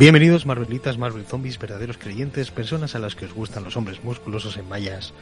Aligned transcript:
Bienvenidos 0.00 0.46
Marvelitas, 0.46 0.96
Marvel 0.96 1.26
Zombies, 1.26 1.58
verdaderos 1.58 1.98
creyentes, 1.98 2.50
personas 2.50 2.94
a 2.94 2.98
las 2.98 3.14
que 3.14 3.26
os 3.26 3.34
gustan 3.34 3.64
los 3.64 3.76
hombres 3.76 4.02
musculosos 4.02 4.56
en 4.56 4.66
mallas 4.66 5.12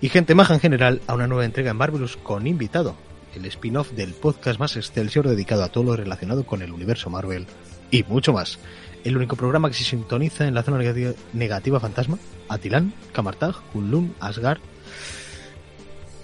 y 0.00 0.08
gente 0.10 0.36
maja 0.36 0.54
en 0.54 0.60
general 0.60 1.00
a 1.08 1.14
una 1.14 1.26
nueva 1.26 1.44
entrega 1.44 1.72
en 1.72 1.76
Marvelous 1.76 2.16
con 2.16 2.46
invitado, 2.46 2.94
el 3.34 3.44
spin-off 3.46 3.90
del 3.90 4.14
podcast 4.14 4.60
más 4.60 4.76
excelsior 4.76 5.26
dedicado 5.26 5.64
a 5.64 5.68
todo 5.70 5.82
lo 5.82 5.96
relacionado 5.96 6.46
con 6.46 6.62
el 6.62 6.70
universo 6.70 7.10
Marvel 7.10 7.46
y 7.90 8.04
mucho 8.04 8.32
más. 8.32 8.60
El 9.02 9.16
único 9.16 9.34
programa 9.34 9.68
que 9.68 9.74
se 9.74 9.82
sintoniza 9.84 10.46
en 10.46 10.54
la 10.54 10.62
zona 10.62 10.78
negativa, 10.78 11.12
negativa 11.32 11.80
fantasma, 11.80 12.16
Atilán, 12.48 12.92
Kamartag, 13.12 13.56
Kunlun, 13.72 14.14
Asgard. 14.20 14.60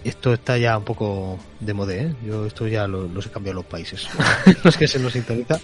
Esto 0.05 0.35
está 0.35 0.57
ya 0.59 0.79
un 0.79 0.85
poco 0.85 1.39
de 1.59 1.73
modé, 1.75 2.01
¿eh? 2.03 2.15
Yo 2.25 2.47
esto 2.47 2.69
ya 2.69 2.87
lo- 2.87 3.09
los 3.09 3.27
he 3.27 3.31
cambiado 3.31 3.57
los 3.57 3.65
países. 3.65 4.07
los 4.65 4.77
que 4.77 4.87
se 4.87 4.99
nos 5.01 5.13
sintoniza. 5.15 5.59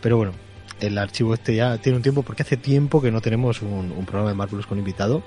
Pero 0.00 0.16
bueno, 0.18 0.32
el 0.80 0.98
archivo 0.98 1.34
este 1.34 1.54
ya 1.54 1.78
tiene 1.78 1.96
un 1.96 2.02
tiempo, 2.02 2.22
porque 2.22 2.42
hace 2.42 2.56
tiempo 2.56 3.00
que 3.00 3.10
no 3.10 3.20
tenemos 3.20 3.62
un, 3.62 3.92
un 3.92 4.04
programa 4.06 4.30
de 4.30 4.34
Marvelous 4.34 4.66
con 4.66 4.78
invitado. 4.78 5.22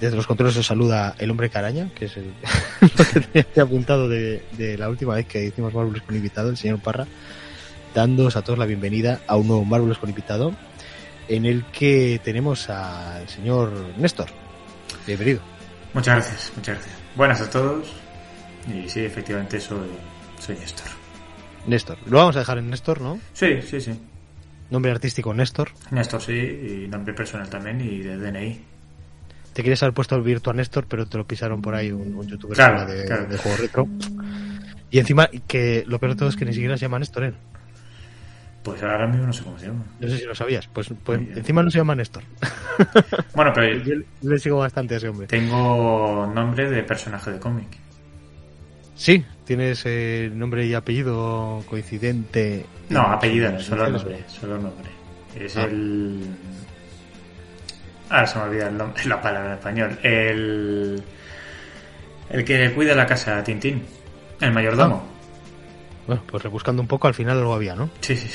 Desde 0.00 0.16
los 0.16 0.26
controles 0.26 0.56
os 0.56 0.66
saluda 0.66 1.16
el 1.18 1.30
hombre 1.30 1.50
caraña, 1.50 1.90
que 1.94 2.04
es 2.04 2.16
el 2.16 2.32
que 3.12 3.20
tenía 3.20 3.42
aquí 3.50 3.60
apuntado 3.60 4.08
de, 4.08 4.44
de 4.56 4.78
la 4.78 4.88
última 4.88 5.14
vez 5.14 5.26
que 5.26 5.44
hicimos 5.44 5.74
Marvelous 5.74 6.02
con 6.02 6.14
invitado, 6.14 6.50
el 6.50 6.56
señor 6.56 6.78
Parra, 6.80 7.06
dándoos 7.94 8.36
a 8.36 8.42
todos 8.42 8.58
la 8.58 8.66
bienvenida 8.66 9.20
a 9.26 9.36
un 9.36 9.48
nuevo 9.48 9.64
Marvelous 9.64 9.98
con 9.98 10.08
invitado, 10.08 10.54
en 11.28 11.46
el 11.46 11.64
que 11.66 12.20
tenemos 12.22 12.70
al 12.70 13.28
señor 13.28 13.72
Néstor. 13.98 14.28
Bienvenido. 15.06 15.40
Muchas 15.94 16.14
gracias, 16.14 16.52
muchas 16.56 16.76
gracias. 16.76 16.96
Buenas 17.16 17.40
a 17.40 17.50
todos. 17.50 17.88
Y 18.72 18.88
sí, 18.88 19.00
efectivamente 19.00 19.58
soy, 19.58 19.88
soy 20.38 20.56
Néstor. 20.56 20.86
Néstor. 21.66 21.98
Lo 22.06 22.18
vamos 22.18 22.36
a 22.36 22.40
dejar 22.40 22.58
en 22.58 22.70
Néstor, 22.70 23.00
¿no? 23.00 23.18
Sí, 23.32 23.60
sí, 23.62 23.80
sí. 23.80 23.98
Nombre 24.70 24.90
artístico 24.92 25.32
Néstor. 25.32 25.70
Néstor 25.90 26.20
sí, 26.22 26.32
y 26.32 26.88
nombre 26.88 27.14
personal 27.14 27.48
también 27.48 27.80
y 27.80 27.98
de 28.00 28.16
DNI. 28.18 28.60
Te 29.54 29.62
querías 29.62 29.82
haber 29.82 29.94
puesto 29.94 30.14
el 30.14 30.22
Virtua 30.22 30.52
Néstor, 30.52 30.86
pero 30.86 31.06
te 31.06 31.16
lo 31.18 31.26
pisaron 31.26 31.60
por 31.62 31.74
ahí 31.74 31.90
un, 31.90 32.14
un 32.14 32.26
youtuber 32.28 32.54
Claro, 32.54 32.86
de, 32.86 33.04
claro. 33.06 33.26
de 33.26 33.38
juego 33.38 33.56
retro. 33.56 33.88
Y 34.90 34.98
encima, 34.98 35.28
que 35.46 35.84
lo 35.86 35.98
peor 35.98 36.12
de 36.12 36.18
todo 36.18 36.28
es 36.28 36.36
que 36.36 36.44
ni 36.44 36.52
siquiera 36.52 36.76
se 36.76 36.82
llama 36.82 36.98
Néstor, 36.98 37.24
¿eh? 37.24 37.32
Pues 38.62 38.82
ahora 38.82 39.06
mismo 39.06 39.26
no 39.26 39.32
sé 39.32 39.42
cómo 39.44 39.58
se 39.58 39.66
llama. 39.66 39.84
No 40.00 40.08
sé 40.08 40.18
si 40.18 40.24
lo 40.24 40.34
sabías. 40.34 40.66
Pues, 40.68 40.88
pues 41.02 41.20
encima 41.34 41.62
no 41.62 41.70
se 41.70 41.78
llama 41.78 41.94
Néstor. 41.94 42.22
Bueno, 43.34 43.52
pero 43.54 43.76
yo 43.84 43.94
le 44.22 44.38
sigo 44.38 44.58
bastante 44.58 44.94
a 44.94 44.96
ese 44.98 45.08
hombre. 45.08 45.26
tengo 45.26 46.30
nombre 46.32 46.70
de 46.70 46.82
personaje 46.84 47.32
de 47.32 47.38
cómic. 47.40 47.66
Sí, 48.94 49.24
tienes 49.48 49.82
eh, 49.86 50.30
nombre 50.32 50.66
y 50.66 50.74
apellido 50.74 51.64
coincidente. 51.66 52.66
No, 52.90 53.00
apellido, 53.00 53.50
no, 53.50 53.58
solo 53.60 53.88
nombre, 53.88 54.22
solo 54.28 54.58
nombre. 54.58 54.90
Es 55.34 55.56
Ah. 55.56 55.64
el... 55.64 56.20
Ahora 58.10 58.26
se 58.26 58.38
me 58.38 58.44
olvida 58.44 58.68
el 58.68 58.76
nombre, 58.76 59.04
la 59.06 59.20
palabra 59.22 59.48
en 59.48 59.54
español. 59.58 59.98
El... 60.02 61.02
El 62.28 62.44
que 62.44 62.72
cuida 62.74 62.94
la 62.94 63.06
casa 63.06 63.42
Tintín. 63.42 63.82
El 64.38 64.52
mayordomo. 64.52 65.02
Bueno, 66.06 66.22
pues 66.26 66.42
rebuscando 66.42 66.82
un 66.82 66.88
poco, 66.88 67.08
al 67.08 67.14
final 67.14 67.38
algo 67.38 67.54
había, 67.54 67.74
¿no? 67.74 67.88
Sí, 68.00 68.16
sí. 68.16 68.28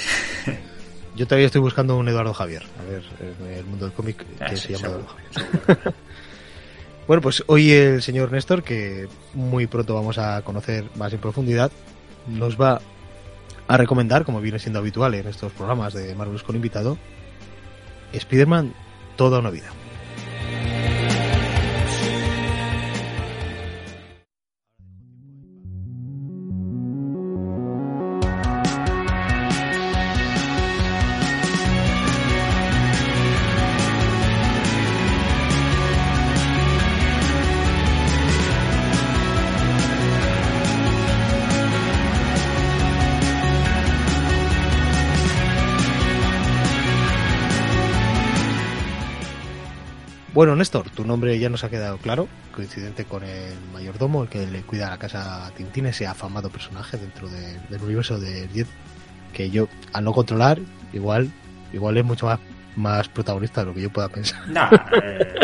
Yo 1.15 1.27
todavía 1.27 1.45
estoy 1.45 1.61
buscando 1.61 1.95
un 1.95 2.07
Eduardo 2.09 2.33
Javier. 2.33 2.63
A 2.79 2.89
ver, 2.89 3.03
en 3.39 3.53
el 3.53 3.65
mundo 3.65 3.85
del 3.85 3.93
cómic 3.93 4.17
que 4.17 4.43
Ah, 4.43 4.49
se 4.49 4.57
sí, 4.57 4.73
llama 4.73 4.79
seguro, 4.87 5.05
Eduardo 5.31 5.61
Javier. 5.67 5.93
Bueno, 7.07 7.21
pues 7.21 7.43
hoy 7.47 7.71
el 7.71 8.01
señor 8.01 8.31
Néstor, 8.31 8.63
que 8.63 9.09
muy 9.33 9.67
pronto 9.67 9.93
vamos 9.93 10.17
a 10.17 10.41
conocer 10.43 10.85
más 10.95 11.11
en 11.11 11.19
profundidad, 11.19 11.69
nos 12.27 12.59
va 12.59 12.79
a 13.67 13.77
recomendar, 13.77 14.23
como 14.23 14.39
viene 14.39 14.57
siendo 14.59 14.79
habitual 14.79 15.13
en 15.13 15.27
estos 15.27 15.51
programas 15.51 15.93
de 15.93 16.15
Marvelous 16.15 16.43
con 16.43 16.55
invitado, 16.55 16.97
Spider-Man 18.13 18.73
toda 19.17 19.39
una 19.39 19.49
vida. 19.49 19.82
Bueno, 50.33 50.55
Néstor, 50.55 50.89
tu 50.89 51.05
nombre 51.05 51.37
ya 51.37 51.47
nos 51.49 51.63
ha 51.63 51.69
quedado 51.69 51.97
claro, 51.97 52.27
coincidente 52.55 53.05
con 53.05 53.23
el 53.23 53.53
mayordomo, 53.71 54.23
el 54.23 54.29
que 54.29 54.47
le 54.47 54.61
cuida 54.63 54.89
la 54.89 54.97
casa 54.97 55.45
a 55.45 55.51
Tintín, 55.51 55.85
ese 55.85 56.07
afamado 56.07 56.49
personaje 56.49 56.97
dentro 56.97 57.29
de- 57.29 57.59
del 57.69 57.83
universo 57.83 58.19
de 58.19 58.47
10, 58.47 58.67
que 59.31 59.51
yo, 59.51 59.67
al 59.93 60.03
no 60.03 60.11
controlar, 60.11 60.57
igual, 60.91 61.31
igual 61.71 61.97
es 61.97 62.03
mucho 62.05 62.25
más, 62.25 62.39
más 62.75 63.07
protagonista 63.09 63.61
de 63.61 63.67
lo 63.67 63.73
que 63.75 63.81
yo 63.81 63.91
pueda 63.91 64.09
pensar. 64.09 64.47
No, 64.47 64.67
eh, 65.03 65.35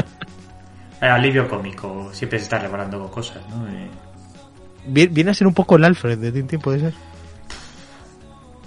eh, 1.02 1.06
alivio 1.06 1.48
cómico. 1.48 2.10
Siempre 2.12 2.40
se 2.40 2.46
está 2.46 2.58
reparando 2.58 2.98
con 3.00 3.10
cosas, 3.10 3.48
¿no? 3.50 3.68
Eh, 3.68 3.88
Viene 4.88 5.30
a 5.30 5.34
ser 5.36 5.46
un 5.46 5.54
poco 5.54 5.76
el 5.76 5.84
Alfred 5.86 6.18
de 6.18 6.32
Tintín, 6.32 6.60
puede 6.62 6.80
ser. 6.80 6.94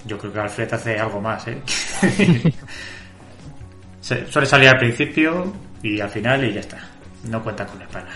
yo 0.07 0.17
creo 0.19 0.33
que 0.33 0.39
Alfred 0.39 0.73
hace 0.73 1.01
algo 1.01 1.21
más, 1.21 1.49
¿eh? 1.49 1.61
Suele 4.01 4.47
salir 4.47 4.69
al 4.69 4.79
principio 4.79 5.53
y 5.83 6.01
al 6.01 6.11
final 6.11 6.45
y 6.45 6.53
ya 6.55 6.61
está. 6.61 6.79
No 7.29 7.43
cuenta 7.43 7.67
con 7.67 7.79
la 7.79 7.89
pana. 7.89 8.11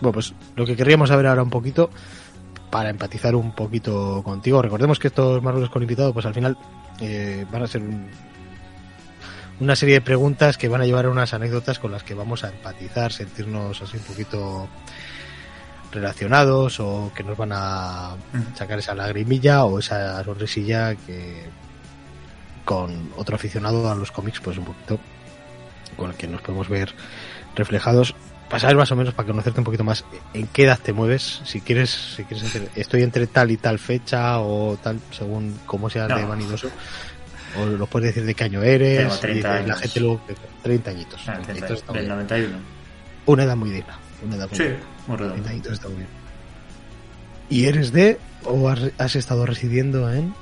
Bueno, 0.00 0.12
pues 0.12 0.34
lo 0.56 0.64
que 0.66 0.76
querríamos 0.76 1.08
saber 1.08 1.26
ahora 1.26 1.42
un 1.42 1.50
poquito, 1.50 1.90
para 2.70 2.90
empatizar 2.90 3.34
un 3.34 3.54
poquito 3.54 4.22
contigo, 4.22 4.60
recordemos 4.62 4.98
que 4.98 5.08
estos 5.08 5.42
Marvelos 5.42 5.70
con 5.70 5.82
invitado, 5.82 6.12
pues 6.12 6.26
al 6.26 6.34
final 6.34 6.56
eh, 7.00 7.46
van 7.50 7.62
a 7.62 7.66
ser 7.66 7.82
un- 7.82 8.08
una 9.60 9.76
serie 9.76 9.94
de 9.96 10.00
preguntas 10.00 10.58
que 10.58 10.68
van 10.68 10.80
a 10.80 10.84
llevar 10.86 11.06
a 11.06 11.10
unas 11.10 11.32
anécdotas 11.32 11.78
con 11.78 11.92
las 11.92 12.02
que 12.02 12.14
vamos 12.14 12.42
a 12.44 12.48
empatizar, 12.48 13.12
sentirnos 13.12 13.80
así 13.80 13.96
un 13.98 14.02
poquito 14.02 14.68
relacionados 15.92 16.80
o 16.80 17.12
que 17.14 17.22
nos 17.22 17.36
van 17.36 17.50
a 17.52 18.16
sacar 18.56 18.80
esa 18.80 18.94
lagrimilla 18.96 19.64
o 19.64 19.78
esa 19.78 20.22
sonrisilla 20.24 20.96
que 20.96 21.44
con 22.64 23.10
otro 23.16 23.36
aficionado 23.36 23.88
a 23.90 23.94
los 23.94 24.10
cómics 24.10 24.40
pues 24.40 24.58
un 24.58 24.64
poquito 24.64 24.98
con 25.94 26.10
el 26.10 26.16
que 26.16 26.26
nos 26.26 26.40
podemos 26.42 26.68
ver 26.68 26.94
reflejados 27.56 28.14
para 28.48 28.60
saber 28.60 28.76
más 28.76 28.92
o 28.92 28.96
menos 28.96 29.14
para 29.14 29.26
conocerte 29.28 29.60
un 29.60 29.64
poquito 29.64 29.84
más 29.84 30.04
en 30.34 30.46
qué 30.48 30.64
edad 30.64 30.78
te 30.78 30.92
mueves 30.92 31.40
si 31.44 31.60
quieres 31.60 31.90
si 31.90 32.24
quieres 32.24 32.44
entre- 32.54 32.68
estoy 32.80 33.02
entre 33.02 33.26
tal 33.26 33.50
y 33.50 33.56
tal 33.56 33.78
fecha 33.78 34.38
o 34.40 34.76
tal 34.82 35.00
según 35.10 35.58
cómo 35.66 35.88
seas 35.88 36.08
No. 36.08 36.16
de 36.16 36.24
vanidoso 36.24 36.70
o 37.58 37.64
lo 37.66 37.86
puedes 37.86 38.08
decir 38.14 38.24
de 38.26 38.34
qué 38.34 38.44
año 38.44 38.62
eres 38.62 38.98
Tengo 38.98 39.16
30 39.16 39.60
y 39.60 39.62
de- 39.62 39.68
la 39.68 39.76
gente 39.76 40.00
luego 40.00 40.20
30 40.62 40.90
añitos 40.90 41.20
Ah, 41.22 41.32
30 41.34 41.42
30, 41.44 41.52
añitos 41.66 41.78
está 41.78 41.92
muy 41.92 41.98
del 42.00 42.06
bien. 42.06 42.16
91. 42.16 42.58
una 43.26 43.42
edad 43.44 43.56
muy 43.56 43.70
digna 43.70 43.98
una 44.22 44.36
edad 44.36 44.48
muy 44.50 44.56
Sí, 44.58 44.62
digna. 44.64 44.78
muy 45.06 45.16
30 45.16 45.22
redondo. 45.34 45.48
añitos 45.48 45.72
está 45.72 45.88
muy 45.88 45.96
bien 45.98 46.08
¿y 47.50 47.64
eres 47.66 47.92
de 47.92 48.18
o 48.44 48.68
has, 48.68 48.80
has 48.98 49.16
estado 49.16 49.46
residiendo 49.46 50.12
en 50.12 50.34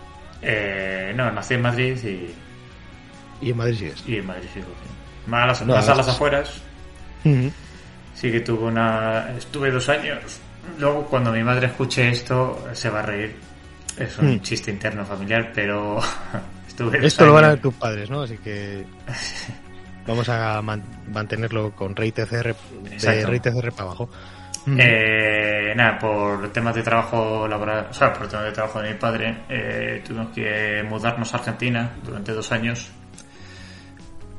Eh, 0.42 1.12
no, 1.14 1.30
nací 1.30 1.54
en 1.54 1.62
Madrid 1.62 1.96
y, 2.02 3.46
y 3.46 3.50
en 3.50 3.56
Madrid 3.56 3.76
sigues 3.78 4.02
y 4.08 4.16
en 4.16 4.26
Madrid 4.26 4.48
sigo. 4.52 4.66
sí. 4.66 4.90
Más 5.26 5.42
a 5.42 5.46
las, 5.46 5.62
No, 5.62 5.74
más 5.74 5.88
a 5.88 5.94
las 5.94 6.06
es- 6.08 6.12
afueras. 6.14 6.62
Sí 8.14 8.30
que 8.30 8.40
tuve 8.40 8.64
una... 8.64 9.30
Estuve 9.36 9.70
dos 9.70 9.88
años. 9.88 10.40
Luego, 10.78 11.06
cuando 11.06 11.32
mi 11.32 11.42
madre 11.42 11.66
escuche 11.66 12.08
esto, 12.08 12.68
se 12.72 12.88
va 12.90 13.00
a 13.00 13.02
reír. 13.02 13.34
Es 13.98 14.18
un 14.18 14.40
chiste 14.40 14.70
interno 14.70 15.04
familiar, 15.04 15.50
pero 15.54 15.98
estuve 16.68 16.98
dos 16.98 17.06
Esto 17.06 17.26
lo 17.26 17.34
van 17.34 17.44
a 17.44 17.48
ver 17.50 17.60
tus 17.60 17.74
padres, 17.74 18.08
¿no? 18.10 18.22
Así 18.22 18.38
que 18.38 18.84
vamos 20.06 20.28
a 20.28 20.62
man- 20.62 20.82
mantenerlo 21.12 21.72
con 21.72 21.94
Rey 21.94 22.10
TCR, 22.12 22.54
de. 23.00 23.26
Rey 23.26 23.40
TCR 23.40 23.70
para 23.72 23.82
abajo. 23.82 24.08
Eh, 24.78 25.72
nada, 25.76 25.98
por 25.98 26.48
temas 26.52 26.74
de 26.74 26.82
trabajo 26.82 27.46
laboral, 27.48 27.88
o 27.90 27.92
sea, 27.92 28.12
por 28.12 28.28
temas 28.28 28.46
de 28.46 28.52
trabajo 28.52 28.80
de 28.80 28.92
mi 28.92 28.98
padre, 28.98 29.38
eh, 29.48 30.02
tuvimos 30.06 30.28
que 30.32 30.84
mudarnos 30.88 31.34
a 31.34 31.38
Argentina 31.38 31.90
durante 32.04 32.32
dos 32.32 32.50
años. 32.52 32.88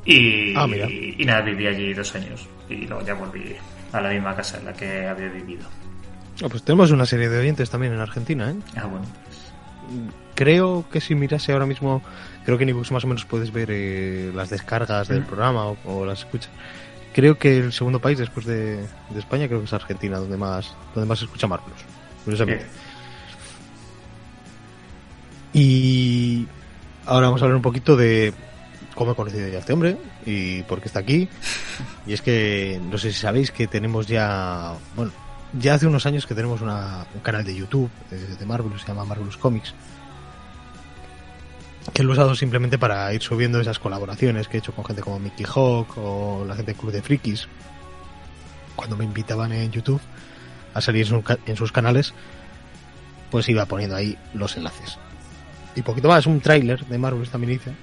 Y, 0.06 0.54
Ah, 0.56 0.68
mira. 0.68 0.90
y 0.90 1.24
nada, 1.26 1.42
viví 1.42 1.66
allí 1.68 1.94
dos 1.94 2.14
años. 2.16 2.48
Y 2.70 2.88
luego 2.88 3.06
ya 3.06 3.14
volví 3.14 3.56
a 3.92 4.02
la 4.02 4.10
misma 4.10 4.36
casa 4.36 4.58
en 4.58 4.66
la 4.66 4.74
que 4.74 5.08
había 5.08 5.30
vivido. 5.30 5.66
Ah, 6.44 6.48
pues 6.50 6.64
tenemos 6.64 6.92
una 6.92 7.06
serie 7.06 7.30
de 7.30 7.40
oyentes 7.40 7.70
también 7.70 7.94
en 7.94 8.00
Argentina, 8.00 8.50
¿eh? 8.52 8.56
Ah, 8.76 8.86
bueno, 8.86 9.06
pues, 9.26 9.40
Creo 10.36 10.86
que 10.92 11.00
si 11.00 11.14
mirase 11.14 11.52
ahora 11.54 11.68
mismo, 11.68 12.02
creo 12.44 12.58
que 12.58 12.64
en 12.64 12.70
iBooks 12.70 12.92
más 12.92 13.04
o 13.04 13.08
menos 13.08 13.24
puedes 13.26 13.52
ver 13.54 13.70
eh, 13.72 14.32
las 14.34 14.50
descargas 14.50 15.08
del 15.08 15.22
Mm. 15.22 15.26
programa 15.26 15.66
o, 15.68 15.78
o 15.86 16.06
las 16.06 16.20
escuchas. 16.20 16.50
Creo 17.14 17.38
que 17.38 17.58
el 17.60 17.72
segundo 17.72 18.00
país 18.00 18.18
después 18.18 18.46
de, 18.48 18.78
de 18.78 19.20
España 19.20 19.48
creo 19.48 19.60
que 19.60 19.66
es 19.66 19.74
Argentina, 19.74 20.18
donde 20.18 20.36
más 20.36 20.76
donde 20.96 21.08
más 21.08 21.20
se 21.20 21.26
escucha 21.26 21.46
Marvelous. 21.46 21.80
Curiosamente. 22.26 22.64
bien. 22.66 22.74
Y 25.54 26.48
ahora 27.06 27.28
vamos 27.28 27.42
a 27.42 27.46
hablar 27.46 27.56
un 27.58 27.62
poquito 27.62 27.96
de 27.96 28.34
cómo 28.94 29.12
he 29.12 29.16
conocido 29.16 29.48
ya 29.48 29.58
a 29.58 29.60
este 29.60 29.74
hombre 29.74 29.98
y 30.26 30.64
por 30.64 30.82
qué 30.82 30.88
está 30.88 31.00
aquí. 31.00 31.30
Y 32.06 32.14
es 32.14 32.22
que 32.22 32.80
no 32.90 32.98
sé 32.98 33.12
si 33.12 33.20
sabéis 33.20 33.52
que 33.52 33.68
tenemos 33.68 34.08
ya, 34.08 34.74
bueno, 34.96 35.12
ya 35.54 35.76
hace 35.76 35.88
unos 35.88 36.06
años 36.06 36.26
que 36.26 36.36
tenemos 36.36 36.62
una, 36.62 37.06
un 37.14 37.22
canal 37.22 37.44
de 37.44 37.56
YouTube 37.56 37.90
de, 38.10 38.46
Marvelous, 38.46 38.82
se 38.82 38.88
llama 38.88 39.06
Marvelous 39.06 39.38
Comics, 39.38 39.74
que 41.94 42.04
lo 42.04 42.10
he 42.10 42.14
usado 42.14 42.36
simplemente 42.36 42.78
para 42.78 43.14
ir 43.14 43.22
subiendo 43.22 43.60
esas 43.60 43.80
colaboraciones 43.80 44.48
que 44.48 44.58
he 44.58 44.60
hecho 44.60 44.74
con 44.74 44.86
gente 44.86 45.02
como 45.02 45.20
Mickey 45.20 45.46
Hawk 45.46 45.98
o 45.98 46.46
la 46.48 46.56
gente 46.56 46.72
del 46.72 46.80
Club 46.80 46.92
de 46.92 47.02
Frikis, 47.02 47.48
cuando 48.76 48.98
me 48.98 49.06
invitaban 49.06 49.52
en 49.52 49.72
YouTube 49.72 50.02
a 50.74 50.82
salir 50.82 51.08
en, 51.46 51.56
sus 51.56 51.72
canales, 51.72 52.14
pues 53.30 53.48
iba 53.50 53.66
poniendo 53.66 53.96
ahí 53.96 54.18
los 54.34 54.58
enlaces. 54.58 54.98
Y 55.76 55.82
poquito 55.82 56.08
más, 56.08 56.26
un 56.26 56.40
tráiler 56.40 56.86
de 56.86 56.98
Marvel 56.98 57.30
también 57.30 57.54
hice, 57.54 57.74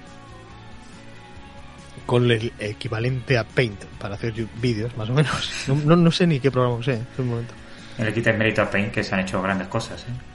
con 2.05 2.29
el 2.29 2.51
equivalente 2.59 3.37
a 3.37 3.43
Paint 3.43 3.83
para 3.99 4.15
hacer 4.15 4.33
vídeos, 4.61 4.95
más 4.97 5.09
o 5.09 5.13
menos. 5.13 5.51
No, 5.67 5.75
no, 5.75 5.95
no 5.95 6.11
sé 6.11 6.27
ni 6.27 6.39
qué 6.39 6.51
programa 6.51 6.77
usé 6.77 6.93
en 6.93 7.05
un 7.19 7.27
momento. 7.27 7.53
No 7.97 8.05
le 8.05 8.13
quita 8.13 8.31
el 8.31 8.37
mérito 8.37 8.61
a 8.61 8.69
Paint 8.69 8.91
que 8.91 9.03
se 9.03 9.13
han 9.13 9.21
hecho 9.21 9.41
grandes 9.41 9.67
cosas, 9.67 10.01
¿eh? 10.03 10.31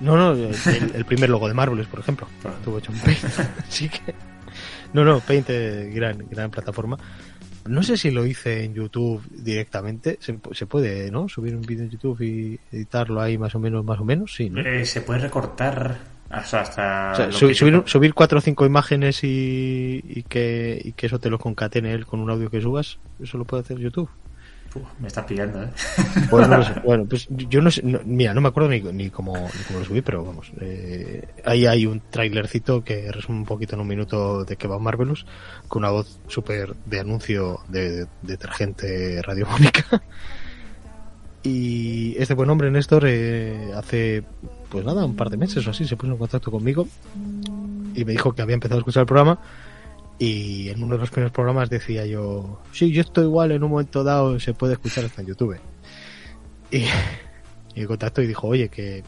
No, 0.00 0.16
no, 0.16 0.32
el, 0.32 0.54
el 0.94 1.04
primer 1.04 1.30
logo 1.30 1.46
de 1.48 1.54
Marvelous, 1.54 1.86
por 1.86 2.00
ejemplo, 2.00 2.28
estuvo 2.44 2.78
hecho 2.78 2.92
en 2.92 2.98
Paint. 2.98 3.24
Así 3.68 3.88
que. 3.88 4.14
No, 4.92 5.04
no, 5.04 5.20
Paint, 5.20 5.50
eh, 5.50 5.90
gran, 5.92 6.26
gran 6.30 6.50
plataforma. 6.50 6.98
No 7.66 7.82
sé 7.82 7.96
si 7.96 8.10
lo 8.10 8.26
hice 8.26 8.64
en 8.64 8.74
YouTube 8.74 9.22
directamente. 9.30 10.18
Se, 10.20 10.38
se 10.52 10.66
puede, 10.66 11.10
¿no? 11.10 11.28
Subir 11.28 11.56
un 11.56 11.62
vídeo 11.62 11.84
en 11.84 11.90
YouTube 11.90 12.20
y 12.20 12.60
editarlo 12.70 13.20
ahí 13.20 13.38
más 13.38 13.54
o 13.54 13.58
menos, 13.58 13.84
más 13.84 13.98
o 13.98 14.04
menos, 14.04 14.34
sí, 14.34 14.50
¿no? 14.50 14.60
Eh, 14.60 14.84
se 14.84 15.00
puede 15.00 15.20
recortar 15.20 16.13
hasta... 16.34 16.60
hasta 16.60 17.12
O 17.12 17.14
sea, 17.16 17.26
lo 17.26 17.32
su- 17.32 17.48
que- 17.48 17.54
subir, 17.54 17.82
subir 17.86 18.14
cuatro 18.14 18.38
o 18.38 18.40
cinco 18.40 18.66
imágenes 18.66 19.22
y, 19.24 20.00
y 20.04 20.22
que, 20.24 20.80
y 20.84 20.92
que 20.92 21.06
eso 21.06 21.18
te 21.18 21.30
lo 21.30 21.38
concatene 21.38 21.92
él 21.92 22.06
con 22.06 22.20
un 22.20 22.30
audio 22.30 22.50
que 22.50 22.60
subas, 22.60 22.98
eso 23.22 23.38
lo 23.38 23.44
puede 23.44 23.62
hacer 23.62 23.78
YouTube. 23.78 24.08
Uf, 24.76 24.82
me 24.98 25.06
estás 25.06 25.24
pillando, 25.24 25.62
¿eh? 25.62 25.68
Pues 26.28 26.48
no 26.48 26.56
lo 26.56 26.64
sé. 26.64 26.72
Bueno, 26.84 27.04
pues 27.08 27.28
yo 27.30 27.62
no 27.62 27.70
sé, 27.70 27.82
no- 27.84 28.00
mira, 28.04 28.34
no 28.34 28.40
me 28.40 28.48
acuerdo 28.48 28.68
ni, 28.70 28.80
ni, 28.80 29.08
cómo, 29.08 29.32
ni 29.36 29.62
cómo 29.68 29.78
lo 29.78 29.84
subí, 29.84 30.00
pero 30.02 30.24
vamos, 30.24 30.50
eh, 30.60 31.28
ahí 31.44 31.64
hay 31.66 31.86
un 31.86 32.02
trailercito 32.10 32.82
que 32.82 33.12
resume 33.12 33.38
un 33.38 33.44
poquito 33.44 33.76
en 33.76 33.82
un 33.82 33.86
minuto 33.86 34.44
de 34.44 34.56
que 34.56 34.66
va 34.66 34.80
Marvelous, 34.80 35.26
con 35.68 35.82
una 35.84 35.90
voz 35.92 36.18
súper 36.26 36.74
de 36.86 36.98
anuncio 36.98 37.60
de, 37.68 37.90
de 37.90 38.06
detergente 38.22 39.22
radiofónica. 39.22 40.02
Y 41.46 42.16
este 42.18 42.32
buen 42.32 42.48
hombre, 42.48 42.70
Néstor, 42.70 43.04
eh, 43.06 43.70
hace, 43.76 44.24
pues 44.74 44.84
nada, 44.84 45.04
un 45.04 45.14
par 45.14 45.30
de 45.30 45.36
meses 45.36 45.64
o 45.66 45.70
así, 45.70 45.84
se 45.86 45.94
puso 45.96 46.10
en 46.10 46.18
contacto 46.18 46.50
conmigo 46.50 46.88
y 47.94 48.04
me 48.04 48.10
dijo 48.10 48.32
que 48.34 48.42
había 48.42 48.54
empezado 48.54 48.78
a 48.78 48.80
escuchar 48.80 49.02
el 49.02 49.06
programa 49.06 49.38
y 50.18 50.68
en 50.68 50.82
uno 50.82 50.94
de 50.96 51.00
los 51.00 51.10
primeros 51.10 51.30
programas 51.30 51.70
decía 51.70 52.04
yo, 52.06 52.60
sí, 52.72 52.90
yo 52.90 53.00
estoy 53.02 53.24
igual 53.24 53.52
en 53.52 53.62
un 53.62 53.70
momento 53.70 54.02
dado, 54.02 54.40
se 54.40 54.52
puede 54.52 54.72
escuchar 54.72 55.04
hasta 55.04 55.20
en 55.22 55.28
YouTube. 55.28 55.56
Y, 56.72 56.78
y 57.76 57.80
me 57.82 57.86
contactó 57.86 58.20
y 58.20 58.26
dijo, 58.26 58.48
oye, 58.48 58.68
que 58.68 59.04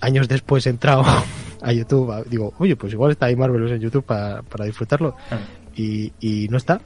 años 0.00 0.28
después 0.28 0.66
he 0.66 0.70
entrado 0.70 1.04
a 1.62 1.72
YouTube, 1.72 2.10
a- 2.12 2.22
digo, 2.22 2.52
oye, 2.58 2.76
pues 2.76 2.92
igual 2.92 3.12
está 3.12 3.26
ahí 3.26 3.36
Marvelous 3.36 3.70
en 3.72 3.80
YouTube 3.80 4.04
para, 4.04 4.42
para 4.42 4.66
disfrutarlo 4.66 5.16
Ah, 5.30 5.38
y, 5.74 6.12
y 6.20 6.48
no 6.48 6.58
está. 6.58 6.80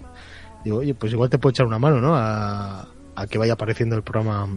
Digo, 0.64 0.78
oye, 0.78 0.94
pues 0.94 1.12
igual 1.12 1.28
te 1.30 1.38
puedo 1.38 1.50
echar 1.50 1.66
una 1.66 1.78
mano, 1.80 2.00
¿no? 2.00 2.14
A, 2.14 2.86
a 3.16 3.26
que 3.26 3.38
vaya 3.38 3.54
apareciendo 3.54 3.96
el 3.96 4.02
programa 4.02 4.48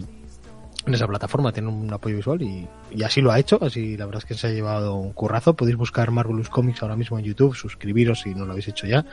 en 0.85 0.93
esa 0.93 1.07
plataforma, 1.07 1.51
tiene 1.51 1.69
un 1.69 1.91
apoyo 1.93 2.17
visual 2.17 2.41
y, 2.41 2.67
y 2.91 3.03
así 3.03 3.21
lo 3.21 3.31
ha 3.31 3.39
hecho, 3.39 3.57
así 3.63 3.95
la 3.95 4.05
verdad 4.05 4.21
es 4.21 4.25
que 4.25 4.33
se 4.33 4.47
ha 4.47 4.51
llevado 4.51 4.95
un 4.95 5.13
currazo. 5.13 5.55
Podéis 5.55 5.77
buscar 5.77 6.11
Marvelous 6.11 6.49
Comics 6.49 6.81
ahora 6.81 6.95
mismo 6.95 7.17
en 7.17 7.25
YouTube, 7.25 7.55
suscribiros 7.55 8.21
si 8.21 8.35
no 8.35 8.45
lo 8.45 8.51
habéis 8.51 8.67
hecho 8.67 8.87
ya. 8.87 9.05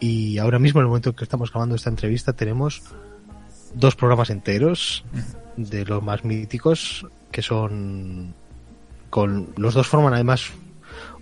Y 0.00 0.38
ahora 0.38 0.58
mismo, 0.58 0.80
en 0.80 0.84
el 0.84 0.88
momento 0.88 1.10
en 1.10 1.16
que 1.16 1.24
estamos 1.24 1.52
grabando 1.52 1.74
esta 1.74 1.90
entrevista, 1.90 2.32
tenemos 2.32 2.82
dos 3.74 3.94
programas 3.94 4.30
enteros 4.30 5.04
de 5.56 5.84
los 5.84 6.02
más 6.02 6.24
míticos, 6.24 7.06
que 7.30 7.42
son 7.42 8.34
con 9.10 9.48
los 9.56 9.74
dos 9.74 9.88
forman 9.88 10.14
además 10.14 10.50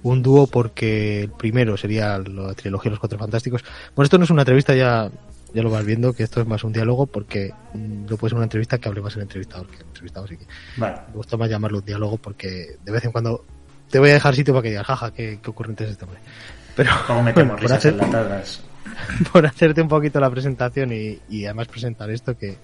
un 0.03 0.23
dúo 0.23 0.47
porque 0.47 1.23
el 1.23 1.31
primero 1.31 1.77
sería 1.77 2.19
la 2.19 2.55
trilogía 2.55 2.91
de 2.91 2.93
los 2.93 3.01
cuatro 3.01 3.19
fantásticos. 3.19 3.65
Bueno, 3.97 4.05
esto 4.05 4.19
no 4.19 4.25
es 4.25 4.31
una 4.31 4.43
entrevista 4.43 4.75
ya 4.75 5.11
ya 5.55 5.63
lo 5.63 5.71
vas 5.71 5.85
viendo 5.85 6.13
que 6.13 6.23
esto 6.23 6.41
es 6.41 6.47
más 6.47 6.63
un 6.65 6.73
diálogo 6.73 7.07
porque 7.07 7.53
mm, 7.75 8.07
no 8.11 8.17
puede 8.17 8.31
ser 8.31 8.37
una 8.37 8.45
entrevista 8.45 8.79
que 8.79 8.89
hable 8.89 9.01
más 9.01 9.17
el 9.17 9.23
entrevistador 9.23 9.67
que 9.69 9.77
el 9.77 9.83
entrevistado 9.87 10.27
así 10.27 10.37
que 10.37 10.47
Vale. 10.77 10.97
me 11.09 11.15
gusta 11.15 11.37
más 11.37 11.49
llamarlo 11.49 11.79
un 11.79 11.85
diálogo 11.85 12.17
porque 12.19 12.77
de 12.85 12.93
vez 12.93 13.05
en 13.05 13.13
cuando 13.13 13.45
te 13.91 13.99
voy 13.99 14.11
a 14.11 14.15
dejar 14.15 14.35
sitio 14.35 14.53
para 14.53 14.63
que 14.63 14.69
digas 14.71 14.87
jaja 14.87 15.13
qué, 15.15 15.39
qué 15.43 15.51
ocurrente 15.51 15.85
es 15.85 15.91
este 15.91 16.05
hombre 16.05 16.21
pero 16.77 16.91
por, 17.57 17.69
hacer- 17.77 17.97
por 19.33 19.47
hacerte 19.47 19.81
un 19.83 19.89
poquito 19.89 20.21
la 20.21 20.31
presentación 20.31 20.93
y, 20.93 21.19
y 21.29 21.45
además 21.47 21.69
presentar 21.69 22.11
esto 22.11 22.37
que, 22.37 22.57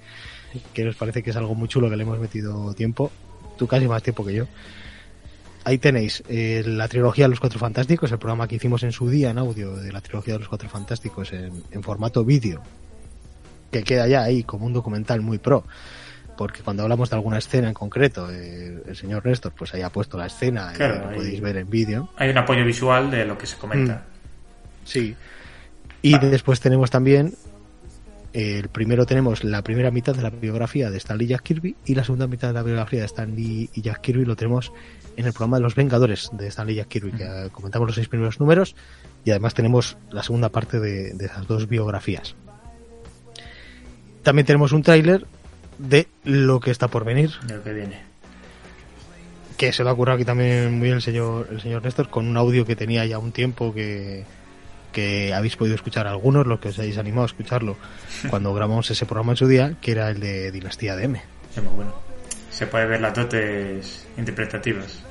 que 0.72 0.84
nos 0.84 0.96
parece 0.96 1.22
que 1.22 1.30
es 1.30 1.36
algo 1.36 1.54
muy 1.54 1.68
chulo 1.68 1.88
que 1.90 1.96
le 1.96 2.02
hemos 2.02 2.18
metido 2.18 2.72
tiempo, 2.74 3.10
tú 3.58 3.66
casi 3.66 3.86
más 3.88 4.02
tiempo 4.02 4.24
que 4.24 4.34
yo. 4.34 4.46
Ahí 5.64 5.78
tenéis 5.78 6.22
eh, 6.28 6.62
la 6.66 6.88
trilogía 6.88 7.24
de 7.24 7.30
los 7.30 7.40
Cuatro 7.40 7.58
Fantásticos, 7.58 8.12
el 8.12 8.18
programa 8.18 8.46
que 8.46 8.56
hicimos 8.56 8.82
en 8.82 8.92
su 8.92 9.08
día 9.08 9.30
en 9.30 9.38
audio 9.38 9.76
de 9.76 9.90
la 9.92 10.00
trilogía 10.00 10.34
de 10.34 10.40
los 10.40 10.48
Cuatro 10.48 10.68
Fantásticos 10.68 11.32
en, 11.32 11.62
en 11.70 11.82
formato 11.82 12.24
vídeo, 12.24 12.62
que 13.70 13.82
queda 13.82 14.06
ya 14.06 14.22
ahí 14.22 14.42
como 14.44 14.66
un 14.66 14.74
documental 14.74 15.22
muy 15.22 15.38
pro. 15.38 15.64
Porque 16.36 16.62
cuando 16.62 16.82
hablamos 16.82 17.10
de 17.10 17.16
alguna 17.16 17.38
escena 17.38 17.68
en 17.68 17.74
concreto, 17.74 18.28
eh, 18.30 18.82
el 18.86 18.96
señor 18.96 19.24
Néstor 19.24 19.52
pues 19.52 19.72
haya 19.74 19.88
puesto 19.90 20.18
la 20.18 20.26
escena 20.26 20.72
Claro, 20.72 20.96
y 20.96 20.98
lo 20.98 21.16
podéis 21.16 21.40
ver 21.40 21.56
en 21.58 21.70
vídeo. 21.70 22.10
Hay 22.16 22.30
un 22.30 22.38
apoyo 22.38 22.64
visual 22.64 23.10
de 23.10 23.24
lo 23.24 23.38
que 23.38 23.46
se 23.46 23.56
comenta. 23.56 24.02
Sí. 24.84 25.16
Y 26.02 26.18
después 26.18 26.60
tenemos 26.60 26.90
también, 26.90 27.28
eh, 27.28 27.30
el 28.34 28.68
primero 28.68 29.06
tenemos 29.06 29.44
la 29.44 29.62
primera 29.62 29.92
mitad 29.92 30.14
de 30.14 30.22
la 30.22 30.30
biografía 30.30 30.90
de 30.90 30.98
Stan 30.98 31.16
Lee 31.16 31.26
y 31.26 31.28
Jack 31.28 31.42
Kirby 31.42 31.76
y 31.86 31.94
la 31.94 32.02
segunda 32.02 32.26
mitad 32.26 32.48
de 32.48 32.54
la 32.54 32.64
biografía 32.64 33.00
de 33.00 33.06
Stan 33.06 33.34
Lee 33.34 33.70
y 33.72 33.80
Jack 33.80 34.00
Kirby 34.00 34.24
lo 34.24 34.34
tenemos 34.34 34.72
en 35.16 35.26
el 35.26 35.32
programa 35.32 35.58
de 35.58 35.62
los 35.62 35.76
Vengadores 35.76 36.30
de 36.32 36.48
Stan 36.48 36.66
Lee 36.66 36.72
y 36.72 36.76
Jack 36.76 36.88
Kirby, 36.88 37.12
que 37.12 37.48
comentamos 37.52 37.86
los 37.86 37.94
seis 37.94 38.08
primeros 38.08 38.40
números 38.40 38.74
y 39.24 39.30
además 39.30 39.54
tenemos 39.54 39.96
la 40.10 40.24
segunda 40.24 40.48
parte 40.48 40.80
de, 40.80 41.14
de 41.14 41.26
esas 41.26 41.46
dos 41.46 41.68
biografías. 41.68 42.34
También 44.24 44.46
tenemos 44.46 44.72
un 44.72 44.82
tráiler 44.82 45.26
de 45.78 46.08
lo 46.24 46.58
que 46.58 46.72
está 46.72 46.88
por 46.88 47.04
venir, 47.04 47.30
De 47.46 47.54
lo 47.56 47.62
que 47.62 47.72
viene. 47.72 48.00
que 49.56 49.72
se 49.72 49.84
lo 49.84 49.90
ha 49.90 49.94
currado 49.94 50.16
aquí 50.16 50.24
también 50.24 50.72
muy 50.72 50.86
bien 50.86 50.96
el 50.96 51.02
señor, 51.02 51.48
el 51.52 51.60
señor 51.60 51.84
Néstor, 51.84 52.10
con 52.10 52.26
un 52.26 52.36
audio 52.36 52.64
que 52.66 52.74
tenía 52.74 53.06
ya 53.06 53.18
un 53.18 53.30
tiempo 53.30 53.72
que, 53.72 54.24
que 54.94 55.34
habéis 55.34 55.56
podido 55.56 55.74
escuchar 55.74 56.06
algunos, 56.06 56.46
los 56.46 56.60
que 56.60 56.68
os 56.68 56.78
hayáis 56.78 56.96
animado 56.96 57.24
a 57.24 57.26
escucharlo 57.26 57.76
cuando 58.30 58.54
grabamos 58.54 58.90
ese 58.90 59.04
programa 59.04 59.32
en 59.32 59.36
su 59.36 59.46
día, 59.46 59.74
que 59.82 59.90
era 59.90 60.08
el 60.08 60.20
de 60.20 60.50
Dinastía 60.52 60.96
de 60.96 61.04
M. 61.04 61.22
Es 61.54 61.62
muy 61.62 61.74
bueno. 61.74 61.94
Se 62.50 62.66
puede 62.66 62.86
ver 62.86 63.00
las 63.00 63.12
dotes 63.12 64.06
interpretativas. 64.16 65.02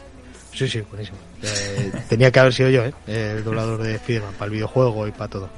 Sí, 0.54 0.68
sí, 0.68 0.82
buenísimo. 0.82 1.18
Eh, 1.44 1.92
tenía 2.10 2.32
que 2.32 2.40
haber 2.40 2.54
sido 2.54 2.70
yo, 2.70 2.86
¿eh? 2.86 2.94
el 3.08 3.44
doblador 3.44 3.84
de 3.84 3.98
Spiderman 3.98 4.34
para 4.34 4.46
el 4.46 4.52
videojuego 4.52 5.08
y 5.08 5.12
para 5.12 5.28
todo. 5.28 5.50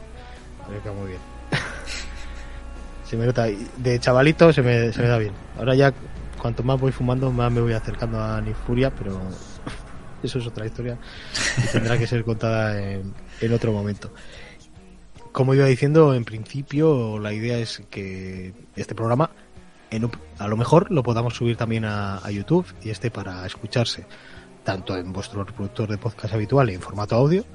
Me 0.70 0.80
queda 0.80 0.94
muy 0.94 1.10
bien. 1.10 1.20
se 3.06 3.16
me 3.16 3.26
nota, 3.28 3.46
de 3.78 4.00
chavalito 4.00 4.52
se 4.52 4.64
me, 4.64 4.92
se 4.92 5.02
me 5.02 5.08
da 5.08 5.20
bien. 5.20 5.34
Ahora 5.60 5.76
ya, 5.76 5.94
cuanto 6.42 6.64
más 6.64 6.80
voy 6.80 6.92
fumando, 6.92 7.32
más 7.32 7.52
me 7.52 7.62
voy 7.62 7.74
acercando 7.74 8.20
a 8.22 8.42
Nifuria, 8.42 8.90
pero 8.90 9.22
eso 10.24 10.40
es 10.40 10.48
otra 10.48 10.66
historia 10.66 10.98
y 11.64 11.68
tendrá 11.68 11.98
que 11.98 12.08
ser 12.08 12.24
contada 12.24 12.82
en, 12.82 13.14
en 13.42 13.54
otro 13.54 13.72
momento. 13.72 14.12
Como 15.32 15.54
iba 15.54 15.66
diciendo, 15.66 16.14
en 16.14 16.24
principio 16.26 17.20
la 17.20 17.34
idea 17.34 17.58
es 17.58 17.84
que 17.90 18.54
este 18.76 18.96
programa 18.96 19.32
en 19.92 20.06
un- 20.06 20.12
a 20.40 20.48
lo 20.48 20.56
mejor 20.58 20.92
lo 20.92 21.04
podamos 21.04 21.36
subir 21.36 21.58
también 21.58 21.86
a, 21.86 22.18
a 22.18 22.32
YouTube 22.32 22.66
y 22.84 22.90
este 22.90 23.12
para 23.12 23.46
escucharse 23.46 24.06
tanto 24.64 24.98
en 24.98 25.12
vuestro 25.14 25.44
reproductor 25.44 25.90
de 25.90 25.98
podcast 25.98 26.34
habitual 26.34 26.70
en 26.70 26.82
formato 26.82 27.16
audio 27.16 27.46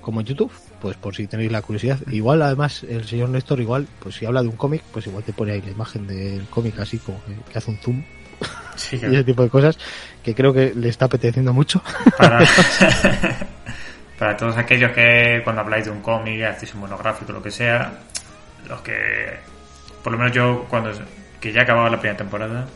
como 0.00 0.20
en 0.20 0.26
YouTube, 0.26 0.52
pues 0.80 0.96
por 0.96 1.16
si 1.16 1.26
tenéis 1.26 1.50
la 1.50 1.62
curiosidad. 1.62 1.98
Igual 2.12 2.40
además 2.42 2.84
el 2.84 3.04
señor 3.06 3.28
Néstor 3.30 3.60
igual, 3.60 3.88
pues 3.98 4.14
si 4.14 4.24
habla 4.24 4.40
de 4.42 4.48
un 4.48 4.56
cómic, 4.56 4.82
pues 4.92 5.06
igual 5.08 5.24
te 5.24 5.32
pone 5.32 5.50
ahí 5.52 5.62
la 5.62 5.72
imagen 5.72 6.06
del 6.06 6.46
cómic 6.48 6.78
así 6.78 6.98
como 6.98 7.20
que, 7.24 7.34
que 7.52 7.58
hace 7.58 7.70
un 7.72 7.78
zoom 7.78 8.04
Sí, 8.76 8.96
y 9.02 9.04
ese 9.06 9.24
tipo 9.24 9.42
de 9.42 9.48
cosas 9.50 9.76
que 10.22 10.32
creo 10.34 10.52
que 10.52 10.72
le 10.76 10.88
está 10.90 11.06
apeteciendo 11.06 11.52
mucho. 11.52 11.82
para, 12.16 12.38
para 14.18 14.36
todos 14.36 14.56
aquellos 14.56 14.92
que 14.92 15.40
cuando 15.44 15.62
habláis 15.62 15.84
de 15.84 15.90
un 15.90 16.00
cómic, 16.00 16.42
hacéis 16.42 16.74
un 16.74 16.80
monográfico, 16.80 17.32
lo 17.32 17.42
que 17.42 17.50
sea, 17.50 17.92
los 18.68 18.80
que, 18.80 18.94
por 20.02 20.12
lo 20.12 20.18
menos 20.18 20.32
yo, 20.32 20.66
cuando 20.68 20.90
que 21.40 21.52
ya 21.52 21.60
he 21.60 21.62
acabado 21.62 21.88
la 21.88 22.00
primera 22.00 22.16
temporada, 22.16 22.66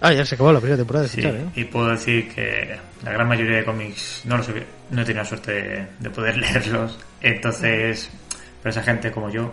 ah, 0.00 0.12
ya 0.12 0.24
se 0.24 0.34
acabó 0.34 0.52
la 0.52 0.58
primera 0.60 0.76
temporada 0.76 1.06
sí, 1.06 1.20
escuchar, 1.20 1.40
¿eh? 1.40 1.46
y 1.54 1.64
puedo 1.64 1.88
decir 1.90 2.32
que 2.34 2.76
la 3.04 3.12
gran 3.12 3.28
mayoría 3.28 3.58
de 3.58 3.64
cómics 3.64 4.22
no 4.24 4.36
los 4.36 4.48
he, 4.48 4.66
no 4.90 5.02
he 5.02 5.04
tenido 5.04 5.22
la 5.22 5.28
suerte 5.28 5.52
de, 5.52 5.86
de 5.98 6.10
poder 6.10 6.36
leerlos, 6.38 6.98
entonces, 7.20 8.10
para 8.62 8.70
esa 8.70 8.82
gente 8.82 9.10
como 9.10 9.30
yo, 9.30 9.52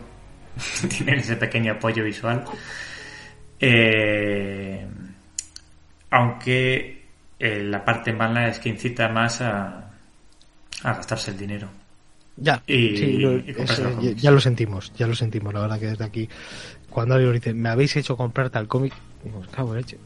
tienen 0.90 1.20
ese 1.20 1.36
pequeño 1.36 1.74
apoyo 1.74 2.04
visual. 2.04 2.44
Eh, 3.60 4.88
aunque 6.12 7.06
eh, 7.38 7.64
la 7.64 7.84
parte 7.84 8.14
mala 8.14 8.48
es 8.48 8.60
que 8.60 8.70
incita 8.70 9.10
más 9.10 9.42
a, 9.42 9.89
a 10.84 10.94
gastarse 10.94 11.32
el 11.32 11.38
dinero. 11.38 11.68
Ya, 12.38 12.64
Y- 12.68 12.96
sí, 12.98 13.18
lo- 13.18 13.38
y 13.38 13.54
ya, 13.54 14.12
ya 14.14 14.32
lo 14.32 14.40
sentimos, 14.40 14.94
ya 14.98 15.08
lo 15.08 15.16
sentimos. 15.16 15.54
La 15.54 15.60
verdad 15.62 15.80
que 15.80 15.88
desde 15.88 16.06
aquí, 16.06 16.30
cuando 16.90 17.16
alguien 17.16 17.34
dice, 17.34 17.54
me 17.54 17.70
habéis 17.70 17.96
hecho 17.98 18.16
comprar 18.16 18.50
tal 18.50 18.68
cómic, 18.68 18.94
digo, 19.24 19.42
cago 19.52 19.72
en 19.74 19.78
leche. 19.82 19.98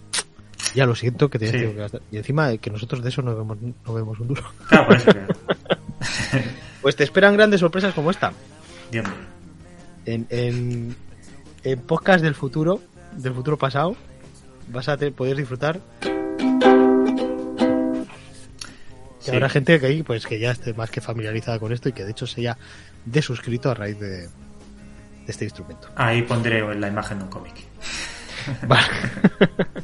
Ya 0.74 0.86
lo 0.88 0.96
siento 0.96 1.30
que 1.30 1.38
te 1.38 1.48
Sí. 1.48 1.52
que 1.54 1.74
gastar. 1.74 2.02
Y 2.12 2.18
encima 2.18 2.52
eh, 2.52 2.58
que 2.58 2.72
nosotros 2.72 3.04
de 3.04 3.10
eso 3.10 3.22
no 3.22 3.36
vemos, 3.36 3.58
no 3.86 3.94
vemos 3.94 4.20
un 4.20 4.30
duro. 4.30 4.44
Claro, 4.68 4.88
por 4.88 4.96
eso 4.98 5.12
que... 5.12 5.20
Pues 6.82 6.96
te 6.96 7.04
esperan 7.04 7.36
grandes 7.38 7.60
sorpresas 7.60 7.94
como 7.94 8.10
esta. 8.12 8.34
Dios 8.92 9.06
mío. 9.06 9.14
En, 10.06 10.28
en, 10.30 10.96
en 11.64 11.80
podcast 11.82 12.24
del 12.24 12.36
futuro, 12.36 12.82
del 13.16 13.34
futuro 13.34 13.58
pasado, 13.58 13.96
vas 14.70 14.90
a 14.90 14.98
poder 14.98 15.38
disfrutar. 15.38 15.80
Y 19.24 19.26
Sí. 19.26 19.32
habrá 19.32 19.50
gente 19.50 19.80
que 19.80 19.86
ahí, 19.86 20.04
pues 20.04 20.26
que 20.28 20.40
ya 20.40 20.52
esté 20.52 20.74
más 20.74 20.90
que 20.92 21.02
familiarizada 21.02 21.58
con 21.60 21.72
esto 21.72 21.90
y 21.90 21.94
que 21.94 22.04
de 22.04 22.12
hecho 22.12 22.28
se 22.28 22.42
haya 22.42 22.58
desuscrito 23.06 23.72
a 23.72 23.74
raíz 23.74 24.00
de, 24.00 24.22
de 24.28 24.30
este 25.28 25.46
instrumento. 25.46 25.88
Ahí 25.96 26.22
pondré 26.24 26.62
la 26.76 26.88
imagen 26.88 27.20
de 27.20 27.24
un 27.26 27.30
cómic. 27.30 27.54
Vale. 28.68 28.88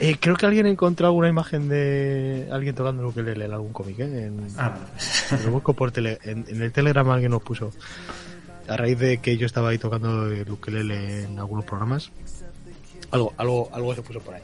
Eh, 0.00 0.16
creo 0.18 0.34
que 0.34 0.46
alguien 0.46 0.66
encontró 0.66 1.06
alguna 1.06 1.28
imagen 1.28 1.68
de 1.68 2.48
alguien 2.50 2.74
tocando 2.74 3.02
el 3.02 3.08
ukelele 3.08 3.44
en 3.44 3.52
algún 3.52 3.72
cómic, 3.72 4.00
¿eh? 4.00 4.24
En, 4.26 4.48
Ah, 4.58 4.74
lo 5.44 5.50
busco 5.52 5.74
por 5.74 5.92
tele, 5.92 6.18
en, 6.24 6.44
en 6.48 6.60
el 6.60 6.72
Telegram 6.72 7.08
alguien 7.10 7.30
nos 7.30 7.42
puso 7.42 7.70
a 8.66 8.76
raíz 8.76 8.98
de 8.98 9.18
que 9.18 9.36
yo 9.36 9.46
estaba 9.46 9.68
ahí 9.68 9.78
tocando 9.78 10.26
el 10.26 10.50
ukelele 10.50 11.22
en 11.24 11.38
algunos 11.38 11.64
programas. 11.64 12.10
Algo, 13.12 13.32
algo, 13.36 13.70
algo 13.72 13.94
se 13.94 14.02
puso 14.02 14.18
por 14.18 14.34
ahí. 14.34 14.42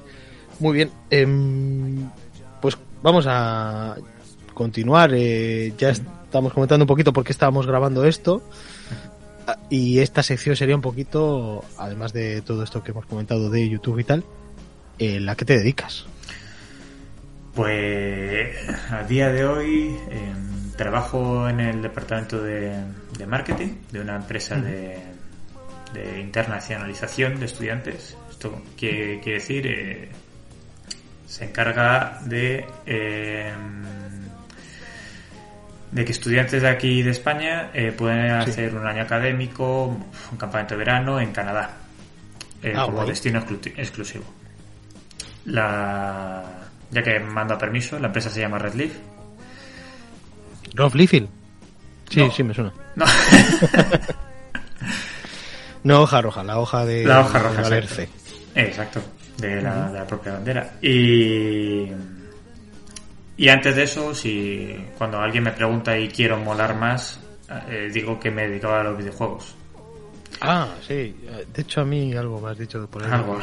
Muy 0.61 0.75
bien. 0.77 0.93
em, 1.11 2.09
pues 2.63 2.79
vamos 3.03 3.25
a 3.29 3.97
continuar. 4.59 5.13
eh, 5.15 5.73
ya 5.79 5.91
estamos 5.91 6.53
comentando 6.53 6.83
un 6.85 6.89
poquito 6.89 7.13
por 7.13 7.25
qué 7.25 7.33
estábamos 7.33 7.67
grabando 7.67 8.05
esto. 8.05 8.43
Ah, 9.47 9.57
Y 9.71 10.01
esta 10.01 10.23
sección 10.23 10.57
sería 10.57 10.75
un 10.75 10.83
poquito, 10.83 11.65
además 11.79 12.13
de 12.13 12.43
todo 12.43 12.63
esto 12.65 12.83
que 12.83 12.91
hemos 12.91 13.07
comentado 13.07 13.49
de 13.49 13.67
YouTube 13.69 14.01
y 14.01 14.05
tal, 14.05 14.25
en 14.99 15.25
la 15.25 15.37
que 15.37 15.45
te 15.47 15.57
dedicas. 15.57 16.05
Pues 17.55 18.55
a 18.91 19.03
día 19.05 19.31
de 19.31 19.45
hoy 19.45 19.97
em, 20.11 20.71
trabajo 20.77 21.49
en 21.49 21.61
el 21.61 21.83
departamento 21.83 22.43
de, 22.43 22.73
de 23.17 23.27
marketing 23.27 23.79
de 23.91 24.01
una 24.01 24.17
empresa 24.17 24.57
de, 24.57 24.99
de 25.95 26.21
internacionalización 26.21 27.41
de 27.41 27.47
estudiantes. 27.47 28.17
Esto 28.31 28.63
quiere, 28.77 29.21
quiere 29.21 29.39
decir, 29.39 29.67
eh, 29.67 30.09
se 31.27 31.47
encarga 31.47 32.21
de, 32.27 32.65
em, 32.87 33.83
de 35.93 36.05
que 36.05 36.13
estudiantes 36.13 36.61
de 36.63 36.69
aquí 36.69 37.03
de 37.03 37.11
España 37.11 37.71
eh, 37.75 37.93
pueden 37.93 38.43
Sí. 38.45 38.51
hacer 38.51 38.75
un 38.75 38.87
año 38.87 39.03
académico, 39.03 39.87
un 40.31 40.37
campamento 40.39 40.75
de 40.75 40.79
verano 40.79 41.19
en 41.21 41.33
Canadá, 41.33 41.71
eh, 42.63 42.75
Ah, 42.77 42.83
como 42.85 42.99
guay. 42.99 43.09
destino 43.09 43.41
exclu- 43.41 43.73
exclusivo. 43.77 44.25
La, 45.47 46.45
ya 46.91 47.03
que 47.03 47.19
manda 47.21 47.57
permiso, 47.57 47.99
la 47.99 48.07
empresa 48.09 48.29
se 48.31 48.41
llama 48.41 48.59
Redleaf. 48.59 48.93
Rob 50.75 50.95
Liefeld. 50.95 51.29
Sí, 52.11 52.21
No. 52.21 52.31
sí, 52.31 52.43
me 52.43 52.55
suena. 52.55 52.73
No, 52.97 53.05
No 55.85 56.03
hoja 56.03 56.21
roja, 56.21 56.43
la 56.43 56.59
hoja 56.59 56.85
de 56.85 57.05
la 57.05 57.21
hoja 57.21 57.39
roja. 57.39 57.69
de 57.71 57.79
exacto. 57.79 58.13
Exacto, 58.55 59.01
de 59.39 59.63
la, 59.63 59.89
de 59.91 59.99
la 60.01 60.07
propia 60.07 60.33
bandera. 60.33 60.73
Y, 60.83 61.87
y 63.39 63.49
antes 63.49 63.75
de 63.75 63.85
eso, 63.85 64.15
si 64.15 64.77
cuando 64.99 65.19
alguien 65.19 65.45
me 65.45 65.53
pregunta 65.53 65.97
y 65.99 66.09
quiero 66.09 66.37
molar 66.39 66.77
más, 66.77 67.19
eh, 67.71 67.89
digo 67.93 68.21
que 68.21 68.31
me 68.31 68.47
dedicaba 68.49 68.81
a 68.81 68.85
los 68.85 68.99
videojuegos. 68.99 69.55
Ah, 70.41 70.69
sí. 70.87 71.17
De 71.55 71.63
hecho, 71.63 71.81
a 71.81 71.85
mí 71.87 72.13
algo 72.15 72.41
me 72.41 72.51
has 72.51 72.59
dicho 72.59 72.87
por 72.89 73.03
ahí. 73.05 73.11
Algo. 73.11 73.41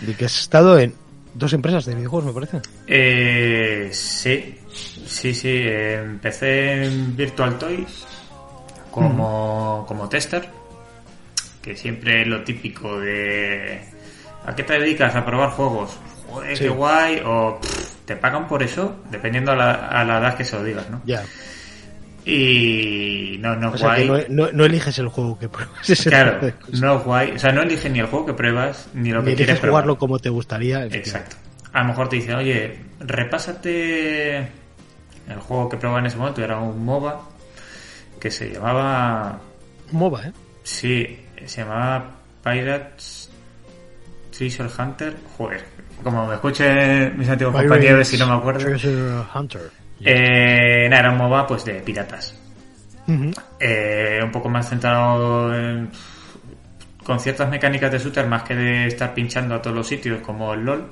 De 0.00 0.14
que 0.14 0.26
has 0.26 0.38
estado 0.40 0.78
en 0.78 0.94
dos 1.34 1.52
empresas 1.52 1.84
de 1.86 1.94
videojuegos, 1.96 2.26
me 2.26 2.32
parece. 2.32 2.60
Eh, 2.86 3.88
sí, 3.92 4.58
sí, 5.06 5.34
sí. 5.34 5.48
eh, 5.48 5.94
Empecé 6.04 6.84
en 6.84 7.16
Virtual 7.16 7.58
Toys 7.58 8.06
como, 8.90 9.84
como 9.88 10.08
tester, 10.08 10.48
que 11.60 11.76
siempre 11.76 12.22
es 12.22 12.28
lo 12.28 12.42
típico 12.44 12.98
de 13.00 13.80
¿a 14.46 14.54
qué 14.54 14.62
te 14.62 14.78
dedicas? 14.78 15.14
A 15.16 15.24
probar 15.26 15.50
juegos. 15.50 15.98
Joder, 16.30 16.56
Sí. 16.56 16.64
qué 16.64 16.70
guay. 16.70 17.20
O 17.24 17.58
"Pff, 17.60 17.95
te 18.06 18.16
pagan 18.16 18.48
por 18.48 18.62
eso, 18.62 19.02
dependiendo 19.10 19.52
a 19.52 19.56
la, 19.56 19.72
a 19.88 20.04
la 20.04 20.18
edad 20.18 20.36
que 20.36 20.44
se 20.44 20.56
lo 20.56 20.64
digas, 20.64 20.88
¿no? 20.88 21.02
Ya. 21.04 21.22
Y 22.24 23.36
no, 23.40 23.54
no 23.56 23.70
O 23.70 23.74
es 23.74 23.80
sea, 23.80 23.94
que 23.94 24.08
guay. 24.08 24.26
no, 24.28 24.46
no- 24.46 24.52
no 24.52 24.64
eliges 24.64 24.98
el 24.98 25.08
juego 25.08 25.38
que 25.38 25.48
pruebas. 25.48 25.88
ese 25.88 26.10
Claro, 26.10 26.40
no 26.80 26.96
es 26.98 27.04
guay. 27.04 27.30
O 27.32 27.38
sea, 27.38 27.52
no 27.52 27.62
eliges 27.62 27.90
ni 27.92 28.00
el 28.00 28.06
juego 28.06 28.26
que 28.26 28.32
pruebas, 28.34 28.88
ni 28.94 29.10
lo 29.10 29.18
Ni 29.20 29.26
que 29.26 29.30
eliges 29.30 29.46
quieres 29.46 29.60
probar. 29.60 29.82
jugarlo 29.84 29.98
como 29.98 30.18
te 30.18 30.28
gustaría. 30.28 30.84
Exacto. 30.86 31.36
A 31.72 31.80
lo 31.82 31.88
mejor 31.88 32.08
te 32.08 32.16
dicen, 32.16 32.34
oye, 32.34 32.78
repásate 33.00 34.38
el 34.38 35.38
juego 35.40 35.68
que 35.68 35.76
probaba 35.76 36.00
en 36.00 36.06
ese 36.06 36.16
momento, 36.16 36.42
era 36.42 36.58
un 36.58 36.84
MOBA 36.84 37.20
que 38.20 38.30
se 38.30 38.50
llamaba, 38.52 39.38
MOBA, 39.92 40.26
¿eh? 40.28 40.32
sí, 40.62 41.20
se 41.44 41.60
llamaba 41.62 42.10
Pirates 42.42 43.30
Treasure 44.36 44.70
Hunter. 44.78 45.14
Joder, 45.36 45.64
como 46.02 46.26
me 46.26 46.34
escuchen 46.34 47.18
mis 47.18 47.28
antiguos 47.28 47.54
compañeros 47.54 48.08
si 48.08 48.18
no 48.18 48.26
me 48.26 48.34
acuerdo. 48.34 48.68
Hunter. 49.34 49.70
Eh, 50.00 50.88
nada, 50.88 51.00
era 51.00 51.10
un 51.10 51.18
MOBA 51.18 51.46
pues 51.46 51.64
de 51.64 51.74
piratas. 51.74 52.38
Eh, 53.60 54.20
un 54.22 54.32
poco 54.32 54.48
más 54.48 54.68
centrado 54.68 55.54
en, 55.54 55.90
con 57.04 57.20
ciertas 57.20 57.48
mecánicas 57.48 57.90
de 57.92 57.98
shooter 57.98 58.26
más 58.26 58.42
que 58.42 58.54
de 58.54 58.86
estar 58.88 59.14
pinchando 59.14 59.54
a 59.54 59.62
todos 59.62 59.76
los 59.76 59.86
sitios 59.86 60.20
como 60.20 60.52
el 60.54 60.64
LOL. 60.64 60.90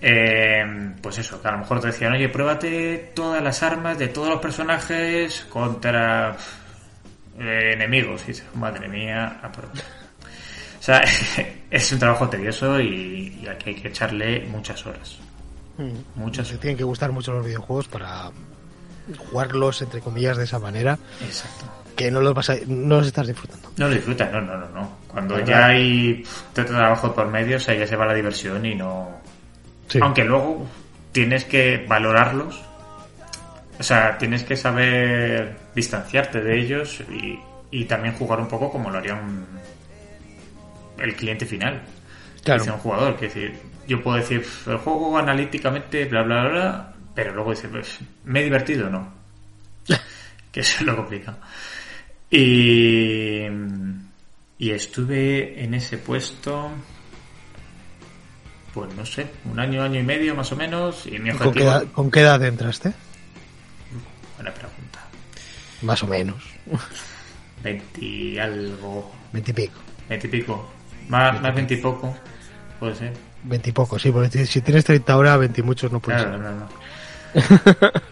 Eh, 0.00 0.92
pues 1.00 1.18
eso, 1.18 1.40
que 1.40 1.48
a 1.48 1.52
lo 1.52 1.58
mejor 1.58 1.80
te 1.80 1.86
decían, 1.86 2.12
oye, 2.12 2.28
pruébate 2.28 3.12
todas 3.14 3.42
las 3.42 3.62
armas 3.62 3.98
de 3.98 4.08
todos 4.08 4.28
los 4.28 4.38
personajes 4.38 5.46
contra 5.48 6.36
eh, 7.38 7.70
enemigos. 7.72 8.22
Y 8.24 8.28
dices, 8.28 8.46
madre 8.54 8.86
mía, 8.86 9.40
a 9.42 9.50
sea, 10.84 11.02
es 11.70 11.92
un 11.92 11.98
trabajo 11.98 12.28
tedioso 12.28 12.80
y, 12.80 13.38
y 13.42 13.48
aquí 13.48 13.70
hay 13.70 13.76
que 13.76 13.88
echarle 13.88 14.46
muchas 14.50 14.84
horas. 14.86 15.18
Ujú. 15.78 15.92
Muchas 16.16 16.48
Te 16.50 16.58
tienen 16.58 16.76
que 16.76 16.84
gustar 16.84 17.10
mucho 17.12 17.32
los 17.32 17.44
videojuegos 17.44 17.88
para 17.88 18.30
jugarlos, 19.18 19.82
entre 19.82 20.00
comillas, 20.00 20.36
de 20.36 20.44
esa 20.44 20.58
manera, 20.58 20.98
Exacto. 21.24 21.64
que 21.96 22.10
no 22.10 22.20
los, 22.20 22.32
vas 22.34 22.50
a- 22.50 22.56
no 22.66 22.96
los 22.98 23.06
estás 23.08 23.26
disfrutando. 23.26 23.70
No 23.76 23.88
lo 23.88 23.94
disfrutas, 23.94 24.32
no, 24.32 24.40
no, 24.40 24.56
no, 24.56 24.68
no. 24.70 24.96
Cuando 25.08 25.38
ya 25.40 25.66
hay 25.66 26.24
tanto 26.52 26.72
trabajo 26.72 27.14
por 27.14 27.26
medio, 27.28 27.56
o 27.56 27.60
sea, 27.60 27.74
ya 27.74 27.86
se 27.86 27.96
va 27.96 28.06
la 28.06 28.14
diversión 28.14 28.64
y 28.64 28.74
no... 28.74 29.10
Sí. 29.88 29.98
Aunque 30.02 30.24
luego 30.24 30.66
tienes 31.12 31.44
que 31.44 31.84
valorarlos, 31.88 32.60
o 33.78 33.82
sea, 33.82 34.16
tienes 34.16 34.44
que 34.44 34.56
saber 34.56 35.56
distanciarte 35.74 36.40
de 36.40 36.58
ellos 36.58 37.00
y, 37.10 37.38
y 37.70 37.84
también 37.84 38.14
jugar 38.14 38.40
un 38.40 38.48
poco 38.48 38.70
como 38.70 38.90
lo 38.90 38.98
haría 38.98 39.14
un- 39.14 39.46
el 40.98 41.14
cliente 41.16 41.46
final. 41.46 41.82
Claro. 42.42 42.60
Dice 42.62 42.72
un 42.74 42.78
jugador, 42.80 43.16
que 43.16 43.26
decir, 43.26 43.58
yo 43.88 44.02
puedo 44.02 44.16
decir, 44.18 44.40
"Pff, 44.42 44.68
el 44.68 44.76
juego 44.78 45.16
analíticamente, 45.18 46.04
bla, 46.06 46.22
bla, 46.22 46.48
bla, 46.48 46.94
pero 47.14 47.34
luego 47.34 47.50
dice, 47.50 47.68
pues, 47.68 47.98
¿me 48.24 48.40
he 48.40 48.44
divertido 48.44 48.88
o 48.88 48.90
no? 48.90 49.12
que 50.52 50.60
eso 50.60 50.78
es 50.80 50.82
lo 50.82 50.96
complicado. 50.96 51.38
Y, 52.30 53.44
y 54.58 54.70
estuve 54.70 55.62
en 55.62 55.74
ese 55.74 55.98
puesto, 55.98 56.70
pues 58.72 58.92
no 58.94 59.06
sé, 59.06 59.26
un 59.44 59.58
año, 59.60 59.82
año 59.82 60.00
y 60.00 60.02
medio 60.02 60.34
más 60.34 60.50
o 60.52 60.56
menos, 60.56 61.06
y 61.06 61.18
mi 61.18 61.30
¿Y 61.30 61.32
¿Con 61.32 61.38
qué, 61.38 61.46
objetivo... 61.48 61.70
edad, 61.70 61.84
con 61.92 62.10
qué 62.10 62.20
edad 62.20 62.42
entraste? 62.44 62.92
Buena 64.36 64.52
pregunta. 64.52 65.00
Más 65.82 66.02
o 66.02 66.06
menos. 66.08 66.42
20 67.62 68.40
algo, 68.40 69.12
Veintipico. 69.32 69.78
20 70.08 70.26
y 70.26 70.30
pico. 70.30 70.70
Más, 71.08 71.40
más 71.40 71.54
20 71.54 71.74
y 71.74 71.76
poco, 71.78 72.16
puede 72.80 72.94
ser. 72.94 73.12
Veintipoco, 73.42 73.98
sí, 73.98 74.10
porque 74.10 74.46
si 74.46 74.60
tienes 74.62 74.84
30 74.84 75.12
ahora, 75.12 75.36
veintimuchos 75.36 75.92
no 75.92 76.00
puedes 76.00 76.22
Claro, 76.22 76.38
ser. 76.38 76.50
no, 76.52 76.60
no. 76.60 76.68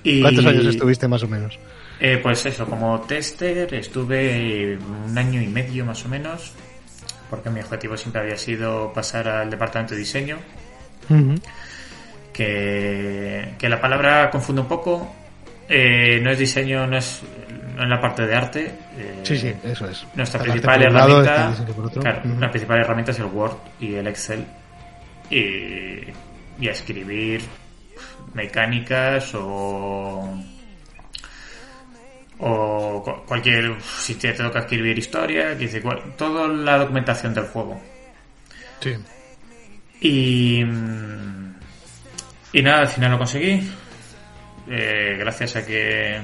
Y- 0.03 0.21
¿Cuántos 0.21 0.45
años 0.47 0.67
estuviste 0.67 1.09
más 1.09 1.23
o 1.23 1.29
menos? 1.29 1.59
Eh, 2.01 2.19
pues 2.23 2.45
eso, 2.47 2.67
como 2.67 3.01
tester 3.03 3.73
estuve 3.75 4.77
un 5.07 5.17
año 5.17 5.41
y 5.41 5.47
medio 5.47 5.85
más 5.85 6.05
o 6.05 6.09
menos, 6.09 6.53
porque 7.31 7.49
mi 7.49 7.61
objetivo 7.61 7.97
siempre 7.97 8.21
había 8.23 8.37
sido 8.37 8.93
pasar 8.93 9.29
al 9.29 9.49
departamento 9.49 9.95
de 9.95 10.01
diseño, 10.01 10.39
que, 12.33 13.55
que 13.59 13.69
la 13.69 13.81
palabra 13.81 14.31
confunde 14.31 14.63
un 14.63 14.69
poco, 14.69 15.15
eh, 15.69 16.21
no 16.23 16.31
es 16.31 16.39
diseño, 16.39 16.87
no 16.87 16.97
es, 16.99 17.21
es 17.81 17.89
la 17.89 18.01
parte 18.01 18.27
de 18.27 18.35
arte. 18.35 18.75
eh, 18.99 19.21
Sí, 19.23 19.39
sí, 19.39 19.53
eso 19.65 19.89
es. 19.89 20.07
Nuestra 20.15 20.41
principal 20.53 20.83
herramienta, 20.83 21.35
este 21.53 22.41
la 22.41 22.51
principal 22.51 22.79
herramienta 22.81 23.13
es 23.13 23.19
el 23.19 23.25
Word 23.27 23.57
y 23.81 23.95
el 23.95 24.07
Excel 24.07 24.45
y, 25.31 26.01
y 26.61 26.69
a 26.69 26.73
escribir 26.73 27.43
mecánicas 28.35 29.33
o 29.35 30.39
o 32.39 33.03
cu- 33.05 33.25
cualquier 33.27 33.81
si 33.83 34.15
te 34.17 34.33
toca 34.33 34.61
escribir 34.61 34.99
historia, 34.99 35.51
que 35.51 35.67
dice 35.67 35.83
toda 36.17 36.49
la 36.49 36.79
documentación 36.79 37.33
del 37.35 37.45
juego. 37.45 37.81
Sí. 38.81 38.97
Y 40.01 40.61
y 42.55 42.63
nada, 42.63 42.81
al 42.81 42.89
final 42.89 43.13
lo 43.13 43.19
conseguí. 43.19 43.71
Eh, 44.69 45.17
gracias 45.19 45.57
a 45.57 45.65
que 45.67 46.21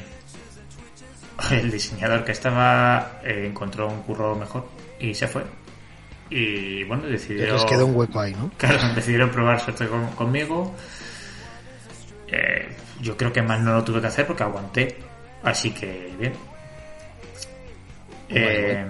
el 1.50 1.71
diseñador 1.71 2.25
que 2.25 2.33
estaba 2.33 3.21
eh, 3.25 3.45
encontró 3.49 3.88
un 3.88 4.02
curro 4.02 4.35
mejor 4.37 4.68
y 4.99 5.14
se 5.14 5.28
fue. 5.28 5.42
Y 6.30 6.85
bueno, 6.85 7.04
decidió 7.04 7.54
Les 7.54 7.64
quedó 7.64 7.87
un 7.87 7.97
hueco 7.97 8.21
ahí, 8.21 8.33
¿no? 8.35 8.50
Claro, 8.59 8.78
decidieron 8.95 9.30
probar 9.30 9.61
suerte 9.61 9.87
con- 9.87 10.09
conmigo. 10.12 10.75
Eh, 12.26 12.68
yo 13.00 13.16
creo 13.16 13.33
que 13.33 13.40
más 13.42 13.61
no 13.61 13.75
lo 13.75 13.85
tuve 13.85 14.00
que 14.00 14.09
hacer 14.09 14.26
porque 14.26 14.42
aguanté. 14.42 14.97
Así 15.42 15.71
que 15.71 16.12
bien. 16.18 16.33
Eh, 18.28 18.85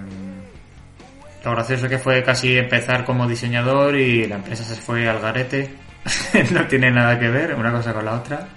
lo 1.45 1.51
gracioso 1.53 1.89
que 1.89 1.99
fue 1.99 2.23
casi 2.25 2.57
empezar 2.59 3.05
como 3.05 3.29
diseñador 3.29 3.97
y 3.97 4.27
la 4.27 4.37
empresa 4.37 4.65
se 4.65 4.75
fue 4.81 5.09
al 5.09 5.21
garete. 5.21 5.71
no 6.53 6.67
tiene 6.67 6.91
nada 6.91 7.19
que 7.19 7.29
ver 7.29 7.55
una 7.55 7.71
cosa 7.71 7.93
con 7.93 8.05
la 8.05 8.15
otra. 8.15 8.49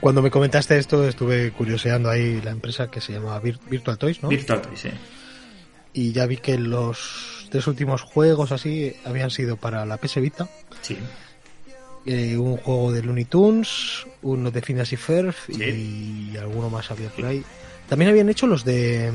Cuando 0.00 0.22
me 0.22 0.30
comentaste 0.30 0.78
esto, 0.78 1.06
estuve 1.08 1.50
curioseando 1.52 2.08
ahí 2.10 2.40
la 2.42 2.50
empresa 2.50 2.90
que 2.90 3.00
se 3.00 3.12
llama 3.12 3.40
Vir- 3.40 3.58
Virtual 3.68 3.98
Toys, 3.98 4.22
¿no? 4.22 4.28
Virtual 4.28 4.60
Toy, 4.62 4.76
sí. 4.76 4.90
y 5.94 6.12
ya 6.12 6.26
vi 6.26 6.36
que 6.36 6.58
los 6.58 7.46
tres 7.50 7.66
últimos 7.66 8.02
juegos 8.02 8.52
así 8.52 8.94
habían 9.04 9.30
sido 9.30 9.56
para 9.56 9.84
la 9.86 9.96
PS 9.96 10.20
Vita. 10.20 10.48
Sí. 10.82 10.96
Eh, 12.06 12.36
un 12.38 12.56
juego 12.56 12.92
de 12.92 13.02
Looney 13.02 13.24
Tunes, 13.26 14.06
uno 14.22 14.50
de 14.50 14.62
Phineas 14.62 14.92
y 14.92 14.96
Ferb 14.96 15.34
Sí. 15.46 16.30
y 16.32 16.36
alguno 16.38 16.70
más 16.70 16.90
había 16.90 17.08
por 17.10 17.26
ahí. 17.26 17.42
También 17.88 18.10
habían 18.10 18.28
hecho 18.28 18.46
los 18.46 18.64
de 18.64 19.10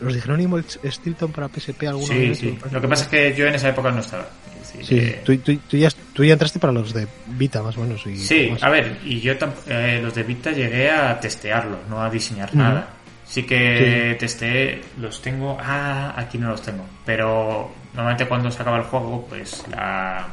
los 0.00 0.14
de 0.14 0.20
Jerónimo 0.20 0.58
Stilton 0.60 1.32
para 1.32 1.48
PSP 1.48 1.88
alguna 1.88 2.06
Sí, 2.14 2.34
sí. 2.34 2.58
Lo 2.70 2.80
que 2.80 2.88
pasa 2.88 3.02
es 3.04 3.08
que 3.08 3.34
yo 3.36 3.46
en 3.46 3.54
esa 3.56 3.68
época 3.70 3.90
no 3.90 4.00
estaba. 4.00 4.28
Decir, 4.72 4.84
Sí, 4.84 4.98
eh, 4.98 5.22
tú, 5.24 5.36
tú- 5.38 5.56
tú 5.68 5.76
ya, 5.76 5.88
tú 6.12 6.24
ya 6.24 6.34
entraste 6.34 6.58
para 6.58 6.72
los 6.72 6.92
de 6.92 7.06
Vita 7.26 7.62
más 7.62 7.76
o 7.76 7.80
menos. 7.82 8.06
Y 8.06 8.16
Sí, 8.18 8.48
más. 8.50 8.62
a 8.62 8.68
ver, 8.70 8.98
y 9.04 9.20
yo 9.20 9.32
eh, 9.66 10.00
los 10.02 10.14
de 10.14 10.22
Vita 10.22 10.50
llegué 10.52 10.90
a 10.90 11.18
testearlos, 11.18 11.80
no 11.88 12.02
a 12.02 12.10
diseñar 12.10 12.54
nada. 12.54 12.88
Sí 13.26 13.42
que 13.42 14.16
testeé, 14.18 14.80
los 14.98 15.20
tengo, 15.20 15.58
ah, 15.60 16.14
aquí 16.16 16.38
no 16.38 16.48
los 16.50 16.62
tengo, 16.62 16.84
pero 17.04 17.70
normalmente 17.92 18.26
cuando 18.26 18.50
se 18.50 18.62
acaba 18.62 18.78
el 18.78 18.84
juego, 18.84 19.26
pues 19.28 19.64
la, 19.70 20.28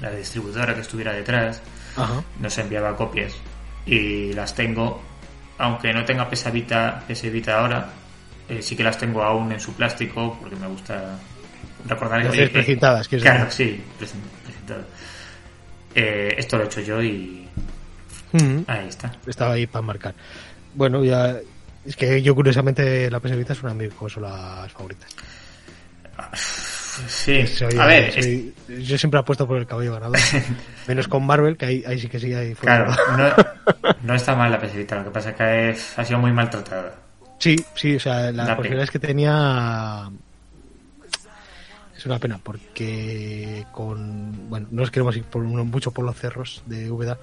la 0.00 0.10
distribuidora 0.10 0.74
que 0.74 0.80
estuviera 0.80 1.12
detrás 1.12 1.62
Ajá. 1.96 2.22
nos 2.40 2.58
enviaba 2.58 2.96
copias 2.96 3.32
y 3.86 4.32
las 4.32 4.54
tengo, 4.56 5.00
aunque 5.58 5.92
no 5.92 6.04
tenga 6.04 6.28
PS 6.28 6.50
Vita, 6.50 7.00
PS 7.06 7.30
Vita 7.30 7.60
ahora, 7.60 7.88
eh, 8.48 8.60
sí 8.60 8.74
que 8.74 8.82
las 8.82 8.98
tengo 8.98 9.22
aún 9.22 9.52
en 9.52 9.60
su 9.60 9.72
plástico 9.74 10.36
porque 10.40 10.56
me 10.56 10.66
gusta 10.66 11.16
recordar 11.86 12.22
que... 12.22 12.28
tienes 12.30 12.50
precintadas, 12.50 13.08
quieres 13.08 13.24
Claro, 13.24 13.50
sí, 13.50 13.82
presentado. 13.98 14.82
Eh, 15.94 16.34
esto 16.38 16.56
lo 16.56 16.64
he 16.64 16.66
hecho 16.66 16.80
yo 16.80 17.02
y 17.02 17.48
Ujú. 18.32 18.64
ahí 18.68 18.88
está. 18.88 19.12
Estaba 19.26 19.54
ahí 19.54 19.66
para 19.66 19.82
marcar. 19.82 20.14
Bueno, 20.74 21.04
ya. 21.04 21.36
Es 21.84 21.96
que 21.96 22.22
yo, 22.22 22.34
curiosamente, 22.34 23.10
la 23.10 23.20
PS 23.20 23.36
Vita 23.36 23.52
es 23.54 23.62
una 23.62 23.72
de 23.74 23.86
mis 23.86 23.94
consolas 23.94 24.70
favoritas. 24.72 25.08
Sí, 27.08 27.46
Soy- 27.46 27.78
a 27.78 27.86
ver, 27.86 28.12
es- 28.18 28.86
yo 28.86 28.98
siempre 28.98 29.18
apuesto 29.18 29.46
por 29.46 29.56
el 29.56 29.66
caballo 29.66 29.94
ganador. 29.94 30.18
Menos 30.86 31.08
con 31.08 31.24
Marvel, 31.24 31.56
que 31.56 31.66
ahí, 31.66 31.84
ahí 31.86 31.98
sí 31.98 32.08
que 32.08 32.20
sí, 32.20 32.30
fue. 32.54 32.66
claro, 32.66 32.92
no, 33.16 33.92
no 34.02 34.14
está 34.14 34.34
mal 34.34 34.50
la 34.50 34.60
PS 34.60 34.74
Vita, 34.76 34.96
lo 34.96 35.04
que 35.04 35.10
pasa 35.10 35.30
es 35.30 35.36
que 35.36 35.70
es- 35.70 35.98
ha 35.98 36.04
sido 36.04 36.18
muy 36.18 36.32
maltratada. 36.32 36.94
Sí, 37.38 37.56
sí, 37.74 37.96
o 37.96 38.00
sea, 38.00 38.24
Da 38.24 38.32
las 38.32 38.50
posibilidades 38.56 38.90
que 38.90 38.98
tenía. 38.98 40.10
Es 42.00 42.06
una 42.06 42.18
pena, 42.18 42.40
porque 42.42 43.66
con. 43.72 44.48
Bueno, 44.48 44.68
no 44.70 44.80
nos 44.80 44.90
queremos 44.90 45.14
ir 45.18 45.24
por, 45.24 45.42
mucho 45.42 45.90
por 45.90 46.02
los 46.02 46.16
cerros 46.16 46.62
de 46.64 46.90
Úbeda. 46.90 47.18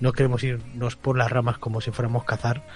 No 0.00 0.12
queremos 0.12 0.42
irnos 0.42 0.96
por 0.96 1.16
las 1.16 1.30
ramas 1.30 1.58
como 1.58 1.80
si 1.80 1.92
fuéramos 1.92 2.24
cazar. 2.24 2.66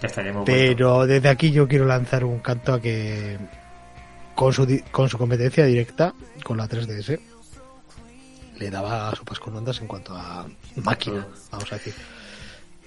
Ya 0.00 0.06
estaríamos 0.06 0.46
vuelto. 0.46 0.52
Pero 0.58 1.06
desde 1.06 1.28
aquí 1.28 1.50
yo 1.50 1.68
quiero 1.68 1.84
lanzar 1.84 2.24
un 2.24 2.38
canto 2.38 2.72
a 2.72 2.80
que 2.80 3.36
con 4.34 4.54
su, 4.54 4.80
con 4.90 5.10
su 5.10 5.18
competencia 5.18 5.66
directa, 5.66 6.14
con 6.42 6.56
la 6.56 6.66
3DS, 6.66 7.20
le 8.56 8.70
daba 8.70 9.14
sopas 9.14 9.38
con 9.40 9.56
ondas 9.56 9.78
en 9.82 9.88
cuanto 9.88 10.14
a 10.14 10.46
máquina, 10.76 11.26
vamos 11.50 11.70
a 11.70 11.74
decir. 11.74 11.92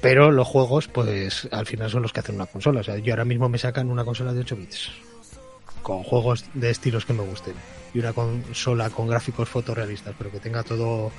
Pero 0.01 0.31
los 0.31 0.47
juegos, 0.47 0.87
pues 0.87 1.47
al 1.51 1.67
final 1.67 1.91
son 1.91 2.01
los 2.01 2.13
que 2.13 2.21
hacen 2.21 2.33
una 2.33 2.47
consola. 2.47 2.79
O 2.79 2.83
sea, 2.83 2.97
yo 2.97 3.13
ahora 3.13 3.25
mismo 3.25 3.47
me 3.47 3.59
sacan 3.59 3.91
una 3.91 4.03
consola 4.03 4.33
de 4.33 4.39
8 4.39 4.55
bits, 4.55 4.91
con 5.81 6.03
juegos 6.03 6.45
de 6.53 6.69
estilos 6.69 7.05
que 7.05 7.13
me 7.13 7.23
gusten, 7.23 7.53
y 7.93 7.99
una 7.99 8.13
consola 8.13 8.89
con 8.89 9.07
gráficos 9.07 9.49
fotorrealistas, 9.49 10.13
pero 10.17 10.31
que 10.31 10.39
tenga 10.39 10.63
todo 10.63 11.11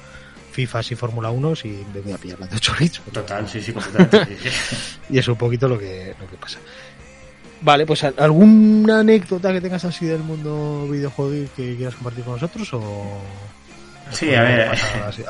FIFAs 0.52 0.92
y 0.92 0.94
Fórmula 0.96 1.30
1 1.30 1.52
y 1.64 1.68
me 1.94 2.00
voy 2.00 2.12
a 2.12 2.18
pillar 2.18 2.38
la 2.40 2.46
de 2.46 2.56
8 2.56 2.74
bits. 2.78 3.00
Total, 3.12 3.48
sí, 3.48 3.60
sí, 3.62 3.72
completamente. 3.72 4.36
Y 5.10 5.18
es 5.18 5.28
un 5.28 5.36
poquito 5.36 5.68
lo 5.68 5.78
que, 5.78 6.14
lo 6.20 6.26
que 6.28 6.36
pasa. 6.36 6.58
Vale, 7.62 7.86
pues 7.86 8.02
¿al- 8.04 8.14
¿alguna 8.18 9.00
anécdota 9.00 9.52
que 9.52 9.60
tengas 9.60 9.84
así 9.84 10.04
del 10.06 10.20
mundo 10.20 10.86
videojuego 10.90 11.46
que 11.56 11.76
quieras 11.76 11.94
compartir 11.94 12.24
con 12.24 12.34
nosotros? 12.34 12.68
O... 12.74 13.20
Sí, 14.10 14.34
a 14.34 14.42
ver, 14.42 14.72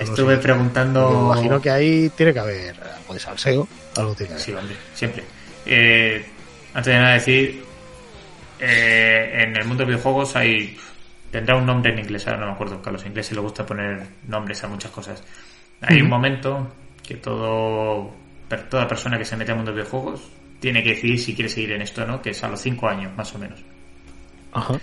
estuve 0.01 0.38
preguntando... 0.38 1.09
Me 1.11 1.18
imagino 1.38 1.61
que 1.61 1.71
ahí 1.71 2.11
tiene 2.16 2.33
que 2.33 2.38
haber 2.40 2.75
algo 2.83 3.14
de 3.14 3.21
salseo, 3.21 3.68
algo 3.97 4.14
tiene 4.14 4.29
que 4.29 4.35
haber. 4.35 4.45
Sí, 4.45 4.53
hombre, 4.55 4.77
siempre. 4.95 5.25
Eh, 5.66 6.25
antes 6.75 6.92
de 6.92 6.99
nada 6.99 7.14
decir, 7.14 7.64
eh, 8.64 9.42
en 9.42 9.57
el 9.57 9.64
mundo 9.64 9.85
de 9.85 9.90
videojuegos 9.90 10.37
hay 10.37 10.77
tendrá 11.33 11.57
un 11.57 11.66
nombre 11.66 11.92
en 11.92 11.98
inglés, 11.98 12.27
ahora 12.29 12.40
no 12.40 12.46
me 12.46 12.53
acuerdo, 12.53 12.81
que 12.81 12.90
a 12.90 12.92
los 12.92 13.05
ingleses 13.05 13.33
les 13.33 13.42
gusta 13.42 13.66
poner 13.66 14.07
nombres 14.29 14.62
a 14.62 14.68
muchas 14.68 14.90
cosas. 14.92 15.25
Hay 15.81 16.01
un 16.01 16.09
momento 16.09 16.72
que 17.03 17.16
todo 17.16 18.14
toda 18.70 18.87
persona 18.87 19.18
que 19.18 19.25
se 19.25 19.37
mete 19.37 19.51
al 19.51 19.57
mundo 19.57 19.72
de 19.72 19.79
videojuegos 19.79 20.31
tiene 20.61 20.83
que 20.83 20.90
decidir 20.90 21.18
si 21.18 21.35
quiere 21.35 21.48
seguir 21.48 21.72
en 21.72 21.83
esto 21.83 22.03
o 22.03 22.07
no, 22.07 22.22
que 22.22 22.31
es 22.31 22.44
a 22.44 22.48
los 22.48 22.61
5 22.61 22.88
años, 22.88 23.16
más 23.16 23.35
o 23.35 23.38
menos. 23.38 23.59
Ajá. 24.53 24.79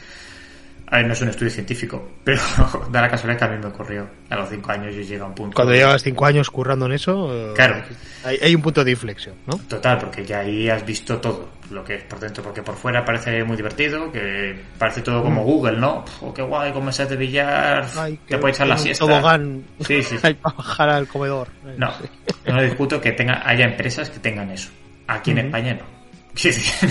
A 0.92 0.98
ver, 0.98 1.06
no 1.06 1.14
es 1.14 1.22
un 1.22 1.30
estudio 1.30 1.52
científico, 1.52 2.10
pero 2.24 2.42
da 2.92 3.02
la 3.02 3.10
casualidad 3.10 3.38
que 3.38 3.46
a 3.46 3.48
mí 3.50 3.58
me 3.60 3.68
ocurrió. 3.68 4.08
A 4.30 4.36
los 4.38 4.50
5 4.50 4.72
años 4.72 4.96
yo 4.96 5.02
llegué 5.02 5.20
a 5.22 5.26
un 5.26 5.36
punto... 5.36 5.54
Cuando 5.56 5.74
llevas 5.76 6.02
cinco 6.02 6.26
años 6.26 6.50
currando 6.50 6.88
en 6.88 6.94
eso, 6.94 7.30
eh, 7.32 7.54
Claro. 7.56 7.84
hay, 8.24 8.38
hay 8.42 8.56
un 8.56 8.62
punto 8.64 8.84
de 8.84 8.90
inflexión, 8.92 9.36
¿no? 9.46 9.58
Total, 9.68 10.00
porque 10.00 10.26
ya 10.26 10.40
ahí 10.40 10.68
has 10.68 10.84
visto 10.84 11.20
todo 11.20 11.50
lo 11.70 11.84
que 11.84 11.94
es 11.96 12.04
por 12.06 12.20
dentro, 12.20 12.42
porque 12.44 12.64
por 12.64 12.76
fuera 12.76 13.06
parece 13.06 13.44
muy 13.44 13.56
divertido, 13.56 14.12
que 14.12 14.60
parece 14.80 15.02
todo 15.02 15.22
como 15.22 15.44
Google, 15.44 15.78
¿no? 15.78 16.04
Oh, 16.22 16.34
qué 16.34 16.42
guay, 16.42 16.72
cómo 16.74 16.92
se 16.92 17.06
de 17.06 17.16
billar, 17.16 17.86
Mm. 17.86 18.00
Ay, 18.00 18.20
te 18.28 18.38
puedes 18.40 18.58
echar 18.58 18.68
la 18.68 18.78
siesta. 18.80 19.06
Tobogán 19.06 19.64
Sí, 19.82 20.02
sí. 20.02 20.16
Hay 20.24 20.34
para 20.34 20.56
bajar 20.56 20.90
al 20.90 21.08
comedor. 21.08 21.50
No, 21.78 21.92
Sí. 21.94 22.06
no 22.48 22.62
discuto 22.64 23.00
que 23.00 23.12
tenga, 23.12 23.48
haya 23.48 23.66
empresas 23.66 24.10
que 24.10 24.18
tengan 24.20 24.50
eso. 24.50 24.72
Aquí 25.08 25.30
en. 25.32 25.38
España 25.38 25.76
no. 25.76 25.84
Sí, 26.34 26.52
sí. 26.52 26.88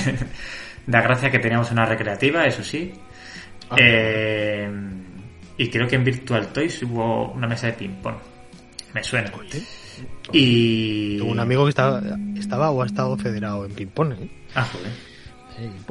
Da 0.86 1.00
gracia 1.02 1.30
que 1.30 1.38
teníamos 1.40 1.70
una 1.72 1.84
recreativa, 1.84 2.44
eso 2.46 2.62
sí. 2.62 2.92
Ah. 3.70 3.76
Eh, 3.78 4.70
y 5.58 5.68
creo 5.68 5.88
que 5.88 5.96
en 5.96 6.04
Virtual 6.04 6.46
Toys 6.52 6.82
hubo 6.84 7.32
una 7.32 7.46
mesa 7.46 7.66
de 7.66 7.72
ping-pong. 7.74 8.16
Me 8.94 9.02
suena. 9.02 9.30
Y. 10.32 11.18
Tengo 11.18 11.32
un 11.32 11.40
amigo 11.40 11.64
que 11.64 11.70
estaba, 11.70 12.00
estaba 12.38 12.70
o 12.70 12.82
ha 12.82 12.86
estado 12.86 13.16
federado 13.18 13.66
en 13.66 13.72
ping-pong, 13.72 14.12
¿eh? 14.12 14.30
Ah, 14.54 14.64
joder. 14.72 14.92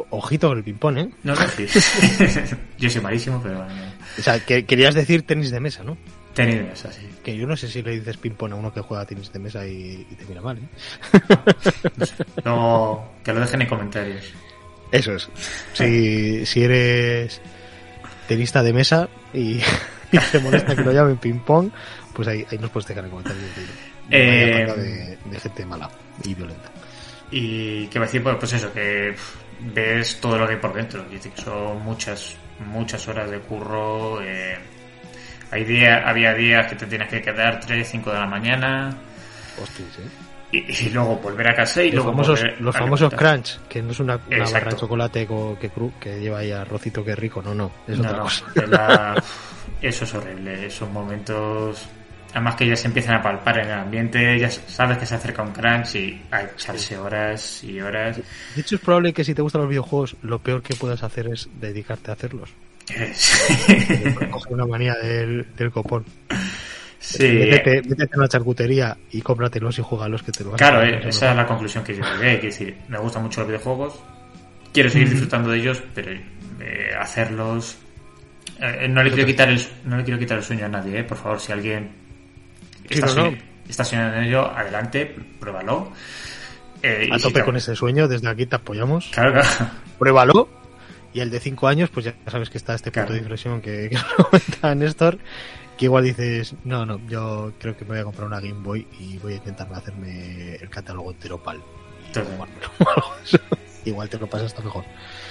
Ojito 0.10 0.48
con 0.48 0.58
el 0.58 0.64
ping-pong, 0.64 0.98
¿eh? 0.98 1.10
No, 1.24 1.36
no, 1.36 1.48
sí. 1.50 1.68
Yo 2.78 2.90
soy 2.90 3.02
malísimo, 3.02 3.42
pero 3.44 3.58
bueno. 3.58 3.74
O 4.18 4.22
sea, 4.22 4.40
que 4.40 4.66
querías 4.66 4.96
decir 4.96 5.24
tenis 5.24 5.52
de 5.52 5.60
mesa, 5.60 5.84
¿no? 5.84 5.98
Tenis 6.34 6.56
de 6.56 6.64
mesa, 6.64 6.92
sí. 6.92 7.02
Que 7.24 7.36
yo 7.36 7.46
no 7.48 7.58
sé 7.58 7.68
si 7.68 7.82
le 7.82 8.00
dices 8.00 8.16
ping-pong 8.16 8.54
a 8.54 8.56
uno 8.56 8.74
que 8.74 8.80
juega 8.80 9.06
tenis 9.06 9.34
de 9.34 9.40
mesa 9.40 9.68
y, 9.68 10.08
y 10.10 10.16
te 10.16 10.26
mira 10.26 10.42
mal, 10.42 10.58
¿eh? 10.58 10.68
Luego, 12.46 13.12
que 13.24 13.34
lo 13.34 13.42
dejen 13.42 13.64
en 13.64 13.68
comentarios. 13.68 14.34
Eso 14.92 15.16
es. 15.16 15.30
Si, 15.74 16.46
si 16.46 16.64
eres 16.64 17.42
tenista 18.28 18.62
de 18.64 18.74
mesa 18.74 19.10
y, 19.34 19.60
y 20.12 20.18
te 20.32 20.40
molesta 20.40 20.76
que 20.76 20.84
lo 20.84 20.92
llamen 20.92 21.18
ping-pong, 21.18 21.70
pues 22.14 22.28
ahí, 22.28 22.46
ahí 22.52 22.58
nos 22.58 22.70
puedes 22.70 22.88
dejar 22.88 23.06
en 23.06 23.10
comentarios. 23.10 23.44
Eh, 24.10 24.52
Vaya 24.54 24.68
falta 24.68 24.82
de, 24.82 25.18
de 25.26 25.40
gente 25.40 25.66
mala 25.66 25.90
y 26.24 26.34
violenta. 26.34 26.70
Y 27.32 27.88
que 27.88 28.00
va 28.00 28.06
a 28.06 28.08
decir, 28.08 28.24
pues, 28.24 28.36
pues 28.40 28.54
eso, 28.54 28.72
que 28.72 29.14
ves 29.74 30.20
todo 30.22 30.38
lo 30.38 30.48
que 30.48 30.54
hay 30.54 30.60
por 30.60 30.74
dentro. 30.74 31.06
Son 31.36 31.82
muchas, 31.84 32.36
muchas 32.66 33.08
horas 33.08 33.30
de 33.30 33.40
curro. 33.40 34.22
eh, 34.22 34.58
hay 35.52 35.64
días, 35.64 36.02
había 36.06 36.34
días 36.34 36.68
que 36.68 36.76
te 36.76 36.86
tienes 36.86 37.10
que 37.10 37.22
quedar 37.22 37.60
3, 37.60 37.88
5 37.88 38.12
de 38.12 38.20
la 38.20 38.26
mañana. 38.28 38.98
Hostias, 39.62 40.00
¿eh? 40.00 40.27
Y, 40.52 40.60
y 40.60 40.90
luego 40.92 41.18
volver 41.18 41.50
a 41.50 41.56
casa 41.56 41.84
y 41.84 41.88
Los 41.92 42.06
luego 42.06 42.12
famosos, 42.12 42.42
los 42.60 42.76
a 42.76 42.80
famosos 42.80 43.14
crunch, 43.14 43.60
que 43.68 43.82
no 43.82 43.92
es 43.92 44.00
una, 44.00 44.18
una 44.32 44.50
barra 44.50 44.72
de 44.72 44.78
chocolate 44.78 45.28
co- 45.28 45.58
que, 45.60 45.70
cru, 45.70 45.92
que 46.00 46.20
lleva 46.22 46.40
ahí 46.40 46.52
arrocito 46.52 47.04
que 47.04 47.16
rico, 47.16 47.42
no, 47.42 47.54
no, 47.54 47.70
es 47.88 48.00
No, 48.00 48.10
otra 48.10 48.22
cosa. 48.22 48.46
la- 48.68 49.24
eso 49.82 50.04
es 50.06 50.14
horrible. 50.14 50.66
Esos 50.68 50.90
momentos 50.90 51.86
Además 52.34 52.56
que 52.56 52.68
ya 52.68 52.76
se 52.76 52.88
empiezan 52.88 53.16
a 53.16 53.22
palpar 53.24 53.58
en 53.60 53.68
el 53.70 53.80
ambiente, 53.80 54.38
ya 54.38 54.50
sabes 54.52 54.98
que 55.00 55.06
se 55.06 55.16
acerca 55.16 55.42
un 55.42 55.54
crunch 55.54 55.96
y 55.96 56.22
que 56.30 56.38
echarse 56.56 56.98
horas 56.98 57.64
y 57.64 57.80
horas. 57.82 58.18
De 58.54 58.62
hecho, 58.62 58.76
es 58.76 58.82
probable 58.82 59.14
que 59.14 59.24
si 59.24 59.34
te 59.34 59.42
gustan 59.42 59.62
los 59.62 59.70
videojuegos, 59.70 60.16
lo 60.22 60.38
peor 60.40 60.62
que 60.62 60.76
puedas 60.76 61.02
hacer 61.04 61.28
es 61.30 61.50
dedicarte 61.60 62.12
a 62.12 62.14
hacerlos. 62.14 62.50
Coger 64.32 64.54
una 64.54 64.66
manía 64.66 64.94
del, 64.96 65.48
copón. 65.72 66.06
Sí. 67.00 67.28
Métete, 67.30 67.78
en 67.80 68.10
una 68.16 68.28
charcutería 68.28 68.98
y 69.12 69.22
cómpratelos 69.22 69.78
y 69.80 69.82
juegalos 69.82 70.24
que 70.24 70.32
te 70.32 70.44
lo 70.44 70.52
Claro, 70.54 70.82
eh, 70.82 71.08
esa 71.08 71.32
es 71.32 71.36
la 71.36 71.46
conclusión 71.46 71.84
que 71.84 71.96
yo 71.96 72.02
llegué. 72.04 72.40
Que 72.40 72.48
decir, 72.48 72.78
me 72.88 72.98
gustan 72.98 73.24
mucho 73.24 73.42
los 73.42 73.50
videojuegos, 73.50 74.00
quiero 74.74 74.90
seguir 74.90 75.10
disfrutando 75.10 75.52
de 75.52 75.60
ellos, 75.60 75.82
pero 75.94 76.12
eh, 76.12 76.92
hacerlos. 77.00 77.78
Eh, 78.60 78.88
no, 78.90 79.04
le 79.04 79.12
quiero 79.12 79.28
quitar 79.28 79.50
el, 79.50 79.62
no 79.86 79.98
le 79.98 80.04
quiero 80.04 80.20
quitar 80.20 80.38
el 80.38 80.44
sueño 80.44 80.66
a 80.66 80.70
nadie, 80.70 81.04
por 81.04 81.18
favor, 81.18 81.40
si 81.40 81.52
alguien 81.52 81.92
está, 82.90 83.84
soñando 83.84 84.18
en 84.18 84.24
ello, 84.24 84.50
adelante, 84.50 85.16
pruébalo. 85.40 85.92
a 87.12 87.20
tope 87.20 87.44
con 87.44 87.56
ese 87.56 87.76
sueño, 87.76 88.08
desde 88.08 88.28
aquí 88.28 88.48
te 88.48 88.56
apoyamos. 88.56 89.10
Claro, 89.14 89.34
claro. 89.34 89.72
Pruébalo 90.00 90.50
y 91.14 91.20
el 91.20 91.30
de 91.30 91.40
5 91.40 91.68
años, 91.68 91.90
pues 91.90 92.06
ya 92.06 92.16
sabes 92.28 92.50
que 92.50 92.58
está 92.58 92.76
este 92.76 92.92
punto 92.92 93.14
de 93.14 93.20
inflexión 93.20 93.62
que, 93.62 93.90
que 93.90 93.98
comenta 94.24 94.76
Néstor, 94.76 95.18
que 95.78 95.86
igual 95.86 96.04
dices, 96.04 96.56
no, 96.64 96.86
no, 96.86 97.00
yo 97.08 97.54
creo 97.60 97.78
que 97.78 97.86
me 97.86 97.92
voy 97.92 98.00
a 98.00 98.04
comprar 98.04 98.28
una 98.28 98.40
Game 98.40 98.62
Boy 98.62 98.88
y 99.00 99.18
voy 99.20 99.34
a 99.34 99.36
intentar 99.38 99.68
hacerme 99.74 100.56
el 100.56 100.70
catálogo 100.70 101.12
entero 101.12 101.42
PAL. 101.42 101.62
igual 103.86 104.10
te 104.10 104.18
lo 104.18 104.28
pasas 104.28 104.48
hasta 104.48 104.62
mejor. 104.62 104.84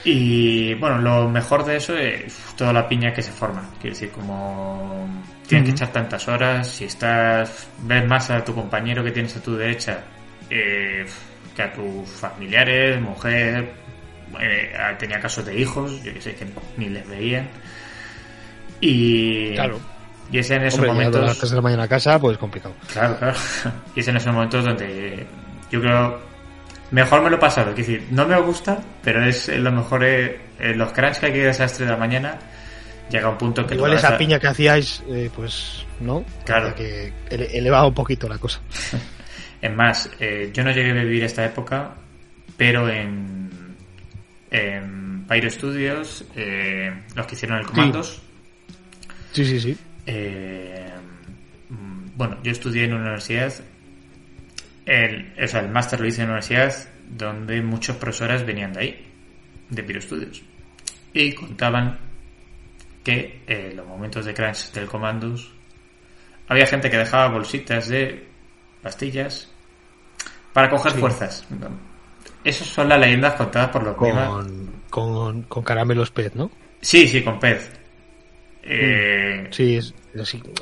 Y 0.05 0.75
bueno, 0.75 0.99
lo 0.99 1.29
mejor 1.29 1.65
de 1.65 1.77
eso 1.77 1.97
es 1.97 2.35
toda 2.57 2.73
la 2.73 2.89
piña 2.89 3.13
que 3.13 3.23
se 3.23 3.33
forma. 3.33 3.71
Quiero 3.81 3.95
decir, 3.95 4.11
como 4.11 5.09
tienes 5.47 5.69
que 5.69 5.73
echar 5.73 5.93
tantas 5.93 6.27
horas, 6.29 6.69
si 6.69 6.85
estás, 6.85 7.69
ves 7.83 8.07
más 8.07 8.31
a 8.31 8.45
tu 8.45 8.55
compañero 8.55 9.05
que 9.05 9.11
tienes 9.11 9.37
a 9.37 9.43
tu 9.43 9.57
derecha 9.57 10.05
eh, 10.49 11.05
que 11.55 11.63
a 11.63 11.73
tus 11.73 12.09
familiares, 12.09 13.01
mujer, 13.01 13.73
eh, 14.41 14.73
tenía 14.99 15.21
casos 15.21 15.45
de 15.45 15.59
hijos, 15.59 16.03
yo 16.03 16.13
que 16.13 16.21
sé, 16.21 16.35
que 16.35 16.47
ni 16.77 16.89
les 16.89 17.07
veían. 17.09 17.49
Y. 18.81 19.55
Claro. 19.55 19.96
Y 20.31 20.39
es 20.39 20.51
en 20.51 20.63
esos 20.65 20.85
momentos. 20.85 21.23
A 21.23 21.27
las 21.27 21.51
de 21.51 21.57
la 21.57 21.63
mañana 21.63 21.85
a 21.85 21.89
casa, 21.89 22.19
pues 22.19 22.37
complicado. 22.39 22.75
Claro, 22.93 23.17
claro. 23.19 23.37
Y 23.95 24.01
es 24.01 24.09
en 24.09 24.17
esos 24.17 24.33
momentos 24.33 24.65
donde 24.65 25.27
yo 25.71 25.81
creo. 25.81 26.21
Mejor 26.91 27.23
me 27.23 27.31
lo 27.31 27.37
he 27.37 27.39
pasado. 27.41 27.71
Es 27.71 27.77
decir, 27.77 28.07
no 28.11 28.27
me 28.27 28.41
gusta, 28.41 28.79
pero 29.03 29.25
es 29.25 29.49
lo 29.49 29.73
mejor. 29.73 30.05
Eh, 30.05 30.41
los 30.75 30.93
crunch 30.93 31.19
que 31.19 31.27
hay 31.27 31.33
que 31.33 31.39
ir 31.39 31.45
a 31.45 31.49
las 31.49 31.57
3 31.57 31.79
de 31.79 31.87
la 31.87 31.97
mañana. 31.97 32.39
Llega 33.11 33.29
un 33.29 33.39
punto 33.39 33.67
que. 33.67 33.75
Igual 33.75 33.95
esa 33.95 34.17
piña 34.17 34.39
que 34.39 34.49
hacíais, 34.49 35.03
eh, 35.09 35.31
pues. 35.35 35.85
¿No? 36.01 36.25
Claro. 36.45 36.75
Que 36.75 37.13
elevaba 37.31 37.87
un 37.87 37.95
poquito 37.95 38.29
la 38.29 38.39
cosa. 38.39 38.61
es 39.61 39.75
más, 39.75 40.11
eh, 40.21 40.51
yo 40.53 40.63
no 40.65 40.71
llegué 40.71 40.91
a 40.91 41.05
vivir 41.05 41.25
esta 41.25 41.45
época, 41.45 41.95
pero 42.57 42.89
en 42.89 43.47
en 44.51 45.25
Pyro 45.29 45.51
Studios, 45.51 46.25
eh, 46.35 46.93
los 47.15 47.27
que 47.27 47.35
hicieron 47.35 47.59
el 47.59 47.67
Comandos. 47.67 48.21
Sí, 49.33 49.45
sí, 49.45 49.61
sí. 49.61 49.77
Eh, 50.07 50.91
bueno, 52.17 52.39
yo 52.43 52.53
estudié 52.53 52.85
en 52.85 52.95
una 52.95 53.03
universidad, 53.03 53.53
el, 54.87 55.35
o 55.43 55.47
sea, 55.47 55.61
el 55.61 55.69
máster 55.69 56.01
lo 56.01 56.07
hice 56.07 56.23
en 56.23 56.29
una 56.29 56.39
universidad 56.39 56.89
donde 57.09 57.61
muchos 57.63 57.97
profesores 57.97 58.45
venían 58.45 58.73
de 58.73 58.81
ahí, 58.81 59.07
de 59.69 59.83
Pyro 59.83 60.01
Studios. 60.01 60.43
Y 61.13 61.33
contaban 61.33 61.99
que 63.05 63.43
en 63.47 63.71
eh, 63.71 63.73
los 63.75 63.87
momentos 63.87 64.25
de 64.25 64.35
crunch 64.35 64.73
del 64.73 64.87
Comandos 64.87 65.53
había 66.49 66.67
gente 66.67 66.91
que 66.91 66.97
dejaba 66.97 67.29
bolsitas 67.29 67.89
de 67.89 68.27
pastillas 68.83 69.51
para 70.53 70.71
coger 70.71 70.93
fuerzas. 70.93 71.47
Esas 72.43 72.69
son 72.69 72.89
las 72.89 72.99
leyendas 72.99 73.35
contadas 73.35 73.71
por 73.71 73.83
los 73.83 73.97
con, 73.97 74.71
con, 74.89 75.43
con, 75.43 75.63
caramelos 75.63 76.11
pez, 76.11 76.35
¿no? 76.35 76.51
Sí, 76.81 77.07
sí, 77.07 77.23
con 77.23 77.39
pez. 77.39 77.71
Eh, 78.69 79.49
sí, 79.51 79.77
es, 79.77 79.95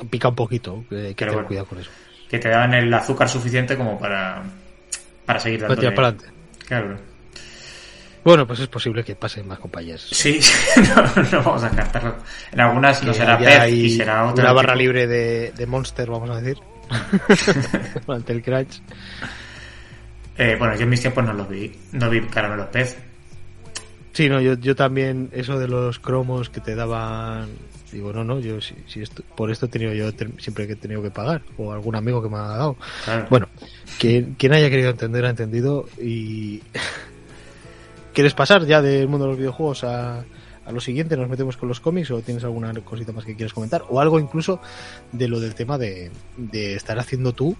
pica 0.09 0.29
un 0.29 0.35
poquito, 0.35 0.85
hay 0.91 1.15
que 1.15 1.25
tener 1.25 1.45
cuidado 1.45 1.65
con 1.65 1.79
eso. 1.79 1.89
Que 2.29 2.39
te 2.39 2.49
daban 2.49 2.73
el 2.73 2.93
azúcar 2.93 3.29
suficiente 3.29 3.75
como 3.77 3.99
para, 3.99 4.43
para 5.25 5.39
seguir 5.39 5.61
dando. 5.61 5.75
Para 5.75 5.89
adelante. 5.89 6.25
Claro. 6.67 6.97
Bueno, 8.23 8.47
pues 8.47 8.59
es 8.59 8.67
posible 8.67 9.03
que 9.03 9.15
pasen 9.15 9.47
más 9.47 9.59
compañías. 9.59 10.01
Sí, 10.01 10.39
no, 10.95 11.23
no, 11.31 11.43
vamos 11.43 11.63
a 11.63 11.69
cantarlo. 11.69 12.15
En 12.51 12.59
algunas 12.59 13.03
no 13.03 13.13
será 13.13 13.37
pez 13.37 13.71
y 13.71 13.89
será 13.91 14.25
otra. 14.25 14.45
Una 14.45 14.53
barra 14.53 14.75
libre 14.75 15.05
de, 15.05 15.51
de 15.51 15.65
Monster, 15.67 16.09
vamos 16.09 16.31
a 16.31 16.41
decir. 16.41 16.57
Ante 18.07 18.33
el 18.33 18.41
Crunch. 18.41 18.81
Eh, 20.37 20.55
bueno, 20.57 20.75
yo 20.75 20.83
en 20.83 20.89
mis 20.89 21.01
tiempos 21.01 21.23
no 21.23 21.33
los 21.33 21.47
vi, 21.47 21.71
no 21.91 22.09
vi 22.09 22.21
caramelos 22.21 22.67
pez. 22.67 22.97
Sí, 24.13 24.27
no, 24.27 24.41
yo, 24.41 24.55
yo 24.55 24.75
también, 24.75 25.29
eso 25.31 25.59
de 25.59 25.67
los 25.67 25.99
cromos 25.99 26.49
que 26.49 26.61
te 26.61 26.73
daban, 26.73 27.49
digo, 27.91 28.13
no, 28.13 28.23
no, 28.23 28.39
yo 28.39 28.61
si, 28.61 28.75
si 28.87 29.01
esto, 29.01 29.23
por 29.35 29.51
esto 29.51 29.67
he 29.67 29.69
tenido 29.69 29.93
yo 29.93 30.09
siempre 30.37 30.67
que 30.67 30.73
he 30.73 30.75
tenido 30.75 31.01
que 31.01 31.11
pagar, 31.11 31.41
o 31.57 31.71
algún 31.71 31.95
amigo 31.95 32.21
que 32.21 32.29
me 32.29 32.37
ha 32.37 32.47
dado. 32.47 32.75
Bueno, 33.29 33.47
quien, 33.99 34.35
quien 34.35 34.53
haya 34.53 34.69
querido 34.69 34.89
entender 34.89 35.25
ha 35.25 35.29
entendido 35.29 35.85
y... 36.01 36.61
¿Quieres 38.13 38.33
pasar 38.33 38.65
ya 38.65 38.81
del 38.81 39.09
mundo 39.09 39.25
de 39.25 39.31
los 39.31 39.37
videojuegos 39.37 39.83
a, 39.83 40.23
a 40.65 40.71
lo 40.71 40.79
siguiente? 40.79 41.17
¿Nos 41.17 41.27
metemos 41.27 41.57
con 41.57 41.67
los 41.67 41.81
cómics 41.81 42.11
o 42.11 42.21
tienes 42.21 42.45
alguna 42.45 42.73
cosita 42.73 43.11
más 43.11 43.25
que 43.25 43.35
quieras 43.35 43.53
comentar? 43.53 43.83
O 43.89 43.99
algo 43.99 44.21
incluso 44.21 44.61
de 45.11 45.27
lo 45.27 45.41
del 45.41 45.53
tema 45.53 45.77
de, 45.77 46.11
de 46.37 46.75
estar 46.75 46.97
haciendo 46.97 47.33
tú 47.33 47.57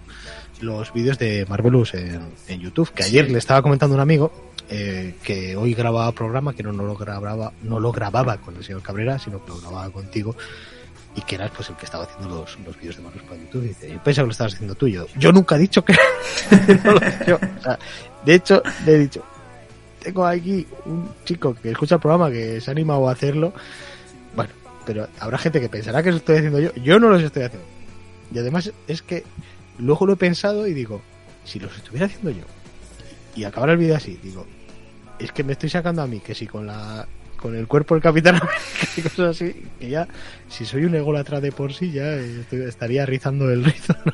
los 0.62 0.94
vídeos 0.94 1.18
de 1.18 1.44
Marvelous 1.46 1.92
en, 1.92 2.22
en 2.48 2.60
YouTube, 2.60 2.90
que 2.90 3.04
ayer 3.04 3.30
le 3.30 3.36
estaba 3.36 3.60
comentando 3.60 3.94
un 3.94 4.00
amigo 4.00 4.32
eh, 4.68 5.14
que 5.22 5.56
hoy 5.56 5.74
grababa 5.74 6.10
programa, 6.12 6.54
que 6.54 6.62
no, 6.62 6.72
no, 6.72 6.84
lo 6.84 6.96
grababa, 6.96 7.52
no 7.62 7.78
lo 7.80 7.92
grababa 7.92 8.38
con 8.38 8.56
el 8.56 8.64
señor 8.64 8.82
Cabrera, 8.82 9.18
sino 9.18 9.44
que 9.44 9.50
lo 9.50 9.60
grababa 9.60 9.90
contigo 9.90 10.36
y 11.16 11.22
que 11.22 11.36
eras 11.36 11.50
pues 11.56 11.70
el 11.70 11.76
que 11.76 11.86
estaba 11.86 12.04
haciendo 12.04 12.28
los, 12.34 12.58
los 12.60 12.76
vídeos 12.78 12.96
de 12.96 13.02
Marvelous 13.02 13.28
para 13.28 13.40
YouTube. 13.40 13.64
Y 13.64 13.68
dice, 13.68 13.90
yo 13.90 14.02
pensaba 14.02 14.24
que 14.24 14.28
lo 14.28 14.32
estabas 14.32 14.54
haciendo 14.54 14.74
tú. 14.74 14.86
Yo, 14.86 15.32
nunca 15.32 15.56
he 15.56 15.58
dicho 15.58 15.82
que 15.84 15.94
de 18.24 18.34
hecho, 18.34 18.62
le 18.84 18.94
he 18.94 18.98
dicho, 18.98 19.24
tengo 20.02 20.26
aquí 20.26 20.66
un 20.84 21.08
chico 21.24 21.54
que 21.54 21.70
escucha 21.70 21.94
el 21.94 22.00
programa 22.02 22.30
que 22.30 22.60
se 22.60 22.70
ha 22.70 22.72
animado 22.72 23.08
a 23.08 23.12
hacerlo. 23.12 23.54
Bueno, 24.34 24.50
pero 24.84 25.08
habrá 25.18 25.38
gente 25.38 25.58
que 25.60 25.70
pensará 25.70 26.02
que 26.02 26.10
lo 26.10 26.18
estoy 26.18 26.36
haciendo 26.36 26.60
yo. 26.60 26.74
Yo 26.74 27.00
no 27.00 27.08
los 27.08 27.22
estoy 27.22 27.44
haciendo. 27.44 27.66
Y 28.32 28.38
además 28.38 28.70
es 28.86 29.00
que 29.00 29.24
luego 29.78 30.06
lo 30.06 30.12
he 30.12 30.16
pensado 30.16 30.66
y 30.66 30.74
digo, 30.74 31.00
si 31.44 31.58
los 31.58 31.74
estuviera 31.76 32.06
haciendo 32.06 32.30
yo 32.30 32.44
y 33.34 33.44
acabar 33.44 33.70
el 33.70 33.78
vídeo 33.78 33.96
así, 33.96 34.18
digo, 34.22 34.46
es 35.18 35.32
que 35.32 35.44
me 35.44 35.52
estoy 35.52 35.68
sacando 35.68 36.02
a 36.02 36.06
mí, 36.06 36.20
que 36.20 36.34
si 36.34 36.46
con 36.46 36.66
la 36.66 37.06
con 37.36 37.54
el 37.54 37.66
cuerpo 37.66 37.94
del 37.94 38.02
Capitán 38.02 38.34
América 38.40 38.88
y 38.96 39.02
cosas 39.02 39.36
así, 39.36 39.54
que 39.78 39.88
ya, 39.88 40.08
si 40.48 40.64
soy 40.64 40.84
un 40.84 40.94
ególatra 40.94 41.40
de 41.40 41.52
por 41.52 41.72
sí, 41.72 41.92
ya 41.92 42.14
estaría 42.14 43.06
rizando 43.06 43.50
el 43.50 43.64
rizo. 43.64 43.94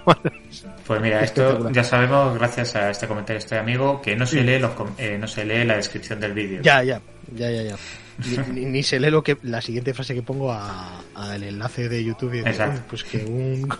Pues 0.86 1.00
mira, 1.00 1.22
esto 1.22 1.70
ya 1.70 1.84
sabemos, 1.84 2.36
gracias 2.36 2.74
a 2.74 2.90
este 2.90 3.06
comentario 3.06 3.38
este 3.38 3.56
amigo, 3.56 4.02
que 4.02 4.16
no 4.16 4.26
se 4.26 4.42
lee 4.42 4.58
los, 4.58 4.72
eh, 4.98 5.16
no 5.18 5.26
se 5.28 5.44
lee 5.44 5.64
la 5.64 5.76
descripción 5.76 6.20
del 6.20 6.32
vídeo. 6.32 6.60
Ya, 6.60 6.82
ya, 6.82 7.00
ya, 7.34 7.50
ya, 7.50 7.62
ya. 7.62 7.76
Ni, 8.52 8.82
se 8.82 9.00
lee 9.00 9.10
lo 9.10 9.22
que 9.22 9.38
la 9.42 9.62
siguiente 9.62 9.94
frase 9.94 10.14
que 10.14 10.22
pongo 10.22 10.52
al 10.52 11.42
enlace 11.42 11.88
de 11.88 12.04
YouTube 12.04 12.34
y 12.34 12.42
pues 12.88 13.04
que 13.04 13.24
un, 13.24 13.72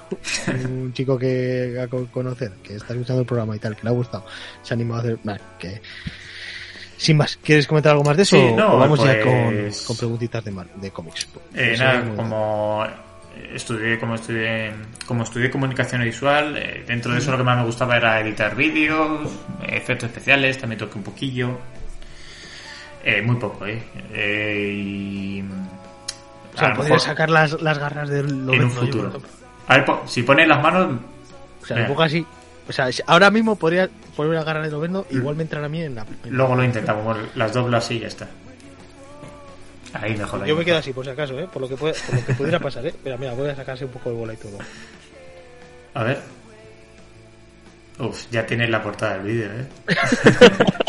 un, 0.64 0.92
chico 0.94 1.18
que 1.18 1.78
a 1.78 1.88
conocer 1.88 2.52
que 2.62 2.76
está 2.76 2.94
escuchando 2.94 3.20
el 3.20 3.26
programa 3.26 3.56
y 3.56 3.58
tal 3.58 3.76
que 3.76 3.82
le 3.82 3.90
ha 3.90 3.92
gustado 3.92 4.24
se 4.62 4.72
ha 4.72 4.74
animado 4.74 5.00
a 5.00 5.02
hacer 5.02 5.18
que 5.58 5.82
sin 6.96 7.16
más 7.16 7.38
quieres 7.42 7.66
comentar 7.66 7.92
algo 7.92 8.04
más 8.04 8.16
de 8.16 8.22
eso 8.22 8.36
no, 8.56 8.74
o 8.74 8.78
vamos 8.78 9.02
ya 9.04 9.18
pues 9.22 9.82
con, 9.82 9.96
preguntitas 9.96 10.44
de, 10.44 10.54
de 10.76 10.90
cómics 10.90 11.28
eh, 11.54 11.74
nada, 11.78 12.14
como 12.16 12.84
estudié 13.54 13.98
como 13.98 14.14
estudié 14.14 14.72
como 15.06 15.24
estudié 15.24 15.50
comunicación 15.50 16.02
visual 16.02 16.56
eh, 16.56 16.84
dentro 16.86 17.12
de 17.12 17.18
eso 17.18 17.30
lo 17.30 17.38
que 17.38 17.44
más 17.44 17.58
me 17.58 17.64
gustaba 17.64 17.96
era 17.96 18.20
editar 18.20 18.54
vídeos 18.54 19.30
efectos 19.66 20.08
especiales 20.10 20.58
también 20.58 20.78
toqué 20.78 20.98
un 20.98 21.04
poquillo. 21.04 21.58
Eh, 23.04 23.20
muy 23.22 23.36
poco, 23.36 23.66
¿eh? 23.66 23.82
eh 24.12 24.72
y... 24.72 25.44
O 26.54 26.58
sea, 26.58 26.72
podría 26.74 26.98
sacar 26.98 27.30
las, 27.30 27.60
las 27.60 27.78
garras 27.78 28.08
del 28.08 28.28
En 28.28 28.64
un 28.64 28.70
futuro. 28.70 29.20
a 29.66 29.76
ver, 29.78 29.86
si 30.06 30.22
pones 30.22 30.46
las 30.46 30.62
manos... 30.62 30.98
O 31.62 31.66
sea, 31.66 31.78
un 31.78 31.86
poco 31.86 32.02
así... 32.02 32.24
O 32.68 32.72
sea, 32.72 32.88
ahora 33.06 33.30
mismo 33.30 33.56
podría 33.56 33.88
poner 34.16 34.32
una 34.32 34.44
garra 34.44 34.62
de 34.62 34.70
Lovendo, 34.70 35.06
igual 35.10 35.36
me 35.36 35.42
entrará 35.42 35.66
a 35.66 35.68
mí 35.68 35.82
en 35.82 35.94
la... 35.94 36.06
Luego 36.24 36.54
lo 36.54 36.64
intentamos, 36.64 37.16
las 37.34 37.52
doblas 37.52 37.90
y 37.90 37.98
ya 37.98 38.06
está. 38.06 38.28
Ahí 39.94 40.16
mejor. 40.16 40.44
Yo 40.46 40.56
me 40.56 40.64
quedo 40.64 40.78
así, 40.78 40.92
por 40.92 41.04
si 41.04 41.10
acaso, 41.10 41.38
¿eh? 41.38 41.48
Por 41.52 41.60
lo 41.62 41.68
que, 41.68 41.76
puede, 41.76 41.94
por 41.94 42.14
lo 42.14 42.24
que 42.24 42.34
pudiera 42.34 42.58
pasar, 42.58 42.86
¿eh? 42.86 42.94
Mira, 43.04 43.16
mira, 43.16 43.34
voy 43.34 43.50
a 43.50 43.56
sacarse 43.56 43.84
un 43.84 43.90
poco 43.90 44.10
de 44.10 44.16
bola 44.16 44.32
y 44.32 44.36
todo. 44.36 44.58
A 45.94 46.04
ver. 46.04 46.20
Uf, 47.98 48.26
ya 48.30 48.46
tienes 48.46 48.70
la 48.70 48.82
portada 48.82 49.18
del 49.18 49.22
vídeo, 49.24 49.50
¿eh? 49.52 49.66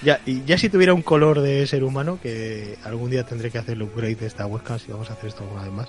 Ya, 0.00 0.20
y 0.24 0.44
ya 0.44 0.56
si 0.56 0.68
tuviera 0.68 0.94
un 0.94 1.02
color 1.02 1.40
de 1.40 1.66
ser 1.66 1.82
humano, 1.82 2.20
que 2.22 2.78
algún 2.84 3.10
día 3.10 3.24
tendré 3.24 3.50
que 3.50 3.58
hacer 3.58 3.74
el 3.74 3.82
upgrade 3.82 4.14
de 4.14 4.26
esta 4.26 4.46
webcam 4.46 4.78
si 4.78 4.92
vamos 4.92 5.10
a 5.10 5.14
hacer 5.14 5.28
esto 5.28 5.42
alguna 5.42 5.62
vez 5.62 5.72
más. 5.72 5.88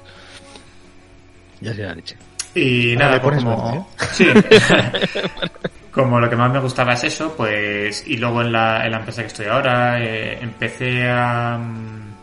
Ya 1.62 1.73
será 1.75 1.93
leche. 1.93 2.15
Y 2.55 2.93
Ahora 2.93 3.05
nada, 3.05 3.15
le 3.15 3.19
pues 3.21 3.43
pones 3.43 3.43
como... 3.43 3.89
Sí. 4.12 4.27
como 5.91 6.19
lo 6.19 6.29
que 6.29 6.35
más 6.35 6.51
me 6.51 6.59
gustaba 6.59 6.93
es 6.93 7.03
eso, 7.05 7.33
pues... 7.35 8.03
Y 8.07 8.17
luego 8.17 8.41
en 8.41 8.51
la, 8.51 8.85
en 8.85 8.91
la 8.91 8.97
empresa 8.99 9.21
que 9.21 9.27
estoy 9.27 9.45
ahora 9.47 10.01
eh, 10.03 10.39
empecé 10.41 11.09
a... 11.09 11.57
mm, 11.57 12.15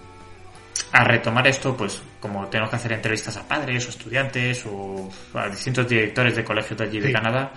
A 0.93 1.05
retomar 1.05 1.47
esto, 1.47 1.77
pues 1.77 2.01
como 2.21 2.47
tengo 2.49 2.69
que 2.69 2.77
hacer 2.77 2.93
entrevistas 2.93 3.37
a 3.37 3.47
padres 3.47 3.87
o 3.87 3.91
estudiantes 3.91 4.65
o 4.67 5.09
a 5.35 5.49
distintos 5.49 5.89
directores 5.89 6.35
de 6.37 6.45
colegios 6.45 6.79
de 6.79 6.85
allí 6.85 7.01
de. 7.01 7.13
Canadá, 7.13 7.53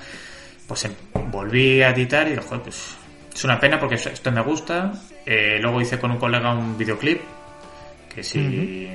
pues 0.67 0.85
em- 0.85 0.93
volví 1.31 1.81
a 1.81 1.89
editar 1.89 2.27
y 2.27 2.31
dije, 2.31 2.41
joder, 2.43 2.61
pues 2.63 2.95
es 3.33 3.43
una 3.43 3.59
pena 3.59 3.79
porque 3.79 3.95
esto 3.95 4.31
me 4.31 4.41
gusta. 4.41 4.91
Eh, 5.25 5.57
luego 5.61 5.81
hice 5.81 5.97
con 5.99 6.11
un 6.11 6.17
colega 6.17 6.53
un 6.53 6.77
videoclip 6.77 7.21
que 8.13 8.23
si, 8.23 8.89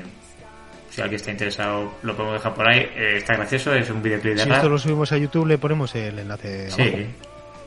si 0.94 1.00
alguien 1.00 1.16
está 1.16 1.30
interesado 1.30 1.94
lo 2.02 2.14
podemos 2.16 2.34
dejar 2.38 2.54
por 2.54 2.68
ahí. 2.68 2.80
Eh, 2.94 3.16
está 3.18 3.34
gracioso, 3.34 3.74
es 3.74 3.88
un 3.90 4.02
videoclip 4.02 4.34
de 4.36 4.42
Si 4.42 4.48
rap. 4.48 4.58
esto 4.58 4.68
lo 4.68 4.78
subimos 4.78 5.10
a 5.12 5.18
YouTube, 5.18 5.46
le 5.46 5.58
ponemos 5.58 5.94
el 5.94 6.18
enlace 6.18 6.68
abajo. 6.72 6.76
Sí. 6.76 7.06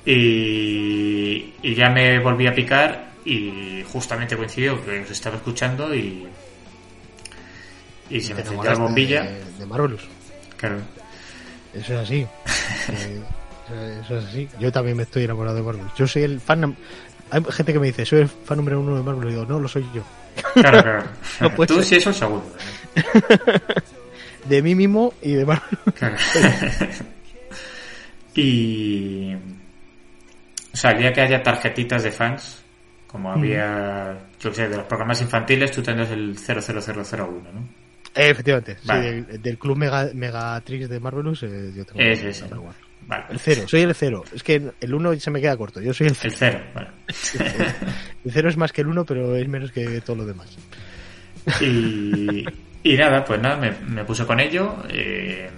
Y, 0.10 1.54
y 1.62 1.76
ya 1.76 1.90
me 1.90 2.20
volví 2.20 2.48
a 2.48 2.54
picar 2.54 3.08
y 3.26 3.84
justamente 3.92 4.38
coincidió 4.38 4.84
que 4.86 5.02
os 5.02 5.12
estaba 5.12 5.36
escuchando 5.36 5.94
y, 5.94 6.28
y 8.10 8.22
se 8.22 8.34
me 8.34 8.40
encendió 8.42 8.64
la 8.72 8.76
bombilla. 8.80 9.24
De, 9.24 9.44
de 9.60 9.66
Marvelous. 9.66 10.08
Claro. 10.56 10.78
Eso 11.74 11.94
es 11.96 12.00
así. 12.00 12.26
Eh, 12.90 13.22
eso- 14.06 14.18
es 14.18 14.26
así. 14.26 14.48
Yo 14.60 14.72
también 14.72 14.96
me 14.96 15.04
estoy 15.04 15.26
enamorado 15.26 15.58
de 15.58 15.64
Marvelous. 15.64 15.92
Yo 15.98 16.08
soy 16.08 16.24
el 16.24 16.40
fan. 16.40 16.76
Hay 17.30 17.44
gente 17.52 17.74
que 17.74 17.80
me 17.80 17.88
dice, 17.88 18.06
soy 18.06 18.22
el 18.22 18.30
fan 18.30 18.58
número 18.58 18.80
uno 18.80 18.96
de 18.96 19.04
Marvelous. 19.04 19.32
Y 19.34 19.36
digo, 19.36 19.46
no, 19.46 19.60
lo 19.60 19.68
soy 19.68 19.86
yo. 19.94 20.04
Claro, 20.54 20.82
claro. 20.84 21.04
No 21.42 21.50
Tú 21.66 21.76
ser. 21.76 21.84
sí, 21.84 21.96
eso 21.98 22.14
seguro. 22.14 22.44
De 24.46 24.62
mí 24.62 24.76
mismo 24.76 25.14
y 25.22 25.34
de. 25.34 25.46
Claro. 25.96 26.16
y. 28.36 29.34
O 30.74 30.78
sea, 30.78 30.92
el 30.92 31.00
día 31.00 31.12
que 31.14 31.22
haya 31.22 31.42
tarjetitas 31.42 32.04
de 32.04 32.12
fans, 32.12 32.64
como 33.08 33.32
había, 33.32 34.16
yo 34.40 34.50
qué 34.52 34.56
sé, 34.56 34.70
de 34.70 34.78
los 34.78 34.86
programas 34.86 35.20
infantiles, 35.22 35.72
tú 35.72 35.82
tendrás 35.82 36.12
el 36.12 36.38
00001, 36.38 37.52
¿no? 37.52 37.62
Eh, 38.16 38.30
efectivamente. 38.30 38.76
sí, 38.76 38.88
Vale. 38.88 39.22
del, 39.24 39.42
del 39.42 39.58
club 39.58 39.78
Mega, 39.78 40.10
Megatrix 40.14 40.88
de 40.88 41.00
Marvelous, 41.00 41.44
eh, 41.44 41.72
yo 41.76 41.86
tengo 41.86 42.00
el 42.00 42.12
ese. 42.12 42.42
number 42.44 42.60
one. 42.60 42.74
Vale. 43.08 43.26
El 43.30 43.40
cero, 43.40 43.64
soy 43.68 43.82
el 43.82 43.96
cero. 43.96 44.24
Es 44.34 44.44
que 44.44 44.72
el 44.80 44.94
uno 44.94 45.16
se 45.20 45.32
me 45.32 45.42
queda 45.42 45.58
corto. 45.58 45.82
Yo 45.82 45.94
soy 45.94 46.08
el 46.08 46.14
El 46.22 46.32
cero. 46.32 46.36
cero, 46.38 46.60
vale. 46.74 46.90
El 48.26 48.32
cero 48.32 48.50
es 48.50 48.58
más 48.58 48.72
que 48.74 48.82
el 48.82 48.88
uno, 48.88 49.06
pero 49.06 49.36
es 49.36 49.48
menos 49.48 49.72
que 49.72 50.02
todo 50.02 50.18
lo 50.18 50.26
demás. 50.26 50.58
Y, 51.62 52.44
y 52.84 52.96
nada, 52.96 53.24
pues 53.26 53.42
nada, 53.42 53.58
me, 53.58 53.72
me 53.72 54.04
puse 54.06 54.26
con 54.26 54.40
ello. 54.40 54.76
eh, 54.90 55.50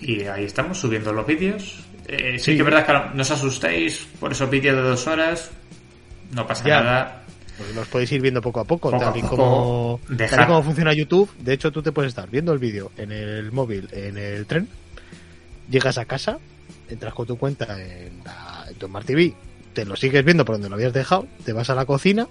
y 0.00 0.22
ahí 0.24 0.44
estamos 0.44 0.78
subiendo 0.78 1.12
los 1.12 1.26
vídeos. 1.26 1.82
Eh, 2.06 2.38
sí. 2.38 2.44
Sí. 2.44 2.52
que 2.52 2.58
es 2.58 2.64
verdad 2.64 2.84
que 3.10 3.16
no 3.16 3.22
os 3.22 3.30
asustéis 3.30 4.06
por 4.20 4.32
esos 4.32 4.50
vídeos 4.50 4.76
de 4.76 4.82
dos 4.82 5.06
horas. 5.06 5.50
No 6.32 6.46
pasa 6.46 6.64
Ya. 6.66 6.80
nada. 6.82 7.20
Pues 7.56 7.74
los 7.74 7.86
podéis 7.86 8.10
ir 8.12 8.20
viendo 8.20 8.42
poco 8.42 8.58
a 8.60 8.64
poco, 8.64 8.90
Poco 8.90 9.02
tal, 9.04 9.16
y 9.16 9.22
poco, 9.22 9.36
como, 9.36 10.00
dejar- 10.08 10.40
tal 10.40 10.44
y 10.44 10.48
como 10.48 10.62
funciona 10.64 10.92
YouTube. 10.92 11.30
De 11.38 11.52
hecho, 11.52 11.70
tú 11.70 11.82
te 11.82 11.92
puedes 11.92 12.08
estar 12.10 12.28
viendo 12.28 12.52
el 12.52 12.58
vídeo 12.58 12.90
en 12.96 13.12
el 13.12 13.52
móvil, 13.52 13.88
en 13.92 14.18
el 14.18 14.44
tren, 14.46 14.68
llegas 15.70 15.96
a 15.98 16.04
casa, 16.04 16.38
entras 16.88 17.14
con 17.14 17.26
tu 17.28 17.38
cuenta 17.38 17.80
en, 17.80 18.22
la, 18.24 18.64
en 18.68 18.74
tu 18.74 18.86
Smart 18.88 19.06
TV, 19.06 19.34
te 19.72 19.84
lo 19.84 19.94
sigues 19.94 20.24
viendo 20.24 20.44
por 20.44 20.56
donde 20.56 20.68
lo 20.68 20.74
habías 20.74 20.92
dejado, 20.92 21.28
te 21.44 21.52
vas 21.52 21.70
a 21.70 21.76
la 21.76 21.84
cocina, 21.86 22.26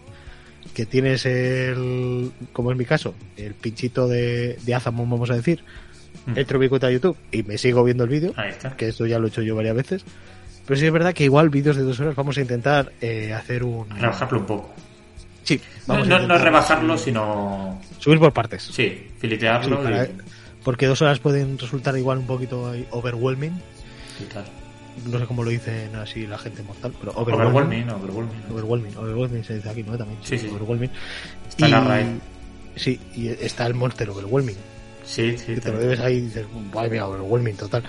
que 0.73 0.85
tienes 0.85 1.25
el, 1.25 2.31
como 2.51 2.71
es 2.71 2.77
mi 2.77 2.85
caso, 2.85 3.13
el 3.37 3.53
pinchito 3.53 4.07
de, 4.07 4.57
de 4.63 4.75
Azamon, 4.75 5.09
vamos 5.09 5.29
a 5.31 5.35
decir, 5.35 5.63
Mm. 6.25 6.37
entro 6.37 6.57
mi 6.59 6.69
cuenta 6.69 6.87
de 6.87 6.93
YouTube 6.93 7.17
y 7.31 7.43
me 7.43 7.57
sigo 7.57 7.83
viendo 7.83 8.03
el 8.05 8.09
vídeo, 8.09 8.33
Ahí 8.37 8.51
está. 8.51 8.77
que 8.77 8.87
esto 8.87 9.05
ya 9.05 9.19
lo 9.19 9.25
he 9.25 9.29
hecho 9.29 9.41
yo 9.41 9.55
varias 9.55 9.75
veces. 9.75 10.05
Pero 10.65 10.79
sí 10.79 10.85
es 10.85 10.91
verdad 10.93 11.13
que 11.13 11.25
igual 11.25 11.49
vídeos 11.49 11.75
de 11.75 11.81
dos 11.83 11.99
horas 11.99 12.15
vamos 12.15 12.37
a 12.37 12.41
intentar 12.41 12.93
eh, 13.01 13.33
hacer 13.33 13.63
un... 13.65 13.89
Rebajarlo 13.89 14.39
un 14.39 14.45
poco. 14.45 14.73
Sí, 15.43 15.59
No, 15.87 15.95
vamos 15.95 16.07
a 16.09 16.19
no, 16.19 16.27
no 16.27 16.37
rebajarlo, 16.37 16.97
sino. 16.97 17.81
subir 17.99 18.19
por 18.19 18.31
partes. 18.31 18.63
Sí, 18.71 19.07
filitearlo 19.19 19.77
Sí, 19.77 19.83
para- 19.83 20.05
y. 20.05 20.09
porque 20.63 20.85
dos 20.85 21.01
horas 21.01 21.19
pueden 21.19 21.57
resultar 21.59 21.97
igual 21.97 22.19
un 22.19 22.27
poquito 22.27 22.71
overwhelming. 22.91 23.51
No 25.05 25.19
sé 25.19 25.25
cómo 25.25 25.43
lo 25.43 25.49
dicen 25.49 25.95
así 25.95 26.27
la 26.27 26.37
gente 26.37 26.63
mortal, 26.63 26.93
pero 26.99 27.13
overwhelming. 27.15 27.89
Overwhelming, 27.89 27.89
overwhelming. 27.89 28.43
Overwhelming, 28.51 28.97
overwhelming 28.97 29.43
se 29.43 29.55
dice 29.55 29.69
aquí, 29.69 29.83
¿no? 29.83 29.97
También. 29.97 30.19
Sí, 30.23 30.37
sí. 30.37 30.47
Overwhelming. 30.47 30.91
Está 31.49 31.65
en 31.65 31.71
la 31.71 31.81
RAE. 31.81 32.05
Sí, 32.75 32.99
y 33.15 33.27
está 33.27 33.65
el 33.67 33.73
monster 33.73 34.09
overwhelming. 34.09 34.57
Sí, 35.05 35.37
sí. 35.37 35.55
Que 35.55 35.61
te 35.61 35.71
lo 35.71 35.79
debes 35.79 35.99
ahí 35.99 36.15
y 36.17 36.21
dices, 36.21 36.45
vaya 36.73 36.89
mía, 36.89 37.07
overwhelming 37.07 37.55
total. 37.55 37.83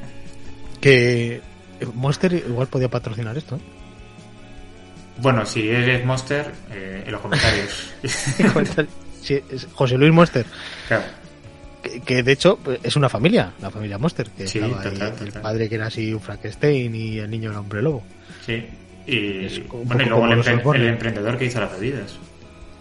que 0.80 1.40
Monster 1.94 2.32
igual 2.32 2.68
podía 2.68 2.88
patrocinar 2.88 3.36
esto, 3.36 3.56
¿eh? 3.56 3.60
Bueno, 5.18 5.44
si 5.44 5.68
eres 5.68 6.04
Monster, 6.04 6.50
eh, 6.70 7.02
en 7.06 7.12
los 7.12 7.20
comentarios. 7.20 7.92
Sí, 9.22 9.38
José 9.74 9.98
Luis 9.98 10.12
Monster. 10.14 10.46
claro. 10.88 11.02
Que, 11.92 12.00
que 12.00 12.22
de 12.22 12.32
hecho 12.32 12.58
pues, 12.62 12.80
es 12.82 12.96
una 12.96 13.08
familia, 13.08 13.52
la 13.60 13.70
familia 13.70 13.98
Monster, 13.98 14.30
que 14.30 14.46
Sí, 14.46 14.58
estaba 14.58 14.82
ahí, 14.82 14.90
total, 14.92 15.14
el 15.26 15.32
padre 15.32 15.68
que 15.68 15.74
era 15.74 15.86
así 15.86 16.12
un 16.12 16.20
Frankenstein 16.20 16.94
y 16.94 17.18
el 17.18 17.30
niño 17.30 17.50
era 17.50 17.60
hombre 17.60 17.82
lobo. 17.82 18.02
Sí. 18.44 18.64
Y, 19.06 19.60
bueno, 19.84 20.02
y 20.02 20.06
luego 20.06 20.26
el, 20.26 20.42
empre- 20.42 20.88
emprendedor 20.88 21.36
que 21.38 21.46
hizo 21.46 21.60
las 21.60 21.72
bebidas. 21.72 22.16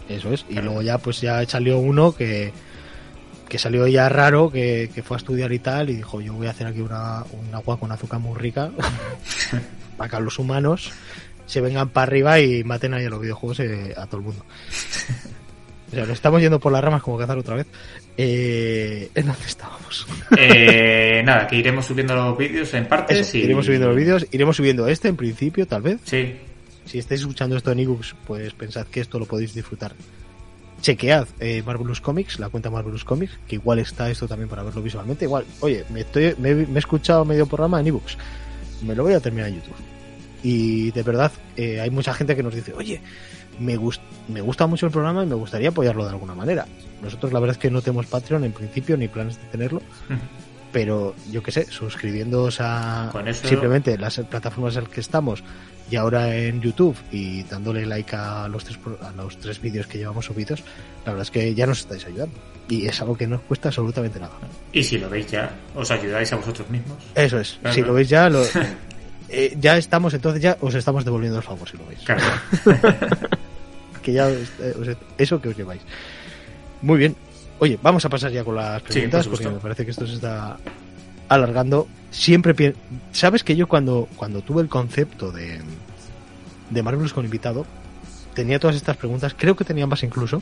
Eso 0.07 0.33
es. 0.33 0.45
Y 0.49 0.55
luego 0.55 0.81
ya 0.81 0.97
pues 0.97 1.21
ya 1.21 1.43
salió 1.45 1.77
uno 1.79 2.13
que, 2.13 2.51
que 3.47 3.57
salió 3.57 3.87
ya 3.87 4.09
raro, 4.09 4.51
que, 4.51 4.89
que 4.93 5.01
fue 5.03 5.17
a 5.17 5.19
estudiar 5.19 5.51
y 5.53 5.59
tal, 5.59 5.89
y 5.89 5.95
dijo, 5.95 6.21
yo 6.21 6.33
voy 6.33 6.47
a 6.47 6.51
hacer 6.51 6.67
aquí 6.67 6.81
una, 6.81 7.23
un 7.31 7.53
agua 7.55 7.79
con 7.79 7.91
azúcar 7.91 8.19
muy 8.19 8.37
rica 8.37 8.71
para 9.97 10.09
que 10.09 10.19
los 10.23 10.37
humanos 10.39 10.91
se 11.45 11.61
vengan 11.61 11.89
para 11.89 12.03
arriba 12.03 12.39
y 12.39 12.63
maten 12.63 12.93
ahí 12.93 13.05
a 13.05 13.09
los 13.09 13.21
videojuegos 13.21 13.59
eh, 13.61 13.93
a 13.97 14.05
todo 14.05 14.17
el 14.17 14.23
mundo. 14.27 14.45
O 15.87 15.91
sea, 15.91 16.01
nos 16.01 16.11
estamos 16.13 16.39
yendo 16.39 16.59
por 16.59 16.71
las 16.71 16.83
ramas 16.83 17.01
como 17.01 17.17
cazar 17.17 17.39
otra 17.39 17.55
vez. 17.55 17.65
Eh, 18.21 19.09
¿En 19.15 19.27
dónde 19.27 19.45
estábamos? 19.45 20.05
Eh, 20.37 21.21
nada, 21.25 21.47
que 21.47 21.55
iremos 21.55 21.85
subiendo 21.85 22.13
los 22.15 22.37
vídeos 22.37 22.73
en 22.73 22.85
partes 22.85 23.17
Eso, 23.17 23.37
y... 23.37 23.41
Iremos 23.43 23.63
subiendo 23.65 23.87
los 23.87 23.95
vídeos, 23.95 24.27
iremos 24.31 24.57
subiendo 24.57 24.87
este 24.89 25.07
en 25.07 25.15
principio, 25.15 25.65
tal 25.65 25.81
vez. 25.83 26.01
Sí, 26.03 26.35
Si 26.83 26.99
estáis 26.99 27.21
escuchando 27.21 27.55
esto 27.55 27.71
en 27.71 27.79
ebooks, 27.79 28.15
pues 28.27 28.53
pensad 28.53 28.87
que 28.87 28.99
esto 28.99 29.19
lo 29.19 29.25
podéis 29.25 29.53
disfrutar. 29.53 29.93
Chequead 30.81 31.27
eh, 31.39 31.63
Marvelous 31.65 32.01
Comics, 32.01 32.39
la 32.39 32.49
cuenta 32.49 32.69
Marvelous 32.69 33.05
Comics, 33.05 33.39
que 33.47 33.55
igual 33.55 33.79
está 33.79 34.09
esto 34.11 34.27
también 34.27 34.49
para 34.49 34.63
verlo 34.63 34.81
visualmente. 34.81 35.23
Igual, 35.23 35.45
oye, 35.61 35.85
me, 35.89 36.01
estoy, 36.01 36.35
me, 36.39 36.49
he- 36.49 36.55
me 36.67 36.75
he 36.75 36.79
escuchado 36.79 37.23
medio 37.23 37.45
programa 37.45 37.79
en 37.79 37.87
ebooks. 37.87 38.17
Me 38.85 38.95
lo 38.95 39.03
voy 39.03 39.13
a 39.13 39.21
terminar 39.21 39.47
en 39.47 39.55
YouTube. 39.55 39.75
Y 40.43 40.91
de 40.91 41.03
verdad, 41.03 41.31
eh, 41.55 41.79
hay 41.79 41.89
mucha 41.89 42.13
gente 42.13 42.35
que 42.35 42.43
nos 42.43 42.53
dice, 42.53 42.73
oye, 42.73 42.99
me, 43.59 43.77
gust- 43.77 44.01
me 44.27 44.41
gusta 44.41 44.67
mucho 44.67 44.85
el 44.85 44.91
programa 44.91 45.23
y 45.23 45.27
me 45.27 45.35
gustaría 45.35 45.69
apoyarlo 45.69 46.03
de 46.05 46.11
alguna 46.11 46.35
manera. 46.35 46.65
Nosotros 47.01 47.31
la 47.33 47.39
verdad 47.39 47.55
es 47.55 47.61
que 47.61 47.69
no 47.71 47.81
tenemos 47.81 48.05
Patreon 48.07 48.43
en 48.43 48.51
principio, 48.51 48.97
ni 48.97 49.07
planes 49.07 49.37
de 49.37 49.43
tenerlo, 49.49 49.81
pero 50.71 51.15
yo 51.31 51.41
qué 51.41 51.51
sé, 51.51 51.65
suscribiéndoos 51.65 52.59
a 52.61 53.11
eso- 53.25 53.47
simplemente 53.47 53.97
las 53.97 54.17
plataformas 54.19 54.75
en 54.75 54.83
las 54.83 54.91
que 54.91 54.99
estamos 55.01 55.43
y 55.91 55.95
ahora 55.95 56.35
en 56.35 56.61
YouTube 56.61 56.95
y 57.11 57.41
dándole 57.43 57.83
like 57.85 58.15
a 58.15 58.47
los 58.47 58.63
tres 58.63 58.77
a 59.01 59.11
los 59.13 59.37
tres 59.39 59.59
vídeos 59.59 59.87
que 59.87 59.97
llevamos 59.97 60.25
subidos, 60.25 60.61
la 61.05 61.13
verdad 61.13 61.23
es 61.23 61.31
que 61.31 61.55
ya 61.55 61.65
nos 61.65 61.79
estáis 61.79 62.05
ayudando 62.05 62.37
y 62.67 62.85
es 62.85 63.01
algo 63.01 63.17
que 63.17 63.25
no 63.25 63.37
os 63.37 63.41
cuesta 63.41 63.69
absolutamente 63.69 64.19
nada. 64.19 64.33
y 64.71 64.83
si 64.83 64.99
lo 64.99 65.09
veis 65.09 65.25
ya, 65.27 65.49
os 65.73 65.89
ayudáis 65.89 66.31
a 66.31 66.35
vosotros 66.35 66.69
mismos. 66.69 66.97
Eso 67.15 67.39
es, 67.39 67.57
Claro. 67.61 67.73
si 67.73 67.81
lo 67.81 67.93
veis 67.93 68.07
ya, 68.09 68.29
lo- 68.29 68.43
eh, 69.29 69.57
ya 69.59 69.77
estamos, 69.77 70.13
entonces 70.13 70.43
ya 70.43 70.57
os 70.61 70.75
estamos 70.75 71.03
devolviendo 71.03 71.37
el 71.39 71.43
favor 71.43 71.67
si 71.67 71.77
lo 71.77 71.85
veis. 71.87 72.01
Claro. 72.05 72.21
Que 74.01 74.13
ya 74.13 74.27
os- 74.27 74.59
eh, 74.59 74.95
eso 75.17 75.41
que 75.41 75.49
os 75.49 75.57
lleváis. 75.57 75.81
Muy 76.81 76.97
bien. 76.97 77.15
Oye, 77.59 77.77
vamos 77.81 78.05
a 78.05 78.09
pasar 78.09 78.31
ya 78.31 78.43
con 78.43 78.55
las 78.55 78.81
preguntas 78.81 79.27
porque 79.27 79.43
me 79.55 79.59
parece 79.59 79.83
que 79.85 79.91
esto 79.91 80.07
se 80.07 80.13
está 80.15 80.57
alargando. 81.27 81.87
Siempre 82.11 82.53
pi- 82.55 82.73
sabes 83.11 83.43
que 83.43 83.55
yo 83.55 83.67
cuando 83.67 84.07
cuando 84.15 84.41
tuve 84.41 84.61
el 84.61 84.69
concepto 84.69 85.31
de 85.31 85.59
de 86.69 86.83
Marvelous 86.83 87.13
con 87.13 87.25
invitado 87.25 87.65
tenía 88.33 88.59
todas 88.59 88.75
estas 88.75 88.95
preguntas, 88.95 89.35
creo 89.37 89.55
que 89.55 89.65
tenía 89.65 89.85
más 89.87 90.03
incluso, 90.03 90.41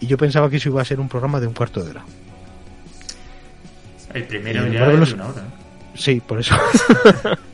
y 0.00 0.06
yo 0.06 0.16
pensaba 0.16 0.48
que 0.48 0.56
eso 0.58 0.68
iba 0.68 0.80
a 0.82 0.84
ser 0.84 1.00
un 1.00 1.08
programa 1.08 1.40
de 1.40 1.46
un 1.48 1.54
cuarto 1.54 1.82
de 1.82 1.90
hora. 1.90 2.04
El 4.12 4.24
primero 4.24 4.66
ya 4.68 4.86
Marvelous- 4.86 5.14
una 5.14 5.26
hora. 5.26 5.42
Sí, 5.96 6.20
por 6.24 6.38
eso. 6.40 6.54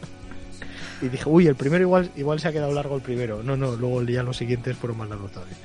y 1.03 1.09
dije, 1.09 1.25
uy, 1.27 1.47
el 1.47 1.55
primero 1.57 1.83
igual 1.83 2.11
igual 2.17 2.41
se 2.41 2.49
ha 2.49 2.53
quedado 2.53 2.73
largo 2.73 2.97
el 2.97 3.03
primero. 3.03 3.43
No, 3.43 3.57
no, 3.57 3.77
luego 3.77 4.03
ya 4.03 4.23
los 4.23 4.37
siguientes 4.37 4.77
fueron 4.77 4.99
más 4.99 5.09
largos 5.09 5.33
todavía. 5.33 5.57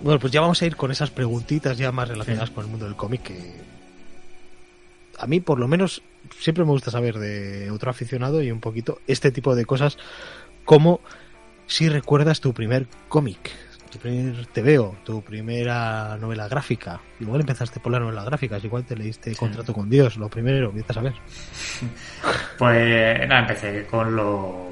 Bueno, 0.00 0.20
pues 0.20 0.32
ya 0.32 0.40
vamos 0.40 0.60
a 0.62 0.66
ir 0.66 0.76
con 0.76 0.90
esas 0.92 1.10
preguntitas 1.10 1.76
ya 1.76 1.90
más 1.90 2.08
relacionadas 2.08 2.48
Sí. 2.50 2.54
con 2.54 2.64
el 2.64 2.70
mundo 2.70 2.86
del 2.86 2.94
cómic 2.96 3.22
que 3.22 3.54
a 5.18 5.26
mí 5.26 5.40
por 5.40 5.58
lo 5.58 5.66
menos 5.66 6.02
siempre 6.38 6.64
me 6.64 6.70
gusta 6.70 6.92
saber 6.92 7.18
de 7.18 7.70
otro 7.72 7.90
aficionado 7.90 8.40
y 8.40 8.52
un 8.52 8.60
poquito 8.60 9.00
este 9.08 9.32
tipo 9.32 9.56
de 9.56 9.64
cosas 9.64 9.98
como 10.64 11.00
si 11.66 11.88
recuerdas 11.88 12.40
tu 12.40 12.52
primer 12.54 12.86
cómic, 13.08 13.50
tu 13.90 13.98
primer 13.98 14.46
te 14.46 14.62
veo, 14.62 14.96
tu 15.04 15.22
primera 15.22 16.16
novela 16.18 16.48
gráfica. 16.48 17.00
Igual 17.20 17.40
empezaste 17.40 17.80
por 17.80 17.92
las 17.92 18.00
novelas 18.00 18.24
gráficas, 18.24 18.62
igual 18.64 18.84
te 18.84 18.96
leíste 18.96 19.34
Contrato 19.34 19.72
con 19.72 19.88
Dios, 19.88 20.16
lo 20.16 20.28
primero, 20.28 20.68
empiezas 20.68 20.96
a 20.98 21.00
ver. 21.02 21.14
Pues 22.58 23.28
nada, 23.28 23.40
empecé 23.40 23.86
con 23.86 24.14
lo. 24.14 24.68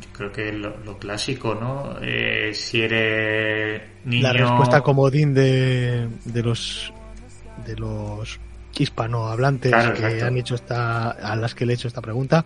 Yo 0.00 0.08
creo 0.12 0.32
que 0.32 0.52
lo, 0.52 0.76
lo 0.84 0.98
clásico, 0.98 1.54
¿no? 1.54 1.96
Eh, 2.00 2.52
si 2.54 2.82
eres 2.82 3.82
niño. 4.04 4.22
La 4.22 4.32
respuesta 4.32 4.80
comodín 4.82 5.34
de, 5.34 6.08
de 6.24 6.42
los 6.42 6.92
de 7.66 7.76
los 7.76 8.38
hispanohablantes 8.78 9.72
Claro, 9.72 9.92
que 9.94 10.00
exacto. 10.04 10.26
han 10.26 10.36
hecho 10.38 10.54
esta 10.54 11.10
a 11.10 11.36
las 11.36 11.54
que 11.54 11.66
le 11.66 11.72
he 11.72 11.74
hecho 11.74 11.88
esta 11.88 12.00
pregunta 12.00 12.44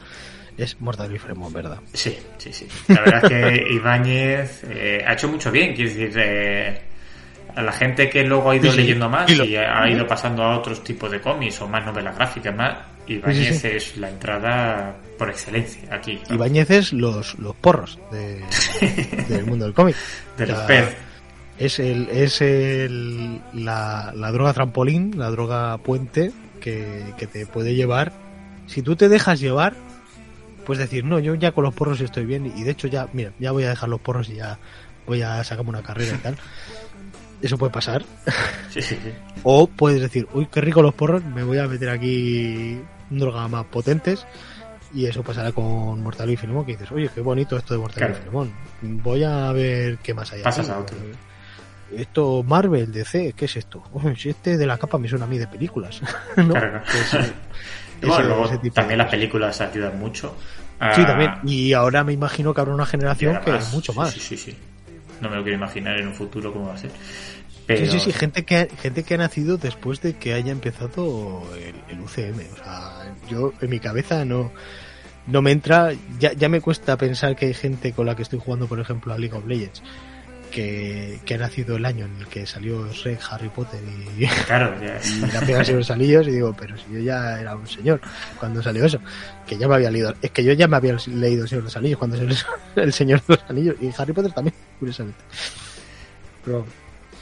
es 0.56 0.80
Mortal 0.80 1.14
y 1.14 1.18
Fremont, 1.18 1.52
¿verdad? 1.54 1.78
Sí, 1.92 2.16
sí, 2.38 2.52
sí. 2.52 2.66
La 2.88 3.00
verdad 3.02 3.24
es 3.24 3.30
que 3.30 3.72
Ibáñez 3.74 4.64
eh, 4.70 5.04
ha 5.06 5.12
hecho 5.14 5.28
mucho 5.28 5.50
bien, 5.50 5.74
quiero 5.74 5.90
decir, 5.90 6.12
eh, 6.16 6.80
a 7.56 7.62
la 7.62 7.72
gente 7.72 8.08
que 8.10 8.24
luego 8.24 8.50
ha 8.50 8.56
ido 8.56 8.70
Sí, 8.70 8.78
leyendo 8.78 9.08
más 9.08 9.30
Y 9.30 9.34
lo- 9.36 9.44
y 9.44 9.56
ha 9.56 9.88
ido 9.88 10.06
pasando 10.06 10.42
a 10.42 10.58
otros 10.58 10.82
tipos 10.84 11.10
de 11.10 11.20
cómics 11.20 11.60
o 11.60 11.68
más 11.68 11.84
novelas 11.84 12.16
gráficas, 12.16 12.54
más, 12.54 12.78
Ibáñez 13.06 13.48
Sí, 13.60 13.68
sí, 13.68 13.76
es 13.76 13.96
la 13.98 14.08
entrada 14.08 14.96
por 15.18 15.28
excelencia 15.28 15.82
aquí. 15.94 16.20
¿no? 16.28 16.34
Ibáñez 16.36 16.70
es 16.70 16.92
los, 16.92 17.38
los 17.38 17.54
porros 17.56 17.98
de- 18.10 18.42
del 19.28 19.44
mundo 19.46 19.66
del 19.66 19.74
cómic. 19.74 19.94
De 20.36 20.46
los 20.46 20.56
O 20.56 20.58
sea, 20.58 20.66
pez. 20.66 20.96
Es 21.56 21.78
el 21.78 22.08
es 22.10 22.40
el 22.40 23.40
la, 23.52 24.12
la 24.16 24.32
droga 24.32 24.52
trampolín, 24.52 25.12
la 25.16 25.30
droga 25.30 25.78
puente 25.78 26.32
que, 26.60 27.04
que 27.16 27.26
te 27.28 27.46
puede 27.46 27.74
llevar. 27.76 28.12
Si 28.66 28.82
tú 28.82 28.96
te 28.96 29.08
dejas 29.08 29.38
llevar, 29.38 29.74
puedes 30.64 30.80
decir, 30.80 31.04
no, 31.04 31.18
yo 31.18 31.34
ya 31.34 31.52
con 31.52 31.64
los 31.64 31.74
porros 31.74 32.00
estoy 32.00 32.24
bien 32.26 32.46
y 32.56 32.62
de 32.64 32.70
hecho 32.70 32.88
ya, 32.88 33.08
mira, 33.12 33.32
ya 33.38 33.52
voy 33.52 33.64
a 33.64 33.70
dejar 33.70 33.88
los 33.88 34.00
porros 34.00 34.28
y 34.30 34.36
ya 34.36 34.58
voy 35.06 35.22
a 35.22 35.42
sacarme 35.44 35.70
una 35.70 35.82
carrera 35.82 36.14
y 36.16 36.18
tal. 36.18 36.36
Eso 37.42 37.58
puede 37.58 37.72
pasar. 37.72 38.02
Sí, 38.70 38.80
sí, 38.82 38.96
sí. 39.02 39.12
O 39.42 39.66
puedes 39.66 40.00
decir, 40.00 40.26
uy, 40.32 40.46
qué 40.50 40.60
rico 40.62 40.80
los 40.82 40.94
porros, 40.94 41.22
me 41.24 41.42
voy 41.42 41.58
a 41.58 41.66
meter 41.68 41.90
aquí 41.90 42.80
drogas 43.10 43.50
más 43.50 43.66
potentes. 43.66 44.24
Y 44.94 45.06
eso 45.06 45.22
pasará 45.24 45.50
con 45.52 46.00
Mortal 46.02 46.30
y 46.30 46.36
Filemón, 46.36 46.64
que 46.64 46.72
dices, 46.72 46.90
oye, 46.92 47.10
qué 47.12 47.20
bonito 47.20 47.56
esto 47.56 47.74
de 47.74 47.80
Mortal 47.80 47.98
Claro. 47.98 48.14
y 48.14 48.18
Filemón. 48.18 48.52
Voy 49.02 49.24
a 49.24 49.50
ver 49.52 49.98
qué 49.98 50.14
más 50.14 50.32
hay 50.32 50.42
Pasas 50.42 50.68
aquí". 50.68 50.78
a 50.78 50.80
otro. 50.80 50.96
Esto, 51.94 52.42
Marvel, 52.44 52.90
DC, 52.92 53.34
¿qué 53.36 53.44
es 53.44 53.56
esto? 53.56 53.82
Uy, 53.92 54.16
si 54.16 54.30
este 54.30 54.56
de 54.56 54.66
la 54.66 54.78
capa 54.78 54.96
me 54.98 55.08
suena 55.08 55.24
a 55.26 55.28
mí 55.28 55.36
de 55.36 55.46
películas. 55.48 56.00
¿no? 56.36 56.48
Claro. 56.54 56.80
Pues, 56.84 57.32
bueno, 58.08 58.20
ese- 58.20 58.28
luego 58.28 58.44
ese 58.46 58.54
tipo 58.58 58.74
de 58.74 58.80
también 58.80 58.98
las 58.98 59.10
películas 59.10 59.60
ayudan 59.60 59.98
mucho. 59.98 60.36
Sí, 60.94 61.04
también. 61.06 61.30
Y 61.44 61.72
ahora 61.72 62.04
me 62.04 62.12
imagino 62.12 62.52
que 62.52 62.60
habrá 62.60 62.74
una 62.74 62.84
generación 62.86 63.38
que 63.44 63.52
más. 63.52 63.72
mucho 63.72 63.92
más. 63.94 64.12
Sí, 64.12 64.20
sí, 64.20 64.36
sí. 64.36 64.56
No 65.20 65.30
me 65.30 65.36
lo 65.36 65.42
quiero 65.42 65.56
imaginar 65.56 65.98
en 65.98 66.08
un 66.08 66.14
futuro 66.14 66.52
cómo 66.52 66.66
va 66.68 66.74
a 66.74 66.78
ser. 66.78 66.90
Pero... 67.66 67.86
Sí, 67.86 67.92
sí, 67.92 68.00
sí, 68.00 68.12
gente 68.12 68.44
que, 68.44 68.68
gente 68.82 69.04
que 69.04 69.14
ha 69.14 69.18
nacido 69.18 69.56
después 69.56 70.02
de 70.02 70.14
que 70.16 70.34
haya 70.34 70.52
empezado 70.52 71.42
el, 71.56 71.74
el 71.88 72.00
UCM. 72.02 72.40
O 72.52 72.56
sea, 72.56 73.14
yo 73.30 73.52
en 73.62 73.70
mi 73.70 73.78
cabeza 73.78 74.24
no, 74.26 74.52
no 75.26 75.40
me 75.40 75.52
entra, 75.52 75.92
ya, 76.18 76.32
ya 76.34 76.50
me 76.50 76.60
cuesta 76.60 76.98
pensar 76.98 77.36
que 77.36 77.46
hay 77.46 77.54
gente 77.54 77.92
con 77.92 78.04
la 78.04 78.14
que 78.16 78.22
estoy 78.22 78.38
jugando, 78.38 78.66
por 78.66 78.80
ejemplo, 78.80 79.14
a 79.14 79.18
League 79.18 79.34
of 79.34 79.46
Legends, 79.46 79.82
que, 80.54 81.18
que 81.26 81.34
ha 81.34 81.38
nacido 81.38 81.76
el 81.76 81.84
año 81.84 82.04
en 82.06 82.16
el 82.18 82.26
que 82.28 82.46
salió 82.46 82.86
Shrek, 82.92 83.20
Harry 83.30 83.48
Potter 83.48 83.80
y, 84.18 84.26
Claro, 84.46 84.74
ya 84.80 84.98
y 85.28 85.32
la 85.32 85.40
pega 85.40 85.62
de 85.64 85.72
los 85.72 85.90
anillos 85.90 86.26
y 86.28 86.30
digo, 86.30 86.54
pero 86.58 86.76
si 86.78 86.84
yo 86.92 87.00
ya 87.00 87.40
era 87.40 87.56
un 87.56 87.66
señor 87.66 88.00
cuando 88.38 88.62
salió 88.62 88.84
eso, 88.86 89.00
que 89.46 89.58
ya 89.58 89.66
me 89.68 89.74
había 89.74 89.90
leído, 89.90 90.14
es 90.22 90.30
que 90.30 90.44
yo 90.44 90.52
ya 90.52 90.68
me 90.68 90.76
había 90.76 90.96
leído 91.08 91.42
el 91.42 91.48
Señor 91.48 91.62
de 91.62 91.66
los 91.66 91.76
Anillos 91.76 91.98
cuando 91.98 92.16
salió 92.16 92.36
el 92.76 92.92
Señor 92.92 93.20
de 93.26 93.34
los 93.34 93.50
Anillos 93.50 93.76
y 93.80 93.90
Harry 93.98 94.12
Potter 94.12 94.32
también, 94.32 94.54
curiosamente. 94.78 95.18
Pero 96.44 96.64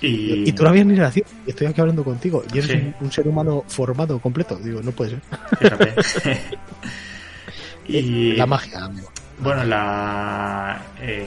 Y, 0.02 0.48
y 0.48 0.52
tú 0.52 0.62
no 0.64 0.68
habías 0.70 0.84
ni 0.86 0.94
nacido. 0.94 1.26
Y 1.46 1.50
estoy 1.50 1.68
aquí 1.68 1.80
hablando 1.80 2.02
contigo. 2.04 2.44
Y 2.52 2.58
eres 2.58 2.70
Sí. 2.70 2.76
un, 2.76 2.94
un 3.06 3.12
ser 3.12 3.26
humano 3.28 3.64
formado 3.68 4.18
completo. 4.18 4.56
Digo, 4.56 4.82
no 4.82 4.90
puede 4.92 5.10
ser. 5.12 5.20
Y 7.86 8.32
La 8.36 8.46
magia, 8.46 8.84
amigo. 8.84 9.10
bueno, 9.40 9.64
la 9.64 10.80
eh, 11.00 11.26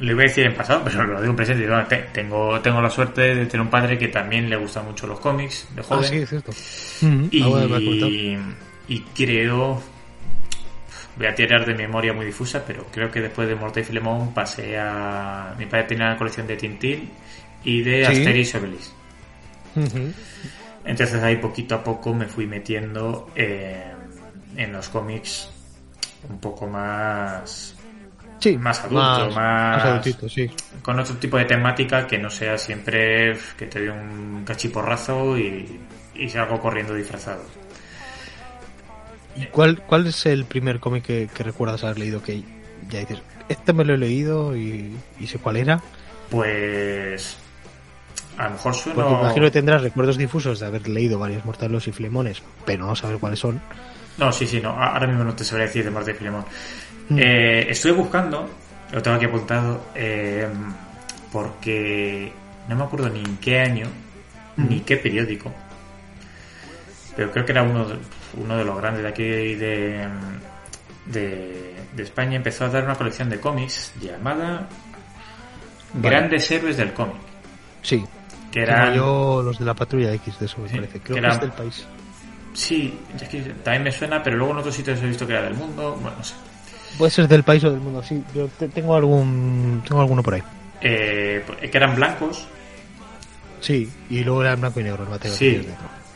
lo 0.00 0.10
iba 0.10 0.20
a 0.22 0.24
decir 0.24 0.46
en 0.46 0.54
pasado, 0.54 0.82
pero 0.84 1.04
lo 1.04 1.20
digo 1.20 1.30
en 1.30 1.36
presente. 1.36 1.66
Bueno, 1.66 1.86
te- 1.86 2.06
tengo, 2.12 2.60
tengo 2.60 2.80
la 2.82 2.90
suerte 2.90 3.20
de 3.34 3.46
tener 3.46 3.60
un 3.60 3.70
padre 3.70 3.96
que 3.98 4.08
también 4.08 4.50
le 4.50 4.56
gusta 4.56 4.82
mucho 4.82 5.06
los 5.06 5.20
cómics 5.20 5.68
de 5.74 5.80
Ah, 5.82 5.84
joven. 5.84 6.04
sí, 6.10 6.16
es 6.16 6.28
cierto. 6.28 6.52
Algo 7.02 7.56
me 7.56 7.62
has 7.62 7.68
comentado. 7.82 8.08
y, 8.10 8.38
y 8.88 9.00
creo 9.14 9.82
voy 11.16 11.26
a 11.28 11.34
tirar 11.36 11.64
de 11.64 11.74
memoria 11.74 12.12
muy 12.12 12.26
difusa 12.26 12.64
pero 12.66 12.86
creo 12.90 13.08
que 13.08 13.20
después 13.20 13.46
de 13.46 13.54
Morte 13.54 13.80
y 13.80 13.84
Filemón 13.84 14.34
pasé 14.34 14.76
a 14.76 15.54
mi 15.56 15.66
padre 15.66 15.84
tenía 15.84 16.06
una 16.06 16.18
colección 16.18 16.44
de 16.48 16.56
Tintín 16.56 17.08
y 17.62 17.82
de 17.82 18.04
Sí. 18.04 18.10
Asterix 18.18 18.52
y 18.52 18.56
Obelix 18.56 18.92
Ujú. 19.76 20.12
entonces 20.84 21.22
ahí 21.22 21.36
poquito 21.36 21.76
a 21.76 21.84
poco 21.84 22.12
me 22.12 22.26
fui 22.26 22.46
metiendo 22.48 23.30
eh, 23.36 23.92
en 24.56 24.72
los 24.72 24.88
cómics 24.88 25.50
un 26.28 26.40
poco 26.40 26.66
más 26.66 27.73
Sí, 28.40 28.58
Más 28.58 28.80
adulto, 28.80 29.00
más- 29.00 29.34
más 29.34 29.84
adultito, 29.84 30.28
sí. 30.28 30.50
con 30.82 30.98
otro 30.98 31.14
tipo 31.16 31.38
de 31.38 31.44
temática 31.46 32.06
que 32.06 32.18
no 32.18 32.28
sea 32.28 32.58
siempre 32.58 33.36
que 33.56 33.66
te 33.66 33.80
dé 33.80 33.90
un 33.90 34.42
cachiporrazo 34.44 35.38
y, 35.38 35.80
y 36.14 36.28
salgo 36.28 36.60
corriendo 36.60 36.94
disfrazado 36.94 37.42
¿Y 39.36 39.46
cuál, 39.46 39.80
cuál 39.82 40.06
es 40.06 40.26
el 40.26 40.44
primer 40.44 40.78
cómic 40.78 41.04
que, 41.04 41.28
que 41.34 41.42
recuerdas 41.42 41.82
haber 41.84 41.98
leído 41.98 42.22
que 42.22 42.42
ya 42.88 43.00
dices, 43.00 43.20
este 43.48 43.72
me 43.72 43.84
lo 43.84 43.94
he 43.94 43.98
leído 43.98 44.56
y, 44.56 44.94
y 45.18 45.26
sé 45.26 45.38
cuál 45.38 45.56
era? 45.56 45.80
Pues 46.30 47.36
a 48.38 48.44
lo 48.44 48.50
mejor 48.50 48.74
suena 48.74 49.02
Porque 49.04 49.20
imagino 49.20 49.44
que 49.46 49.50
tendrás 49.50 49.82
recuerdos 49.82 50.18
difusos 50.18 50.60
de 50.60 50.66
haber 50.66 50.88
leído 50.88 51.18
varios 51.18 51.44
Mortalos 51.44 51.88
y 51.88 51.92
Flemones, 51.92 52.42
pero 52.64 52.86
no 52.86 52.94
saber 52.94 53.18
cuáles 53.18 53.38
son. 53.40 53.60
No, 54.18 54.30
sí, 54.30 54.46
sí, 54.46 54.60
no. 54.60 54.70
Ahora 54.70 55.08
mismo 55.08 55.24
no 55.24 55.34
te 55.34 55.42
sabría 55.42 55.66
decir 55.66 55.84
de 55.84 55.90
Marte 55.90 56.12
y 56.12 56.14
Filemón. 56.14 56.44
Mm. 57.08 57.18
Eh, 57.18 57.66
estuve 57.70 57.92
buscando, 57.92 58.48
lo 58.92 59.02
tengo 59.02 59.16
aquí 59.16 59.26
apuntado, 59.26 59.86
eh, 59.94 60.48
porque 61.32 62.32
no 62.68 62.76
me 62.76 62.84
acuerdo 62.84 63.08
ni 63.10 63.20
en 63.20 63.36
qué 63.38 63.60
año, 63.60 63.86
Mm. 64.56 64.68
ni 64.68 64.80
qué 64.80 64.96
periódico. 64.96 65.52
Pero 67.16 67.30
creo 67.30 67.44
que 67.44 67.52
era 67.52 67.62
uno 67.62 67.84
de, 67.86 67.96
uno 68.36 68.56
de 68.56 68.64
los 68.64 68.76
grandes 68.76 69.02
de 69.02 69.08
aquí 69.08 69.22
de, 69.24 70.08
de, 71.06 71.74
de 71.92 72.02
España. 72.02 72.36
Empezó 72.36 72.64
a 72.64 72.68
dar 72.70 72.84
una 72.84 72.94
colección 72.94 73.28
de 73.30 73.38
cómics 73.40 73.92
llamada 74.00 74.68
Vale. 75.92 76.08
Grandes 76.08 76.50
Héroes 76.50 76.76
del 76.76 76.92
Cómic. 76.92 77.16
Sí, 77.82 78.04
Que 78.50 78.62
eran, 78.62 78.94
yo 78.94 79.42
los 79.44 79.58
de 79.58 79.64
la 79.64 79.74
patrulla 79.74 80.12
X 80.14 80.38
de 80.40 80.46
eso, 80.46 80.58
me 80.60 80.68
Sí, 80.68 80.74
parece. 80.76 80.92
que 80.94 81.00
Creo 81.00 81.14
que 81.14 81.18
eran- 81.20 81.32
es 81.32 81.40
del 81.40 81.52
país. 81.52 81.86
Sí, 82.52 82.98
es 83.20 83.28
que 83.28 83.40
también 83.64 83.82
me 83.84 83.92
suena, 83.92 84.22
pero 84.22 84.36
luego 84.36 84.52
en 84.52 84.58
otros 84.60 84.74
sitios 84.74 85.00
he 85.02 85.06
visto 85.06 85.26
que 85.26 85.32
era 85.34 85.42
del 85.42 85.54
mundo. 85.54 85.96
Bueno, 86.00 86.16
no 86.18 86.24
sé. 86.24 86.34
Puede 86.98 87.10
ser 87.10 87.28
del 87.28 87.42
país 87.42 87.62
o 87.64 87.70
del 87.70 87.80
mundo, 87.80 88.02
sí. 88.02 88.22
Yo 88.34 88.46
te- 88.48 88.68
tengo 88.68 88.94
algún 88.96 89.82
tengo 89.86 90.00
alguno 90.00 90.22
por 90.22 90.34
ahí. 90.34 90.42
Eh, 90.80 91.42
que 91.70 91.76
eran 91.76 91.94
blancos 91.94 92.46
Sí, 93.60 93.88
y 94.10 94.22
luego 94.22 94.42
era 94.42 94.52
en 94.52 94.60
blanco 94.60 94.80
y 94.80 94.84
negro 94.84 95.04
el 95.04 95.08
material. 95.08 95.36
Sí. 95.38 95.66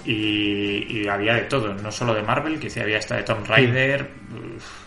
y, 0.04 1.00
y 1.02 1.08
había 1.08 1.34
de 1.34 1.42
todo, 1.42 1.72
no 1.74 1.90
solo 1.90 2.14
de 2.14 2.22
Marvel, 2.22 2.58
que 2.60 2.68
sí, 2.70 2.78
había 2.80 2.98
hasta 2.98 3.16
de 3.16 3.22
Tomb 3.22 3.46
Raider, 3.46 4.08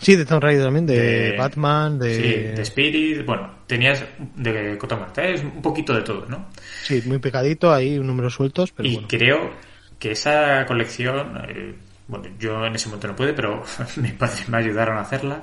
Sí, 0.00 0.16
de 0.16 0.24
Tomb 0.24 0.42
Raider 0.42 0.64
también, 0.64 0.86
de, 0.86 0.96
De- 1.32 1.36
Batman, 1.36 1.98
de... 1.98 2.14
sí, 2.14 2.22
de 2.56 2.62
Spirit, 2.62 3.24
bueno, 3.26 3.50
tenías 3.66 4.04
de 4.36 4.78
Cotton 4.78 5.00
Martell, 5.00 5.40
un 5.44 5.62
poquito 5.62 5.92
de 5.94 6.02
todo, 6.02 6.26
¿no? 6.28 6.46
Sí, 6.84 7.02
muy 7.06 7.18
pecadito, 7.18 7.72
hay 7.72 7.98
números 7.98 8.34
sueltos, 8.34 8.72
pero 8.72 8.88
y 8.88 8.94
bueno. 8.94 9.08
creo 9.08 9.50
que 9.98 10.12
esa 10.12 10.64
colección, 10.66 11.40
eh, 11.48 11.74
bueno, 12.08 12.26
yo 12.38 12.64
en 12.66 12.74
ese 12.74 12.88
momento 12.88 13.08
no 13.08 13.16
pude, 13.16 13.32
pero 13.32 13.62
mis 13.96 14.12
padres 14.12 14.48
me 14.48 14.58
ayudaron 14.58 14.98
a 14.98 15.00
hacerla. 15.02 15.42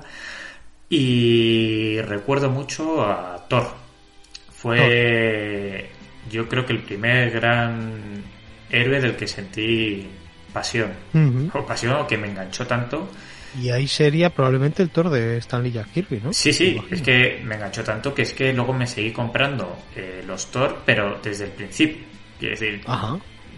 Y 0.89 2.01
recuerdo 2.01 2.49
mucho 2.49 3.03
a 3.03 3.45
Thor. 3.47 3.67
Fue, 4.51 5.89
yo 6.29 6.49
creo 6.49 6.65
que 6.65 6.73
el 6.73 6.79
primer 6.83 7.31
gran 7.31 8.23
héroe 8.69 8.99
del 8.99 9.15
que 9.15 9.27
sentí 9.27 10.07
pasión. 10.51 10.91
Ujú. 11.13 11.57
O 11.57 11.65
pasión 11.65 12.05
que 12.07 12.17
me 12.17 12.27
enganchó 12.27 12.65
tanto. 12.67 13.07
Y 13.59 13.69
ahí 13.69 13.87
sería 13.87 14.29
probablemente 14.31 14.83
el 14.83 14.89
Thor 14.89 15.09
de 15.09 15.37
Stanley 15.37 15.71
Jack 15.71 15.91
Kirby, 15.91 16.21
¿no? 16.23 16.33
Sí, 16.33 16.53
sí, 16.53 16.79
es 16.91 17.01
que 17.01 17.41
me 17.43 17.55
enganchó 17.55 17.83
tanto 17.83 18.13
que 18.13 18.21
es 18.23 18.33
que 18.33 18.53
luego 18.53 18.73
me 18.73 18.85
seguí 18.85 19.11
comprando 19.11 19.75
eh, 19.95 20.23
los 20.27 20.47
Thor, 20.51 20.81
pero 20.85 21.19
desde 21.23 21.45
el 21.45 21.51
principio. 21.51 22.03
Quiero 22.39 22.53
decir, 22.59 22.81
Ajá. 22.85 23.17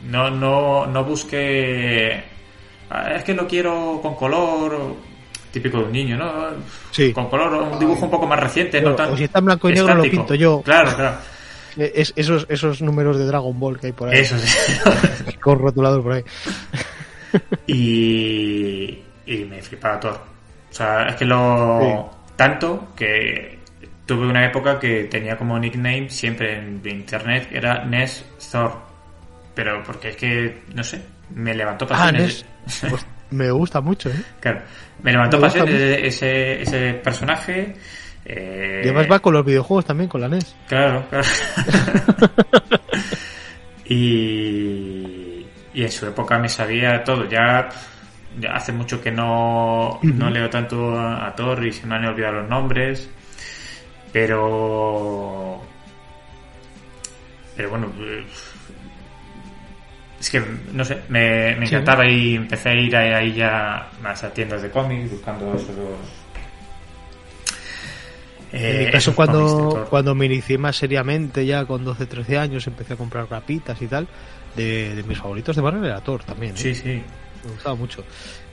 No, 0.09 0.29
no, 0.31 0.85
no 0.87 1.03
busque. 1.03 2.23
"Ah, 2.89 3.11
Es 3.15 3.23
que 3.23 3.33
lo 3.33 3.47
quiero 3.47 3.99
con 4.01 4.15
color. 4.15 4.95
Típico 5.51 5.79
de 5.79 5.83
un 5.85 5.91
niño, 5.91 6.17
¿no? 6.17 6.31
Sí. 6.91 7.11
Con 7.11 7.29
color, 7.29 7.53
un 7.53 7.77
dibujo 7.79 8.05
un 8.05 8.11
poco 8.11 8.25
más 8.27 8.39
reciente, 8.39 8.81
no 8.81 8.95
tan. 8.95 9.11
o 9.11 9.17
si 9.17 9.25
está 9.25 9.39
en 9.39 9.45
blanco 9.45 9.69
y 9.69 9.73
negro, 9.73 9.95
lo 9.95 10.03
pinto 10.03 10.33
yo. 10.35 10.61
Claro, 10.63 10.95
claro. 10.95 11.17
Es, 11.77 12.11
esos, 12.17 12.45
esos 12.49 12.81
números 12.81 13.17
de 13.17 13.25
Dragon 13.25 13.57
Ball 13.57 13.79
que 13.79 13.87
hay 13.87 13.93
por 13.93 14.09
ahí. 14.09 14.19
Eso 14.19 14.37
sí. 14.37 15.37
Con 15.39 15.57
rotulador 15.59 16.03
por 16.03 16.11
ahí. 16.13 16.23
y. 17.67 18.99
Y 19.25 19.45
me 19.45 19.61
flipaba 19.61 19.99
Thor. 19.99 20.19
O 20.69 20.73
sea, 20.73 21.07
es 21.07 21.15
que 21.15 21.25
lo. 21.25 22.09
Tanto 22.35 22.89
que 22.95 23.59
tuve 24.05 24.27
una 24.27 24.45
época 24.45 24.77
que 24.79 25.05
tenía 25.05 25.37
como 25.37 25.57
nickname 25.59 26.09
siempre 26.09 26.57
en 26.57 26.81
internet, 26.85 27.47
era 27.51 27.85
Ness 27.85 28.25
Thor. 28.51 28.73
Pero 29.53 29.81
porque 29.83 30.09
es 30.09 30.15
que, 30.17 30.61
no 30.73 30.83
sé, 30.83 31.01
me 31.35 31.53
levantó 31.53 31.85
Ah, 31.85 31.89
pasiones. 31.89 32.45
Ness. 32.65 32.85
Pues 32.89 33.05
me 33.31 33.49
gusta 33.51 33.81
mucho, 33.81 34.09
¿eh? 34.09 34.21
Claro, 34.39 34.61
me 35.03 35.11
levantó 35.11 35.39
Me 35.39 35.47
ese, 36.07 36.61
ese 36.61 36.93
personaje. 37.03 37.75
eh, 38.25 38.81
Y 38.83 38.87
además 38.89 39.07
va 39.11 39.19
con 39.19 39.33
los 39.33 39.45
videojuegos 39.45 39.85
también, 39.85 40.09
con 40.09 40.21
la 40.21 40.27
NES. 40.27 40.55
Claro, 40.67 41.03
claro. 41.09 41.25
y, 43.85 45.45
y 45.73 45.83
en 45.83 45.91
su 45.91 46.05
época 46.07 46.37
me 46.39 46.49
sabía 46.49 47.03
todo. 47.03 47.27
Ya, 47.27 47.69
ya 48.39 48.51
hace 48.53 48.71
mucho 48.71 49.01
que 49.01 49.11
no, 49.11 49.99
no 50.03 50.29
leo 50.29 50.49
tanto 50.49 50.97
a, 50.97 51.27
a 51.27 51.35
Thor 51.35 51.65
y 51.65 51.71
se 51.71 51.85
me 51.87 51.95
han 51.95 52.05
olvidado 52.05 52.33
los 52.41 52.49
nombres. 52.49 53.09
Pero. 54.11 55.61
Pero 57.55 57.69
bueno. 57.69 57.91
eh, 58.01 58.25
Es 60.21 60.29
que, 60.29 60.41
no 60.71 60.85
sé, 60.85 61.01
me, 61.09 61.55
me 61.55 61.65
Sí. 61.67 61.73
encantaba 61.75 62.07
y 62.07 62.35
empecé 62.35 62.69
a 62.69 62.75
ir 62.75 62.95
ahí, 62.95 63.33
ya 63.33 63.89
más 64.01 64.23
a 64.23 64.31
tiendas 64.31 64.61
de 64.61 64.69
cómics 64.69 65.11
buscando 65.11 65.53
esos. 65.55 65.69
En 68.53 68.79
mi 68.79 68.83
eh, 68.85 68.91
caso, 68.91 69.15
cuando, 69.15 69.87
cuando 69.89 70.13
me 70.13 70.25
inicié 70.25 70.57
más 70.57 70.75
seriamente, 70.75 71.45
ya 71.45 71.65
con 71.65 71.83
12, 71.85 72.05
13 72.05 72.37
años, 72.37 72.67
empecé 72.67 72.93
a 72.93 72.97
comprar 72.97 73.27
rapitas 73.29 73.81
y 73.81 73.87
tal. 73.87 74.07
De, 74.55 74.93
de 74.95 75.03
mis 75.03 75.17
favoritos 75.17 75.55
de 75.55 75.61
Marvel 75.61 75.85
era 75.85 76.01
Thor 76.01 76.23
también. 76.23 76.53
¿eh? 76.55 76.59
Sí, 76.59 76.75
sí. 76.75 77.01
Me 77.45 77.51
gustaba 77.53 77.75
mucho. 77.75 78.03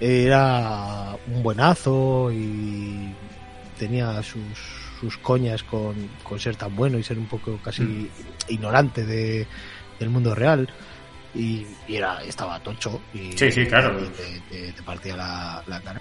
Era 0.00 1.16
un 1.26 1.42
buenazo 1.42 2.30
y 2.32 3.12
tenía 3.78 4.22
sus, 4.22 4.40
sus 5.00 5.18
coñas 5.18 5.64
con, 5.64 5.96
con 6.22 6.38
ser 6.38 6.54
tan 6.56 6.74
bueno 6.76 6.96
y 6.98 7.02
ser 7.02 7.18
un 7.18 7.26
poco 7.26 7.58
casi 7.62 7.82
Mm. 7.82 8.06
ignorante 8.48 9.04
de, 9.04 9.46
del 9.98 10.08
mundo 10.10 10.34
real. 10.34 10.68
Y, 11.38 11.66
y 11.86 11.96
era 11.96 12.22
estaba 12.24 12.58
tocho 12.60 13.00
y 13.14 13.32
Sí, 13.38 13.50
sí, 13.50 13.64
claro. 13.66 13.98
y 13.98 14.08
te, 14.08 14.40
te- 14.50 14.72
te 14.72 14.82
partía 14.82 15.16
la, 15.16 15.62
la 15.66 15.80
cara. 15.80 16.00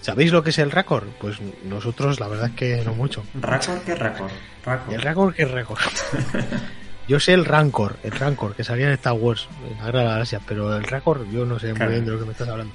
¿Sabéis 0.00 0.32
lo 0.32 0.42
que 0.42 0.50
es 0.50 0.58
el 0.58 0.70
Raccord? 0.70 1.08
Pues 1.20 1.38
nosotros 1.64 2.20
la 2.20 2.28
verdad 2.28 2.46
es 2.46 2.54
que 2.54 2.82
no 2.84 2.94
mucho. 2.94 3.22
¿Raccord 3.34 3.80
qué 3.82 3.94
Raccord? 3.94 4.30
Raccord. 4.64 4.94
¿El 4.94 5.02
Rancor 5.02 5.34
qué 5.34 5.42
es 5.42 5.50
Rancor? 5.50 5.78
yo 7.08 7.20
sé 7.20 7.34
el 7.34 7.44
Rancor, 7.44 7.96
el 8.02 8.12
Rancor, 8.12 8.54
que 8.54 8.64
salía 8.64 8.86
en 8.86 8.92
Star 8.92 9.12
Wars, 9.14 9.48
en 9.70 9.76
la 9.78 9.84
Guerra 9.86 9.98
de 9.98 10.04
la 10.06 10.10
Galaxia, 10.12 10.40
pero 10.46 10.74
el 10.76 10.84
Rancor 10.84 11.28
yo 11.30 11.44
no 11.44 11.58
sé 11.58 11.72
Claro. 11.72 11.84
muy 11.86 11.94
bien 11.94 12.04
de 12.06 12.12
lo 12.12 12.18
que 12.20 12.24
me 12.24 12.32
estás 12.32 12.48
hablando. 12.48 12.72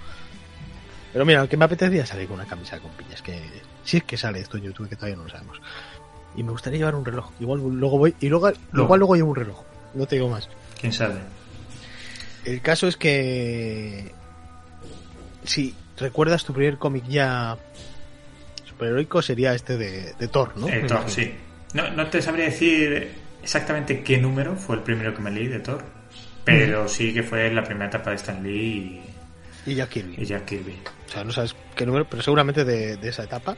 Pero 1.14 1.26
mira, 1.26 1.48
que 1.48 1.56
me 1.58 1.66
apetecía 1.66 2.06
salir 2.06 2.28
con 2.28 2.36
una 2.36 2.46
camisa 2.46 2.78
con 2.80 2.92
piñas, 2.92 3.22
que 3.22 3.42
si 3.86 3.98
es 3.98 4.04
que 4.04 4.18
sale 4.18 4.40
esto 4.42 4.58
en 4.58 4.64
YouTube, 4.64 4.90
que 4.90 4.96
todavía 4.98 5.16
no 5.16 5.24
lo 5.24 5.30
sabemos. 5.30 5.60
Y 6.36 6.44
me 6.44 6.52
gustaría 6.52 6.80
llevar 6.80 6.96
un 6.96 7.06
reloj. 7.06 7.32
Igual 7.40 7.62
luego 7.62 7.98
voy, 7.98 8.14
y 8.20 8.28
luego, 8.28 8.52
igual 8.74 9.00
luego 9.00 9.16
llevo 9.16 9.30
un 9.30 9.36
reloj. 9.38 9.64
No 9.94 10.06
te 10.06 10.16
digo 10.18 10.28
más. 10.28 10.50
¿Quién 10.80 10.92
sabe? 10.92 11.16
El 12.46 12.62
caso 12.62 12.88
es 12.88 12.96
que 12.98 14.12
si 15.44 15.74
recuerdas 15.98 16.44
tu 16.46 16.54
primer 16.54 16.78
cómic 16.78 17.06
ya 17.08 17.58
superheroico 18.66 19.22
sería 19.22 19.54
este 19.54 19.78
de, 19.78 20.14
de 20.14 20.28
Thor, 20.28 20.56
¿no? 20.58 20.68
Eh, 20.70 20.84
Thor, 20.88 21.04
sí. 21.10 21.34
No, 21.74 21.90
no 21.92 22.08
te 22.08 22.22
sabría 22.22 22.46
decir 22.46 23.12
exactamente 23.42 24.02
qué 24.04 24.18
número 24.18 24.56
fue 24.56 24.76
el 24.78 24.84
primero 24.84 25.14
que 25.14 25.22
me 25.22 25.32
leí 25.32 25.48
de 25.48 25.60
Thor, 25.60 25.84
pero 26.44 26.88
sí 26.88 27.14
que 27.14 27.24
fue 27.24 27.52
la 27.52 27.64
primera 27.64 27.88
etapa 27.88 28.12
de 28.12 28.16
Stan 28.18 28.42
Lee 28.44 29.02
Y 29.66 29.76
Jack 29.76 29.90
Kirby. 29.90 30.16
y, 30.18 30.22
y 30.22 30.26
Jack 30.26 30.46
Kirby. 30.46 30.78
O 31.08 31.12
sea, 31.12 31.24
no 31.24 31.32
sabes 31.32 31.56
qué 31.76 31.86
número, 31.86 32.06
pero 32.10 32.22
seguramente 32.22 32.64
de, 32.64 32.98
de 32.98 33.10
esa 33.10 33.24
etapa. 33.24 33.56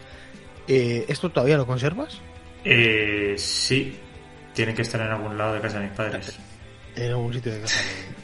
Eh, 0.67 1.05
¿Esto 1.07 1.29
todavía 1.29 1.57
lo 1.57 1.65
conservas? 1.65 2.19
Eh, 2.63 3.35
sí, 3.37 3.97
tiene 4.53 4.73
que 4.73 4.81
estar 4.81 4.99
en 5.01 5.07
algún 5.07 5.37
lado 5.37 5.53
de 5.55 5.61
casa 5.61 5.79
de 5.79 5.87
mis 5.87 5.95
padres. 5.95 6.37
En 6.95 7.11
algún 7.11 7.33
sitio 7.33 7.53
de 7.53 7.61
casa 7.61 7.79
de... 7.81 8.16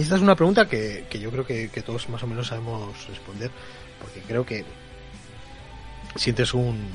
esta 0.00 0.16
es 0.16 0.22
una 0.22 0.36
pregunta 0.36 0.68
que, 0.68 1.04
que 1.08 1.18
yo 1.18 1.30
creo 1.30 1.46
que, 1.46 1.68
que 1.68 1.82
todos 1.82 2.08
más 2.08 2.22
o 2.22 2.26
menos 2.26 2.48
sabemos 2.48 3.06
responder, 3.08 3.50
porque 4.00 4.20
creo 4.20 4.46
que 4.46 4.64
sientes 6.16 6.54
un, 6.54 6.88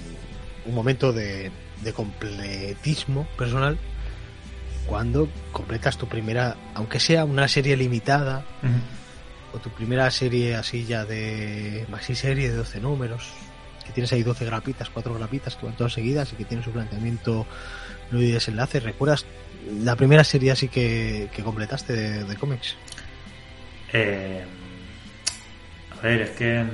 un 0.65 0.75
momento 0.75 1.13
de, 1.13 1.51
de 1.83 1.93
completismo 1.93 3.27
personal 3.37 3.77
cuando 4.85 5.27
completas 5.51 5.97
tu 5.97 6.07
primera, 6.07 6.55
aunque 6.73 6.99
sea 6.99 7.25
una 7.25 7.47
serie 7.47 7.75
limitada, 7.75 8.45
o 9.53 9.57
tu 9.57 9.69
primera 9.69 10.09
serie 10.11 10.55
así 10.55 10.85
ya 10.85 11.05
de 11.05 11.85
maxi 11.89 12.13
serie 12.13 12.49
de 12.49 12.57
12 12.57 12.81
números, 12.81 13.29
que 13.83 13.91
tienes 13.93 14.13
ahí 14.13 14.21
12 14.21 14.45
grapitas, 14.45 14.89
4 14.89 15.13
grapitas 15.15 15.55
que 15.55 15.65
van 15.65 15.75
todas 15.75 15.93
seguidas 15.93 16.31
y 16.33 16.35
que 16.35 16.45
tienen 16.45 16.63
su 16.63 16.71
planteamiento 16.71 17.45
no 18.11 18.21
y 18.21 18.31
desenlace. 18.31 18.79
¿Recuerdas 18.79 19.25
la 19.69 19.95
primera 19.95 20.23
serie 20.23 20.51
así 20.51 20.67
que, 20.67 21.29
que 21.33 21.43
completaste 21.43 21.93
de, 21.93 22.23
de 22.23 22.35
cómics? 22.35 22.75
Eh, 23.93 24.43
a 25.97 26.01
ver, 26.01 26.21
es 26.21 26.29
que 26.31 26.65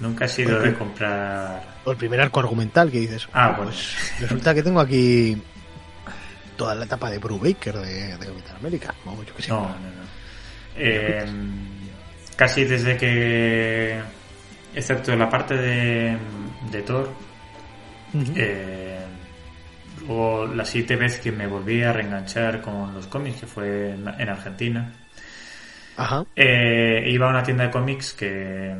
nunca 0.00 0.24
he 0.24 0.28
sido 0.28 0.52
Porque- 0.52 0.68
de 0.70 0.74
comprar. 0.76 1.70
O 1.84 1.90
el 1.92 1.96
primer 1.96 2.20
arco 2.20 2.40
argumental 2.40 2.90
que 2.90 3.00
dices, 3.00 3.26
Ah, 3.32 3.48
bueno. 3.56 3.64
pues 3.70 3.96
resulta 4.20 4.54
que 4.54 4.62
tengo 4.62 4.80
aquí 4.80 5.36
toda 6.56 6.74
la 6.74 6.84
etapa 6.84 7.10
de 7.10 7.18
Brubaker 7.18 7.74
de, 7.78 8.16
de 8.18 8.26
Capitán 8.26 8.56
América. 8.56 8.94
Yo 9.04 9.42
sé. 9.42 9.48
No, 9.48 9.60
no, 9.62 9.68
no. 9.68 10.10
Eh, 10.76 11.24
casi 12.36 12.64
desde 12.64 12.96
que, 12.98 14.00
excepto 14.74 15.16
la 15.16 15.28
parte 15.28 15.56
de, 15.56 16.16
de 16.70 16.82
Thor, 16.82 17.10
eh, 18.36 18.99
luego 20.10 20.46
la 20.54 20.64
siguiente 20.64 20.96
vez 20.96 21.20
que 21.20 21.30
me 21.32 21.46
volví 21.46 21.82
a 21.82 21.92
reenganchar 21.92 22.60
con 22.60 22.92
los 22.94 23.06
cómics, 23.06 23.40
que 23.40 23.46
fue 23.46 23.90
en, 23.92 24.06
en 24.18 24.28
Argentina, 24.28 24.92
Ajá. 25.96 26.24
eh, 26.34 27.04
iba 27.06 27.26
a 27.26 27.30
una 27.30 27.42
tienda 27.42 27.64
de 27.64 27.70
cómics 27.70 28.12
que 28.14 28.74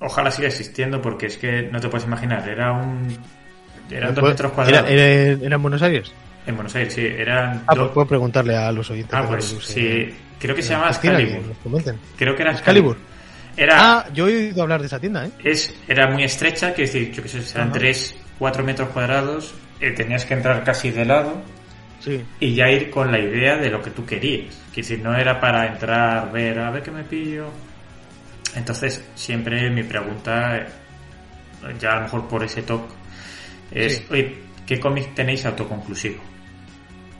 ojalá 0.00 0.30
siga 0.30 0.48
existiendo 0.48 1.00
porque 1.00 1.26
es 1.26 1.36
que 1.36 1.62
no 1.70 1.80
te 1.80 1.88
puedes 1.88 2.06
imaginar, 2.06 2.48
era 2.48 2.72
un... 2.72 3.16
Eran 3.90 4.14
dos 4.14 4.20
¿Puedo- 4.22 4.32
metros 4.32 4.52
¿Era, 4.52 4.54
cuadrados. 4.54 4.90
era- 4.90 5.46
era 5.46 5.56
en 5.56 5.62
Buenos 5.62 5.82
Aires? 5.82 6.12
En 6.46 6.54
Buenos 6.56 6.74
Aires, 6.74 6.94
sí, 6.94 7.04
eran 7.06 7.62
Ah, 7.66 7.74
dos- 7.74 7.78
pues 7.86 7.90
puedo 7.94 8.06
preguntarle 8.08 8.56
a 8.56 8.72
los 8.72 8.88
oyentes. 8.90 9.14
Ah, 9.14 9.24
pues 9.28 9.44
sí, 9.44 10.14
creo 10.38 10.54
que 10.56 10.62
se 10.62 10.72
en 10.74 10.78
llama 10.80 10.90
que 11.00 11.08
Excalibur. 11.08 11.96
Creo 12.16 12.34
que 12.36 12.42
era 12.42 12.52
Excalibur. 12.52 12.96
Era, 13.56 13.76
Ah, 13.78 14.06
yo 14.14 14.28
he 14.28 14.36
oído 14.36 14.62
hablar 14.62 14.80
de 14.80 14.86
esa 14.86 14.98
tienda, 15.00 15.26
¿eh? 15.26 15.30
es, 15.44 15.74
era 15.88 16.06
muy 16.08 16.22
estrecha, 16.24 16.72
que 16.72 16.82
decir, 16.82 17.12
yo 17.12 17.22
que 17.22 17.28
sé, 17.28 17.38
eran 17.54 17.68
Ajá. 17.70 17.78
3, 17.78 18.16
4 18.38 18.62
metros 18.64 18.88
cuadrados, 18.90 19.54
eh, 19.80 19.90
tenías 19.92 20.24
que 20.24 20.34
entrar 20.34 20.62
casi 20.64 20.90
de 20.90 21.04
lado 21.04 21.42
Sí. 22.00 22.24
y 22.40 22.54
ya 22.54 22.70
ir 22.70 22.90
con 22.90 23.12
la 23.12 23.18
idea 23.18 23.56
de 23.56 23.68
lo 23.70 23.82
que 23.82 23.90
tú 23.90 24.06
querías. 24.06 24.54
Que 24.74 24.80
decir, 24.80 25.00
no 25.00 25.14
era 25.16 25.38
para 25.38 25.66
entrar, 25.66 26.32
ver, 26.32 26.58
a 26.58 26.70
ver 26.70 26.82
qué 26.82 26.90
me 26.90 27.04
pillo. 27.04 27.50
Entonces, 28.56 29.04
siempre 29.14 29.70
mi 29.70 29.82
pregunta, 29.82 30.56
eh, 30.56 30.66
ya 31.78 31.92
a 31.92 31.96
lo 31.96 32.00
mejor 32.02 32.26
por 32.28 32.42
ese 32.42 32.62
toque, 32.62 32.94
es, 33.70 33.96
Sí. 33.98 34.06
oye, 34.10 34.38
¿qué 34.66 34.80
cómic 34.80 35.14
tenéis 35.14 35.44
autoconclusivo? 35.46 36.22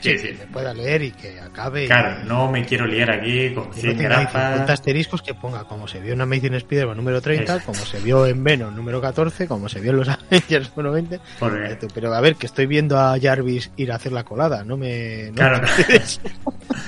Sí, 0.01 0.09
Quiero 0.14 0.22
que 0.22 0.36
se 0.36 0.46
pueda 0.46 0.72
leer 0.72 1.03
y 1.03 1.11
que 1.12 1.38
acabe. 1.40 1.84
y- 1.84 1.86
claro, 1.86 2.24
no 2.24 2.51
me 2.51 2.64
quiero 2.64 2.86
liar 2.86 3.11
aquí 3.11 3.53
con 3.55 3.64
que 3.70 3.76
no 3.76 3.82
100 3.82 3.96
tenga 3.98 4.18
ahí 4.18 4.24
grapas. 4.24 4.51
50 4.53 4.72
asteriscos 4.72 5.22
que 5.22 5.34
ponga 5.34 5.64
como 5.64 5.86
se 5.86 6.01
vio 6.01 6.14
en 6.14 6.20
Amazing 6.22 6.55
Spider-Man 6.55 6.96
número 6.96 7.20
30, 7.20 7.57
Eso. 7.57 7.66
como 7.66 7.78
se 7.78 8.01
vio 8.01 8.26
en 8.26 8.42
Venom 8.42 8.74
número 8.74 9.01
14, 9.01 9.46
como 9.46 9.68
se 9.68 9.80
vio 9.80 9.90
en 9.90 9.96
los 9.98 10.09
Avengers 10.30 10.70
número 10.76 10.92
20. 10.92 11.20
Porque- 11.38 11.76
Pero 11.94 12.14
a 12.14 12.20
ver, 12.20 12.36
que 12.36 12.46
estoy 12.46 12.66
viendo 12.66 12.98
a 12.98 13.18
Jarvis 13.20 13.70
ir 13.76 13.92
a 13.92 13.96
hacer 13.96 14.12
la 14.12 14.24
colada, 14.24 14.64
no 14.64 14.76
me... 14.76 15.28
no 15.30 15.34
Claro. 15.34 15.61
me- 15.62 16.01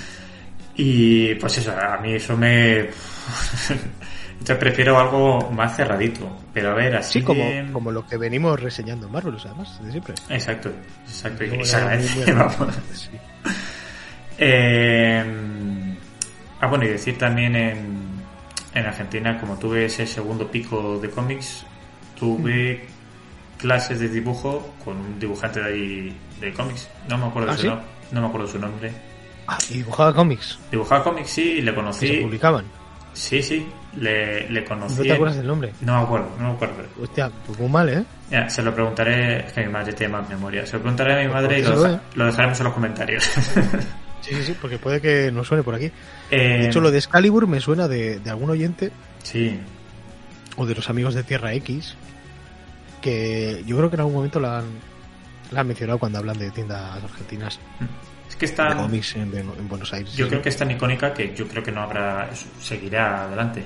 Y 0.74 1.34
pues 1.34 1.58
eso, 1.58 1.70
a 1.78 1.98
mí 1.98 2.14
eso 2.14 2.34
me... 2.36 2.88
Yo 4.44 4.58
prefiero 4.58 4.98
algo 4.98 5.50
más 5.50 5.76
cerradito. 5.76 6.28
Pero 6.52 6.70
a 6.72 6.74
ver, 6.74 6.96
así 6.96 7.20
Sí, 7.20 7.24
como, 7.24 7.44
de- 7.44 7.68
como 7.72 7.90
lo 7.92 8.06
que 8.06 8.16
venimos 8.16 8.58
reseñando 8.60 9.06
en 9.06 9.12
Marvel, 9.12 9.36
además, 9.44 9.80
de 9.82 9.90
siempre. 9.90 10.14
Exacto, 10.28 10.70
exacto. 11.06 11.44
Y 11.44 11.64
se 11.64 11.76
agradece, 11.76 12.32
vamos. 12.32 12.74
sí. 12.92 13.10
Eh, 14.38 15.24
ah, 16.60 16.66
bueno, 16.66 16.84
y 16.84 16.88
decir 16.88 17.18
también 17.18 17.54
en, 17.56 17.96
en 18.74 18.86
Argentina, 18.86 19.38
como 19.38 19.56
tuve 19.58 19.84
ese 19.86 20.06
segundo 20.06 20.50
pico 20.50 20.98
de 20.98 21.10
cómics, 21.10 21.64
tuve 22.18 22.86
clases 23.58 24.00
de 24.00 24.08
dibujo 24.08 24.74
con 24.84 24.96
un 24.96 25.18
dibujante 25.18 25.60
de 25.60 25.66
ahí 25.66 26.16
de 26.40 26.52
cómics. 26.52 26.88
No 27.08 27.18
me 27.18 27.26
acuerdo 27.26 27.50
¿Ah, 27.50 27.56
su 27.56 27.62
sí? 27.62 27.68
nom- 27.68 27.80
no 28.10 28.20
me 28.22 28.26
acuerdo 28.26 28.48
su 28.48 28.58
nombre. 28.58 28.92
Ah, 29.46 29.58
y 29.70 29.74
dibujaba 29.78 30.14
cómics 30.14 30.58
Dibujaba 30.70 31.02
cómics, 31.02 31.30
sí, 31.30 31.42
y 31.42 31.60
le 31.62 31.70
se 31.72 31.74
conocí. 31.74 32.16
publicaban. 32.22 32.64
Sí, 33.12 33.42
sí, 33.42 33.66
le, 33.96 34.48
le 34.48 34.64
conocí. 34.64 34.96
¿No 34.98 35.02
te 35.02 35.12
acuerdas 35.12 35.36
del 35.36 35.46
nombre? 35.46 35.72
No 35.82 35.96
me 35.98 36.02
acuerdo, 36.04 36.30
no 36.38 36.48
me 36.48 36.54
acuerdo. 36.54 36.82
Hostia, 37.00 37.30
pues 37.46 37.58
muy 37.58 37.68
mal, 37.68 37.88
¿eh? 37.88 38.04
Ya, 38.30 38.48
se 38.48 38.62
lo 38.62 38.74
preguntaré, 38.74 39.46
es 39.46 39.52
que 39.52 39.66
mi 39.66 39.72
madre 39.72 39.92
tiene 39.92 40.12
más 40.14 40.28
memoria. 40.28 40.64
Se 40.66 40.74
lo 40.76 40.80
preguntaré 40.82 41.12
a 41.14 41.16
mi 41.18 41.30
Pues 41.30 41.34
madre 41.42 41.58
y 41.58 41.62
lo, 41.62 41.82
deja- 41.82 41.94
eh. 41.96 42.00
lo 42.14 42.26
dejaremos 42.26 42.58
en 42.60 42.64
los 42.64 42.72
comentarios. 42.74 43.24
Sí, 44.22 44.34
sí, 44.36 44.42
sí, 44.44 44.56
porque 44.60 44.78
puede 44.78 45.00
que 45.00 45.32
nos 45.32 45.48
suene 45.48 45.62
por 45.64 45.74
aquí. 45.74 45.86
Eh, 46.30 46.58
De 46.60 46.66
hecho, 46.68 46.80
lo 46.80 46.90
de 46.92 46.98
Excalibur 46.98 47.46
me 47.48 47.60
suena 47.60 47.88
de, 47.88 48.20
de 48.20 48.30
algún 48.30 48.50
oyente 48.50 48.92
Sí. 49.24 49.58
o 50.56 50.64
de 50.64 50.74
los 50.76 50.88
amigos 50.88 51.14
de 51.14 51.24
Tierra 51.24 51.52
X, 51.54 51.96
que 53.00 53.62
yo 53.66 53.76
creo 53.76 53.90
que 53.90 53.96
en 53.96 54.00
algún 54.00 54.14
momento 54.14 54.38
la 54.40 54.58
han, 54.60 54.66
la 55.50 55.60
han 55.62 55.66
mencionado 55.66 55.98
cuando 55.98 56.18
hablan 56.20 56.38
de 56.38 56.50
tiendas 56.52 57.02
argentinas 57.02 57.58
Es 58.32 58.36
que 58.36 58.46
está. 58.46 58.74
cómics 58.74 59.14
en, 59.16 59.36
en 59.36 59.68
Buenos 59.68 59.92
Aires. 59.92 60.14
Yo 60.16 60.26
creo 60.26 60.40
que 60.40 60.48
es 60.48 60.56
tan 60.56 60.70
icónica 60.70 61.12
que 61.12 61.34
yo 61.34 61.46
creo 61.46 61.62
que 61.62 61.70
no 61.70 61.82
habrá. 61.82 62.30
seguirá 62.60 63.24
adelante. 63.24 63.62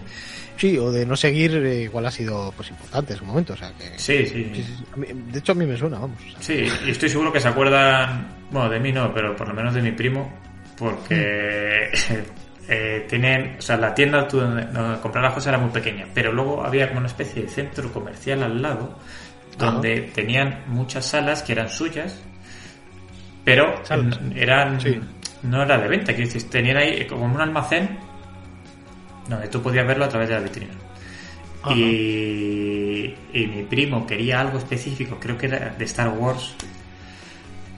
Sí, 0.56 0.76
o 0.78 0.90
de 0.90 1.04
no 1.06 1.14
seguir, 1.16 1.54
eh, 1.54 1.82
igual 1.82 2.06
ha 2.06 2.10
sido 2.10 2.50
pues 2.56 2.70
importante 2.70 3.12
en 3.12 3.18
su 3.20 3.24
momento. 3.24 3.52
O 3.52 3.56
sea 3.56 3.72
que. 3.78 3.96
Sí, 3.98 4.26
sí. 4.26 4.50
Sí, 4.54 4.54
sí, 4.54 4.62
sí. 4.78 4.84
A 4.92 4.96
mí- 4.96 5.06
De 5.30 5.38
hecho, 5.38 5.52
a 5.52 5.54
mí 5.54 5.66
me 5.66 5.76
suena, 5.76 5.98
vamos. 5.98 6.18
o 6.26 6.30
sea. 6.30 6.42
Sí, 6.42 6.66
y 6.86 6.90
estoy 6.90 7.08
seguro 7.08 7.32
que 7.32 7.40
se 7.40 7.48
acuerdan, 7.48 8.26
bueno, 8.50 8.68
de 8.68 8.80
mí 8.80 8.90
no, 8.92 9.12
pero 9.14 9.36
por 9.36 9.46
lo 9.48 9.54
menos 9.54 9.72
de 9.74 9.82
mi 9.82 9.92
primo, 9.92 10.32
porque 10.76 11.90
eh, 12.68 13.06
tienen, 13.08 13.56
o 13.58 13.62
sea, 13.62 13.76
la 13.76 13.94
tienda 13.94 14.24
donde, 14.30 14.64
donde 14.66 14.98
comprar 15.00 15.22
las 15.24 15.34
cosas 15.34 15.48
era 15.48 15.58
muy 15.58 15.70
pequeña, 15.70 16.06
pero 16.12 16.32
luego 16.32 16.64
había 16.64 16.88
como 16.88 16.98
una 17.00 17.08
especie 17.08 17.42
de 17.42 17.48
centro 17.48 17.92
comercial 17.92 18.42
al 18.42 18.60
lado, 18.60 18.98
donde 19.58 20.10
tenían 20.14 20.64
muchas 20.66 21.06
salas 21.06 21.42
que 21.42 21.52
eran 21.52 21.68
suyas, 21.68 22.20
pero 23.46 23.80
eran, 24.34 24.80
Sí. 24.80 25.00
no 25.44 25.62
era 25.62 25.78
de 25.78 25.86
venta, 25.88 26.12
quiero 26.12 26.28
decir, 26.30 26.50
tenían 26.50 26.76
ahí 26.78 27.06
como 27.06 27.24
un 27.24 27.40
almacén 27.40 27.96
donde 29.28 29.46
tú 29.48 29.62
podías 29.62 29.86
verlo 29.86 30.04
a 30.04 30.08
través 30.08 30.28
de 30.28 30.34
la 30.34 30.40
vitrina. 30.40 30.74
Y, 31.70 33.14
y 33.32 33.46
mi 33.46 33.62
primo 33.62 34.06
quería 34.06 34.40
algo 34.40 34.58
específico, 34.58 35.18
creo 35.20 35.36
que 35.38 35.46
era 35.46 35.74
de 35.78 35.84
Star 35.84 36.08
Wars. 36.08 36.54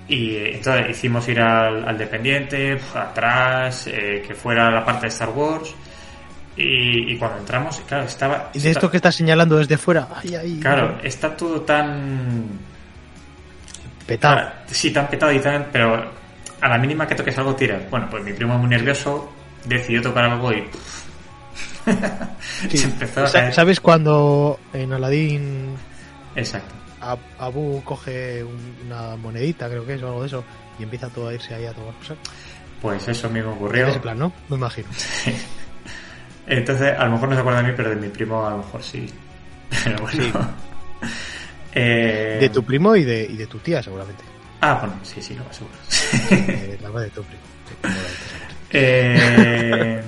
Y 0.08 0.36
eh, 0.36 0.56
entonces 0.56 0.90
hicimos 0.90 1.28
ir 1.28 1.40
al, 1.40 1.86
al 1.86 1.98
dependiente, 1.98 2.78
atrás, 2.94 3.86
eh, 3.86 4.22
que 4.26 4.34
fuera 4.34 4.70
la 4.70 4.84
parte 4.84 5.02
de 5.02 5.08
Star 5.08 5.30
Wars. 5.30 5.74
Y, 6.56 7.12
y 7.12 7.16
cuando 7.16 7.38
entramos, 7.38 7.80
claro, 7.86 8.04
estaba. 8.04 8.50
Y 8.54 8.58
de 8.60 8.70
esto 8.70 8.90
que 8.90 8.96
estás 8.96 9.14
señalando 9.14 9.56
desde 9.58 9.76
fuera, 9.78 10.08
ay, 10.16 10.34
ay, 10.34 10.58
Claro, 10.60 10.98
está 11.02 11.36
todo 11.36 11.60
tan. 11.60 12.46
Petado. 14.08 14.50
Sí, 14.66 14.90
tan 14.90 15.06
petado 15.08 15.30
y 15.32 15.38
tan. 15.38 15.68
Pero 15.70 16.10
a 16.60 16.68
la 16.68 16.78
mínima 16.78 17.06
que 17.06 17.14
toques 17.14 17.38
algo, 17.38 17.54
tiras. 17.54 17.88
Bueno, 17.90 18.08
pues 18.10 18.24
mi 18.24 18.32
primo 18.32 18.58
muy 18.58 18.68
nervioso 18.68 19.30
decidió 19.64 20.02
tocar 20.02 20.24
algo 20.24 20.52
y. 20.52 20.64
Sí. 22.68 22.76
se 22.78 22.86
empezó 22.86 23.22
a 23.24 23.26
Sa- 23.28 23.40
caer. 23.40 23.54
¿Sabes 23.54 23.80
cuando 23.80 24.58
en 24.72 24.92
Aladdin 24.92 25.74
Exacto. 26.34 26.74
Ab- 27.00 27.18
Abu 27.38 27.82
coge 27.84 28.42
un- 28.44 28.76
una 28.86 29.14
monedita, 29.16 29.68
creo 29.68 29.86
que 29.86 29.94
es, 29.94 30.02
o 30.02 30.08
algo 30.08 30.20
de 30.22 30.26
eso, 30.26 30.44
y 30.78 30.82
empieza 30.82 31.08
todo 31.08 31.28
a 31.28 31.34
irse 31.34 31.54
ahí 31.54 31.64
a 31.66 31.72
tomar 31.72 31.94
cosas? 31.94 32.18
Pues 32.82 33.06
eso 33.08 33.28
mismo 33.30 33.52
En 33.52 33.56
ocurrió. 33.56 33.86
ese 33.88 34.00
plan, 34.00 34.18
¿no? 34.18 34.32
Me 34.48 34.56
imagino. 34.56 34.88
Entonces, 36.46 36.94
a 36.98 37.04
lo 37.04 37.12
mejor 37.12 37.28
no 37.28 37.34
se 37.34 37.40
acuerda 37.40 37.62
de 37.62 37.68
mí, 37.68 37.74
pero 37.76 37.90
de 37.90 37.96
mi 37.96 38.08
primo 38.08 38.46
a 38.46 38.50
lo 38.50 38.56
mejor 38.58 38.82
sí. 38.82 39.06
Pero 39.84 39.98
bueno. 40.02 40.22
Sí. 40.22 40.32
Eh, 41.74 42.38
De 42.40 42.48
tu 42.48 42.64
primo 42.64 42.96
y 42.96 43.04
de, 43.04 43.24
y 43.24 43.36
de 43.36 43.46
tu 43.46 43.58
tía, 43.58 43.82
seguramente. 43.82 44.22
Ah, 44.60 44.78
bueno, 44.80 44.96
sí, 45.02 45.20
sí, 45.22 45.34
lo 45.34 45.44
más 45.44 45.56
seguro. 45.56 45.74
Eh, 46.30 46.78
la 46.82 47.00
de 47.00 47.10
tu 47.10 47.22
primo. 47.22 47.42
Eh, 48.70 50.02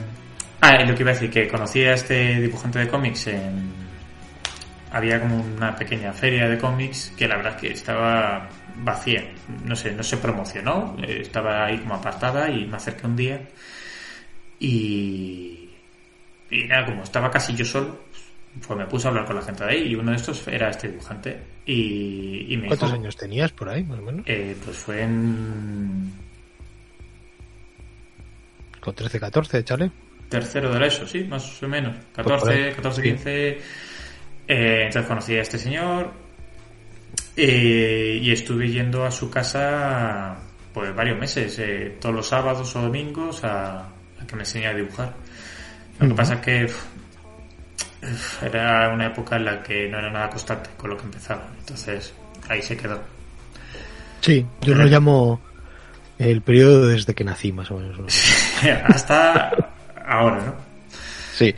ah, 0.61 0.83
y 0.83 0.87
lo 0.87 0.95
que 0.95 1.03
iba 1.03 1.11
a 1.11 1.15
decir, 1.15 1.31
que 1.31 1.49
conocí 1.49 1.85
a 1.85 1.95
este 1.95 2.41
dibujante 2.41 2.79
de 2.81 2.89
cómics 2.89 3.27
en... 3.29 3.81
Había 4.93 5.21
como 5.21 5.41
una 5.41 5.77
pequeña 5.77 6.13
feria 6.13 6.49
de 6.49 6.59
cómics 6.59 7.13
que 7.17 7.29
la 7.29 7.37
verdad 7.37 7.55
es 7.55 7.61
que 7.61 7.73
estaba 7.73 8.49
vacía. 8.79 9.23
No 9.65 9.77
sé, 9.77 9.93
no 9.93 10.03
se 10.03 10.17
promocionó. 10.17 10.97
eh, 11.03 11.19
Estaba 11.23 11.65
ahí 11.67 11.79
como 11.79 11.95
apartada 11.95 12.51
y 12.51 12.67
me 12.67 12.77
acerqué 12.77 13.07
un 13.07 13.17
día 13.17 13.41
y... 14.59 15.69
Y 16.53 16.65
nada, 16.65 16.87
como 16.87 17.05
estaba 17.05 17.31
casi 17.31 17.55
yo 17.55 17.65
solo, 17.65 18.07
pues 18.67 18.79
me 18.79 18.87
puse 18.87 19.07
a 19.07 19.11
hablar 19.11 19.27
con 19.27 19.37
la 19.37 19.43
gente 19.43 19.65
de 19.65 19.71
ahí 19.71 19.83
y 19.89 19.95
uno 19.95 20.11
de 20.11 20.17
estos 20.17 20.47
era 20.49 20.71
este 20.71 20.89
dibujante. 20.89 21.41
Y, 21.67 22.53
y 22.53 22.57
me 22.57 22.67
¿Cuántos 22.67 22.91
dijo... 22.91 23.01
años 23.01 23.17
tenías 23.17 23.53
por 23.53 23.69
ahí, 23.69 23.85
más 23.85 23.99
o 23.99 24.03
menos? 24.03 24.23
Eh, 24.27 24.57
pues 24.65 24.77
fue 24.77 25.03
en 25.03 26.13
Con 28.81 28.95
13, 28.95 29.21
14, 29.21 29.65
chale. 29.65 29.91
tercero 30.29 30.73
de 30.73 30.81
la 30.81 30.87
ESO, 30.87 31.07
sí, 31.07 31.25
más 31.25 31.63
o 31.63 31.69
menos. 31.69 31.97
Pues 32.15 32.27
por 32.27 32.39
14, 32.39 32.53
ahí, 32.69 32.73
14, 32.75 33.03
sí. 33.03 33.09
15. 33.09 33.49
Eh, 33.51 33.59
entonces 34.87 35.07
conocí 35.07 35.35
a 35.37 35.43
este 35.43 35.59
señor 35.59 36.13
eh, 37.37 38.19
y 38.21 38.33
estuve 38.33 38.69
yendo 38.69 39.05
a 39.05 39.11
su 39.11 39.31
casa 39.31 40.37
pues 40.73 40.95
varios 40.95 41.19
meses, 41.19 41.57
eh, 41.59 41.97
todos 42.01 42.15
los 42.15 42.27
sábados 42.29 42.75
o 42.77 42.83
domingos 42.83 43.45
a, 43.45 43.81
a 43.89 44.27
que 44.27 44.35
me 44.37 44.43
enseñara 44.43 44.75
a 44.75 44.79
dibujar. 44.79 45.15
Lo 46.01 46.09
que 46.09 46.15
pasa 46.15 46.35
es 46.35 46.41
que 46.41 46.67
era 48.43 48.89
una 48.93 49.07
época 49.07 49.37
en 49.37 49.45
la 49.45 49.63
que 49.63 49.89
no 49.89 49.99
era 49.99 50.11
nada 50.11 50.31
constante 50.31 50.71
con 50.77 50.91
lo 50.91 50.97
que 50.97 51.05
empezaba. 51.05 51.49
Entonces 51.59 52.15
ahí 52.49 52.63
se 52.63 52.77
quedó. 52.77 53.01
Sí, 54.21 54.47
yo 54.61 54.75
lo 54.75 54.85
llamo 54.85 55.41
el 56.19 56.43
periodo 56.43 56.89
desde 56.89 57.15
que 57.15 57.25
nací, 57.25 57.53
más 57.53 57.71
o 57.71 57.79
menos. 57.79 57.99
Hasta 58.85 59.51
ahora, 60.07 60.45
¿no? 60.45 60.55
Sí, 61.35 61.55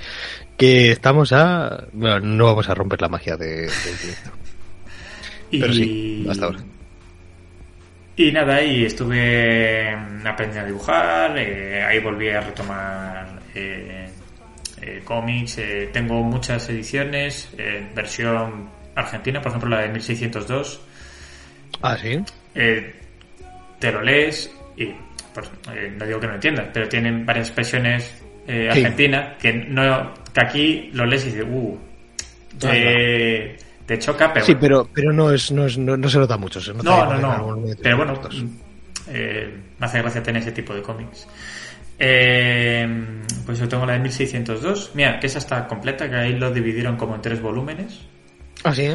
que 0.57 0.93
estamos 0.93 1.33
a... 1.33 1.85
Bueno, 1.93 2.21
no 2.21 2.47
vamos 2.47 2.69
a 2.69 2.75
romper 2.75 3.01
la 3.01 3.09
magia 3.09 3.37
de, 3.37 3.63
del 3.63 3.99
directo. 4.01 4.31
Y, 5.51 5.61
Pero 5.61 5.73
sí, 5.73 6.27
hasta 6.31 6.47
ahora. 6.47 6.59
Y 8.15 8.31
nada, 8.31 8.63
y 8.63 8.85
estuve 8.85 9.89
aprendiendo 10.25 10.61
a 10.61 10.67
dibujar, 10.67 11.39
eh, 11.39 11.83
ahí 11.83 11.99
volví 11.99 12.29
a 12.29 12.41
retomar 12.43 13.41
eh, 13.55 14.12
eh, 14.83 15.01
cómics, 15.05 15.59
eh, 15.59 15.89
tengo 15.93 16.23
muchas 16.23 16.69
ediciones, 16.69 17.49
eh, 17.57 17.87
versión 17.95 18.69
argentina, 18.95 19.41
por 19.41 19.51
ejemplo 19.51 19.71
la 19.71 19.81
de 19.83 19.89
1602, 19.89 20.81
Ah, 21.81 21.97
sí. 21.97 22.21
eh, 22.55 22.95
te 23.79 23.91
lo 23.93 24.03
lees 24.03 24.53
y 24.77 24.89
pues, 25.35 25.51
eh, 25.75 25.93
no 25.99 26.05
digo 26.07 26.21
que 26.21 26.27
no 26.27 26.35
entiendas, 26.35 26.67
pero 26.73 26.89
tienen 26.89 27.25
varias 27.25 27.49
expresiones 27.49 28.15
eh, 28.47 28.69
Sí. 28.73 28.79
argentinas 28.81 29.39
que 29.39 29.53
no 29.53 30.13
que 30.35 30.41
aquí 30.41 30.91
lo 30.93 31.07
lees 31.07 31.23
y 31.27 31.27
dices, 31.31 31.45
uh, 31.49 31.79
te, 32.59 33.57
te 33.87 33.99
choca, 33.99 34.33
pero 34.33 34.47
Sí, 34.47 34.55
pero, 34.61 34.89
pero 34.93 35.13
no, 35.13 35.31
es, 35.31 35.51
no, 35.53 35.67
es, 35.67 35.77
no, 35.79 35.97
no 35.97 36.09
se 36.09 36.19
nota 36.19 36.37
mucho. 36.37 36.61
Se 36.61 36.73
nota 36.73 37.07
No, 37.07 37.19
no, 37.21 37.55
no. 37.57 37.67
Pero 37.83 37.97
bueno, 37.99 38.21
eh, 39.09 39.55
me 39.79 39.87
hace 39.87 40.01
gracia 40.01 40.23
tener 40.23 40.43
ese 40.43 40.53
tipo 40.53 40.75
de 40.75 40.83
cómics. 40.83 41.27
Eh, 42.05 42.85
pues 43.47 43.61
yo 43.61 43.69
tengo 43.69 43.87
la 43.87 43.93
de 43.93 44.01
1602. 44.01 44.91
Mira, 44.95 45.21
que 45.21 45.29
esa 45.29 45.39
está 45.39 45.69
completa, 45.69 46.11
que 46.11 46.17
ahí 46.17 46.33
lo 46.33 46.51
dividieron 46.51 46.97
como 46.97 47.15
en 47.15 47.23
tres 47.23 47.41
volúmenes. 47.41 48.01
Ah, 48.65 48.75
sí, 48.75 48.87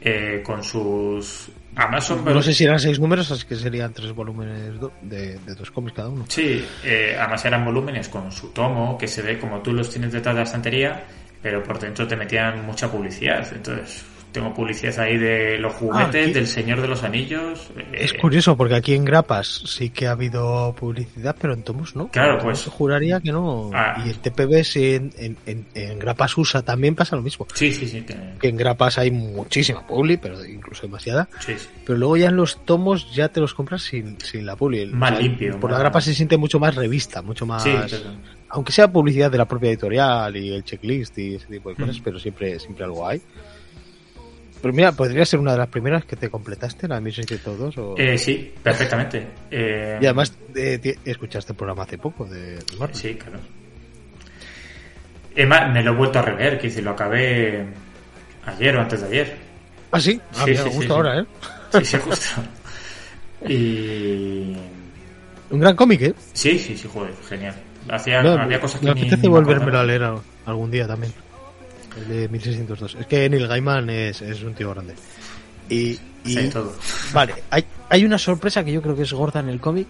¿eh? 0.00 0.40
con 0.44 0.62
sus. 0.62 1.50
Además 1.74 2.04
son. 2.04 2.24
No 2.24 2.40
sé 2.40 2.54
si 2.54 2.64
eran 2.64 2.78
seis 2.78 3.00
números, 3.00 3.30
así 3.32 3.44
que 3.44 3.56
serían 3.56 3.92
tres 3.92 4.12
volúmenes 4.12 4.74
de 5.02 5.38
dos 5.56 5.70
cómics 5.72 5.96
cada 5.96 6.08
uno. 6.10 6.26
Sí, 6.28 6.64
eh, 6.84 7.16
además 7.18 7.44
eran 7.44 7.64
volúmenes 7.64 8.08
con 8.08 8.30
su 8.30 8.48
tomo, 8.50 8.96
que 8.96 9.08
se 9.08 9.20
ve 9.22 9.38
como 9.38 9.60
tú 9.60 9.72
los 9.72 9.90
tienes 9.90 10.12
detrás 10.12 10.34
de 10.34 10.40
la 10.40 10.44
estantería, 10.44 11.04
pero 11.42 11.62
por 11.62 11.78
dentro 11.78 12.06
te 12.06 12.14
metían 12.14 12.64
mucha 12.64 12.90
publicidad. 12.90 13.46
Entonces, 13.52 14.04
tengo 14.32 14.52
publicidad 14.54 14.98
ahí 15.00 15.16
de 15.16 15.58
los 15.58 15.72
juguetes, 15.74 16.24
aquí- 16.26 16.32
del 16.32 16.46
Señor 16.46 16.80
de 16.80 16.88
los 16.88 17.02
Anillos. 17.02 17.70
eh, 17.76 17.86
Es 17.92 18.12
curioso, 18.12 18.56
porque 18.56 18.74
aquí 18.74 18.94
en 18.94 19.04
Grapas 19.04 19.62
sí 19.66 19.90
que 19.90 20.06
ha 20.06 20.12
habido 20.12 20.74
publicidad, 20.78 21.34
pero 21.40 21.54
en 21.54 21.62
Tomos 21.62 21.96
no. 21.96 22.08
Claro, 22.08 22.34
En 22.38 22.44
pues- 22.44 22.64
Juraría 22.66 23.20
que 23.20 23.32
no. 23.32 23.70
Ah. 23.74 24.02
Y 24.06 24.10
en 24.10 24.16
TPB 24.16 24.64
sí, 24.64 24.94
en, 24.94 25.12
en, 25.18 25.36
en, 25.46 25.66
en 25.74 25.98
Grapas 25.98 26.36
USA 26.36 26.62
también 26.62 26.94
pasa 26.94 27.16
lo 27.16 27.22
mismo. 27.22 27.46
Sí, 27.54 27.72
sí, 27.72 27.86
sí. 27.88 28.02
que- 28.02 28.16
Que 28.40 28.48
en 28.48 28.56
Grapas 28.56 28.98
hay 28.98 29.10
muchísima 29.10 29.86
publi, 29.86 30.16
pero 30.16 30.44
incluso 30.44 30.82
demasiada. 30.82 31.28
sí, 31.40 31.54
sí. 31.58 31.68
Pero 31.86 31.98
luego 31.98 32.16
ya 32.16 32.28
en 32.28 32.36
los 32.36 32.64
tomos 32.64 33.12
ya 33.14 33.28
te 33.28 33.40
los 33.40 33.54
compras 33.54 33.82
sin, 33.82 34.20
sin 34.20 34.44
la 34.46 34.56
publi. 34.56 34.86
Más 34.86 35.18
limpio, 35.20 35.58
Por 35.58 35.70
la 35.72 35.78
grapa 35.78 36.00
se 36.00 36.14
siente 36.14 36.36
mucho 36.36 36.58
más 36.60 36.74
revista, 36.74 37.22
mucho 37.22 37.46
más... 37.46 37.62
Sí. 37.62 37.72
Aunque 38.50 38.72
sea 38.72 38.90
publicidad 38.90 39.30
de 39.30 39.36
la 39.38 39.44
propia 39.46 39.68
editorial 39.68 40.34
y 40.36 40.52
el 40.54 40.64
checklist 40.64 41.18
y 41.18 41.34
ese 41.34 41.46
tipo 41.48 41.68
de 41.68 41.74
cosas, 41.76 41.98
Mm. 41.98 42.02
pero 42.02 42.18
siempre, 42.18 42.58
siempre 42.58 42.84
algo 42.84 43.06
hay. 43.06 43.20
Pero 44.60 44.74
mira, 44.74 44.92
podría 44.92 45.24
ser 45.24 45.38
una 45.38 45.52
de 45.52 45.58
las 45.58 45.68
primeras 45.68 46.04
que 46.04 46.16
te 46.16 46.28
completaste, 46.28 46.88
la 46.88 46.96
de 46.96 47.00
1602 47.02 47.78
o... 47.78 47.94
Eh, 47.96 48.18
sí, 48.18 48.52
perfectamente. 48.62 49.26
Eh, 49.50 49.98
Y 50.00 50.04
además 50.06 50.36
eh, 50.54 50.96
escuchaste 51.04 51.52
el 51.52 51.56
programa 51.56 51.84
hace 51.84 51.96
poco 51.98 52.24
de, 52.24 52.56
de 52.56 52.76
Marvel. 52.78 52.96
Sí, 52.96 53.14
claro. 53.14 53.38
Además, 55.36 55.72
me 55.72 55.82
lo 55.84 55.92
he 55.92 55.96
vuelto 55.96 56.18
a 56.18 56.22
releer, 56.22 56.58
que 56.58 56.66
decir, 56.68 56.82
lo 56.82 56.90
acabé 56.90 57.66
ayer 58.46 58.76
o 58.76 58.80
antes 58.80 59.00
de 59.02 59.06
ayer. 59.06 59.36
Ah, 59.92 60.00
sí, 60.00 60.20
ah, 60.32 60.44
Sí, 60.44 60.50
mira, 60.50 60.62
sí, 60.64 60.68
justo 60.70 60.82
sí, 60.82 60.90
ahora, 60.90 61.20
¿eh? 61.20 61.24
Sí, 61.72 61.84
sí, 61.84 61.98
justo. 61.98 62.26
Y. 63.48 64.56
Un 65.50 65.60
gran 65.60 65.76
cómic, 65.76 66.02
¿eh? 66.02 66.14
Sí, 66.32 66.58
sí, 66.58 66.76
sí, 66.76 66.88
joder, 66.92 67.12
genial. 67.28 67.54
Hacía, 67.88 68.20
No, 68.20 68.32
había 68.32 68.60
cosas 68.60 68.80
que 68.80 68.86
me 68.86 68.90
apetece 68.92 69.28
volvérmelo 69.28 69.78
a 69.78 69.84
leer 69.84 70.02
algún 70.44 70.70
día 70.72 70.88
también. 70.88 71.12
El 71.98 72.08
de 72.08 72.28
1602. 72.28 72.96
Es 73.00 73.06
que 73.06 73.28
Neil 73.28 73.46
Gaiman 73.46 73.90
es, 73.90 74.22
es 74.22 74.42
un 74.42 74.54
tío 74.54 74.70
grande. 74.70 74.94
Y, 75.68 75.76
y- 75.92 75.98
Sí, 76.24 76.48
todo. 76.50 76.74
vale, 77.12 77.34
hay, 77.50 77.64
hay 77.88 78.04
una 78.04 78.18
sorpresa 78.18 78.64
que 78.64 78.72
yo 78.72 78.82
creo 78.82 78.96
que 78.96 79.02
es 79.02 79.12
gorda 79.12 79.40
en 79.40 79.48
el 79.48 79.60
cómic, 79.60 79.86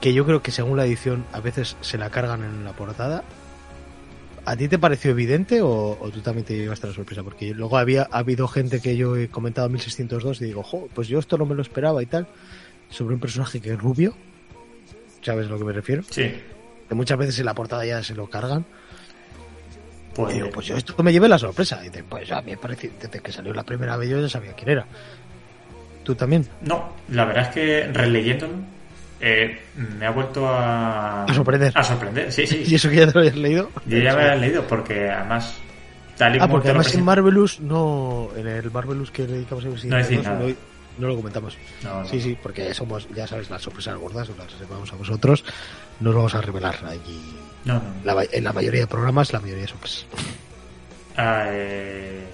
que 0.00 0.12
yo 0.12 0.24
creo 0.24 0.42
que 0.42 0.50
según 0.50 0.76
la 0.76 0.84
edición 0.86 1.24
a 1.32 1.40
veces 1.40 1.76
se 1.80 1.98
la 1.98 2.10
cargan 2.10 2.42
en 2.44 2.64
la 2.64 2.72
portada. 2.72 3.22
¿A 4.44 4.56
ti 4.56 4.66
te 4.66 4.76
pareció 4.78 5.12
evidente 5.12 5.62
o, 5.62 5.96
o 6.00 6.10
tú 6.10 6.20
también 6.20 6.44
te 6.44 6.56
llevaste 6.56 6.88
la 6.88 6.92
sorpresa? 6.92 7.22
Porque 7.22 7.54
luego 7.54 7.78
había 7.78 8.08
ha 8.10 8.18
habido 8.18 8.48
gente 8.48 8.80
que 8.80 8.96
yo 8.96 9.16
he 9.16 9.28
comentado 9.28 9.68
1602 9.68 10.40
y 10.42 10.46
digo, 10.46 10.64
jo, 10.64 10.88
pues 10.92 11.06
yo 11.06 11.20
esto 11.20 11.38
no 11.38 11.46
me 11.46 11.54
lo 11.54 11.62
esperaba 11.62 12.02
y 12.02 12.06
tal, 12.06 12.26
sobre 12.90 13.14
un 13.14 13.20
personaje 13.20 13.60
que 13.60 13.72
es 13.72 13.78
rubio, 13.78 14.14
¿sabes 15.22 15.46
a 15.46 15.50
lo 15.50 15.58
que 15.58 15.64
me 15.64 15.72
refiero? 15.72 16.02
Sí. 16.10 16.32
Que 16.88 16.94
muchas 16.96 17.16
veces 17.18 17.38
en 17.38 17.44
la 17.46 17.54
portada 17.54 17.86
ya 17.86 18.02
se 18.02 18.16
lo 18.16 18.28
cargan. 18.28 18.66
Pues, 20.14 20.32
Y 20.32 20.36
digo, 20.36 20.50
pues 20.50 20.66
yo 20.66 20.76
esto 20.76 21.00
me 21.02 21.12
llevé 21.12 21.28
la 21.28 21.38
sorpresa. 21.38 21.78
Y 21.82 21.88
dice, 21.88 22.04
pues 22.04 22.30
a 22.32 22.42
mí 22.42 22.50
me 22.52 22.56
parece, 22.58 22.90
desde 23.00 23.20
que 23.20 23.32
salió 23.32 23.52
la 23.54 23.62
primera 23.62 23.96
vez 23.96 24.08
yo 24.10 24.20
ya 24.20 24.28
sabía 24.28 24.52
quién 24.52 24.70
era. 24.70 24.86
¿Tú 26.04 26.14
también? 26.14 26.46
No, 26.62 26.92
la 27.08 27.24
verdad 27.24 27.44
es 27.44 27.48
que 27.50 27.88
releyéndolo 27.92 28.54
eh, 29.20 29.60
me 29.98 30.04
ha 30.06 30.10
vuelto 30.10 30.48
a... 30.48 31.24
A 31.24 31.32
sorprender. 31.34 31.72
A 31.76 31.82
sorprender, 31.84 32.32
sí, 32.32 32.46
sí. 32.46 32.64
¿Y 32.66 32.74
eso 32.74 32.90
que 32.90 32.96
ya 32.96 33.06
te 33.06 33.12
lo 33.14 33.20
habías 33.20 33.36
leído? 33.36 33.70
Yo 33.86 33.98
ya 33.98 34.16
me 34.16 34.24
lo 34.24 34.32
he 34.32 34.38
leído 34.38 34.66
porque 34.66 35.08
además... 35.08 35.54
Tal 36.18 36.34
y 36.34 36.38
Ah, 36.38 36.42
como 36.42 36.54
porque 36.54 36.68
además 36.68 36.94
en 36.94 37.04
Marvelous 37.04 37.60
no. 37.60 38.28
En 38.36 38.46
el 38.46 38.70
Marvelous 38.70 39.10
que 39.10 39.22
le 39.26 39.32
dedicamos 39.34 39.64
a 39.64 39.68
No 39.68 39.96
decís 39.96 40.22
nada. 40.22 40.38
no, 40.40 40.54
no 40.98 41.08
lo 41.08 41.16
comentamos. 41.16 41.56
No, 41.82 42.00
no. 42.02 42.06
Sí, 42.06 42.20
sí, 42.20 42.36
porque 42.42 42.74
somos, 42.74 43.08
ya 43.14 43.26
sabéis, 43.26 43.48
las 43.48 43.62
sorpresas 43.62 43.96
gordas, 43.96 44.28
las 44.36 44.52
reservamos 44.52 44.92
a 44.92 44.96
vosotros. 44.96 45.42
No 46.00 46.10
os 46.10 46.16
vamos 46.16 46.34
a 46.34 46.42
revelar 46.42 46.76
allí. 46.86 47.18
No, 47.64 47.74
no. 47.74 47.94
La 48.04 48.14
ma- 48.14 48.24
en 48.30 48.44
la 48.44 48.52
mayoría 48.52 48.80
de 48.82 48.86
programas, 48.86 49.32
la 49.32 49.40
mayoría. 49.40 49.66
Ah, 51.16 51.46
eh, 51.50 52.24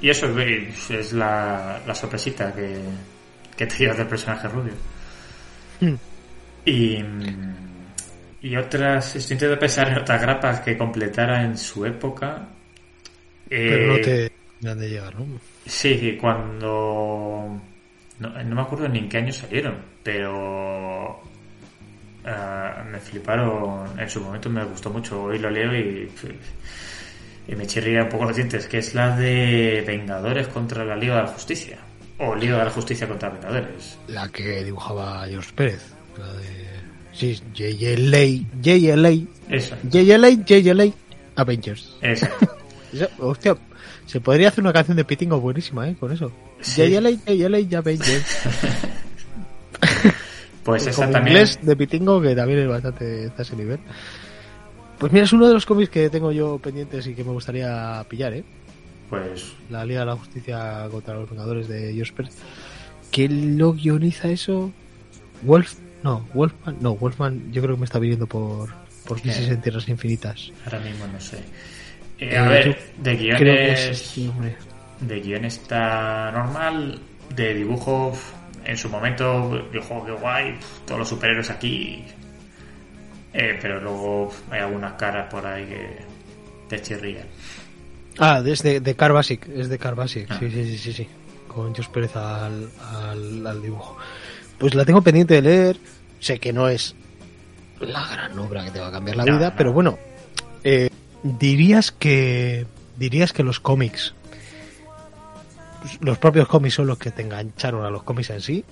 y 0.00 0.08
eso 0.10 0.26
eh, 0.38 0.72
es 0.90 1.12
la, 1.12 1.82
la 1.86 1.94
sorpresita 1.94 2.52
que, 2.54 2.80
que 3.56 3.66
te 3.66 3.76
llevas 3.78 3.98
del 3.98 4.06
personaje 4.08 4.48
rubio. 4.48 4.72
Hmm. 5.80 5.96
Y, 6.64 6.98
y 8.42 8.56
otras, 8.56 9.16
estoy 9.16 9.34
intentando 9.34 9.58
pensar 9.60 9.88
en 9.88 9.98
otras 9.98 10.20
grapas 10.22 10.60
que 10.60 10.76
completara 10.76 11.42
en 11.44 11.56
su 11.58 11.84
época. 11.84 12.48
Pero 13.66 13.86
no 13.86 13.98
Eh, 13.98 14.00
te 14.00 14.32
han 14.64 14.78
de 14.78 14.88
llegar, 14.88 15.14
¿no? 15.14 15.40
Sí, 15.66 16.16
cuando... 16.20 17.60
No, 18.18 18.28
no 18.44 18.54
me 18.54 18.62
acuerdo 18.62 18.88
ni 18.88 19.00
en 19.00 19.08
qué 19.08 19.18
año 19.18 19.32
salieron, 19.32 19.76
pero... 20.02 21.20
ah, 22.26 22.84
me 22.90 22.98
fliparon, 22.98 23.98
en 23.98 24.10
su 24.10 24.20
momento 24.20 24.50
me 24.50 24.64
gustó 24.64 24.90
mucho, 24.90 25.22
hoy 25.22 25.38
lo 25.38 25.50
leo 25.50 25.74
y, 25.74 26.10
y 27.48 27.54
me 27.54 27.66
chirría 27.66 28.04
un 28.04 28.08
poco 28.08 28.24
los 28.24 28.36
dientes, 28.36 28.66
que 28.66 28.78
es 28.78 28.94
la 28.94 29.16
de 29.16 29.84
Vengadores 29.86 30.48
contra 30.48 30.84
la 30.84 30.96
Liga 30.96 31.16
de 31.16 31.22
la 31.22 31.28
Justicia, 31.28 31.78
o 32.18 32.34
Liga 32.34 32.58
de 32.58 32.64
la 32.64 32.70
Justicia 32.70 33.08
contra 33.08 33.30
Vengadores. 33.30 33.98
La 34.08 34.28
que 34.28 34.64
dibujaba 34.64 35.26
George 35.28 35.52
Pérez. 35.54 35.82
La 36.18 36.32
de. 36.32 36.66
Sí, 37.12 37.40
JLA. 37.54 38.44
JLA. 38.60 39.26
Esa, 39.48 39.78
JLA, 39.82 40.30
JLA. 40.44 40.92
Avengers. 41.36 41.96
esa. 42.00 42.30
Eso, 42.92 43.08
hostia, 43.18 43.56
se 44.06 44.20
podría 44.20 44.48
hacer 44.48 44.62
una 44.62 44.72
canción 44.72 44.96
de 44.96 45.04
Pitingo 45.04 45.40
buenísima, 45.40 45.88
¿eh? 45.88 45.96
Con 45.98 46.12
eso. 46.12 46.30
Sí. 46.60 46.82
JLA, 46.82 47.10
JLA, 47.10 47.78
Avengers. 47.78 48.38
Pues 50.66 50.86
esa 50.86 51.10
también... 51.10 51.36
inglés 51.36 51.58
de 51.62 51.76
Pitingo, 51.76 52.20
que 52.20 52.34
también 52.34 52.58
es 52.60 52.68
bastante 52.68 53.30
a 53.36 53.42
ese 53.42 53.56
nivel. 53.56 53.78
Pues 54.98 55.12
mira, 55.12 55.24
es 55.24 55.32
uno 55.32 55.46
de 55.48 55.54
los 55.54 55.64
cómics 55.64 55.90
que 55.90 56.10
tengo 56.10 56.32
yo 56.32 56.58
pendientes 56.58 57.06
y 57.06 57.14
que 57.14 57.24
me 57.24 57.30
gustaría 57.30 58.04
pillar, 58.08 58.34
¿eh? 58.34 58.44
Pues 59.08 59.52
La 59.70 59.84
Liga 59.84 60.00
de 60.00 60.06
la 60.06 60.16
Justicia 60.16 60.88
contra 60.90 61.14
los 61.14 61.30
Vengadores 61.30 61.68
de 61.68 62.04
Pérez. 62.14 62.34
¿Quién 63.12 63.56
lo 63.56 63.72
guioniza 63.72 64.28
eso? 64.28 64.72
Wolf, 65.42 65.74
no, 66.02 66.26
Wolfman, 66.34 66.76
no, 66.80 66.96
Wolfman 66.96 67.52
yo 67.52 67.62
creo 67.62 67.76
que 67.76 67.80
me 67.80 67.84
está 67.84 67.98
viniendo 67.98 68.26
por, 68.26 68.70
por 69.06 69.20
Crisis 69.20 69.48
Eh. 69.48 69.52
en 69.52 69.60
Tierras 69.60 69.88
Infinitas. 69.88 70.50
ahora 70.64 70.80
mismo 70.80 71.06
no 71.06 71.20
sé. 71.20 71.36
Eh, 72.18 72.30
Eh, 72.32 72.36
a 72.38 72.48
ver, 72.48 72.78
de 72.98 73.12
es 73.12 73.18
guiones... 73.20 73.80
este 73.90 74.28
hombre. 74.28 74.56
de 75.00 75.20
guion 75.20 75.44
está 75.44 76.32
normal, 76.32 76.98
de 77.34 77.54
dibujo 77.54 78.08
uf, 78.08 78.32
en 78.66 78.76
su 78.76 78.88
momento 78.88 79.68
dijo 79.72 80.04
que 80.04 80.12
guay, 80.12 80.58
todos 80.84 80.98
los 81.00 81.08
superhéroes 81.08 81.50
aquí, 81.50 82.04
Eh, 83.38 83.58
pero 83.60 83.80
luego 83.80 84.32
hay 84.50 84.60
algunas 84.60 84.94
caras 84.94 85.28
por 85.30 85.44
ahí 85.46 85.66
que 85.66 85.98
te 86.68 86.80
chirrían. 86.80 87.26
Ah, 88.18 88.42
es 88.44 88.62
de, 88.62 88.80
de 88.80 88.94
Car 88.96 89.12
Basic, 89.12 89.46
es 89.48 89.68
de 89.68 89.76
Car 89.78 89.94
Basic, 89.94 90.26
Ah. 90.30 90.36
sí, 90.40 90.50
sí, 90.50 90.64
sí, 90.64 90.78
sí, 90.78 90.92
sí, 90.94 91.08
con 91.46 91.74
George 91.74 91.90
Pérez 91.92 92.16
al, 92.16 92.70
al, 92.94 93.46
al 93.46 93.60
dibujo. 93.62 93.98
Pues 94.58 94.74
la 94.74 94.86
tengo 94.86 95.02
pendiente 95.02 95.34
de 95.34 95.42
leer, 95.42 95.76
sé 96.18 96.38
que 96.38 96.50
no 96.54 96.68
es 96.70 96.94
la 97.80 98.06
gran 98.08 98.38
obra 98.38 98.64
que 98.64 98.70
te 98.70 98.80
va 98.80 98.88
a 98.88 98.92
cambiar 98.92 99.18
la 99.18 99.24
No, 99.26 99.36
vida, 99.36 99.50
no. 99.50 99.56
pero 99.56 99.72
bueno, 99.74 99.98
eh, 100.64 100.88
dirías 101.22 101.92
que 101.92 102.64
dirías 102.96 103.34
que 103.34 103.42
los 103.42 103.60
cómics, 103.60 104.14
los 106.00 106.18
propios 106.18 106.48
cómics 106.48 106.74
son 106.74 106.86
los 106.86 106.98
que 106.98 107.10
te 107.10 107.22
engancharon 107.22 107.84
a 107.84 107.90
los 107.90 108.02
cómics 108.02 108.30
en 108.30 108.40
sí, 108.40 108.64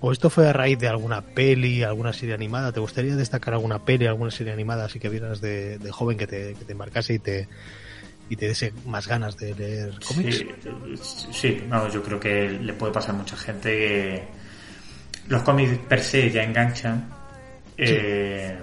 o 0.00 0.12
esto 0.12 0.30
fue 0.30 0.48
a 0.48 0.52
raíz 0.52 0.78
de 0.78 0.88
alguna 0.88 1.22
peli, 1.22 1.82
alguna 1.82 2.12
serie 2.12 2.34
animada. 2.34 2.72
¿Te 2.72 2.80
gustaría 2.80 3.16
destacar 3.16 3.54
alguna 3.54 3.84
peli, 3.84 4.06
alguna 4.06 4.30
serie 4.30 4.52
animada 4.52 4.84
así 4.84 5.00
que 5.00 5.08
vieras 5.08 5.40
de, 5.40 5.78
de 5.78 5.90
joven 5.90 6.16
que 6.16 6.26
te, 6.26 6.54
que 6.54 6.64
te 6.64 6.74
marcase 6.74 7.14
y 7.14 7.18
te 7.18 7.48
y 8.30 8.36
te 8.36 8.46
diese 8.46 8.74
más 8.86 9.08
ganas 9.08 9.36
de 9.36 9.54
leer 9.54 9.98
cómics? 10.06 10.44
Sí, 11.02 11.28
sí, 11.32 11.64
no, 11.66 11.88
yo 11.88 12.02
creo 12.02 12.20
que 12.20 12.48
le 12.50 12.72
puede 12.74 12.92
pasar 12.92 13.14
a 13.14 13.18
mucha 13.18 13.36
gente 13.36 13.70
que 13.70 14.28
los 15.28 15.42
cómics 15.42 15.78
per 15.88 16.02
se 16.02 16.30
ya 16.30 16.42
enganchan, 16.42 17.08
eh, 17.76 18.56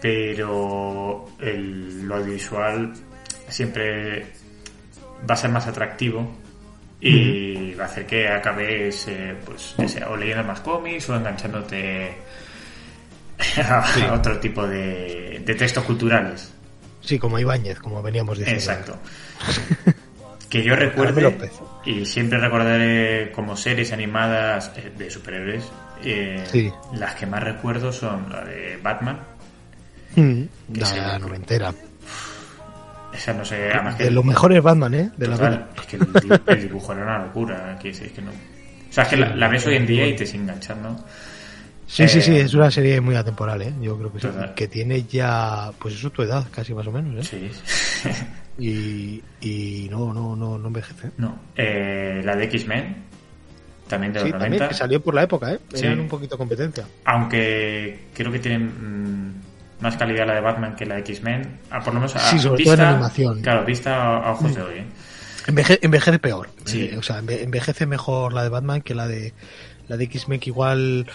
pero 0.00 1.24
el, 1.40 2.02
lo 2.02 2.16
audiovisual 2.16 2.92
siempre 3.48 4.26
va 5.28 5.34
a 5.34 5.36
ser 5.36 5.50
más 5.50 5.66
atractivo 5.66 6.41
y 7.04 7.74
va 7.74 7.84
a 7.84 7.86
hacer 7.86 8.06
que 8.06 8.28
acabes 8.28 9.08
eh, 9.08 9.34
pues 9.44 9.74
sea, 9.90 10.08
o 10.08 10.16
leyendo 10.16 10.44
más 10.44 10.60
cómics 10.60 11.08
o 11.10 11.16
enganchándote 11.16 12.14
a, 13.68 13.86
Sí. 13.86 14.02
a 14.02 14.12
otro 14.12 14.38
tipo 14.38 14.66
de, 14.66 15.42
de 15.44 15.54
textos 15.54 15.82
culturales. 15.84 16.52
Sí, 17.00 17.18
como 17.18 17.38
Ibáñez, 17.38 17.80
como 17.80 18.00
veníamos 18.02 18.38
diciendo. 18.38 18.60
Exacto. 18.62 18.98
que 20.48 20.62
yo 20.62 20.76
recuerde 20.76 21.50
y 21.84 22.04
siempre 22.06 22.38
recordaré 22.38 23.32
como 23.32 23.56
series 23.56 23.92
animadas 23.92 24.70
eh, 24.76 24.92
de 24.96 25.10
superhéroes. 25.10 25.64
eh, 26.04 26.44
Sí. 26.50 26.70
Las 26.94 27.14
que 27.16 27.26
más 27.26 27.42
recuerdo 27.42 27.90
son 27.92 28.30
la 28.30 28.44
de 28.44 28.78
Batman. 28.82 29.18
Mm, 30.14 30.42
La, 30.74 30.86
sí. 30.86 30.96
Esa 33.12 33.32
no 33.34 33.44
sé, 33.44 33.70
además 33.72 33.96
que 33.96 34.04
De 34.04 34.10
lo 34.10 34.22
mejor 34.22 34.52
es 34.52 34.62
Batman, 34.62 34.94
¿eh? 34.94 35.10
De 35.16 35.28
la 35.28 35.36
total, 35.36 35.52
vida. 35.52 35.68
es 35.76 35.86
que 35.86 35.96
el, 35.96 36.40
el 36.46 36.62
dibujo 36.62 36.92
era 36.92 37.02
una 37.02 37.18
locura. 37.26 37.78
Que, 37.80 37.90
es 37.90 38.00
que 38.00 38.22
no. 38.22 38.30
O 38.30 38.92
sea, 38.92 39.04
es 39.04 39.10
que 39.10 39.16
la, 39.16 39.34
la 39.36 39.48
ves 39.48 39.66
hoy 39.66 39.76
en 39.76 39.86
día 39.86 40.06
y 40.06 40.16
te 40.16 40.24
sigue 40.26 40.42
enganchando. 40.42 41.04
Sí, 41.86 42.08
sí, 42.08 42.22
sí, 42.22 42.34
Eh, 42.36 42.40
es 42.42 42.54
una 42.54 42.70
serie 42.70 43.00
muy 43.02 43.14
atemporal, 43.16 43.60
¿eh? 43.60 43.74
Yo 43.82 43.98
creo 43.98 44.10
que 44.12 44.20
sí. 44.20 44.28
Que 44.56 44.66
tiene 44.68 45.02
ya, 45.04 45.70
pues 45.78 45.94
eso, 45.94 46.08
tu 46.10 46.22
edad, 46.22 46.46
casi 46.50 46.72
más 46.72 46.86
o 46.86 46.92
menos, 46.92 47.32
¿eh? 47.32 47.50
Sí. 48.02 48.08
Y, 48.58 49.22
y 49.40 49.88
no, 49.90 50.12
no, 50.12 50.36
no, 50.36 50.58
no 50.58 50.66
envejece. 50.68 51.10
no. 51.16 51.38
Eh, 51.56 52.20
la 52.22 52.36
de 52.36 52.44
X-Men, 52.44 52.96
también 53.88 54.12
de 54.12 54.20
los 54.20 54.26
Sí, 54.28 54.32
90. 54.32 54.38
también, 54.44 54.68
que 54.68 54.74
salió 54.74 55.00
por 55.02 55.14
la 55.14 55.22
época, 55.22 55.52
¿eh? 55.54 55.58
Sí. 55.72 55.86
Eran 55.86 56.00
un 56.00 56.08
poquito 56.08 56.36
competencia. 56.36 56.84
Aunque 57.06 58.08
creo 58.14 58.30
que 58.30 58.38
tienen 58.40 58.66
mm, 58.66 59.34
más 59.82 59.96
calidad 59.96 60.26
la 60.26 60.34
de 60.34 60.40
Batman 60.40 60.74
que 60.76 60.86
la 60.86 60.94
de 60.94 61.00
X-Men. 61.00 61.58
Ah, 61.70 61.80
por 61.80 61.92
lo 61.94 62.00
menos 62.00 62.14
a, 62.16 62.20
Sí, 62.20 62.38
sobre 62.38 62.58
vista, 62.58 62.76
todo 62.76 62.84
en 62.86 62.88
animación. 62.94 63.38
Mm. 63.38 63.42
Claro, 63.42 63.64
vista 63.64 64.16
a, 64.18 64.30
ojos 64.32 64.54
de 64.54 64.62
hoy. 64.62 64.78
¿eh? 64.78 64.84
Enveje- 65.46 65.78
envejece 65.82 66.18
peor. 66.18 66.48
Sí. 66.64 66.88
Eh, 66.92 66.96
o 66.96 67.02
sea, 67.02 67.20
enve- 67.20 67.42
envejece 67.42 67.84
mejor 67.86 68.32
la 68.32 68.42
de 68.44 68.48
Batman 68.48 68.80
que 68.82 68.94
la 68.94 69.06
de 69.08 69.34
la 69.88 69.96
de 69.96 70.04
X-Men, 70.04 70.38
que 70.40 70.50
igual 70.50 71.06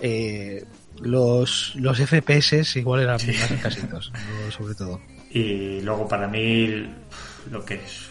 eh, 0.00 0.64
los, 1.00 1.74
los 1.76 1.98
FPS 2.00 2.76
igual 2.78 3.02
eran 3.02 3.18
Sí. 3.20 3.32
más 3.38 3.50
escasitos, 3.50 4.12
¿no? 4.12 4.50
sobre 4.50 4.74
todo. 4.74 5.00
Y 5.30 5.80
luego 5.82 6.08
para 6.08 6.26
mí 6.26 6.88
lo 7.50 7.64
que 7.64 7.74
es 7.74 8.08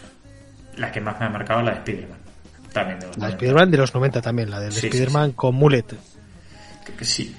la 0.76 0.92
que 0.92 1.00
más 1.00 1.18
me 1.18 1.26
ha 1.26 1.30
marcado 1.30 1.62
la 1.62 1.72
de 1.72 1.78
Spider-Man. 1.78 2.18
También 2.72 3.00
de 3.00 3.06
los 3.06 3.16
La 3.16 3.26
de 3.26 3.32
90. 3.32 3.36
Spider-Man 3.44 3.70
de 3.70 3.76
los 3.78 3.94
90 3.94 4.20
también, 4.22 4.50
la 4.50 4.60
del 4.60 4.72
Sí, 4.72 4.86
Spider-Man 4.86 5.32
con 5.32 5.54
mullet. 5.56 5.84
Que 6.96 7.04
sí. 7.04 7.34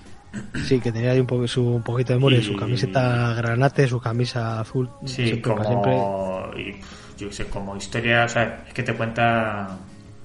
Sí, 0.65 0.79
que 0.79 0.91
tenía 0.91 1.11
ahí 1.11 1.19
un, 1.19 1.27
poco, 1.27 1.47
su, 1.47 1.63
un 1.65 1.83
poquito 1.83 2.17
de 2.17 2.35
Y- 2.37 2.43
su 2.43 2.55
camiseta 2.55 3.33
granate, 3.35 3.87
su 3.87 3.99
camisa 3.99 4.59
azul. 4.59 4.89
Sí, 5.05 5.27
siempre, 5.27 5.53
para 5.53 5.65
siempre. 5.65 5.91
como, 5.93 6.51
y, 6.57 6.75
yo 7.17 7.31
sé, 7.31 7.45
como 7.45 7.75
historia, 7.77 8.25
o 8.25 8.29
sea, 8.29 8.63
es 8.67 8.73
que 8.73 8.83
te 8.83 8.93
cuenta, 8.93 9.77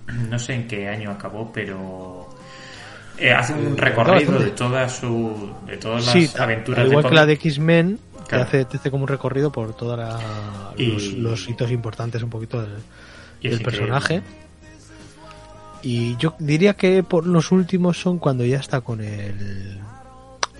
no 0.30 0.38
sé 0.38 0.54
en 0.54 0.66
qué 0.68 0.88
año 0.88 1.10
acabó, 1.10 1.50
pero 1.52 2.28
eh, 3.18 3.32
hace 3.32 3.52
un 3.52 3.74
Eh, 3.74 3.76
recorrido 3.76 4.38
de 4.38 4.50
todas 4.50 4.96
su, 4.96 5.52
de 5.66 5.76
todas 5.76 6.04
las 6.06 6.12
Sí, 6.14 6.30
aventuras 6.38 6.80
al 6.80 6.86
de 6.86 6.90
igual 6.90 7.08
que 7.08 7.14
la 7.14 7.26
de 7.26 7.32
X-Men, 7.34 7.98
Claro. 8.28 8.44
hace, 8.44 8.64
te 8.64 8.78
hace 8.78 8.90
como 8.90 9.02
un 9.04 9.08
recorrido 9.08 9.52
por 9.52 9.74
todos 9.74 9.98
los, 10.78 11.12
los 11.12 11.48
hitos 11.50 11.70
importantes 11.70 12.22
un 12.22 12.30
poquito 12.30 12.62
del, 12.62 12.70
increíble. 13.42 13.64
personaje. 13.64 14.22
Y 15.82 16.16
yo 16.16 16.34
diría 16.38 16.74
que 16.74 17.02
por 17.02 17.26
los 17.26 17.50
últimos 17.52 17.98
son 18.00 18.18
cuando 18.18 18.44
ya 18.44 18.58
está 18.58 18.80
con 18.80 19.00
el. 19.00 19.80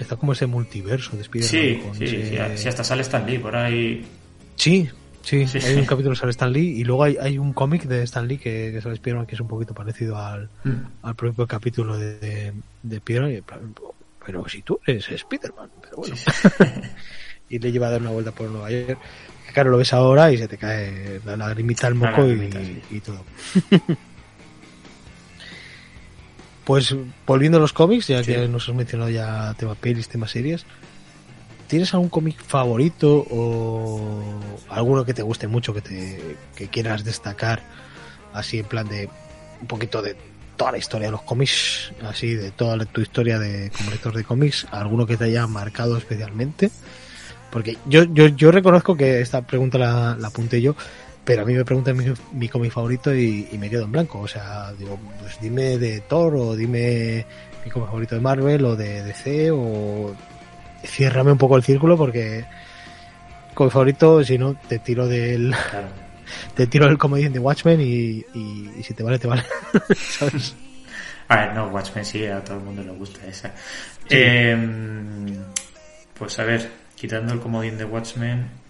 Está 0.03 0.17
como 0.17 0.33
ese 0.33 0.47
multiverso 0.47 1.17
de 1.17 1.23
Spider-Man. 1.23 1.95
Sí, 1.95 2.07
sí, 2.07 2.17
ese- 2.17 2.57
sí, 2.59 2.69
hasta 2.69 2.85
sale 2.85 3.03
Stan 3.03 3.25
Lee 3.27 3.39
por 3.39 3.57
ahí. 3.57 4.05
Sí, 4.57 4.89
sí, 5.23 5.47
hay 5.65 5.77
un 5.77 5.87
capítulo 5.87 6.15
sobre 6.15 6.31
Stan 6.33 6.53
Lee 6.53 6.79
y 6.81 6.85
luego 6.85 7.05
hay, 7.05 7.17
hay 7.21 7.39
un 7.39 7.53
cómic 7.53 7.85
de 7.85 8.03
Stan 8.03 8.27
Lee 8.29 8.39
que, 8.39 8.71
que 8.73 8.81
sale 8.81 8.95
Spider-Man 8.95 9.27
que 9.27 9.35
es 9.35 9.41
un 9.41 9.49
poquito 9.49 9.75
parecido 9.75 10.17
al, 10.19 10.49
Mm. 10.65 10.71
al 11.03 11.15
propio 11.15 11.47
capítulo 11.47 11.97
de, 11.97 12.19
de, 12.19 12.53
de 12.83 12.97
Spider-Man. 12.97 13.43
Pero 14.25 14.49
si 14.49 14.63
tú 14.63 14.79
eres 14.87 15.09
Spider-Man, 15.11 15.69
pero 15.81 15.97
bueno. 15.97 16.15
y 17.49 17.59
le 17.59 17.73
lleva 17.73 17.89
a 17.89 17.91
dar 17.91 18.01
una 18.01 18.11
vuelta 18.11 18.31
por 18.33 18.49
Nueva 18.51 18.71
York. 18.71 18.99
Que 19.47 19.53
claro, 19.53 19.71
lo 19.71 19.79
ves 19.79 19.93
ahora 19.93 20.31
y 20.33 20.39
se 20.39 20.47
te 20.49 20.57
cae 20.57 21.21
la 21.25 21.37
lagrimita 21.37 21.89
al 21.89 21.95
moco 21.97 22.21
lagrimita, 22.23 22.61
sí. 22.65 22.81
y 22.93 23.01
todo. 23.01 23.25
pues 26.65 26.95
volviendo 27.27 27.59
a 27.59 27.61
los 27.61 27.73
cómics, 27.73 28.09
ya 28.09 28.23
Sí. 28.23 28.33
que 28.33 28.49
nos 28.49 28.69
has 28.69 28.75
mencionado 28.75 29.11
ya 29.11 29.55
tema 29.59 29.75
pelis, 29.75 30.09
temas 30.09 30.31
series, 30.31 30.65
¿tienes 31.69 31.93
algún 31.95 32.09
cómic 32.09 32.41
favorito 32.43 33.27
o 33.31 34.01
alguno 34.69 35.05
que 35.05 35.15
te 35.15 35.23
guste 35.23 35.49
mucho, 35.49 35.75
que 35.75 35.81
te 35.81 36.37
que 36.55 36.69
quieras 36.69 37.05
destacar 37.05 37.63
así 38.33 38.59
en 38.61 38.67
plan 38.67 38.89
de 38.89 39.09
un 39.61 39.67
poquito 39.67 40.03
de 40.03 40.17
toda 40.57 40.73
la 40.73 40.79
historia 40.79 41.09
de 41.09 41.13
los 41.13 41.23
cómics, 41.23 41.93
así 42.03 42.35
de 42.35 42.51
toda 42.51 42.77
la- 42.77 42.85
tu 42.85 43.01
historia 43.01 43.39
de 43.39 43.71
como 43.77 43.91
lector 43.91 44.15
de 44.15 44.23
cómics, 44.25 44.67
alguno 44.71 45.07
que 45.07 45.17
te 45.17 45.25
haya 45.25 45.47
marcado 45.47 45.97
especialmente? 45.97 46.71
Porque 47.51 47.77
yo, 47.87 48.05
yo, 48.05 48.29
yo 48.29 48.51
reconozco 48.53 48.97
que 48.97 49.21
esta 49.21 49.43
pregunta 49.47 49.77
la, 49.79 50.17
la 50.19 50.29
apunté 50.29 50.61
yo, 50.63 50.75
pero 51.25 51.43
a 51.43 51.45
mí 51.45 51.55
me 51.55 51.65
preguntan 51.65 51.97
mi, 51.97 52.05
mi 52.33 52.49
cómic 52.49 52.73
favorito 52.73 53.15
y, 53.15 53.49
y 53.53 53.59
me 53.59 53.71
quedo 53.71 53.85
en 53.85 53.93
blanco. 53.93 54.21
O 54.21 54.29
sea, 54.29 54.73
digo, 54.73 54.99
pues 55.21 55.41
dime 55.41 55.79
de 55.79 56.01
Thor 56.01 56.35
o 56.37 56.57
dime 56.57 57.25
mi 57.65 57.71
cómic 57.71 57.89
favorito 57.89 58.15
de 58.15 58.21
Marvel 58.21 58.65
o 58.65 58.77
de 58.77 59.03
DC 59.05 59.51
o 59.53 60.15
ciérrame 60.85 61.33
un 61.33 61.39
poco 61.39 61.57
el 61.57 61.63
círculo 61.63 61.97
porque 61.97 62.45
cómic 63.55 63.73
favorito, 63.73 64.25
si 64.25 64.39
no, 64.39 64.55
te 64.55 64.79
tiro 64.79 65.07
del, 65.07 65.55
Claro. 65.71 65.89
te 66.57 66.67
tiro 66.67 66.87
del 66.87 66.99
comedian 66.99 67.33
de 67.33 67.39
Watchmen 67.39 67.81
y, 67.81 68.25
y, 68.35 68.71
y 68.79 68.83
si 68.83 68.95
te 68.95 69.03
vale, 69.03 69.19
te 69.19 69.29
vale. 69.29 69.45
¿Sabes? 69.97 70.55
A 71.29 71.37
ver, 71.37 71.55
no, 71.55 71.69
Watchmen 71.69 72.05
sí, 72.05 72.27
a 72.27 72.43
todo 72.43 72.59
el 72.59 72.65
mundo 72.65 72.83
le 72.83 72.91
gusta 72.93 73.27
esa. 73.27 73.53
Eh, 74.11 74.57
pues 76.19 76.39
a 76.39 76.45
ver, 76.45 76.69
quitando 76.95 77.33
el 77.33 77.41
comodín 77.41 77.79
de 77.79 77.85
Watchmen. 77.85 78.62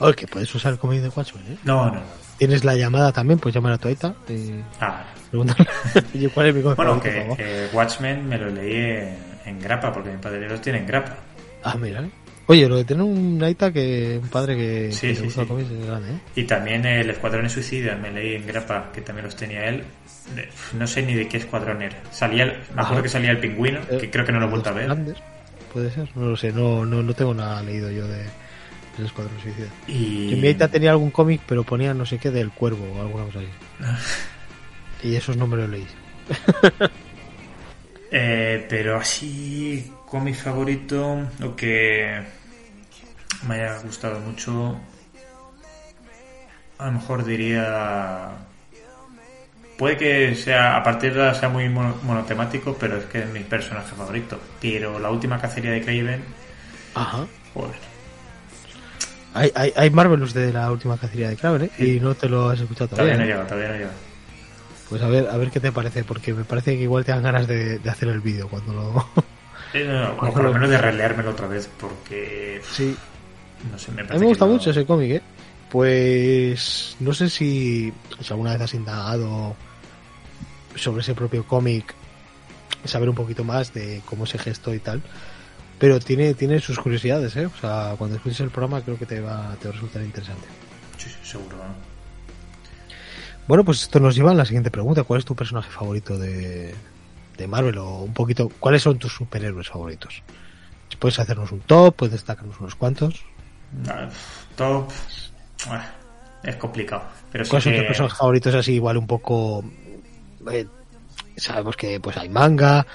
Oye, 0.00 0.14
que 0.14 0.26
puedes 0.26 0.52
usar 0.54 0.72
el 0.72 0.78
comedian 0.78 1.04
de 1.08 1.12
Watchmen, 1.14 1.44
¿eh? 1.52 1.56
No, 1.64 1.86
no, 1.86 1.94
no. 1.94 2.00
Tienes 2.38 2.64
la 2.64 2.74
llamada 2.74 3.12
también, 3.12 3.38
pues 3.38 3.54
llamar 3.54 3.72
a 3.74 3.78
tu 3.78 3.88
Aita 3.88 4.14
y 4.28 4.54
Ah, 4.80 5.04
preguntarle 5.30 5.66
cuál 6.34 6.46
es 6.48 6.54
mi 6.54 6.62
bueno, 6.62 7.00
que 7.00 7.34
eh, 7.38 7.68
Watchmen 7.72 8.26
me 8.28 8.38
lo 8.38 8.48
leí 8.48 8.74
en, 8.74 9.16
en 9.46 9.60
grapa, 9.60 9.92
porque 9.92 10.10
mi 10.10 10.16
padre 10.18 10.48
los 10.48 10.60
tiene 10.60 10.78
en 10.80 10.86
grapa. 10.86 11.16
Ah, 11.62 11.76
mira. 11.78 12.00
¿eh? 12.02 12.10
Oye, 12.46 12.68
lo 12.68 12.76
de 12.78 12.84
tener 12.84 13.02
un 13.04 13.40
Aita 13.44 13.70
que 13.72 14.18
un 14.20 14.28
padre 14.28 14.56
que, 14.56 14.90
Sí, 14.92 15.08
que 15.08 15.14
sí, 15.14 15.20
le 15.20 15.26
gusta 15.26 15.44
sí. 15.44 15.52
es 15.80 15.86
grande, 15.86 16.10
¿eh? 16.12 16.18
Y 16.34 16.44
también 16.44 16.84
el 16.84 17.08
Escuadrón 17.10 17.44
de 17.44 17.50
Suicida 17.50 17.94
me 17.96 18.10
leí 18.10 18.34
en 18.36 18.46
grapa, 18.46 18.90
que 18.92 19.02
también 19.02 19.26
los 19.26 19.36
tenía 19.36 19.66
él. 19.68 19.84
No 20.78 20.86
sé 20.86 21.02
ni 21.02 21.14
de 21.14 21.28
qué 21.28 21.36
escuadrón 21.36 21.82
era. 21.82 21.96
Salía 22.10 22.44
el- 22.44 22.56
me 22.74 22.82
acuerdo 22.82 23.02
que 23.02 23.08
salía 23.08 23.30
el 23.32 23.38
pingüino, 23.38 23.80
Eh, 23.90 23.98
que 24.00 24.10
creo 24.10 24.24
que 24.24 24.32
no 24.32 24.40
lo 24.40 24.46
he 24.46 24.50
vuelto 24.50 24.70
a 24.70 24.72
ver. 24.72 24.86
Grandes, 24.86 25.16
puede 25.72 25.90
ser, 25.90 26.08
no 26.16 26.26
lo 26.30 26.36
sé, 26.36 26.52
no, 26.52 26.84
no, 26.86 27.02
no 27.02 27.12
tengo 27.14 27.34
nada 27.34 27.62
leído 27.62 27.90
yo 27.90 28.06
de 28.08 28.24
del 29.00 29.06
Escuadrón 29.08 29.40
Suicida. 29.42 29.66
Y... 29.86 30.28
Yo 30.28 30.36
en 30.36 30.40
mi 30.42 30.48
Aita 30.48 30.68
tenía 30.68 30.90
algún 30.92 31.10
cómic, 31.10 31.40
pero 31.46 31.64
ponía 31.64 31.92
no 31.94 32.06
sé 32.06 32.18
qué 32.18 32.30
del 32.30 32.50
cuervo 32.50 32.84
o 32.96 33.00
alguna 33.00 33.24
cosa 33.24 33.40
así. 33.40 33.48
y 35.08 35.16
esos 35.16 35.36
no 35.36 35.46
me 35.46 35.56
los 35.56 35.68
leí. 35.68 35.86
Eh, 38.12 38.66
pero 38.68 38.96
así, 38.96 39.92
mi 40.24 40.34
favorito, 40.34 41.28
lo 41.38 41.54
que 41.54 42.20
me 43.46 43.54
haya 43.54 43.78
gustado 43.82 44.18
mucho, 44.20 44.76
a 46.78 46.86
lo 46.86 46.92
mejor 46.92 47.24
diría... 47.24 48.30
Puede 49.78 49.96
que 49.96 50.34
sea, 50.34 50.76
a 50.76 50.82
partir 50.82 51.14
de 51.14 51.20
ahora 51.20 51.34
sea 51.34 51.48
muy 51.48 51.68
mono- 51.68 51.96
monotemático, 52.02 52.76
pero 52.78 52.98
es 52.98 53.04
que 53.04 53.20
es 53.20 53.28
mi 53.30 53.40
personaje 53.40 53.94
favorito. 53.96 54.38
Pero 54.60 54.98
la 54.98 55.10
última 55.10 55.40
cacería 55.40 55.70
de 55.70 55.80
Craven, 55.82 56.22
Ajá. 56.94 57.26
joder. 57.54 57.76
Hay, 59.34 59.52
hay, 59.54 59.72
hay 59.76 59.90
Marvelous 59.90 60.34
de 60.34 60.52
la 60.52 60.70
última 60.72 60.96
cacería 60.96 61.28
de 61.28 61.36
Kraven, 61.36 61.62
¿eh? 61.62 61.70
Sí. 61.76 61.96
Y 61.96 62.00
no 62.00 62.14
te 62.14 62.28
lo 62.28 62.48
has 62.48 62.60
escuchado 62.60 62.88
Todavía 62.88 63.14
todavía. 63.14 63.16
no 63.16 63.22
¿eh? 63.24 63.26
llega, 63.26 63.46
todavía 63.48 63.68
no 63.68 63.74
llega. 63.76 63.90
Pues 64.88 65.02
a 65.02 65.08
ver, 65.08 65.28
a 65.28 65.36
ver 65.36 65.50
qué 65.50 65.60
te 65.60 65.70
parece, 65.70 66.02
porque 66.02 66.34
me 66.34 66.44
parece 66.44 66.76
que 66.76 66.82
igual 66.82 67.04
te 67.04 67.12
dan 67.12 67.22
ganas 67.22 67.46
de, 67.46 67.78
de 67.78 67.90
hacer 67.90 68.08
el 68.08 68.20
vídeo 68.20 68.48
cuando 68.48 68.72
lo... 68.72 69.06
Eh, 69.72 69.84
no, 69.86 70.14
no, 70.14 70.16
por 70.32 70.42
lo 70.42 70.52
menos 70.52 70.68
de 70.68 70.78
releérmelo 70.78 71.30
otra 71.30 71.46
vez, 71.46 71.70
porque 71.78 72.60
sí, 72.68 72.96
no 73.70 73.78
sé, 73.78 73.92
me 73.92 74.02
a 74.02 74.04
mí 74.04 74.18
me 74.18 74.26
gusta 74.26 74.46
que 74.46 74.50
mucho 74.50 74.70
ese 74.70 74.84
cómic, 74.84 75.10
¿eh? 75.12 75.22
Pues 75.70 76.96
no 76.98 77.14
sé 77.14 77.30
si, 77.30 77.92
si 78.20 78.32
alguna 78.32 78.52
vez 78.54 78.62
has 78.62 78.74
indagado 78.74 79.54
sobre 80.74 81.02
ese 81.02 81.14
propio 81.14 81.44
cómic, 81.44 81.94
saber 82.84 83.08
un 83.08 83.14
poquito 83.14 83.44
más 83.44 83.72
de 83.72 84.02
cómo 84.06 84.26
se 84.26 84.38
gestó 84.38 84.74
y 84.74 84.80
tal. 84.80 85.00
Pero 85.80 85.98
tiene, 85.98 86.34
tiene 86.34 86.60
sus 86.60 86.78
curiosidades, 86.78 87.34
¿eh? 87.36 87.46
O 87.46 87.56
sea, 87.60 87.94
cuando 87.98 88.14
escuches 88.16 88.38
el 88.40 88.50
programa 88.50 88.82
creo 88.82 88.96
que 88.98 89.06
te 89.06 89.20
va, 89.20 89.56
te 89.60 89.66
va 89.66 89.70
a 89.70 89.72
resultar 89.74 90.02
interesante. 90.02 90.46
Sí, 90.98 91.08
sí, 91.08 91.16
seguro. 91.22 91.56
¿no? 91.56 91.90
Bueno, 93.48 93.64
pues 93.64 93.82
esto 93.82 93.98
nos 93.98 94.14
lleva 94.14 94.30
a 94.30 94.34
la 94.34 94.44
siguiente 94.44 94.70
pregunta. 94.70 95.02
¿Cuál 95.02 95.18
es 95.20 95.24
tu 95.24 95.34
personaje 95.34 95.70
favorito 95.70 96.16
de, 96.18 96.74
de 97.36 97.46
Marvel? 97.48 97.78
O 97.78 98.02
un 98.02 98.12
poquito, 98.14 98.48
¿cuáles 98.60 98.82
son 98.82 98.98
tus 98.98 99.12
superhéroes 99.14 99.68
favoritos? 99.68 100.22
Puedes 100.98 101.18
hacernos 101.18 101.50
un 101.50 101.60
top, 101.60 101.96
puedes 101.96 102.12
destacarnos 102.12 102.60
unos 102.60 102.74
cuantos. 102.74 103.24
Ah, 103.88 104.08
Top. 104.56 104.90
ah, 105.68 105.90
Es 106.42 106.56
complicado. 106.56 107.04
Pero 107.32 107.44
sí 107.44 107.50
¿Cuáles 107.50 107.64
son 107.64 107.72
que- 107.72 107.78
tus 107.78 107.86
personajes 107.86 108.18
favoritos 108.18 108.54
así 108.54 108.74
igual 108.74 108.98
un 108.98 109.06
poco... 109.06 109.64
eh, 110.52 110.66
sabemos 111.36 111.76
que 111.76 111.98
pues 112.00 112.16
hay 112.18 112.28
manga, 112.28 112.86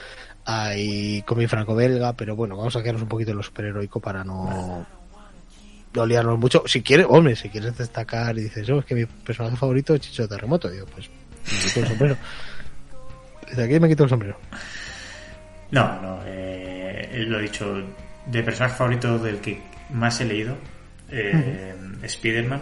hay 0.46 1.24
cómic 1.24 1.50
franco-belga, 1.50 2.14
pero 2.14 2.36
bueno, 2.36 2.56
vamos 2.56 2.76
a 2.76 2.82
quedarnos 2.82 3.04
un 3.04 3.10
poquito 3.10 3.32
en 3.32 3.38
lo 3.38 3.44
superheroico 3.44 4.00
para 4.00 4.24
no... 4.24 4.86
No 5.94 6.06
liarnos 6.06 6.38
mucho. 6.38 6.64
Si 6.66 6.82
quieres, 6.82 7.08
hombre, 7.10 7.38
si 7.38 7.48
quieres 7.48 7.78
destacar 7.78 8.38
y 8.38 8.44
dices, 8.44 8.70
oh, 8.70 8.80
es 8.80 8.86
que 8.86 8.96
mi 8.96 9.06
personaje 9.06 9.56
favorito 9.56 9.96
es 9.96 10.02
Chicho 10.02 10.28
Terremoto, 10.28 10.70
digo, 10.70 10.86
pues 10.88 11.10
me 11.10 11.58
quito 11.58 11.80
el 11.80 11.88
sombrero. 11.88 12.18
Desde 13.48 13.64
aquí 13.64 13.80
me 13.80 13.88
quito 13.88 14.04
el 14.04 14.10
sombrero. 14.10 14.38
No, 15.72 16.02
no, 16.02 16.20
eh, 16.26 17.24
lo 17.28 17.40
he 17.40 17.44
dicho. 17.44 17.82
De 18.26 18.44
personaje 18.44 18.76
favorito 18.76 19.20
del 19.20 19.40
que 19.40 19.62
más 19.92 20.20
he 20.20 20.26
leído, 20.26 20.58
eh, 21.10 21.76
Spider-Man. 22.02 22.62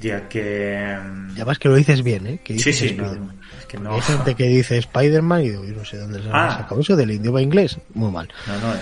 Ya 0.00 0.28
que. 0.28 0.96
mm, 1.02 1.28
Y 1.30 1.32
además 1.36 1.58
que 1.58 1.68
lo 1.68 1.74
dices 1.74 2.02
bien, 2.02 2.26
¿eh? 2.26 2.40
Que 2.44 2.58
Sí, 2.58 2.70
dices 2.70 2.90
sí, 2.90 2.94
no, 2.96 3.04
Spiderman. 3.06 3.36
es 3.58 3.66
que 3.66 3.78
no. 3.78 3.94
Hay 3.94 4.00
gente 4.02 4.34
que 4.34 4.44
dice 4.44 4.76
Spider-Man 4.78 5.40
y 5.42 5.48
digo, 5.50 5.64
yo 5.64 5.74
no 5.74 5.84
sé 5.84 5.96
dónde 5.96 6.22
se 6.22 6.28
Ah. 6.32 6.48
ha 6.48 6.58
sacado 6.58 6.80
eso 6.80 6.94
del 6.96 7.10
idioma 7.12 7.40
inglés. 7.40 7.78
Muy 7.94 8.10
mal. 8.12 8.28
No, 8.46 8.58
no, 8.60 8.74
eh, 8.74 8.78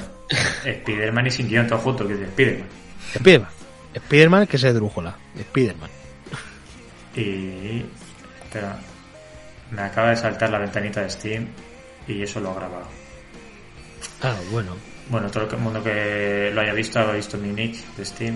Spider-Man 0.64 1.26
y 1.26 1.30
sin 1.30 1.48
guion 1.48 1.66
todo 1.68 1.78
junto, 1.78 2.06
que 2.06 2.14
es 2.14 2.18
de 2.20 2.24
Spider-Man. 2.26 2.68
Spiderman. 3.14 3.50
Spiderman 3.96 4.46
que 4.48 4.58
se 4.58 4.72
drújola. 4.72 5.16
Spiderman. 5.38 5.90
Y. 7.16 7.84
Espera, 8.44 8.76
me 9.70 9.82
acaba 9.82 10.10
de 10.10 10.16
saltar 10.16 10.50
la 10.50 10.58
ventanita 10.58 11.00
de 11.02 11.10
Steam 11.10 11.46
y 12.08 12.22
eso 12.22 12.40
lo 12.40 12.50
ha 12.50 12.54
grabado. 12.54 12.86
Ah, 14.22 14.34
bueno. 14.50 14.76
Bueno, 15.10 15.30
todo 15.30 15.48
el 15.50 15.58
mundo 15.58 15.82
que 15.82 16.50
lo 16.54 16.60
haya 16.60 16.72
visto, 16.72 16.98
ha 16.98 17.12
visto 17.12 17.36
mi 17.38 17.48
nick 17.50 17.76
de 17.96 18.04
Steam. 18.04 18.34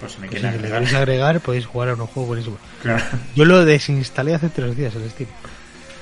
Pues 0.00 0.12
si 0.12 0.20
me 0.20 0.28
Pues 0.28 0.40
si 0.40 0.46
agregar. 0.46 0.78
queréis 0.80 0.94
agregar, 0.94 1.40
podéis 1.40 1.66
jugar 1.66 1.88
a 1.90 1.94
unos 1.94 2.08
juegos 2.10 2.28
buenísimos. 2.28 2.60
Claro. 2.82 3.02
Yo 3.34 3.44
lo 3.44 3.64
desinstalé 3.64 4.34
hace 4.34 4.48
tres 4.48 4.76
días 4.76 4.94
el 4.94 5.08
Steam. 5.10 5.28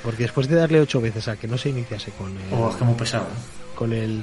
Porque 0.02 0.22
después 0.24 0.48
de 0.48 0.56
darle 0.56 0.80
ocho 0.80 1.00
veces 1.00 1.26
a 1.28 1.36
que 1.36 1.48
no 1.48 1.58
se 1.58 1.70
iniciase 1.70 2.10
con 2.12 2.30
el, 2.30 2.36
Oh, 2.52 2.70
es 2.70 2.76
que 2.76 2.84
muy 2.84 2.94
pesado. 2.94 3.24
¿eh? 3.24 3.74
con 3.74 3.92
el, 3.92 4.22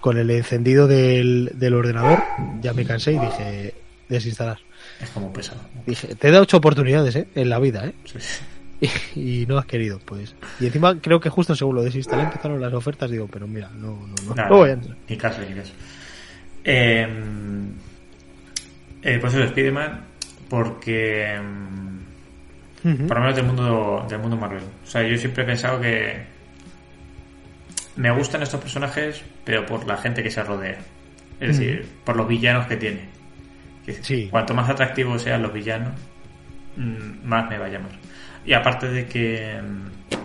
con 0.00 0.16
el 0.18 0.30
encendido 0.30 0.86
del, 0.86 1.50
del 1.54 1.74
ordenador, 1.74 2.22
ya 2.60 2.72
me 2.72 2.84
cansé 2.86 3.12
y 3.14 3.18
dije 3.18 3.74
desinstalar. 4.08 4.58
Es 5.00 5.10
como 5.10 5.32
pesado. 5.32 5.60
Dije, 5.86 6.14
te 6.14 6.28
he 6.28 6.30
dado 6.30 6.44
ocho 6.44 6.58
oportunidades, 6.58 7.16
¿eh? 7.16 7.26
En 7.34 7.48
la 7.50 7.58
vida, 7.58 7.86
¿eh? 7.86 7.94
Sí, 8.04 8.18
sí. 8.20 8.90
y, 9.16 9.42
y 9.42 9.46
no 9.46 9.58
has 9.58 9.66
querido, 9.66 9.98
pues. 10.04 10.34
Y 10.60 10.66
encima 10.66 10.98
creo 11.00 11.18
que 11.20 11.28
justo 11.28 11.56
según 11.56 11.74
lo 11.74 11.82
desinstalé 11.82 12.22
empezaron 12.22 12.60
las 12.60 12.72
ofertas, 12.72 13.10
digo, 13.10 13.28
pero 13.30 13.46
mira, 13.48 13.68
no, 13.74 13.88
no, 14.06 14.14
no, 14.28 14.34
Nada, 14.34 14.48
no 14.48 14.56
voy 14.58 14.70
a 14.70 14.72
entrar. 14.74 14.96
Ni 15.08 15.16
caso, 15.16 15.40
ni 15.40 15.54
caso. 15.54 15.72
Eh, 16.64 17.08
eh, 19.02 19.18
pues 19.20 19.34
eso, 19.34 19.44
Spider-Man, 19.44 20.04
porque. 20.48 21.38
mm. 22.82 23.06
Por 23.06 23.16
lo 23.16 23.20
menos 23.20 23.36
del 23.36 23.44
mundo, 23.46 24.06
del 24.08 24.18
mundo 24.18 24.36
Marvel. 24.36 24.62
O 24.84 24.86
sea, 24.86 25.02
yo 25.02 25.16
siempre 25.18 25.44
he 25.44 25.46
pensado 25.46 25.80
que. 25.80 26.36
Me 27.96 28.10
gustan 28.10 28.42
estos 28.42 28.60
personajes, 28.60 29.22
pero 29.44 29.64
por 29.64 29.86
la 29.86 29.96
gente 29.96 30.22
que 30.22 30.30
se 30.30 30.42
rodea. 30.42 30.78
Es 31.40 31.58
decir, 31.58 31.86
por 32.04 32.16
los 32.16 32.28
villanos 32.28 32.66
que 32.66 32.76
tiene. 32.76 33.08
Sí. 34.02 34.28
Cuanto 34.30 34.52
más 34.54 34.68
atractivos 34.68 35.22
sean 35.22 35.42
los 35.42 35.52
villanos, 35.52 35.92
mm, 36.76 37.26
más 37.26 37.48
me 37.48 37.58
va 37.58 37.66
a 37.66 37.68
llamar. 37.68 37.92
Y 38.44 38.52
aparte 38.52 38.88
de 38.88 39.06
que. 39.06 39.60
mm, 39.62 40.16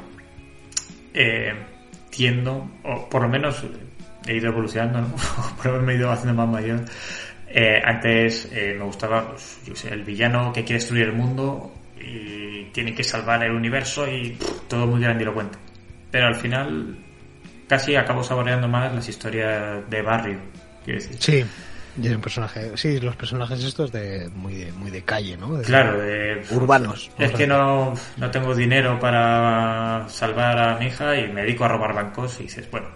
eh, 1.14 1.54
tiendo, 2.10 2.70
o 2.84 3.10
por 3.10 3.24
lo 3.24 3.30
menos 3.30 3.64
he 4.28 4.36
ido 4.36 4.48
evolucionando, 4.50 5.02
¿no? 5.02 5.08
por 5.58 5.66
lo 5.66 5.72
menos 5.74 5.86
me 5.86 5.94
he 5.94 5.96
ido 5.98 6.12
haciendo 6.12 6.34
más 6.34 6.50
mayor. 6.50 6.82
Eh, 7.54 7.82
antes 7.84 8.48
eh, 8.52 8.76
me 8.78 8.86
gustaba 8.86 9.30
pues, 9.30 9.60
yo 9.66 9.76
sé, 9.76 9.90
el 9.90 10.04
villano 10.04 10.54
que 10.54 10.64
quiere 10.64 10.80
destruir 10.80 11.04
el 11.08 11.14
mundo 11.14 11.74
y 12.00 12.66
tiene 12.72 12.94
que 12.96 13.04
salvar 13.04 13.44
el 13.44 13.52
universo 13.52 14.08
y 14.08 14.32
pff, 14.32 14.68
todo 14.68 14.88
muy 14.88 15.02
grandilocuente. 15.02 15.58
Pero 16.10 16.28
al 16.28 16.36
final 16.36 16.98
casi 17.68 17.96
acabo 17.96 18.24
saboreando 18.24 18.68
más 18.68 18.94
las 18.94 19.08
historias 19.08 19.90
de 19.90 20.02
barrio, 20.02 20.38
quiero 20.84 21.00
decir. 21.02 21.18
Sí, 21.20 21.46
y 22.02 22.08
es 22.08 22.16
un 22.16 22.22
personaje. 22.22 22.72
Sí, 22.78 23.00
los 23.00 23.16
personajes 23.16 23.64
estos 23.64 23.92
de 23.92 24.30
muy 24.34 24.56
de, 24.56 24.72
muy 24.74 24.90
de 24.92 25.04
calle, 25.04 25.36
¿no? 25.38 25.58
De- 25.58 25.64
Claro, 25.66 26.00
de, 26.02 26.42
Urbanos. 26.52 27.12
Es 27.20 27.32
que 27.32 27.46
no, 27.48 27.94
no 28.18 28.32
tengo 28.32 28.56
dinero 28.56 29.00
para 29.00 30.06
salvar 30.10 30.58
a 30.58 30.78
mi 30.80 30.88
hija 30.88 31.18
y 31.18 31.28
me 31.32 31.42
dedico 31.42 31.66
a 31.66 31.68
robar 31.70 31.94
bancos 31.94 32.40
y 32.40 32.44
dices, 32.44 32.70
bueno, 32.72 32.88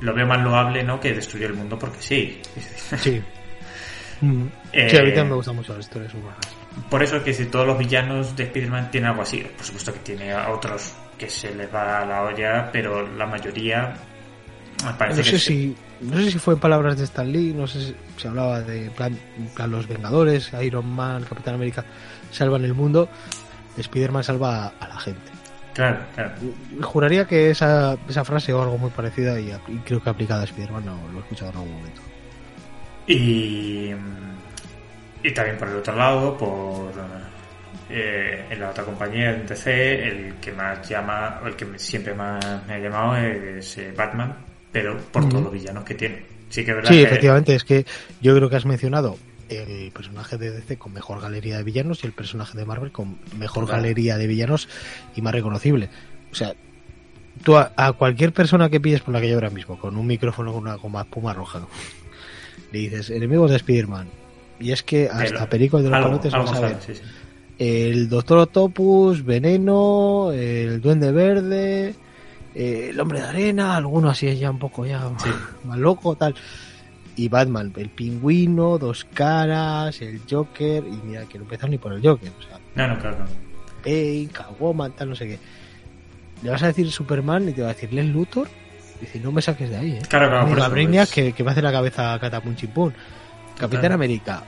lo 0.00 0.12
veo 0.14 0.26
más 0.26 0.40
loable, 0.42 0.82
¿no? 0.82 0.98
Que 1.00 1.12
destruir 1.14 1.46
el 1.46 1.54
mundo 1.54 1.78
porque 1.78 2.00
sí. 2.00 2.40
Sí. 2.98 3.22
Mm. 4.22 4.46
Eh, 4.72 4.88
Sí, 4.90 4.96
a 4.96 5.00
mí 5.02 5.08
también 5.08 5.28
me 5.28 5.34
gustan 5.34 5.56
mucho 5.56 5.74
las 5.76 5.84
historias 5.84 6.14
urbanas. 6.14 6.38
Por 6.88 7.02
eso 7.02 7.22
que 7.22 7.34
si 7.34 7.44
todos 7.46 7.66
los 7.66 7.76
villanos 7.78 8.34
de 8.34 8.44
Spider-Man 8.44 8.90
tienen 8.90 9.10
algo 9.10 9.22
así, 9.22 9.44
por 9.56 9.66
supuesto 9.66 9.92
que 9.92 9.98
tiene 9.98 10.32
a 10.32 10.48
otros 10.50 10.94
que 11.18 11.28
se 11.28 11.54
les 11.54 11.72
va 11.72 12.04
la 12.06 12.22
olla, 12.22 12.70
pero 12.72 13.06
la 13.16 13.26
mayoría 13.26 13.94
parece 14.98 15.18
No 15.18 15.24
que 15.24 15.30
sé 15.32 15.38
sí. 15.38 15.76
si 16.00 16.06
no 16.06 16.16
sé 16.16 16.30
si 16.32 16.38
fue 16.38 16.54
en 16.54 16.60
palabras 16.60 16.96
de 16.98 17.04
Stan 17.04 17.30
Lee, 17.30 17.52
no 17.54 17.66
sé 17.66 17.80
si 17.80 17.96
se 18.16 18.26
hablaba 18.28 18.60
de 18.62 18.90
plan, 18.90 19.16
plan 19.54 19.70
los 19.70 19.86
Vengadores, 19.86 20.50
Iron 20.62 20.86
Man, 20.86 21.24
Capitán 21.28 21.54
América 21.54 21.84
salvan 22.32 22.64
el 22.64 22.74
mundo, 22.74 23.08
Spider-Man 23.76 24.24
salva 24.24 24.72
a 24.80 24.88
la 24.88 24.98
gente. 24.98 25.30
Claro, 25.74 26.00
claro. 26.14 26.32
Juraría 26.82 27.24
que 27.26 27.50
esa, 27.50 27.96
esa 28.08 28.24
frase 28.24 28.52
o 28.52 28.62
algo 28.62 28.78
muy 28.78 28.90
parecida 28.90 29.38
y, 29.38 29.50
y 29.68 29.76
creo 29.84 30.02
que 30.02 30.10
aplicada 30.10 30.42
a 30.42 30.44
Spider-Man 30.44 30.84
no, 30.86 30.96
lo 31.12 31.18
he 31.18 31.22
escuchado 31.22 31.50
en 31.52 31.56
algún 31.58 31.72
momento. 31.74 32.00
Y, 33.12 33.94
y 35.22 35.30
también 35.32 35.56
por 35.58 35.68
el 35.68 35.76
otro 35.76 35.94
lado, 35.96 36.36
por 36.36 36.92
eh, 37.90 38.46
en 38.50 38.60
la 38.60 38.70
otra 38.70 38.84
compañía, 38.84 39.30
en 39.34 39.46
DC, 39.46 40.08
el 40.08 40.34
que 40.36 40.52
más 40.52 40.88
llama, 40.88 41.40
o 41.42 41.46
el 41.46 41.56
que 41.56 41.66
siempre 41.78 42.14
más 42.14 42.42
me 42.66 42.74
ha 42.74 42.78
llamado 42.78 43.16
es 43.16 43.78
eh, 43.78 43.92
Batman, 43.96 44.34
pero 44.70 44.96
por 44.98 45.28
todos 45.28 45.44
los 45.44 45.52
villanos 45.52 45.84
que 45.84 45.94
tiene. 45.94 46.22
Sí 46.48 46.64
que 46.64 46.70
es 46.70 46.76
verdad 46.76 46.90
Sí, 46.90 46.96
que- 46.98 47.02
efectivamente, 47.04 47.54
es 47.54 47.64
que 47.64 47.84
yo 48.20 48.34
creo 48.36 48.48
que 48.48 48.56
has 48.56 48.66
mencionado 48.66 49.16
el 49.48 49.90
personaje 49.92 50.38
de 50.38 50.50
DC 50.50 50.78
con 50.78 50.94
mejor 50.94 51.20
galería 51.20 51.58
de 51.58 51.62
villanos 51.64 52.02
y 52.02 52.06
el 52.06 52.14
personaje 52.14 52.56
de 52.56 52.64
Marvel 52.64 52.90
con 52.90 53.18
mejor 53.38 53.66
Claro. 53.66 53.82
galería 53.82 54.16
de 54.16 54.26
villanos 54.26 54.66
y 55.14 55.20
más 55.20 55.34
reconocible. 55.34 55.90
O 56.30 56.34
sea, 56.34 56.54
tú 57.44 57.56
a, 57.58 57.70
a 57.76 57.92
cualquier 57.92 58.32
persona 58.32 58.70
que 58.70 58.80
pilles 58.80 59.02
por 59.02 59.12
la 59.12 59.20
calle 59.20 59.34
ahora 59.34 59.50
mismo 59.50 59.78
con 59.78 59.96
un 59.98 60.06
micrófono 60.06 60.52
con 60.54 60.62
una 60.62 60.76
goma 60.76 61.02
espuma 61.02 61.34
roja, 61.34 61.60
le 62.72 62.78
dices 62.78 63.10
enemigos 63.10 63.50
de 63.50 63.56
Spider-Man. 63.58 64.08
Y 64.60 64.72
es 64.72 64.82
que 64.82 65.08
hasta 65.08 65.48
Perico 65.48 65.78
de 65.78 65.84
los 65.90 65.92
algo- 65.92 66.08
Palotes 66.10 66.34
algo 66.34 66.46
vas 66.50 66.58
a 66.58 66.60
ver 66.60 66.76
sí, 66.80 66.94
sí. 66.94 67.00
el 67.58 68.08
Doctor 68.08 68.38
Octopus, 68.38 69.24
Veneno, 69.24 70.30
el 70.32 70.80
Duende 70.80 71.10
Verde, 71.12 71.94
eh, 72.54 72.88
el 72.90 73.00
Hombre 73.00 73.20
de 73.20 73.26
Arena, 73.26 73.76
alguno 73.76 74.10
así 74.10 74.26
es 74.28 74.38
ya 74.38 74.50
un 74.50 74.58
poco 74.58 74.86
ya 74.86 75.10
Sí. 75.18 75.30
más 75.64 75.78
loco, 75.78 76.14
tal. 76.16 76.34
Y 77.16 77.28
Batman, 77.28 77.72
el 77.76 77.90
Pingüino, 77.90 78.78
Dos 78.78 79.04
Caras, 79.12 80.00
el 80.00 80.20
Joker, 80.30 80.82
y 80.86 81.06
mira 81.06 81.24
que 81.26 81.38
no 81.38 81.44
empezar 81.44 81.68
ni 81.68 81.76
por 81.78 81.92
el 81.92 82.00
Joker, 82.02 82.30
o 82.38 82.42
sea, 82.42 82.58
No, 82.74 82.94
no, 82.94 82.98
claro, 83.00 83.16
claro. 83.16 83.30
Bane, 83.84 84.28
Catwoman, 84.32 84.92
tal, 84.92 85.10
no 85.10 85.14
sé 85.16 85.26
qué. 85.26 85.38
Le 86.42 86.50
vas 86.50 86.62
a 86.62 86.68
decir 86.68 86.90
Superman 86.90 87.48
y 87.48 87.52
te 87.52 87.62
va 87.62 87.70
a 87.70 87.74
decir 87.74 87.92
Len 87.92 88.12
Luthor, 88.12 88.48
dice, 89.02 89.20
no 89.20 89.30
me 89.32 89.42
saques 89.42 89.68
de 89.70 89.76
ahí, 89.76 89.90
eh. 89.92 90.02
Claro, 90.08 90.28
claro, 90.28 90.48
por 90.48 90.70
Brainiac, 90.70 91.06
pues, 91.08 91.14
que, 91.14 91.32
que 91.32 91.44
me 91.44 91.50
hace 91.50 91.62
la 91.62 91.70
cabeza 91.72 92.18
catapum 92.18 92.54
chimpún. 92.56 92.94
Capitán. 93.58 93.92
América, 93.92 94.42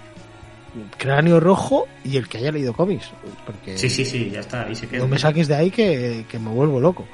cráneo 0.99 1.39
rojo 1.39 1.87
y 2.03 2.17
el 2.17 2.27
que 2.29 2.39
haya 2.39 2.51
leído 2.51 2.73
cómics. 2.73 3.11
Porque 3.47 3.77
Sí, 3.79 3.89
sí, 3.91 4.05
sí, 4.05 4.31
ya 4.31 4.41
está, 4.41 4.65
ahí 4.65 4.75
se 4.75 4.89
queda. 4.89 5.01
no 5.01 5.09
me 5.09 5.19
saques 5.19 5.47
de 5.47 5.55
ahí 5.55 5.71
que, 5.71 6.25
que 6.29 6.39
me 6.39 6.49
vuelvo 6.51 6.81
loco. 6.81 7.07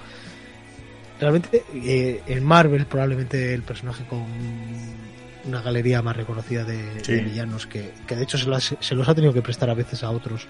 Realmente, 1.20 1.64
eh, 1.74 2.22
en 2.26 2.44
Marvel, 2.44 2.86
probablemente 2.86 3.52
el 3.52 3.62
personaje 3.62 4.04
con 4.04 4.24
una 5.44 5.60
galería 5.60 6.00
más 6.00 6.16
reconocida 6.16 6.64
de, 6.64 7.02
Sí. 7.04 7.12
de 7.12 7.20
villanos 7.22 7.66
que, 7.66 7.92
que 8.06 8.16
de 8.16 8.22
hecho 8.22 8.38
se, 8.38 8.48
las- 8.48 8.76
se 8.80 8.94
los 8.94 9.08
ha 9.08 9.14
tenido 9.14 9.32
que 9.34 9.42
prestar 9.42 9.68
a 9.68 9.74
veces 9.74 10.02
a 10.02 10.10
otros. 10.10 10.46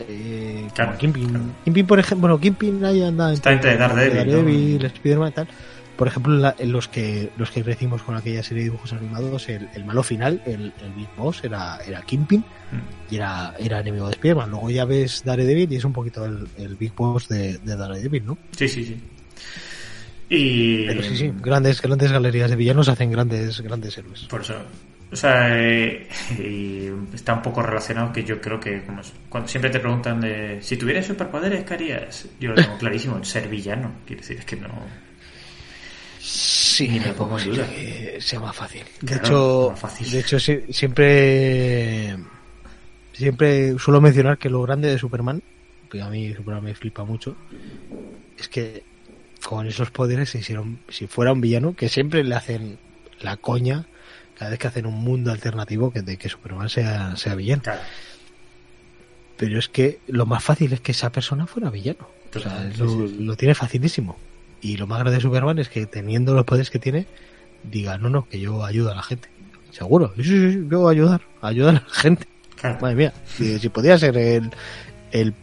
Eh, 0.00 0.68
Claro, 0.74 0.90
como 0.92 0.98
Kingpin. 1.00 1.28
claro. 1.28 1.44
Kingpin, 1.64 1.86
por 1.86 1.98
ejemplo, 1.98 2.20
bueno, 2.28 2.40
Kingpin 2.40 2.84
ahí 2.84 3.02
anda 3.02 3.32
Está 3.32 3.52
entre 3.52 3.76
Daredevil, 3.76 4.16
Daredevil, 4.16 4.78
¿no? 4.80 4.86
Spider-Man 4.86 5.28
y 5.28 5.32
tal. 5.32 5.48
Por 5.96 6.08
ejemplo, 6.08 6.34
la- 6.34 6.54
en 6.58 6.72
los 6.72 6.88
que 6.88 7.30
los 7.38 7.50
que 7.50 7.62
crecimos 7.62 8.02
con 8.02 8.14
aquella 8.16 8.42
serie 8.42 8.64
de 8.64 8.70
dibujos 8.70 8.92
animados, 8.92 9.48
el, 9.48 9.68
el 9.74 9.84
malo 9.86 10.02
final, 10.02 10.42
el, 10.44 10.74
el 10.84 10.92
Big 10.94 11.08
Boss, 11.16 11.42
era, 11.44 11.78
era 11.86 12.02
Kingpin 12.02 12.40
Mm. 12.72 13.12
y 13.12 13.16
era, 13.16 13.54
era 13.60 13.80
enemigo 13.80 14.06
de 14.06 14.12
Spider-Man. 14.12 14.50
Luego 14.50 14.68
ya 14.70 14.84
ves 14.84 15.22
Daredevil 15.24 15.72
y 15.72 15.76
es 15.76 15.84
un 15.84 15.92
poquito 15.92 16.24
el, 16.26 16.46
el 16.58 16.74
Big 16.76 16.92
Boss 16.94 17.28
de, 17.28 17.58
de 17.58 17.76
Daredevil, 17.76 18.26
¿no? 18.26 18.36
Sí, 18.50 18.68
sí, 18.68 18.84
sí. 18.84 18.96
Y. 20.28 20.86
Pero 20.86 21.02
sí, 21.02 21.16
sí, 21.16 21.32
grandes, 21.40 21.80
grandes 21.80 22.10
galerías 22.10 22.50
de 22.50 22.56
villanos 22.56 22.88
hacen 22.88 23.10
grandes, 23.12 23.60
grandes 23.60 23.96
héroes. 23.96 24.24
Por 24.24 24.40
eso. 24.42 24.54
O 25.12 25.14
sea, 25.16 25.56
eh, 25.56 26.08
y 26.38 26.88
está 27.14 27.34
un 27.34 27.42
poco 27.42 27.62
relacionado 27.62 28.12
que 28.12 28.24
yo 28.24 28.40
creo 28.40 28.58
que 28.58 28.84
como 28.84 29.00
es- 29.02 29.12
cuando 29.28 29.48
siempre 29.48 29.70
te 29.70 29.78
preguntan 29.80 30.20
de 30.20 30.58
si 30.62 30.76
tuvieras 30.76 31.06
superpoderes, 31.06 31.64
¿qué 31.64 31.74
harías? 31.74 32.28
Yo 32.40 32.50
lo 32.50 32.58
tengo 32.58 32.76
clarísimo, 32.78 33.22
ser 33.24 33.48
villano. 33.48 33.92
Quiero 34.06 34.22
decir, 34.22 34.38
es 34.38 34.44
que 34.44 34.56
no. 34.56 34.68
Sí, 36.18 36.88
Ni 36.88 37.00
me 37.00 37.12
pongo 37.14 37.38
en 37.38 37.44
duda. 37.44 37.66
que 37.68 38.16
sea 38.20 38.40
más 38.40 38.56
fácil. 38.56 38.82
De 39.00 39.16
Claro, 39.18 39.26
hecho, 39.26 39.70
más 39.70 39.80
fácil. 39.80 40.10
de 40.10 40.20
hecho 40.20 40.38
siempre 40.40 42.16
siempre 43.12 43.78
suelo 43.78 44.00
mencionar 44.00 44.38
que 44.38 44.50
lo 44.50 44.62
grande 44.62 44.88
de 44.90 44.98
Superman, 44.98 45.42
que 45.90 46.02
a 46.02 46.08
mí 46.10 46.34
Superman 46.34 46.64
me 46.64 46.74
flipa 46.74 47.04
mucho, 47.04 47.36
es 48.36 48.48
que 48.48 48.84
con 49.44 49.66
esos 49.66 49.90
poderes 49.90 50.30
se 50.30 50.38
hicieron, 50.38 50.80
si 50.88 51.06
fuera 51.06 51.32
un 51.32 51.40
villano, 51.40 51.74
que 51.74 51.88
siempre 51.88 52.24
le 52.24 52.34
hacen 52.34 52.78
la 53.20 53.36
coña 53.36 53.86
cada 54.38 54.50
vez 54.50 54.58
que 54.58 54.66
hacen 54.68 54.86
un 54.86 54.94
mundo 54.94 55.30
alternativo 55.32 55.90
que 55.92 56.02
de 56.02 56.16
que 56.16 56.28
Superman 56.28 56.68
sea, 56.68 57.16
sea 57.16 57.34
villano. 57.34 57.62
Claro. 57.62 57.80
Pero 59.36 59.58
es 59.58 59.68
que 59.68 59.98
lo 60.06 60.24
más 60.26 60.42
fácil 60.42 60.72
es 60.72 60.80
que 60.80 60.92
esa 60.92 61.10
persona 61.10 61.46
fuera 61.46 61.70
villano. 61.70 62.08
O 62.34 62.38
sea, 62.38 62.52
Total, 62.52 62.72
sí, 62.74 62.78
lo, 62.80 62.88
sí, 62.88 63.14
sí. 63.16 63.24
lo 63.24 63.36
tiene 63.36 63.54
facilísimo. 63.54 64.16
Y 64.62 64.76
lo 64.78 64.86
más 64.86 64.98
grande 64.98 65.16
de 65.16 65.22
Superman 65.22 65.58
es 65.58 65.68
que 65.68 65.86
teniendo 65.86 66.34
los 66.34 66.44
poderes 66.44 66.70
que 66.70 66.78
tiene, 66.78 67.06
diga, 67.62 67.98
no, 67.98 68.08
no, 68.08 68.28
que 68.28 68.40
yo 68.40 68.64
ayudo 68.64 68.90
a 68.92 68.94
la 68.94 69.02
gente. 69.02 69.28
Seguro, 69.70 70.12
sí, 70.16 70.24
sí, 70.24 70.52
sí, 70.52 70.66
yo 70.70 70.80
voy 70.80 70.88
a 70.88 70.96
ayudar, 70.96 71.20
ayudar 71.42 71.76
a 71.76 71.80
la 71.86 71.94
gente. 71.94 72.26
Claro. 72.58 72.78
Madre 72.80 72.94
mía, 72.96 73.12
si, 73.26 73.58
si 73.58 73.68
podía 73.68 73.98
ser 73.98 74.16
el, 74.16 74.50
el 75.12 75.34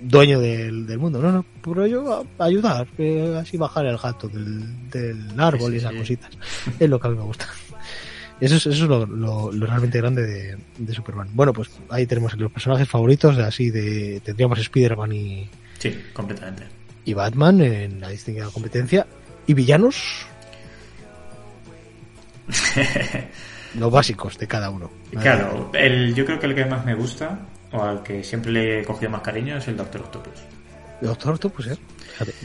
dueño 0.00 0.38
del, 0.38 0.86
del 0.86 0.98
mundo, 0.98 1.22
no, 1.22 1.32
no, 1.32 1.46
pero 1.64 1.86
yo 1.86 2.26
a- 2.38 2.44
ayudar, 2.44 2.86
eh, 2.98 3.38
así 3.40 3.56
bajar 3.56 3.86
el 3.86 3.96
gato 3.96 4.28
del, 4.28 4.90
del 4.90 5.40
árbol 5.40 5.70
Sí, 5.70 5.76
y 5.76 5.78
esas 5.78 5.94
cositas. 5.94 6.30
Es 6.78 6.90
lo 6.90 7.00
que 7.00 7.06
a 7.06 7.10
mí 7.10 7.16
me 7.16 7.22
gusta. 7.22 7.46
Eso 8.44 8.56
es, 8.56 8.66
eso 8.66 8.84
es 8.84 8.88
lo, 8.90 9.06
lo- 9.06 9.52
lo 9.52 9.66
realmente 9.66 9.98
grande 9.98 10.22
de, 10.26 10.56
de 10.78 10.92
Superman. 10.94 11.28
Bueno, 11.32 11.52
pues 11.52 11.70
ahí 11.90 12.06
tenemos 12.06 12.34
los 12.36 12.50
personajes 12.50 12.88
favoritos, 12.88 13.38
así 13.38 13.70
de 13.70 14.20
tendríamos 14.24 14.58
Spider-Man 14.58 15.12
y, 15.12 15.48
Sí, 15.78 15.96
completamente. 16.12 16.64
y 17.04 17.14
Batman 17.14 17.60
en 17.62 18.00
la 18.00 18.08
distinta 18.08 18.44
competencia. 18.46 19.06
Y 19.46 19.54
villanos, 19.54 20.26
los 23.78 23.90
básicos 23.92 24.38
de 24.38 24.46
cada 24.46 24.70
uno. 24.70 24.90
Claro, 25.20 25.70
el, 25.74 26.14
yo 26.14 26.24
creo 26.24 26.38
que 26.40 26.46
el 26.46 26.54
que 26.54 26.64
más 26.64 26.84
me 26.84 26.94
gusta, 26.94 27.38
o 27.72 27.82
al 27.82 28.02
que 28.02 28.22
siempre 28.24 28.52
le 28.52 28.80
he 28.80 28.84
cogido 28.84 29.10
más 29.10 29.22
cariño, 29.22 29.56
es 29.58 29.68
el 29.68 29.76
Doctor 29.76 30.02
Octopus. 30.02 30.40
Doctor 31.00 31.34
Octopus, 31.34 31.66
¿eh? 31.68 31.76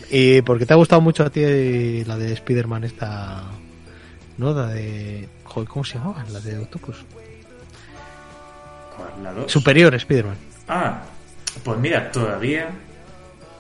Y 0.09 0.41
porque 0.41 0.65
te 0.65 0.73
ha 0.73 0.77
gustado 0.77 1.01
mucho 1.01 1.23
a 1.23 1.29
ti 1.29 2.03
la 2.05 2.17
de 2.17 2.33
Spider-Man 2.33 2.83
esta... 2.85 3.43
¿No? 4.38 4.53
La 4.53 4.67
de... 4.67 5.27
Joder, 5.43 5.67
¿cómo 5.69 5.83
se 5.83 5.97
llamaba? 5.97 6.23
La 6.31 6.39
de 6.39 6.57
Octopus. 6.59 6.97
¿Cuál? 8.95 9.23
¿La 9.23 9.33
dos? 9.33 9.51
Superior 9.51 9.93
Spider-Man. 9.95 10.35
Ah, 10.67 11.01
pues 11.63 11.79
mira, 11.79 12.11
todavía. 12.11 12.69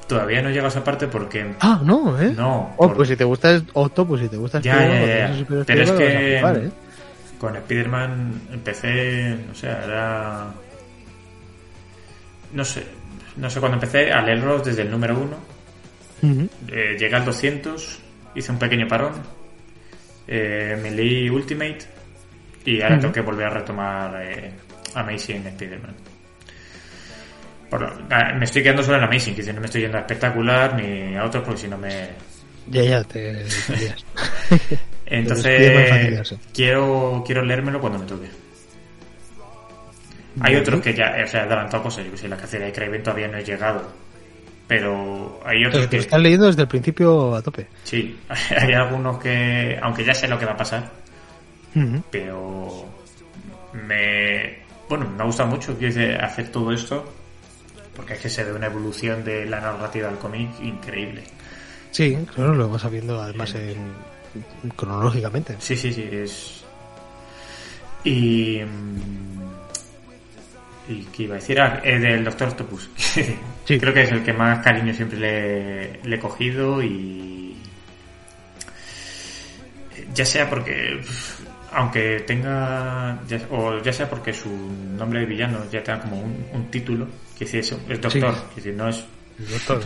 Todavía 0.07 0.41
no 0.41 0.49
llega 0.49 0.65
a 0.65 0.67
esa 0.69 0.83
parte 0.83 1.07
porque. 1.07 1.53
Ah, 1.59 1.81
no, 1.83 2.19
¿eh? 2.21 2.33
No, 2.35 2.73
Oh, 2.77 2.87
por- 2.87 2.95
pues 2.97 3.09
si 3.09 3.15
te 3.17 3.23
gusta 3.25 3.61
Octopus, 3.73 4.21
si 4.21 4.29
te 4.29 4.37
gusta 4.37 4.61
Ya, 4.61 4.73
Spider-Man, 4.85 5.07
ya, 5.09 5.37
ya. 5.37 5.45
Pero 5.65 5.81
es 5.83 5.91
que- 5.91 6.37
¿eh? 6.39 6.71
Con 7.39 7.55
Spider-Man 7.55 8.41
empecé, 8.53 9.37
no 9.47 9.53
sé, 9.53 9.67
era... 9.67 10.47
No 12.53 12.63
sé, 12.65 12.83
no 13.35 13.49
sé, 13.49 13.59
cuando 13.59 13.75
empecé 13.75 14.11
a 14.11 14.21
leerlos 14.21 14.63
desde 14.63 14.83
el 14.83 14.89
número 14.91 15.15
uno, 15.19 15.35
Ujú. 16.23 16.49
eh, 16.69 16.95
llegué 16.97 17.13
al 17.15 17.25
200, 17.25 17.99
hice 18.33 18.51
un 18.51 18.57
pequeño 18.57 18.87
parón, 18.87 19.11
eh, 20.27 20.77
me 20.81 20.91
leí 20.91 21.29
Ultimate 21.29 21.79
y 22.65 22.81
ahora 22.81 22.95
Ujú. 22.95 23.01
tengo 23.01 23.13
que 23.13 23.21
volver 23.21 23.47
a 23.47 23.49
retomar 23.49 24.21
eh, 24.23 24.51
Amazing 24.95 25.47
Spider-Man. 25.47 25.95
Ah, 28.09 28.33
me 28.33 28.45
estoy 28.45 28.63
quedando 28.63 28.81
solo 28.81 28.97
en 28.97 29.03
Amazing, 29.03 29.35
que 29.35 29.53
no 29.53 29.59
me 29.59 29.65
estoy 29.65 29.81
yendo 29.81 29.97
a 29.97 30.01
espectacular 30.01 30.73
ni 30.75 31.15
a 31.15 31.25
otros 31.25 31.43
porque 31.43 31.61
si 31.61 31.67
no 31.67 31.77
me, 31.77 32.09
Ya, 32.67 32.83
ya, 32.83 33.03
te 33.03 33.45
Entonces, 35.05 36.37
quiero, 36.53 37.23
quiero 37.25 37.41
leérmelo 37.43 37.79
cuando 37.79 37.99
me 37.99 38.05
toque. 38.05 38.27
Hay 40.41 40.55
otros 40.55 40.81
que 40.81 40.93
ya, 40.93 41.15
o 41.23 41.27
sea, 41.27 41.43
adelantado 41.43 41.83
cosas, 41.83 42.05
yo 42.05 42.11
que 42.11 42.17
sé, 42.17 42.27
la 42.27 42.37
cacería 42.37 42.67
de 42.67 42.73
Kraven 42.73 43.01
todavía 43.01 43.27
no 43.27 43.37
he 43.37 43.43
llegado. 43.43 43.91
Pero 44.67 45.39
hay 45.45 45.65
otros 45.65 45.83
Entonces, 45.83 45.89
que... 45.89 45.97
que 45.97 46.01
están 46.01 46.23
leyendo 46.23 46.47
desde 46.47 46.63
el 46.63 46.67
principio 46.67 47.35
a 47.35 47.41
tope. 47.41 47.67
Sí, 47.83 48.19
hay 48.57 48.73
algunos 48.73 49.17
que, 49.17 49.79
aunque 49.81 50.03
ya 50.03 50.13
sé 50.13 50.27
lo 50.27 50.37
que 50.37 50.45
va 50.45 50.53
a 50.53 50.57
pasar, 50.57 50.91
pero 52.11 52.85
me... 53.73 54.65
Bueno, 54.89 55.09
me 55.17 55.23
gusta 55.23 55.45
mucho 55.45 55.73
decir, 55.73 56.17
hacer 56.19 56.49
todo 56.49 56.71
esto, 56.71 57.13
porque 57.95 58.13
es 58.13 58.19
que 58.19 58.29
se 58.29 58.43
ve 58.43 58.53
una 58.53 58.67
evolución 58.67 59.23
de 59.23 59.45
la 59.45 59.59
narrativa 59.59 60.07
del 60.09 60.17
cómic 60.17 60.49
increíble. 60.61 61.23
Sí, 61.91 62.17
claro, 62.33 62.53
lo 62.53 62.69
vas 62.69 62.89
viendo 62.89 63.21
además 63.21 63.53
en, 63.55 63.77
cronológicamente. 64.75 65.55
Sí, 65.59 65.75
sí, 65.75 65.93
sí, 65.93 66.07
es... 66.11 66.63
Y... 68.03 68.61
mm, 68.63 69.47
¿Y 70.89 71.03
qué 71.05 71.23
iba 71.23 71.35
a 71.35 71.39
decir? 71.39 71.59
Ah, 71.59 71.81
eh, 71.83 71.99
del 71.99 72.23
Doctor 72.23 72.49
Octopus. 72.49 72.89
Sí. 73.67 73.77
Creo 73.79 73.93
que 73.93 74.03
es 74.03 74.11
el 74.11 74.23
que 74.23 74.31
más 74.33 74.59
cariño 74.63 74.93
siempre 74.93 75.19
le, 75.19 75.99
le 76.03 76.15
he 76.15 76.19
cogido 76.19 76.81
y... 76.81 77.57
Ya 80.13 80.25
sea 80.25 80.49
porque... 80.49 81.01
Aunque 81.73 82.21
tenga... 82.25 83.19
ya- 83.27 83.41
o 83.51 83.81
ya 83.83 83.91
sea 83.91 84.09
porque 84.09 84.33
su 84.33 84.49
nombre 84.97 85.19
de 85.19 85.25
villano 85.25 85.59
ya 85.71 85.83
tenga 85.83 85.99
como 86.01 86.21
un, 86.21 86.45
un 86.53 86.71
título, 86.71 87.07
que 87.37 87.43
es, 87.43 87.53
es 87.55 87.71
Doctor, 87.87 88.11
Sí. 88.11 88.19
que 88.21 88.55
decir, 88.55 88.73
no 88.73 88.87
es... 88.87 89.03
El 89.37 89.49
doctor. 89.49 89.81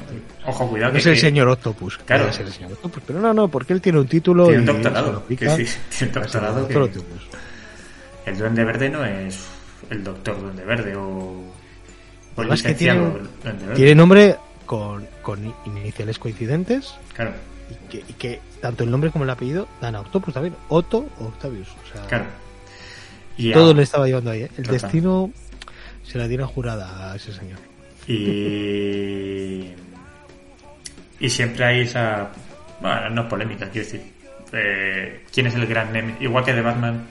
Ojo, 0.46 0.70
cuidado 0.70 0.94
que... 0.94 1.00
es 1.00 1.06
el 1.08 1.14
que 1.16 1.20
señor 1.20 1.48
Octopus. 1.50 1.98
Claro. 2.06 2.28
el 2.28 2.34
señor 2.52 2.72
Octopus, 2.74 3.04
pero 3.06 3.20
no, 3.20 3.34
no, 3.34 3.48
porque 3.50 3.74
él 3.74 3.82
tiene 3.82 4.00
un 4.00 4.08
título 4.08 4.46
Tiene 4.46 4.60
un 4.60 4.64
y 4.64 4.68
se 4.68 4.74
doctorado. 4.74 5.12
lo 5.12 5.18
Que 5.20 5.24
aplica. 5.36 5.56
sí, 5.58 5.66
tiene 5.98 6.12
un 6.14 6.18
el 6.18 6.24
doctorado 6.24 6.60
doctor 6.62 6.90
que-. 6.92 8.30
El 8.30 8.38
Duende 8.38 8.64
Verde 8.64 8.90
no 8.90 9.04
es 9.04 9.48
el 9.90 10.04
Doctor 10.04 10.40
Duende 10.40 10.64
Verde 10.64 10.96
o... 10.96 11.51
Además 12.38 12.64
que 12.64 12.74
tiene-. 12.74 13.12
Tiene 13.76 13.96
nombre 13.96 14.38
con, 14.66 15.08
con 15.22 15.54
iniciales 15.66 16.18
coincidentes 16.18 16.94
Claro, 17.14 17.34
y 17.70 17.90
que, 17.90 17.98
y 18.00 18.14
que 18.14 18.40
tanto 18.62 18.84
el 18.84 18.92
nombre 18.92 19.12
como 19.12 19.24
el 19.26 19.30
apellido 19.30 19.68
dan 19.82 19.96
a 19.96 20.02
Octopus 20.02 20.34
también. 20.34 20.56
Otto 20.70 21.10
o 21.20 21.26
Octavius. 21.26 21.68
O 21.70 21.94
sea, 21.94 22.06
claro. 22.08 22.26
Y, 23.38 23.52
todo 23.52 23.72
a- 23.72 23.74
le 23.74 23.84
estaba 23.84 24.06
llevando 24.08 24.32
ahí. 24.32 24.44
¿eh? 24.44 24.52
El 24.58 24.64
Total. 24.66 24.82
destino 24.82 25.32
se 26.04 26.18
la 26.18 26.28
dieron 26.28 26.48
jurada 26.48 27.12
a 27.12 27.16
ese 27.16 27.34
señor. 27.34 27.60
y... 28.08 29.72
y 31.20 31.30
siempre 31.30 31.66
hay 31.66 31.82
esa... 31.82 32.30
Bueno, 32.82 33.10
no 33.12 33.28
polémica, 33.30 33.70
quiero 33.70 33.86
decir. 33.88 34.02
Eh, 34.54 35.24
¿Quién 35.32 35.48
es 35.48 35.56
el 35.56 35.66
gran 35.68 35.94
Nemesis? 35.94 36.22
Igual 36.22 36.44
que 36.44 36.54
de 36.54 36.62
Batman, 36.62 37.06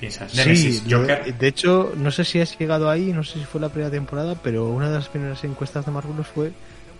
piensas. 0.00 0.34
Nemesis, 0.34 0.78
Sí, 0.80 0.88
yo- 0.88 1.00
Joker. 1.00 1.34
de 1.38 1.46
hecho, 1.48 1.92
no 1.96 2.10
sé 2.10 2.24
si 2.24 2.40
has 2.40 2.58
llegado 2.58 2.90
ahí, 2.90 3.12
no 3.12 3.22
sé 3.24 3.38
si 3.38 3.44
fue 3.44 3.60
la 3.60 3.68
primera 3.68 3.90
temporada, 3.90 4.34
pero 4.42 4.66
una 4.68 4.88
de 4.88 4.96
las 4.96 5.08
primeras 5.08 5.42
encuestas 5.44 5.86
de 5.86 5.92
Marvelous 5.92 6.26
fue 6.26 6.52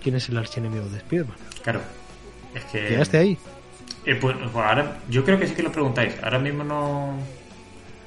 quién 0.02 0.14
es 0.16 0.28
el 0.28 0.36
archienemigo 0.38 0.86
de 0.88 0.98
Spider-Man. 0.98 1.36
Claro. 1.62 1.80
Es 2.54 2.64
que... 2.66 2.88
¿Llegaste 2.90 3.18
ahí? 3.18 3.38
Eh, 4.06 4.16
pues, 4.20 4.36
pues 4.52 4.54
ahora, 4.66 4.98
yo 5.08 5.24
creo 5.24 5.38
que 5.38 5.46
sí 5.46 5.54
que 5.54 5.62
lo 5.62 5.72
preguntáis. 5.72 6.14
Ahora 6.22 6.38
mismo 6.38 6.62
no... 6.64 7.16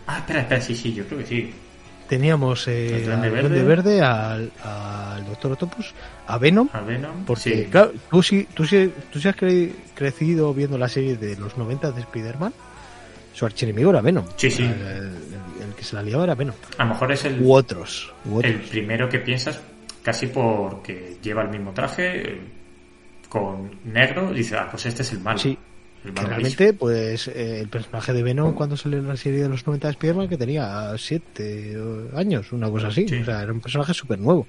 Ah, 0.06 0.20
espera, 0.20 0.42
espera, 0.42 0.62
sí, 0.62 0.76
sí, 0.76 0.94
yo 0.94 1.06
creo 1.06 1.20
que 1.20 1.26
sí. 1.26 1.54
Teníamos 2.08 2.66
eh, 2.70 3.06
al 3.12 3.30
Verde. 3.66 4.02
Al, 4.02 4.50
al 4.64 5.26
Doctor 5.26 5.52
Octopus, 5.52 5.94
a 6.28 6.38
Venom, 6.38 6.70
A 6.72 6.80
Venom. 6.80 7.26
porque 7.26 7.42
sí. 7.42 7.68
claro, 7.70 7.92
tú 8.10 8.24
sí, 8.24 8.48
tú 8.54 8.66
sí, 8.66 8.94
tú 9.12 9.20
sí 9.20 9.28
has 9.28 9.36
cre- 9.36 9.74
crecido 9.94 10.54
viendo 10.54 10.78
la 10.78 10.88
serie 10.88 11.18
de 11.18 11.36
los 11.36 11.58
90 11.58 11.92
de 11.92 12.00
Spider-Man, 12.00 12.54
su 13.38 13.46
archienemigo 13.46 13.92
era 13.92 14.02
Venom. 14.02 14.26
Sí, 14.36 14.50
sí. 14.50 14.64
El, 14.64 14.72
el- 14.72 15.28
el 15.70 15.76
que 15.76 15.84
se 15.84 15.96
la 15.96 16.02
liaba 16.02 16.24
era 16.24 16.34
Venom. 16.36 16.56
A 16.78 16.84
lo 16.86 16.90
mejor 16.92 17.12
es 17.12 17.26
el... 17.26 17.40
U 17.42 17.54
otros. 17.54 18.12
u 18.26 18.38
otros. 18.38 18.52
el 18.54 18.62
primero 18.62 19.08
que 19.10 19.20
piensas 19.20 19.62
casi 20.02 20.28
porque 20.28 21.18
lleva 21.22 21.44
el 21.44 21.50
mismo 21.50 21.72
traje 21.74 22.32
eh, 22.34 22.42
con 23.30 23.70
negro 23.86 24.32
y 24.34 24.38
dices, 24.38 24.58
ah, 24.60 24.68
pues 24.72 24.86
este 24.88 25.02
es 25.04 25.12
el 25.12 25.20
malo. 25.20 25.38
Sí, 25.38 25.58
El 26.04 26.14
Que 26.14 26.22
malo 26.22 26.30
realmente, 26.30 26.74
pues 26.74 27.28
eh, 27.28 27.60
el 27.60 27.68
personaje 27.68 28.14
de 28.14 28.24
Venom 28.24 28.54
cuando 28.56 28.76
salió 28.78 28.98
en 29.00 29.08
la 29.08 29.18
serie 29.18 29.44
de 29.44 29.50
los 29.50 29.68
90 29.68 29.88
de 29.88 29.92
Spider-Man 29.92 30.30
que 30.30 30.38
tenía 30.38 30.94
7 30.98 31.78
años, 32.16 32.52
una 32.54 32.70
cosa 32.72 32.88
así. 32.88 33.08
Sí. 33.08 33.18
O 33.22 33.26
sea, 33.26 33.42
era 33.44 33.52
un 33.54 33.60
personaje 33.62 33.94
súper 33.94 34.18
nuevo. 34.20 34.48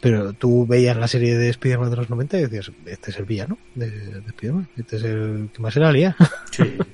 Pero 0.00 0.32
tú 0.34 0.66
veías 0.66 0.96
la 0.96 1.08
serie 1.08 1.36
de 1.38 1.48
Spider-Man 1.48 1.90
de 1.90 1.96
los 1.96 2.10
90 2.10 2.38
y 2.38 2.42
decías, 2.42 2.70
este 2.84 3.10
es 3.10 3.16
el 3.18 3.24
villano 3.24 3.56
de, 3.74 3.90
de 3.90 4.18
Spider-Man, 4.26 4.68
este 4.76 4.96
es 4.96 5.02
el 5.04 5.48
que 5.54 5.62
más 5.62 5.72
se 5.72 5.80
la 5.80 5.92
lía. 5.92 6.14
Sí. 6.50 6.76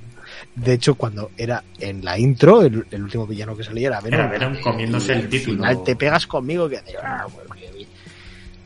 De 0.54 0.74
hecho, 0.74 0.94
cuando 0.96 1.30
era 1.36 1.64
en 1.80 2.04
la 2.04 2.18
intro, 2.18 2.62
el, 2.62 2.84
el 2.90 3.02
último 3.02 3.26
villano 3.26 3.56
que 3.56 3.64
salía 3.64 3.88
era 3.88 4.00
Venom. 4.00 4.20
Era 4.20 4.28
Venom 4.30 4.60
comiéndose 4.60 5.12
el 5.12 5.18
al 5.22 5.28
título. 5.28 5.56
final 5.56 5.82
te 5.84 5.96
pegas 5.96 6.26
conmigo 6.26 6.68
que, 6.68 6.78
ah, 7.02 7.26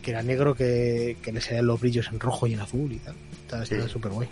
que, 0.03 0.11
era 0.11 0.23
negro 0.23 0.55
que, 0.55 1.17
que 1.23 1.33
le 1.33 1.41
salían 1.41 1.67
los 1.67 1.81
brillos 1.81 2.09
en 2.13 2.19
rojo 2.19 2.47
y 2.49 2.55
en 2.55 2.61
azul 2.61 2.91
y 2.93 2.97
tal. 2.99 3.15
Estaba 3.43 3.65
Sí. 3.65 3.77
súper 3.89 4.11
guay. 4.13 4.29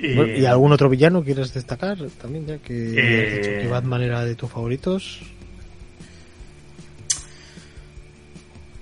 Y, 0.00 0.14
Bueno, 0.16 0.36
¿Y 0.36 0.44
algún 0.46 0.72
otro 0.72 0.88
villano 0.88 1.22
quieres 1.22 1.54
destacar 1.54 1.96
también? 2.20 2.44
Ya 2.46 2.58
que 2.58 2.74
Eh, 2.74 3.26
has 3.26 3.36
dicho 3.36 3.50
que 3.62 3.68
Batman 3.68 4.02
era 4.02 4.24
de 4.24 4.34
tus 4.34 4.50
favoritos. 4.50 5.20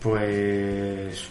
Pues... 0.00 1.28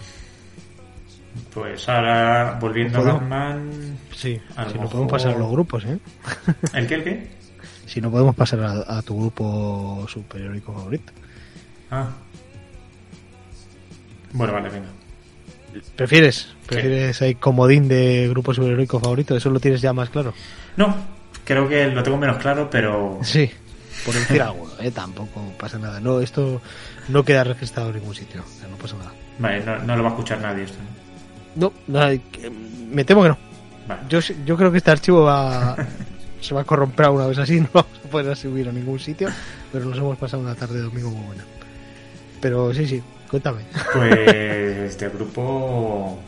Pues 1.54 1.88
ahora, 1.90 2.58
volviendo 2.60 3.00
a. 3.00 3.14
Batman... 3.14 3.98
Sí, 4.16 4.40
A 4.56 4.70
si 4.70 4.78
no 4.78 4.90
podemos 4.90 5.12
pasar 5.12 5.34
a 5.36 5.38
los 5.38 5.52
grupos, 5.52 5.86
¿eh? 5.86 5.98
¿El 6.74 6.88
qué, 6.88 6.96
el 6.96 7.04
qué? 7.04 7.28
Si 7.86 8.00
no 8.02 8.12
podemos 8.12 8.36
pasar 8.36 8.60
a, 8.62 8.98
a 8.98 9.02
tu 9.02 9.18
grupo 9.20 10.06
superheroico 10.08 10.74
favorito. 10.74 11.12
Ah. 11.90 12.10
Bueno, 14.34 14.54
vale, 14.54 14.70
venga. 14.70 14.88
¿Prefieres? 15.96 16.54
¿Prefieres 16.68 17.22
ahí 17.22 17.36
comodín 17.36 17.88
de 17.88 18.28
grupo 18.30 18.54
superheroico 18.54 19.00
favorito? 19.00 19.36
¿Eso 19.36 19.50
lo 19.50 19.60
tienes 19.60 19.82
ya 19.82 19.94
más 19.94 20.10
claro? 20.10 20.34
No, 20.78 20.96
creo 21.46 21.68
que 21.68 21.88
lo 21.88 22.04
tengo 22.04 22.18
menos 22.18 22.38
claro, 22.38 22.70
pero... 22.70 23.20
Sí, 23.24 23.50
por 24.06 24.14
decir 24.14 24.42
algo, 24.42 24.70
¿eh? 24.80 24.92
Tampoco 24.92 25.42
pasa 25.60 25.78
nada. 25.78 26.00
No, 26.00 26.20
esto 26.22 26.62
no 27.10 27.24
queda 27.24 27.44
registrado 27.44 27.90
en 27.90 27.98
ningún 27.98 28.16
sitio. 28.16 28.42
o 28.42 28.60
sea, 28.60 28.68
no 28.68 28.76
pasa 28.78 28.96
nada. 28.98 29.12
Vale, 29.40 29.64
no, 29.66 29.80
no 29.80 29.96
lo 29.96 30.04
va 30.04 30.10
a 30.10 30.12
escuchar 30.14 30.40
nadie 30.42 30.64
esto. 30.64 30.78
¿no? 30.80 31.11
No, 31.56 31.72
que- 32.32 32.50
me 32.92 33.04
temo 33.04 33.24
que 33.24 33.30
no. 33.30 33.38
Yo, 34.10 34.20
yo 34.46 34.56
creo 34.58 34.72
que 34.72 34.78
este 34.78 34.92
archivo 34.92 35.24
va 35.24 35.76
se 36.42 36.54
va 36.56 36.62
a 36.62 36.64
corromper 36.64 37.10
una 37.10 37.28
vez 37.28 37.38
así, 37.40 37.60
no 37.62 37.68
vamos 37.74 38.00
a 38.06 38.08
poder 38.10 38.36
subir 38.38 38.70
a 38.70 38.72
ningún 38.72 39.00
sitio, 39.00 39.30
pero 39.72 39.86
nos 39.86 39.98
hemos 39.98 40.18
pasado 40.18 40.42
una 40.44 40.56
tarde 40.56 40.76
de 40.76 40.82
domingo 40.84 41.10
muy 41.10 41.26
buena. 41.28 41.44
Pero 42.40 42.74
sí, 42.74 42.88
sí, 42.88 43.02
cuéntame. 43.30 43.62
Pues 43.94 44.98
de 44.98 45.10
grupo. 45.14 46.20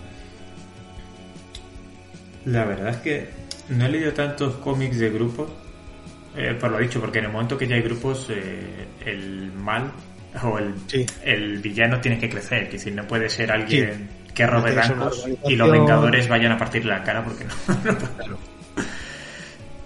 La 2.46 2.66
verdad 2.66 2.90
es 2.90 2.98
que 2.98 3.30
no 3.70 3.86
he 3.86 3.90
leído 3.90 4.12
tantos 4.14 4.56
cómics 4.56 5.00
de 5.00 5.10
grupos. 5.10 5.50
eh, 6.36 6.56
por 6.60 6.72
lo 6.72 6.80
dicho, 6.80 7.00
porque 7.00 7.20
en 7.20 7.26
el 7.26 7.32
momento 7.32 7.58
que 7.58 7.68
ya 7.68 7.76
hay 7.76 7.82
grupos, 7.84 8.28
eh, 8.32 8.88
el 9.06 9.52
mal 9.54 9.92
o 10.44 10.58
el, 10.58 10.74
Sí. 10.88 11.06
el 11.24 11.60
villano 11.60 12.02
tiene 12.02 12.18
que 12.20 12.28
crecer. 12.30 12.70
Que 12.70 12.78
si 12.80 12.92
no 12.92 13.08
puede 13.08 13.30
ser 13.30 13.52
alguien 13.52 14.10
que 14.34 14.48
robe 14.48 14.74
una 14.74 14.82
bancos 14.88 15.26
y 15.48 15.56
los 15.56 15.72
Vengadores 15.72 16.28
vayan 16.28 16.52
a 16.54 16.58
partir 16.58 16.86
la 16.86 17.04
cara 17.04 17.24
porque 17.24 17.46
no. 17.46 17.54
Claro. 18.18 18.38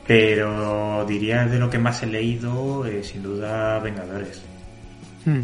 Pero 0.06 1.06
diría 1.06 1.45
de 1.45 1.60
lo 1.60 1.70
que 1.70 1.80
más 1.80 2.02
he 2.04 2.08
leído, 2.08 2.86
eh, 2.86 3.04
sin 3.04 3.24
duda, 3.24 3.80
Vengadores. 3.80 4.41
Mm. 5.26 5.41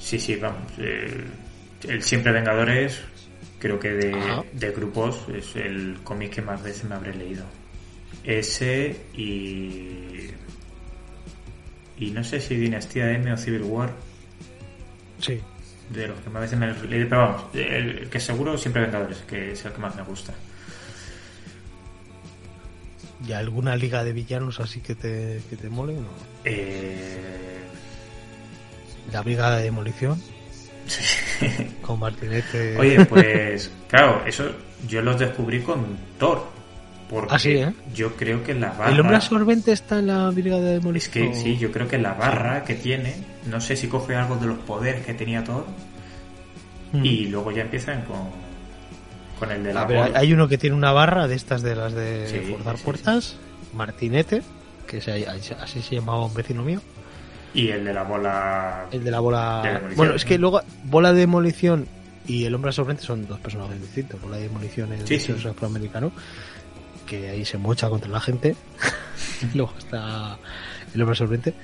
Sí, 0.00 0.18
sí, 0.18 0.34
vamos. 0.36 0.62
eh, 0.78 1.24
el 1.86 2.02
Siempre 2.02 2.32
Vengadores, 2.32 3.00
creo 3.60 3.78
que 3.78 3.90
de, 3.90 4.16
de 4.52 4.70
grupos, 4.72 5.26
es 5.32 5.54
el 5.54 5.98
cómic 6.02 6.34
que 6.34 6.42
más 6.42 6.60
veces 6.60 6.84
me 6.84 6.96
habré 6.96 7.14
leído. 7.14 7.44
Ese 8.24 8.96
y. 9.14 10.30
Y 12.00 12.10
no 12.10 12.22
sé 12.24 12.40
si 12.40 12.56
Dinastía 12.56 13.12
M 13.12 13.32
o 13.32 13.36
Civil 13.36 13.62
War, 13.62 13.90
Sí. 15.20 15.40
De 15.90 16.08
los 16.08 16.20
que 16.20 16.30
más 16.30 16.42
veces 16.42 16.58
me 16.58 16.72
pero 16.74 17.18
vamos, 17.18 17.42
el 17.54 18.08
que 18.10 18.20
seguro 18.20 18.56
Siempre 18.58 18.82
Vengadores, 18.82 19.18
que 19.28 19.52
es 19.52 19.64
el 19.64 19.72
que 19.72 19.78
más 19.78 19.94
me 19.96 20.02
gusta. 20.02 20.32
¿Y 23.26 23.32
alguna 23.32 23.74
liga 23.74 24.04
de 24.04 24.12
villanos 24.12 24.60
así 24.60 24.80
que 24.80 24.94
te, 24.94 25.40
que 25.50 25.56
te 25.56 25.68
mole? 25.68 25.94
No. 25.94 26.08
Eh, 26.44 27.58
La 29.12 29.22
Brigada 29.22 29.56
de 29.56 29.64
Demolición, 29.64 30.22
con 31.82 31.98
Martinete. 31.98 32.76
Oye, 32.78 33.04
pues 33.06 33.70
claro, 33.88 34.22
eso 34.24 34.50
yo 34.86 35.02
los 35.02 35.18
descubrí 35.18 35.60
con 35.62 35.98
Thor. 36.18 36.57
Porque 37.08 37.34
Ah, 37.34 37.38
sí, 37.38 37.52
¿eh? 37.52 37.72
yo 37.94 38.14
creo 38.16 38.44
que 38.44 38.52
la 38.54 38.70
barra... 38.72 38.90
¿El 38.92 39.00
hombre 39.00 39.16
absorbente 39.16 39.72
está 39.72 39.98
en 40.00 40.08
la 40.08 40.28
Brigada 40.30 40.60
de 40.62 40.74
Es 40.76 40.80
Demolición? 40.80 41.28
que 41.32 41.34
sí, 41.34 41.56
yo 41.56 41.72
creo 41.72 41.88
que 41.88 41.96
la 41.98 42.12
barra 42.14 42.64
que 42.64 42.74
tiene, 42.74 43.14
no 43.46 43.60
sé 43.60 43.76
si 43.76 43.88
coge 43.88 44.14
algo 44.14 44.36
de 44.36 44.46
los 44.46 44.58
poderes 44.58 45.04
que 45.06 45.14
tenía 45.14 45.42
Thor 45.44 45.64
Mm. 46.92 47.04
y 47.04 47.26
luego 47.26 47.50
ya 47.52 47.60
empiezan 47.62 48.02
con, 48.06 48.16
con 49.38 49.50
el 49.50 49.62
de 49.62 49.74
la 49.74 49.82
A 49.82 49.84
ver, 49.86 50.16
hay 50.16 50.32
uno 50.32 50.48
que 50.48 50.56
tiene 50.56 50.74
una 50.74 50.90
barra 50.92 51.28
de 51.28 51.34
estas 51.34 51.60
de 51.62 51.76
las 51.76 51.92
de 51.92 52.26
Sí, 52.26 52.50
forzar 52.50 52.78
sí, 52.78 52.82
puertas, 52.84 53.36
Martinete, 53.74 54.42
que 54.86 55.00
se- 55.02 55.26
así 55.28 55.82
se 55.82 55.94
llamaba 55.96 56.24
un 56.24 56.32
vecino 56.32 56.62
mío. 56.62 56.80
Y 57.52 57.68
el 57.68 57.84
de 57.84 57.92
la 57.92 58.04
bola. 58.04 58.86
El 58.90 59.04
de 59.04 59.10
la 59.10 59.20
bola. 59.20 59.80
De 59.88 59.94
bueno, 59.96 60.14
es 60.14 60.24
que 60.24 60.38
luego 60.38 60.62
bola 60.84 61.12
de 61.12 61.20
demolición 61.20 61.86
y 62.26 62.44
el 62.44 62.54
hombre 62.54 62.72
sorprendente 62.72 63.06
son 63.06 63.26
dos 63.26 63.38
personajes 63.40 63.78
distintos. 63.80 64.20
Bola 64.22 64.36
de 64.38 64.44
demolición 64.44 64.90
es 64.94 65.06
Sí, 65.08 65.18
sí. 65.20 65.32
es 65.32 65.44
afroamericano 65.44 66.10
que 67.08 67.28
ahí 67.30 67.44
se 67.44 67.58
mocha 67.58 67.88
contra 67.88 68.10
la 68.10 68.20
gente. 68.20 68.54
luego 69.54 69.72
está 69.78 70.38
el 70.94 71.00
hombre 71.02 71.16
sorprendente. 71.16 71.58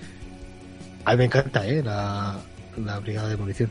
A 1.05 1.13
mí 1.13 1.19
me 1.19 1.25
encanta, 1.25 1.67
¿eh? 1.67 1.83
La, 1.83 2.39
la 2.83 2.99
brigada 3.01 3.29
de 3.29 3.35
demolición. 3.35 3.71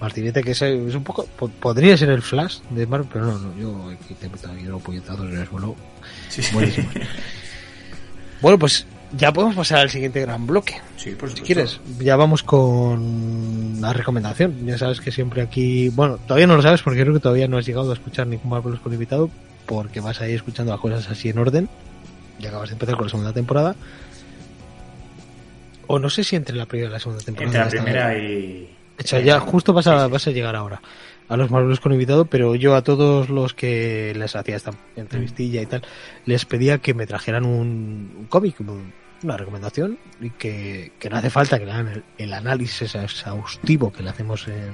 Martinete, 0.00 0.42
que 0.42 0.52
es, 0.52 0.62
es 0.62 0.94
un 0.94 1.04
poco. 1.04 1.26
po- 1.26 1.48
Podría 1.48 1.96
ser 1.96 2.08
el 2.08 2.22
Flash 2.22 2.60
de 2.70 2.86
Marvel, 2.86 3.08
pero 3.12 3.26
no, 3.26 3.38
no. 3.38 3.56
Yo 3.58 3.90
aquí 3.90 4.14
te 4.14 4.26
he 4.26 4.28
metido 4.30 4.50
aquí 4.52 4.66
unos 4.66 4.82
puñetazos 4.82 5.30
en 5.30 5.38
el 5.38 5.46
suelo. 5.46 5.76
Sí, 6.30 6.42
sí. 6.42 6.54
Buenísimo. 6.54 6.88
Bueno, 8.40 8.58
pues 8.58 8.86
ya 9.12 9.30
podemos 9.32 9.54
pasar 9.56 9.80
al 9.80 9.90
siguiente 9.90 10.20
gran 10.22 10.46
bloque. 10.46 10.80
Sí, 10.96 11.10
por 11.10 11.30
Si 11.30 11.42
quieres, 11.42 11.80
ya 11.98 12.16
vamos 12.16 12.42
con 12.42 13.78
la 13.80 13.92
recomendación. 13.92 14.64
Ya 14.64 14.78
sabes 14.78 15.00
que 15.02 15.12
siempre 15.12 15.42
aquí, 15.42 15.90
bueno, 15.90 16.16
todavía 16.16 16.46
no 16.46 16.56
lo 16.56 16.62
sabes 16.62 16.80
porque 16.80 17.02
creo 17.02 17.12
que 17.12 17.20
todavía 17.20 17.48
no 17.48 17.58
has 17.58 17.66
llegado 17.66 17.90
a 17.90 17.94
escuchar 17.94 18.26
ningún 18.26 18.48
Marvelous 18.50 18.80
con 18.80 18.94
invitado 18.94 19.28
porque 19.70 20.00
vas 20.00 20.20
a 20.20 20.28
ir 20.28 20.34
escuchando 20.34 20.72
las 20.72 20.80
cosas 20.80 21.08
así 21.08 21.28
en 21.28 21.38
orden. 21.38 21.68
Ya 22.40 22.48
acabas 22.48 22.70
de 22.70 22.72
empezar 22.72 22.96
con 22.96 23.04
la 23.06 23.10
segunda 23.10 23.32
temporada. 23.32 23.76
O 25.86 26.00
no 26.00 26.10
sé 26.10 26.24
si 26.24 26.34
entre 26.34 26.56
la 26.56 26.66
primera 26.66 26.90
y 26.90 26.92
la 26.92 26.98
segunda 26.98 27.22
temporada. 27.24 27.62
Entre 27.62 27.78
la 27.78 27.84
primera 27.84 28.18
y. 28.18 28.76
O 28.98 29.06
sea, 29.06 29.20
ya 29.20 29.38
justo 29.38 29.72
vas 29.72 29.86
a, 29.86 30.08
vas 30.08 30.26
a 30.26 30.30
llegar 30.32 30.56
ahora 30.56 30.82
a 31.28 31.36
los 31.36 31.50
Marvelous 31.52 31.78
con 31.78 31.92
invitado, 31.92 32.24
pero 32.24 32.56
yo 32.56 32.74
a 32.74 32.82
todos 32.82 33.28
los 33.30 33.54
que 33.54 34.12
les 34.16 34.34
hacía 34.34 34.56
esta 34.56 34.72
entrevistilla 34.96 35.62
y 35.62 35.66
tal, 35.66 35.82
les 36.26 36.44
pedía 36.44 36.78
que 36.78 36.92
me 36.92 37.06
trajeran 37.06 37.44
un, 37.46 38.12
un 38.18 38.26
cómic, 38.28 38.58
un- 38.60 38.92
una 39.22 39.36
recomendación, 39.36 39.96
y 40.20 40.30
que, 40.30 40.90
que 40.98 41.08
no 41.10 41.16
hace 41.18 41.30
falta 41.30 41.58
que 41.60 41.66
le 41.66 41.72
hagan 41.72 41.88
el, 41.88 42.04
el 42.18 42.32
análisis 42.32 42.94
exhaustivo 42.96 43.92
que 43.92 44.02
le 44.02 44.10
hacemos 44.10 44.48
en, 44.48 44.72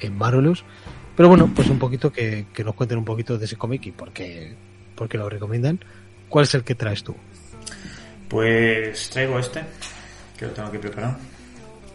en 0.00 0.16
Marvelous, 0.16 0.64
pero 1.16 1.28
bueno, 1.28 1.50
pues 1.54 1.68
un 1.68 1.78
poquito 1.78 2.12
que, 2.12 2.46
que 2.52 2.64
nos 2.64 2.74
cuenten 2.74 2.98
un 2.98 3.04
poquito 3.04 3.38
de 3.38 3.44
ese 3.44 3.56
cómic 3.56 3.86
y 3.86 3.90
por 3.92 4.12
qué, 4.12 4.54
por 4.94 5.08
qué 5.08 5.18
lo 5.18 5.28
recomiendan. 5.28 5.80
¿Cuál 6.28 6.44
es 6.44 6.54
el 6.54 6.62
que 6.62 6.74
traes 6.74 7.02
tú? 7.02 7.14
Pues 8.28 9.10
traigo 9.10 9.38
este, 9.38 9.62
que 10.38 10.46
lo 10.46 10.52
tengo 10.52 10.70
que 10.70 10.78
preparar. 10.78 11.18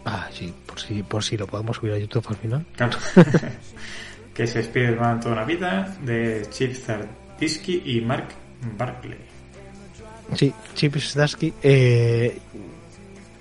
Ah, 0.03 0.27
sí, 0.31 0.53
por 0.65 0.79
si, 0.79 1.01
por 1.01 1.23
si 1.23 1.37
lo 1.37 1.47
podemos 1.47 1.77
subir 1.77 1.93
a 1.93 1.97
YouTube 1.97 2.25
al 2.27 2.35
final. 2.35 2.65
Claro. 2.75 2.97
que 4.33 4.43
es 4.43 4.55
Spider-Man 4.55 5.21
toda 5.21 5.33
una 5.33 5.45
vida, 5.45 5.95
de 6.03 6.45
Chip 6.51 6.75
Zdarsky 6.75 7.83
y 7.85 8.01
Mark 8.01 8.27
Barkley. 8.77 9.17
Sí, 10.35 10.53
Chip 10.75 10.97
Zdarsky. 10.97 11.53
Eh, 11.63 12.37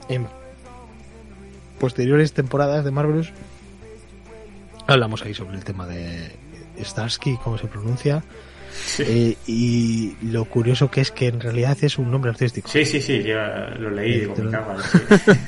en 0.08 0.26
posteriores 1.78 2.32
temporadas 2.32 2.84
de 2.84 2.90
Marvelous 2.90 3.32
hablamos 4.86 5.22
ahí 5.22 5.34
sobre 5.34 5.56
el 5.56 5.64
tema 5.64 5.86
de 5.86 6.30
Starsky, 6.82 7.36
cómo 7.42 7.58
se 7.58 7.66
pronuncia. 7.66 8.22
Eh, 8.98 9.36
y 9.46 10.16
lo 10.22 10.44
curioso 10.46 10.90
que 10.90 11.00
es 11.00 11.10
que 11.12 11.28
en 11.28 11.40
realidad 11.40 11.76
es 11.82 11.96
un 11.98 12.10
nombre 12.10 12.30
artístico. 12.30 12.68
Sí, 12.68 12.84
sí, 12.84 13.00
sí, 13.00 13.22
yo 13.22 13.36
lo 13.78 13.90
leí, 13.90 14.20
digo, 14.20 14.34
me 14.36 14.50
cago 14.50 14.74
leche. 15.08 15.38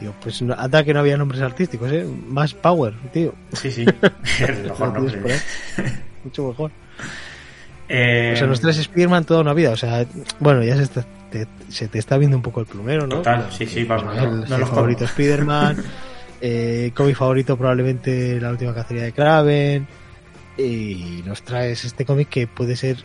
Digo, 0.00 0.14
pues 0.22 0.40
no- 0.42 0.54
anda 0.56 0.84
que 0.84 0.94
no 0.94 1.00
había 1.00 1.16
nombres 1.16 1.42
artísticos, 1.42 1.90
¿eh? 1.92 2.06
Más 2.28 2.54
power, 2.54 2.94
tío. 3.12 3.34
Sí, 3.52 3.70
sí, 3.72 3.84
el 4.40 4.62
mejor 4.64 4.92
nombre. 4.94 5.36
Mucho 6.24 6.48
mejor. 6.48 6.70
Eh, 7.88 8.30
O 8.34 8.36
sea, 8.38 8.46
nos 8.46 8.60
traes 8.60 8.78
Spider-Man 8.78 9.24
toda 9.24 9.40
una 9.40 9.52
vida. 9.52 9.70
O 9.72 9.76
sea, 9.76 10.06
bueno, 10.38 10.62
ya 10.62 10.76
se, 10.76 10.84
está- 10.84 11.04
te, 11.30 11.48
se 11.68 11.88
te 11.88 11.98
está 11.98 12.16
viendo 12.18 12.36
un 12.36 12.42
poco 12.42 12.60
el 12.60 12.66
plumero, 12.66 13.06
¿no? 13.08 13.16
Total, 13.16 13.48
sí, 13.50 13.66
sí, 13.66 13.82
vamos, 13.84 14.16
El, 14.16 14.22
no- 14.24 14.46
no 14.46 14.54
el 14.54 14.60
los 14.60 14.70
favorito. 14.70 15.04
Spider-Man. 15.04 15.76
eh, 16.40 16.92
cómic 16.94 17.16
favorito 17.16 17.56
probablemente 17.56 18.40
la 18.40 18.50
última 18.50 18.74
cacería 18.74 19.04
de 19.04 19.12
Kraven. 19.12 19.86
Y 20.56 21.22
nos 21.24 21.42
traes 21.42 21.84
este 21.84 22.04
cómic 22.04 22.28
que 22.28 22.46
puede 22.46 22.76
ser 22.76 22.98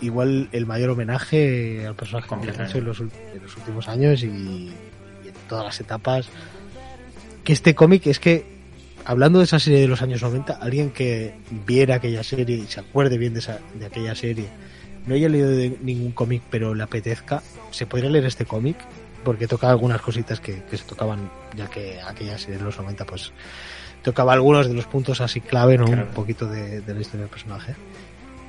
igual 0.00 0.48
el 0.52 0.66
mayor 0.66 0.90
homenaje 0.90 1.86
al 1.86 1.94
personaje 1.94 2.24
que 2.24 2.28
Completamente. 2.28 2.70
hecho 2.70 2.78
en 2.78 2.84
los, 2.84 3.00
en 3.00 3.42
los 3.42 3.56
últimos 3.56 3.88
años 3.88 4.22
y, 4.22 4.26
y 4.26 4.72
en 5.28 5.34
todas 5.48 5.64
las 5.64 5.80
etapas. 5.80 6.28
Que 7.44 7.52
este 7.52 7.74
cómic 7.74 8.06
es 8.06 8.18
que, 8.18 8.44
hablando 9.04 9.38
de 9.38 9.44
esa 9.44 9.60
serie 9.60 9.80
de 9.80 9.88
los 9.88 10.02
años 10.02 10.22
90, 10.22 10.54
alguien 10.54 10.90
que 10.90 11.34
viera 11.64 11.96
aquella 11.96 12.24
serie 12.24 12.56
y 12.56 12.66
se 12.66 12.80
acuerde 12.80 13.18
bien 13.18 13.34
de, 13.34 13.40
esa, 13.40 13.60
de 13.78 13.86
aquella 13.86 14.14
serie, 14.14 14.48
no 15.06 15.14
haya 15.14 15.28
leído 15.28 15.48
de 15.48 15.78
ningún 15.82 16.10
cómic 16.10 16.42
pero 16.50 16.74
le 16.74 16.82
apetezca, 16.82 17.42
se 17.70 17.86
podría 17.86 18.10
leer 18.10 18.24
este 18.24 18.44
cómic 18.44 18.76
porque 19.26 19.48
toca 19.48 19.68
algunas 19.68 20.00
cositas 20.00 20.38
que, 20.38 20.62
que 20.62 20.76
se 20.76 20.84
tocaban, 20.84 21.28
ya 21.56 21.66
que 21.66 22.00
aquella 22.00 22.38
serie 22.38 22.58
de 22.58 22.64
los 22.64 22.78
90 22.78 23.04
pues 23.04 23.32
tocaba 24.00 24.32
algunos 24.32 24.68
de 24.68 24.74
los 24.74 24.86
puntos 24.86 25.20
así 25.20 25.40
clave, 25.40 25.76
¿no? 25.76 25.86
Claro. 25.86 26.04
Un 26.04 26.14
poquito 26.14 26.46
de, 26.46 26.80
de 26.80 26.94
la 26.94 27.00
historia 27.00 27.22
del 27.22 27.30
personaje. 27.30 27.74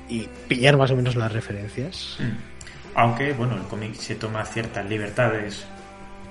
Y 0.08 0.28
pillar 0.46 0.76
más 0.76 0.92
o 0.92 0.96
menos 0.96 1.16
las 1.16 1.32
referencias. 1.32 2.18
Mm. 2.20 2.94
Aunque, 2.94 3.32
bueno, 3.32 3.56
el 3.56 3.62
cómic 3.62 3.94
se 3.94 4.14
toma 4.14 4.44
ciertas 4.44 4.88
libertades. 4.88 5.64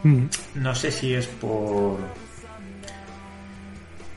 Mm. 0.04 0.28
No 0.56 0.74
sé 0.74 0.92
si 0.92 1.14
es 1.14 1.28
por. 1.28 1.98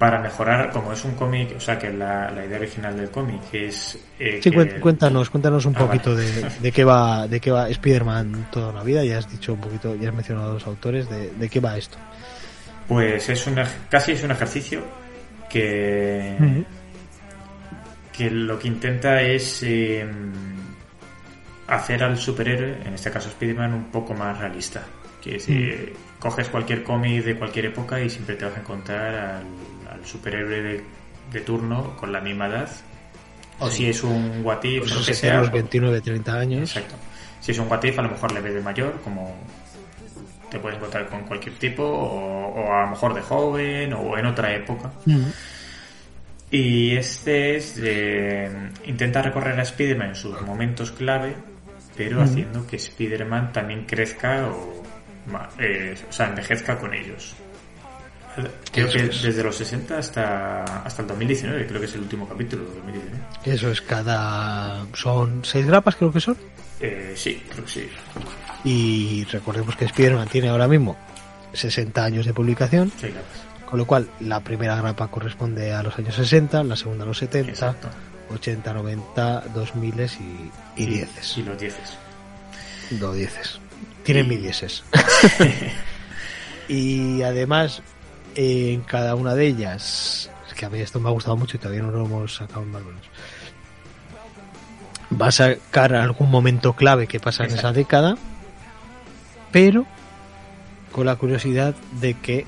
Para 0.01 0.19
mejorar, 0.19 0.71
como 0.71 0.95
es 0.95 1.05
un 1.05 1.13
cómic, 1.15 1.53
o 1.59 1.61
sea, 1.61 1.79
que 1.79 1.93
la, 1.93 2.31
la 2.31 2.47
idea 2.47 2.57
original 2.59 2.97
del 2.97 3.11
cómic 3.11 3.43
es. 3.53 3.99
eh, 4.19 4.41
Sí, 4.43 4.51
que- 4.51 4.81
cuéntanos, 4.81 5.29
cuéntanos 5.29 5.67
un 5.67 5.77
Ah, 5.77 5.81
poquito 5.81 6.15
vale. 6.15 6.25
de, 6.25 6.51
de 6.59 6.73
qué 6.73 6.85
va, 6.85 7.29
de 7.29 7.39
qué 7.39 7.51
va 7.51 7.69
Spider-Man 7.69 8.49
toda 8.51 8.71
una 8.71 8.83
vida. 8.83 9.05
Ya 9.05 9.19
has 9.19 9.31
dicho 9.31 9.53
un 9.53 9.61
poquito, 9.61 9.95
ya 9.97 10.09
has 10.09 10.15
mencionado 10.15 10.53
a 10.53 10.55
los 10.55 10.67
autores 10.67 11.07
de, 11.11 11.31
de 11.33 11.49
qué 11.51 11.61
va 11.61 11.77
esto. 11.77 11.99
Pues 12.89 13.29
es 13.29 13.47
un, 13.47 13.57
casi 13.91 14.13
es 14.13 14.23
un 14.25 14.31
ejercicio 14.31 14.83
que. 15.51 16.65
Que 18.11 18.31
lo 18.31 18.59
que 18.59 18.69
intenta 18.69 19.21
es 19.23 19.63
eh, 19.65 20.07
hacer 21.69 22.03
al 22.05 22.17
superhéroe, 22.17 22.79
en 22.87 22.95
este 22.95 23.11
caso 23.11 23.29
Spider-Man, 23.29 23.75
un 23.75 23.85
poco 23.91 24.15
más 24.15 24.39
realista. 24.39 24.83
Que 25.23 25.33
decir, 25.33 25.93
coges 26.19 26.49
cualquier 26.49 26.83
cómic 26.83 27.23
de 27.25 27.37
cualquier 27.37 27.67
época 27.67 28.01
y 28.01 28.09
siempre 28.09 28.37
te 28.37 28.47
vas 28.47 28.57
a 28.57 28.61
encontrar 28.61 29.15
al, 29.15 29.43
al 30.01 30.07
superhéroe 30.07 30.63
de, 30.63 30.85
de 31.33 31.41
turno 31.41 31.97
con 31.97 32.13
la 32.13 32.21
misma 32.21 32.47
edad. 32.49 32.69
O 33.59 33.69
Sí. 33.71 33.77
si 33.77 33.87
es 33.91 34.03
un 34.03 34.41
What 34.43 34.65
If, 34.65 34.81
Pues 34.81 34.95
lo 34.95 35.05
que 35.05 35.15
sea. 35.15 35.39
los 35.41 35.53
29, 35.53 36.01
30 36.01 36.35
años. 36.39 36.75
Exacto. 36.77 36.97
Si 37.41 37.53
es 37.53 37.59
un 37.59 37.69
What 37.71 37.83
If, 37.85 37.99
a 37.99 38.03
lo 38.03 38.11
mejor 38.11 38.33
le 38.33 38.41
ves 38.41 38.55
de 38.55 38.61
mayor, 38.63 39.01
como 39.05 39.37
te 40.51 40.59
puedes 40.59 40.79
encontrar 40.79 41.09
con 41.09 41.23
cualquier 41.25 41.55
tipo, 41.57 41.83
o, 41.85 42.49
o 42.55 42.73
a 42.75 42.83
lo 42.83 42.89
mejor 42.91 43.15
de 43.15 43.21
joven, 43.23 43.93
o 43.93 44.17
en 44.19 44.27
otra 44.27 44.55
época. 44.55 44.91
Mm. 45.07 45.27
Y 46.51 46.97
este 46.97 47.57
es 47.57 47.77
de, 47.77 48.51
intenta 48.87 49.23
recorrer 49.23 49.59
a 49.61 49.63
Spider-Man 49.63 50.09
en 50.09 50.15
sus 50.17 50.41
momentos 50.43 50.91
clave, 50.91 51.35
pero 51.97 52.17
Ujú. 52.23 52.25
haciendo 52.31 52.67
que 52.67 52.77
Spider-Man 52.77 53.53
también 53.53 53.85
crezca 53.87 54.49
o, 54.49 54.83
eh, 55.61 55.95
o 56.09 56.13
sea, 56.13 56.27
envejezca 56.29 56.77
con 56.79 56.93
ellos. 56.95 57.37
Creo 58.73 58.87
Eso 58.89 58.99
que 58.99 59.05
es. 59.07 59.23
desde 59.23 59.43
los 59.43 59.57
60 59.57 59.99
hasta, 59.99 60.63
hasta 60.85 61.03
el 61.03 61.09
2019, 61.09 61.67
creo 61.67 61.81
que 61.81 61.87
es 61.87 61.95
el 61.95 62.01
último 62.03 62.29
capítulo 62.29 62.65
del 62.65 62.75
2019. 62.77 63.19
Eso 63.45 63.71
es 63.71 63.81
cada. 63.83 64.87
Son 64.95 65.45
seis 65.45 65.67
grapas, 65.67 65.97
creo 65.97 66.13
que 66.13 66.21
son. 66.21 66.37
Eh, 66.81 67.13
sí, 67.17 67.43
creo 67.51 67.65
que 67.65 67.71
sí. 67.71 67.89
Y 68.65 69.25
recordemos 69.31 69.75
que 69.77 69.87
Spider-Man 69.87 70.29
tiene 70.29 70.49
ahora 70.49 70.69
mismo 70.69 70.97
60 71.53 72.05
años 72.05 72.25
de 72.27 72.33
publicación. 72.33 72.93
Sí. 73.01 73.09
Con 73.69 73.79
lo 73.79 73.87
cual, 73.87 74.09
la 74.21 74.41
primera 74.41 74.77
grapa 74.77 75.09
corresponde 75.09 75.73
a 75.73 75.83
los 75.83 75.97
años 75.99 76.15
60, 76.15 76.65
la 76.65 76.77
segunda 76.77 77.05
a 77.05 77.07
los 77.09 77.19
70, 77.19 77.51
Exacto. 77.51 77.89
80, 78.33 78.73
90, 78.73 79.41
2000 79.55 79.95
y, 80.77 80.83
y 80.83 80.87
10. 80.87 81.39
Y 81.39 81.43
los 81.43 81.59
10. 81.59 81.77
No, 83.01 83.13
dieces. 83.13 83.61
Tienen 84.05 84.27
Y- 84.27 84.29
mi 84.31 84.37
dieces. 84.39 84.83
y 86.69 87.23
además, 87.23 87.83
en 88.35 88.83
cada 88.83 89.15
una 89.15 89.35
de 89.35 89.47
ellas, 89.47 90.31
es 90.49 90.55
que 90.55 90.67
a 90.67 90.71
mí 90.71 90.81
esto 90.81 91.01
me 91.01 91.09
ha 91.09 91.13
gustado 91.13 91.37
mucho 91.37 91.57
y 91.57 91.61
todavía 91.61 91.83
no 91.83 91.91
lo 91.91 92.05
hemos 92.05 92.35
sacado 92.37 92.63
en 92.63 92.71
Marvelous. 92.71 93.07
Va 95.21 95.27
a 95.29 95.33
sacar 95.33 95.95
algún 95.95 96.31
momento 96.31 96.75
clave 96.75 97.07
que 97.07 97.19
pasa 97.19 97.43
en 97.45 97.49
esa 97.51 97.57
Exacto. 97.57 97.79
década, 97.79 98.17
pero 99.51 99.85
con 100.93 101.07
la 101.07 101.17
curiosidad 101.17 101.75
de 102.01 102.15
que, 102.15 102.47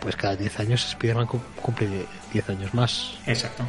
pues 0.00 0.16
cada 0.16 0.34
10 0.36 0.60
años 0.60 0.84
Spider-Man 0.88 1.26
cum- 1.26 1.40
cumple 1.62 2.06
10 2.32 2.48
años 2.50 2.74
más. 2.74 3.18
Exacto. 3.26 3.64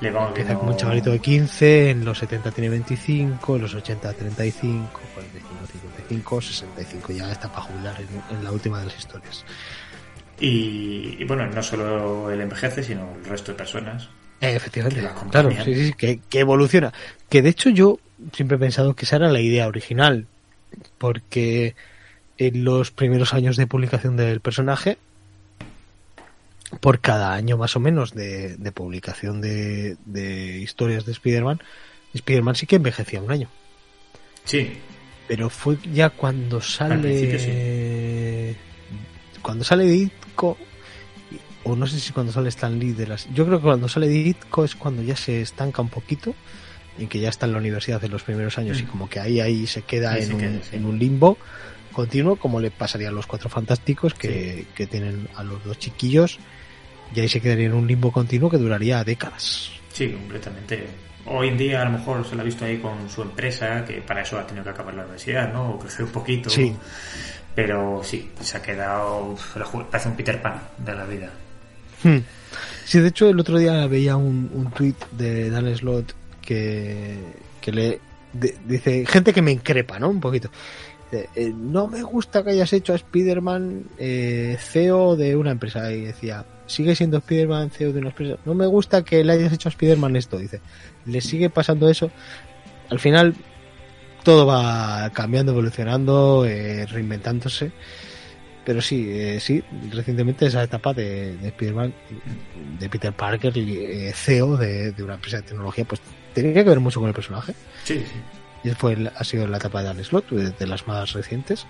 Le 0.00 0.10
vamos 0.10 0.30
Empieza 0.30 0.48
viendo... 0.48 0.60
como 0.60 0.72
un 0.72 0.78
chavalito 0.78 1.10
de 1.10 1.18
15, 1.20 1.90
en 1.90 2.04
los 2.04 2.18
70 2.18 2.50
tiene 2.52 2.70
25, 2.70 3.56
en 3.56 3.62
los 3.62 3.74
80 3.74 4.12
35, 4.14 5.00
45, 5.14 5.48
55, 5.72 6.40
65 6.40 7.12
ya 7.12 7.30
está 7.30 7.48
para 7.50 7.62
jubilar 7.62 7.94
en, 8.00 8.36
en 8.36 8.42
la 8.44 8.50
última 8.50 8.78
de 8.80 8.86
las 8.86 8.96
historias. 8.98 9.44
Y, 10.40 11.16
y 11.18 11.24
bueno, 11.24 11.46
no 11.46 11.62
solo 11.62 12.30
el 12.30 12.40
envejece, 12.40 12.82
sino 12.82 13.14
el 13.22 13.24
resto 13.28 13.52
de 13.52 13.58
personas. 13.58 14.08
Eh, 14.40 14.54
efectivamente, 14.54 15.06
claro, 15.30 15.50
sí, 15.50 15.74
sí, 15.74 15.86
sí, 15.88 15.92
que, 15.92 16.20
que 16.30 16.40
evoluciona. 16.40 16.92
Que 17.28 17.42
de 17.42 17.50
hecho 17.50 17.68
yo 17.68 17.98
siempre 18.32 18.56
he 18.56 18.60
pensado 18.60 18.94
que 18.94 19.04
esa 19.04 19.16
era 19.16 19.30
la 19.30 19.40
idea 19.40 19.68
original, 19.68 20.26
porque 20.96 21.74
en 22.38 22.64
los 22.64 22.90
primeros 22.90 23.34
años 23.34 23.56
de 23.58 23.66
publicación 23.66 24.16
del 24.16 24.40
personaje, 24.40 24.96
por 26.80 27.00
cada 27.00 27.34
año 27.34 27.58
más 27.58 27.76
o 27.76 27.80
menos 27.80 28.14
de, 28.14 28.56
de 28.56 28.72
publicación 28.72 29.40
de, 29.42 29.96
de 30.06 30.58
historias 30.58 31.04
de 31.04 31.12
Spider-Man, 31.12 31.60
Spider-Man 32.14 32.54
sí 32.54 32.66
que 32.66 32.76
envejecía 32.76 33.20
un 33.20 33.30
año. 33.30 33.48
Sí, 34.44 34.72
Pero 35.28 35.50
fue 35.50 35.76
ya 35.92 36.10
cuando 36.10 36.60
sale. 36.60 38.56
Cuando 39.42 39.64
sale 39.64 39.84
Ditko. 40.40 40.56
O 41.64 41.76
no 41.76 41.86
sé 41.86 42.00
si 42.00 42.12
cuando 42.12 42.32
sale 42.32 42.48
Stan 42.48 42.78
Lee 42.78 42.92
de 42.92 43.06
las. 43.06 43.28
Yo 43.34 43.44
creo 43.46 43.58
que 43.58 43.64
cuando 43.64 43.88
sale 43.88 44.08
Ditko 44.08 44.64
es 44.64 44.74
cuando 44.74 45.02
ya 45.02 45.14
se 45.16 45.42
estanca 45.42 45.82
un 45.82 45.88
poquito. 45.88 46.34
Y 46.98 47.06
que 47.06 47.20
ya 47.20 47.28
está 47.28 47.46
en 47.46 47.52
la 47.52 47.58
universidad 47.58 48.02
en 48.04 48.10
los 48.10 48.22
primeros 48.22 48.58
años. 48.58 48.78
Y 48.80 48.82
Mm. 48.84 48.86
como 48.86 49.08
que 49.08 49.20
ahí, 49.20 49.40
ahí 49.40 49.66
se 49.66 49.82
queda 49.82 50.18
en, 50.18 50.26
se 50.26 50.34
un, 50.34 50.40
queda, 50.40 50.62
sí. 50.62 50.76
en 50.76 50.84
un 50.84 50.98
limbo 50.98 51.38
continuo. 51.92 52.36
Como 52.36 52.60
le 52.60 52.70
pasaría 52.70 53.08
a 53.08 53.12
los 53.12 53.26
cuatro 53.26 53.48
fantásticos 53.48 54.14
que, 54.14 54.66
que 54.74 54.86
tienen 54.86 55.28
a 55.36 55.44
los 55.44 55.62
dos 55.64 55.78
chiquillos. 55.78 56.38
Y 57.14 57.20
ahí 57.20 57.28
se 57.28 57.40
quedaría 57.40 57.66
en 57.66 57.74
un 57.74 57.86
limbo 57.86 58.10
continuo 58.12 58.48
que 58.50 58.56
duraría 58.58 59.02
décadas. 59.04 59.70
Sí, 59.92 60.08
completamente. 60.10 60.86
Hoy 61.26 61.48
en 61.48 61.58
día 61.58 61.82
a 61.82 61.84
lo 61.84 61.90
mejor 61.98 62.26
se 62.26 62.34
lo 62.34 62.40
ha 62.40 62.44
visto 62.44 62.64
ahí 62.64 62.78
con 62.78 63.08
su 63.10 63.20
empresa, 63.22 63.84
que 63.84 64.00
para 64.00 64.22
eso 64.22 64.38
ha 64.38 64.46
tenido 64.46 64.64
que 64.64 64.70
acabar 64.70 64.94
la 64.94 65.02
universidad, 65.02 65.52
¿no? 65.52 65.72
O 65.72 65.78
crecer 65.78 66.04
un 66.06 66.12
poquito. 66.12 66.48
Sí. 66.48 66.74
Pero 67.54 68.02
sí, 68.04 68.30
se 68.40 68.56
ha 68.56 68.62
quedado... 68.62 69.36
Parece 69.90 70.08
un 70.08 70.16
Peter 70.16 70.40
Pan 70.40 70.60
de 70.78 70.94
la 70.94 71.04
vida. 71.04 71.30
Hmm. 72.02 72.18
Sí, 72.84 73.00
de 73.00 73.08
hecho 73.08 73.28
el 73.28 73.38
otro 73.38 73.58
día 73.58 73.86
veía 73.86 74.16
un, 74.16 74.50
un 74.52 74.70
tuit 74.70 74.96
de 75.12 75.50
Dan 75.50 75.74
Slot 75.76 76.14
que, 76.42 77.16
que 77.60 77.72
le 77.72 78.00
dice 78.64 79.04
gente 79.06 79.32
que 79.32 79.42
me 79.42 79.52
increpa, 79.52 79.98
¿no? 79.98 80.08
Un 80.08 80.20
poquito. 80.20 80.50
Eh, 81.12 81.52
no 81.54 81.88
me 81.88 82.02
gusta 82.02 82.44
que 82.44 82.50
hayas 82.50 82.72
hecho 82.72 82.92
a 82.92 82.96
Spider-Man 82.96 83.84
eh, 83.98 84.56
CEO 84.60 85.16
de 85.16 85.36
una 85.36 85.50
empresa. 85.50 85.92
Y 85.92 86.02
decía, 86.02 86.44
sigue 86.66 86.94
siendo 86.94 87.18
Spider-Man 87.18 87.70
CEO 87.70 87.92
de 87.92 87.98
una 87.98 88.10
empresa. 88.10 88.36
No 88.44 88.54
me 88.54 88.66
gusta 88.66 89.02
que 89.04 89.24
le 89.24 89.32
hayas 89.32 89.52
hecho 89.52 89.68
a 89.68 89.70
Spider-Man 89.70 90.16
esto. 90.16 90.38
Dice, 90.38 90.60
le 91.06 91.20
sigue 91.20 91.50
pasando 91.50 91.88
eso. 91.88 92.10
Al 92.90 93.00
final 93.00 93.34
todo 94.22 94.46
va 94.46 95.10
cambiando, 95.12 95.52
evolucionando, 95.52 96.44
eh, 96.46 96.86
reinventándose. 96.86 97.72
Pero 98.64 98.82
sí, 98.82 99.08
eh, 99.10 99.40
sí, 99.40 99.62
recientemente 99.90 100.46
esa 100.46 100.62
etapa 100.62 100.92
de, 100.92 101.36
de 101.36 101.48
Spider-Man, 101.48 101.94
de 102.78 102.88
Peter 102.88 103.12
Parker 103.12 103.52
eh, 103.56 104.12
CEO 104.14 104.56
de, 104.56 104.92
de 104.92 105.02
una 105.02 105.14
empresa 105.14 105.38
de 105.38 105.44
tecnología, 105.44 105.84
pues 105.84 106.00
tenía 106.34 106.52
que 106.62 106.62
ver 106.68 106.80
mucho 106.80 107.00
con 107.00 107.08
el 107.08 107.14
personaje. 107.14 107.54
Sí, 107.84 107.98
sí. 107.98 108.68
Y 108.68 108.70
fue, 108.74 108.96
ha 109.16 109.24
sido 109.24 109.46
la 109.48 109.56
etapa 109.56 109.80
de 109.80 109.86
Dan 109.86 110.04
Slott, 110.04 110.28
de, 110.30 110.50
de 110.50 110.66
las 110.66 110.86
más 110.86 111.12
recientes. 111.14 111.66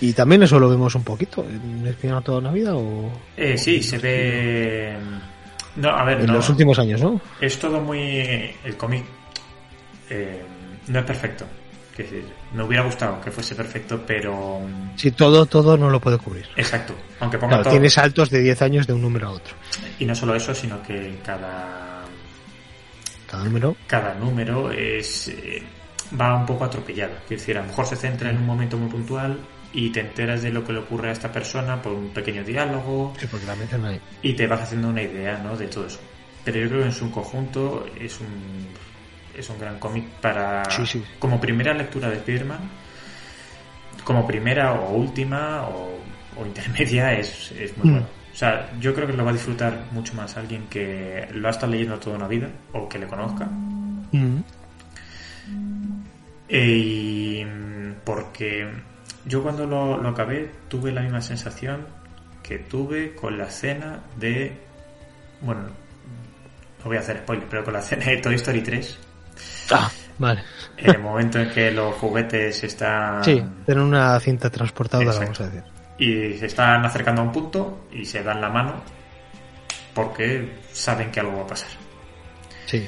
Y 0.00 0.12
también 0.12 0.42
eso 0.42 0.58
lo 0.60 0.68
vemos 0.68 0.94
un 0.94 1.04
poquito 1.04 1.44
en 1.48 1.86
Spider-Man 1.86 2.22
toda 2.24 2.38
una 2.38 2.52
vida 2.52 2.74
o 2.76 3.10
Eh, 3.36 3.56
sí, 3.56 3.82
se 3.82 3.98
ve... 3.98 4.96
No, 5.76 5.90
a 5.90 6.04
ver, 6.04 6.20
en 6.20 6.26
no. 6.26 6.34
los 6.34 6.48
últimos 6.48 6.78
años, 6.78 7.00
¿no? 7.00 7.20
Es 7.40 7.58
todo 7.58 7.80
muy... 7.80 8.00
El 8.64 8.76
cómic 8.76 9.04
eh, 10.10 10.42
no 10.88 10.98
es 10.98 11.04
perfecto. 11.04 11.46
Decir, 11.96 12.24
me 12.52 12.62
hubiera 12.62 12.84
gustado 12.84 13.20
que 13.20 13.32
fuese 13.32 13.56
perfecto, 13.56 14.04
pero... 14.06 14.60
Sí, 14.94 15.10
todo, 15.10 15.46
todo 15.46 15.76
no 15.76 15.90
lo 15.90 16.00
puede 16.00 16.16
cubrir. 16.16 16.46
Exacto. 16.56 16.94
Aunque 17.18 17.38
ponga 17.38 17.54
Claro, 17.56 17.64
todo... 17.64 17.72
tiene 17.72 17.90
saltos 17.90 18.30
de 18.30 18.40
10 18.40 18.62
años 18.62 18.86
de 18.86 18.92
un 18.92 19.02
número 19.02 19.26
a 19.26 19.30
otro. 19.32 19.56
Y 19.98 20.04
no 20.04 20.14
solo 20.14 20.36
eso, 20.36 20.54
sino 20.54 20.80
que 20.80 21.18
cada... 21.24 22.04
Cada 23.28 23.44
número. 23.44 23.76
cada 23.88 24.14
número 24.14 24.70
es 24.70 25.28
eh, 25.28 25.62
va 26.18 26.36
un 26.36 26.46
poco 26.46 26.64
atropellado. 26.64 27.14
Es 27.24 27.30
decir, 27.30 27.58
a 27.58 27.62
lo 27.62 27.66
mejor 27.66 27.84
se 27.86 27.96
centra 27.96 28.30
en 28.30 28.36
un 28.38 28.46
momento 28.46 28.78
muy 28.78 28.88
puntual 28.88 29.36
y 29.72 29.90
te 29.90 30.00
enteras 30.00 30.42
de 30.42 30.50
lo 30.50 30.64
que 30.64 30.72
le 30.72 30.78
ocurre 30.78 31.10
a 31.10 31.12
esta 31.12 31.30
persona 31.30 31.82
por 31.82 31.92
un 31.92 32.08
pequeño 32.10 32.42
diálogo 32.42 33.12
Sí, 33.18 33.26
porque 33.30 33.44
la 33.44 33.98
y 34.22 34.32
te 34.34 34.46
vas 34.46 34.62
haciendo 34.62 34.88
una 34.88 35.02
idea 35.02 35.38
¿no? 35.38 35.56
de 35.56 35.66
todo 35.66 35.86
eso. 35.86 35.98
Pero 36.44 36.60
yo 36.60 36.68
creo 36.68 36.80
que 36.80 36.86
en 36.86 36.92
su 36.92 37.10
conjunto 37.10 37.86
es 38.00 38.18
un, 38.20 38.68
es 39.38 39.48
un 39.50 39.58
gran 39.58 39.78
cómic 39.78 40.04
para... 40.20 40.64
Sí, 40.70 40.84
sí. 40.86 41.04
Como 41.18 41.40
primera 41.40 41.72
lectura 41.74 42.08
de 42.10 42.16
Spider-Man, 42.16 42.58
como 44.04 44.26
primera 44.26 44.72
o 44.72 44.96
última 44.96 45.62
o, 45.68 45.98
o 46.36 46.46
intermedia 46.46 47.12
es, 47.18 47.52
es 47.52 47.76
muy 47.78 47.88
Mm. 47.88 47.92
bueno. 47.92 48.06
O 48.32 48.36
sea, 48.38 48.70
yo 48.78 48.94
creo 48.94 49.06
que 49.08 49.14
lo 49.14 49.24
va 49.24 49.30
a 49.30 49.32
disfrutar 49.32 49.86
mucho 49.90 50.14
más 50.14 50.36
alguien 50.36 50.66
que 50.68 51.26
lo 51.32 51.48
ha 51.48 51.50
estado 51.50 51.72
leyendo 51.72 51.98
toda 51.98 52.16
una 52.16 52.28
vida 52.28 52.48
o 52.72 52.88
que 52.88 52.98
le 52.98 53.06
conozca. 53.08 53.46
Mm. 54.12 54.38
Eh, 56.48 56.66
Y 56.76 57.44
porque 58.04 58.68
yo 59.24 59.42
cuando 59.42 59.66
lo, 59.66 59.98
lo 60.00 60.08
acabé 60.10 60.50
tuve 60.68 60.92
la 60.92 61.02
misma 61.02 61.20
sensación 61.20 61.86
que 62.42 62.58
tuve 62.58 63.14
con 63.14 63.36
la 63.36 63.44
escena 63.48 64.00
de... 64.16 64.56
Bueno, 65.42 65.62
no 65.62 66.84
voy 66.84 66.96
a 66.96 67.00
hacer 67.00 67.18
spoilers, 67.18 67.48
pero 67.50 67.64
con 67.64 67.72
la 67.74 67.80
escena 67.80 68.06
de 68.06 68.16
Toy 68.18 68.34
Story 68.36 68.60
3, 68.62 68.98
Ah, 69.70 69.90
vale. 70.18 70.42
en 70.76 70.90
el 70.94 70.98
momento 71.00 71.38
en 71.38 71.50
que 71.50 71.70
los 71.70 71.94
juguetes 71.96 72.62
están... 72.64 73.22
Sí, 73.24 73.42
tener 73.66 73.82
una 73.82 74.18
cinta 74.20 74.50
transportadora, 74.50 75.10
Exacto. 75.10 75.44
vamos 75.44 75.54
a 75.54 75.56
decir. 75.56 75.72
y 75.98 76.38
se 76.38 76.46
están 76.46 76.84
acercando 76.84 77.22
a 77.22 77.24
un 77.24 77.32
punto 77.32 77.86
y 77.92 78.04
se 78.04 78.22
dan 78.22 78.40
la 78.40 78.48
mano 78.48 78.74
porque 79.94 80.58
saben 80.72 81.10
que 81.10 81.20
algo 81.20 81.38
va 81.38 81.42
a 81.42 81.46
pasar. 81.48 81.70
Sí. 82.66 82.86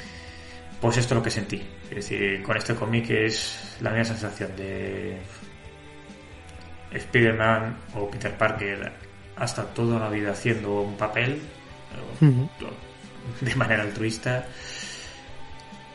Pues 0.79 0.97
esto 0.97 1.13
es 1.13 1.17
lo 1.17 1.23
que 1.23 1.29
sentí. 1.31 1.61
Es 1.89 1.95
decir, 1.97 2.41
con 2.41 2.55
este 2.57 2.73
cómic 2.73 3.09
es 3.09 3.77
la 3.81 3.89
misma 3.89 4.05
sensación 4.05 4.55
de 4.55 5.21
Spider-Man 6.93 7.75
o 7.95 8.09
Peter 8.09 8.35
Parker 8.37 8.91
hasta 9.35 9.63
toda 9.65 9.99
la 9.99 10.09
vida 10.09 10.31
haciendo 10.31 10.81
un 10.81 10.95
papel 10.97 11.41
de 13.41 13.55
manera 13.55 13.83
altruista 13.83 14.45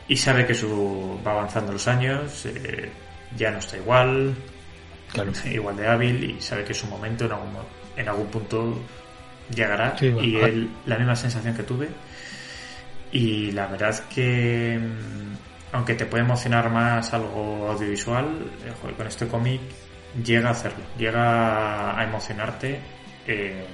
y 0.07 0.15
sabe 0.15 0.45
que 0.45 0.53
su 0.53 1.19
va 1.25 1.31
avanzando 1.31 1.73
los 1.73 1.87
años, 1.87 2.45
eh, 2.45 2.89
ya 3.35 3.51
no 3.51 3.59
está 3.59 3.77
igual, 3.77 4.35
Claro. 5.11 5.31
igual 5.51 5.75
de 5.77 5.87
hábil 5.87 6.23
y 6.23 6.41
sabe 6.41 6.63
que 6.63 6.73
su 6.73 6.87
momento 6.87 7.25
en 7.25 7.31
algún, 7.31 7.49
en 7.95 8.09
algún 8.09 8.27
punto 8.27 8.79
llegará 9.53 9.97
Sí, 9.97 10.07
y 10.21 10.35
él, 10.37 10.69
la 10.85 10.97
misma 10.97 11.15
sensación 11.15 11.55
que 11.55 11.63
tuve 11.63 11.87
y 13.11 13.51
la 13.51 13.67
verdad 13.67 13.91
es 13.91 14.01
que 14.01 14.77
mm, 14.77 15.75
aunque 15.75 15.95
te 15.95 16.05
puede 16.05 16.23
emocionar 16.23 16.69
más 16.69 17.13
algo 17.13 17.69
audiovisual 17.71 18.25
eh, 18.65 18.73
joder, 18.81 18.95
con 18.95 19.07
este 19.07 19.27
cómic 19.27 19.61
llega 20.23 20.49
a 20.49 20.51
hacerlo 20.51 20.83
llega 20.97 21.97
a 21.97 22.03
emocionarte 22.03 22.79
eh, 23.25 23.65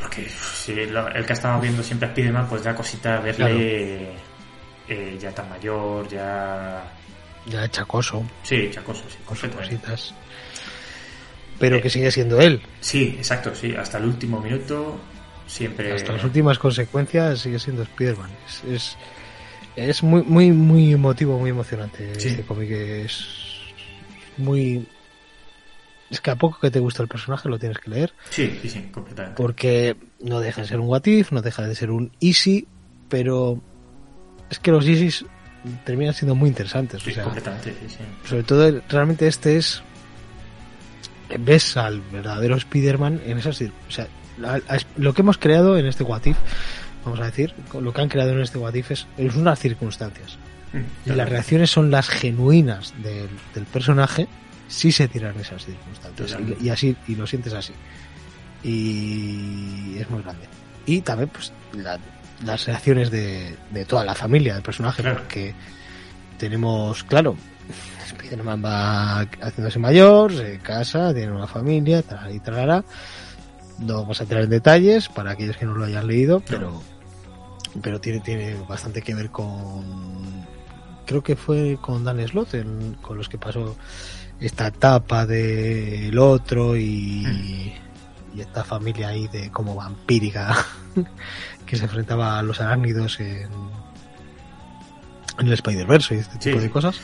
porque 0.00 0.28
si 0.28 0.74
lo- 0.86 1.08
el 1.08 1.24
que 1.26 1.32
ha 1.32 1.34
estado 1.34 1.60
viendo 1.60 1.82
siempre 1.82 2.08
a 2.08 2.10
Spiderman 2.12 2.48
pues 2.48 2.62
da 2.62 2.74
cosita 2.74 3.18
verle 3.20 4.12
eh, 4.88 5.18
ya 5.20 5.30
tan 5.32 5.48
mayor 5.48 6.06
ya 6.08 6.84
Ya 7.46 7.68
chacoso, 7.70 8.24
Sí, 8.42 8.70
chacoso, 8.72 9.04
sí, 9.08 9.16
con 9.24 9.36
cositas. 9.36 10.14
Pero 11.58 11.80
que 11.80 11.90
sigue 11.90 12.10
siendo 12.10 12.40
él. 12.40 12.60
Sí, 12.80 13.14
exacto, 13.18 13.54
sí, 13.54 13.74
hasta 13.74 13.98
el 13.98 14.04
último 14.06 14.40
minuto 14.40 14.98
siempre... 15.46 15.92
Hasta 15.92 16.12
las 16.12 16.24
últimas 16.24 16.58
consecuencias 16.58 17.40
sigue 17.40 17.58
siendo 17.58 17.82
Spider-Man. 17.82 18.30
Es, 18.46 18.64
es, 18.64 18.96
es 19.76 20.02
muy, 20.02 20.22
muy, 20.22 20.50
muy 20.52 20.92
emotivo, 20.92 21.38
muy 21.38 21.50
emocionante 21.50 22.18
Sí. 22.18 22.28
este 22.28 22.42
cómic. 22.42 22.70
Es 22.72 23.24
muy... 24.36 24.86
Es 26.14 26.20
que 26.20 26.30
a 26.30 26.36
poco 26.36 26.58
que 26.60 26.70
te 26.70 26.78
gusta 26.78 27.02
el 27.02 27.08
personaje 27.08 27.48
lo 27.48 27.58
tienes 27.58 27.78
que 27.78 27.90
leer. 27.90 28.12
Sí, 28.30 28.56
sí, 28.62 28.68
sí, 28.68 28.88
completamente. 28.92 29.36
Porque 29.36 29.96
no 30.20 30.38
deja 30.40 30.62
de 30.62 30.68
ser 30.68 30.78
un 30.80 30.86
what 30.88 31.04
if, 31.06 31.32
no 31.32 31.42
deja 31.42 31.62
de 31.66 31.74
ser 31.74 31.90
un 31.90 32.12
easy, 32.20 32.66
pero 33.08 33.60
es 34.48 34.58
que 34.60 34.70
los 34.70 34.86
easys 34.86 35.24
terminan 35.84 36.14
siendo 36.14 36.34
muy 36.34 36.48
interesantes. 36.48 37.02
Sí, 37.02 37.10
o 37.10 37.14
sea, 37.14 37.24
completamente, 37.24 37.72
sí, 37.80 37.86
sí. 37.88 38.28
sobre 38.28 38.42
todo 38.44 38.80
realmente 38.88 39.26
este 39.26 39.56
es 39.56 39.82
ves 41.38 41.76
al 41.76 42.00
verdadero 42.12 42.54
Spider-Man 42.56 43.20
en 43.26 43.38
esas 43.38 43.60
o 43.60 43.90
sea 43.90 44.06
la- 44.38 44.58
la- 44.58 44.80
lo 44.96 45.14
que 45.14 45.22
hemos 45.22 45.38
creado 45.38 45.78
en 45.78 45.86
este 45.86 46.04
What 46.04 46.26
If 46.26 46.36
vamos 47.04 47.18
a 47.20 47.24
decir 47.24 47.54
lo 47.80 47.92
que 47.92 48.00
han 48.02 48.08
creado 48.08 48.32
en 48.32 48.40
este 48.40 48.58
What 48.58 48.74
If 48.74 48.90
es, 48.90 49.06
es 49.16 49.34
unas 49.34 49.58
circunstancias 49.58 50.38
Mm, 50.74 51.10
y 51.10 51.14
las 51.14 51.28
reacciones 51.28 51.70
son 51.70 51.90
las 51.92 52.08
genuinas 52.08 52.92
del, 53.00 53.28
del 53.54 53.64
personaje 53.64 54.26
si 54.68 54.90
se 54.92 55.08
tiran 55.08 55.38
esas 55.38 55.64
circunstancias 55.64 56.36
y 56.60 56.68
así 56.70 56.96
y 57.08 57.14
lo 57.14 57.26
sientes 57.26 57.52
así. 57.52 57.72
Y 58.62 59.98
es 59.98 60.08
muy 60.10 60.22
grande. 60.22 60.46
Y 60.86 61.00
también 61.00 61.28
pues 61.30 61.52
la- 61.72 61.98
las 62.44 62.66
reacciones 62.66 63.10
de, 63.10 63.56
de 63.70 63.84
toda 63.84 64.04
la 64.04 64.14
familia 64.14 64.54
del 64.54 64.62
personaje 64.62 65.02
Claro. 65.02 65.18
porque 65.20 65.54
tenemos 66.38 67.04
claro 67.04 67.36
Spider-Man 68.06 68.62
va 68.62 69.20
haciéndose 69.20 69.78
mayor 69.78 70.32
se 70.36 70.58
casa 70.58 71.14
tiene 71.14 71.32
una 71.32 71.46
familia 71.46 72.02
tal 72.02 72.34
y 72.34 72.40
tralará 72.40 72.84
no 73.78 73.94
vamos 74.02 74.20
a 74.20 74.24
entrar 74.24 74.42
en 74.42 74.50
detalles 74.50 75.08
para 75.08 75.30
aquellos 75.30 75.56
que 75.56 75.64
no 75.64 75.74
lo 75.74 75.84
hayan 75.84 76.06
leído 76.08 76.42
pero 76.46 76.82
pero 77.80 78.00
tiene 78.00 78.18
tiene 78.20 78.54
bastante 78.68 79.00
que 79.00 79.14
ver 79.14 79.30
con 79.30 80.43
creo 81.06 81.22
que 81.22 81.36
fue 81.36 81.78
con 81.80 82.04
Dan 82.04 82.26
Slott, 82.26 82.54
en- 82.54 82.96
con 83.00 83.16
los 83.18 83.28
que 83.28 83.38
pasó 83.38 83.76
esta 84.40 84.66
etapa 84.68 85.26
del 85.26 86.18
otro 86.18 86.76
y, 86.76 87.72
y 88.34 88.40
esta 88.40 88.64
familia 88.64 89.08
ahí 89.08 89.28
de 89.28 89.50
como 89.50 89.74
vampírica 89.74 90.54
que 91.66 91.76
se 91.76 91.84
enfrentaba 91.84 92.38
a 92.38 92.42
los 92.42 92.60
arácnidos 92.60 93.20
en, 93.20 93.48
en 95.38 95.46
el 95.46 95.52
Spider-Verse 95.52 96.14
y 96.14 96.18
este 96.18 96.34
Sí, 96.34 96.50
tipo 96.50 96.60
de 96.60 96.70
cosas, 96.70 96.96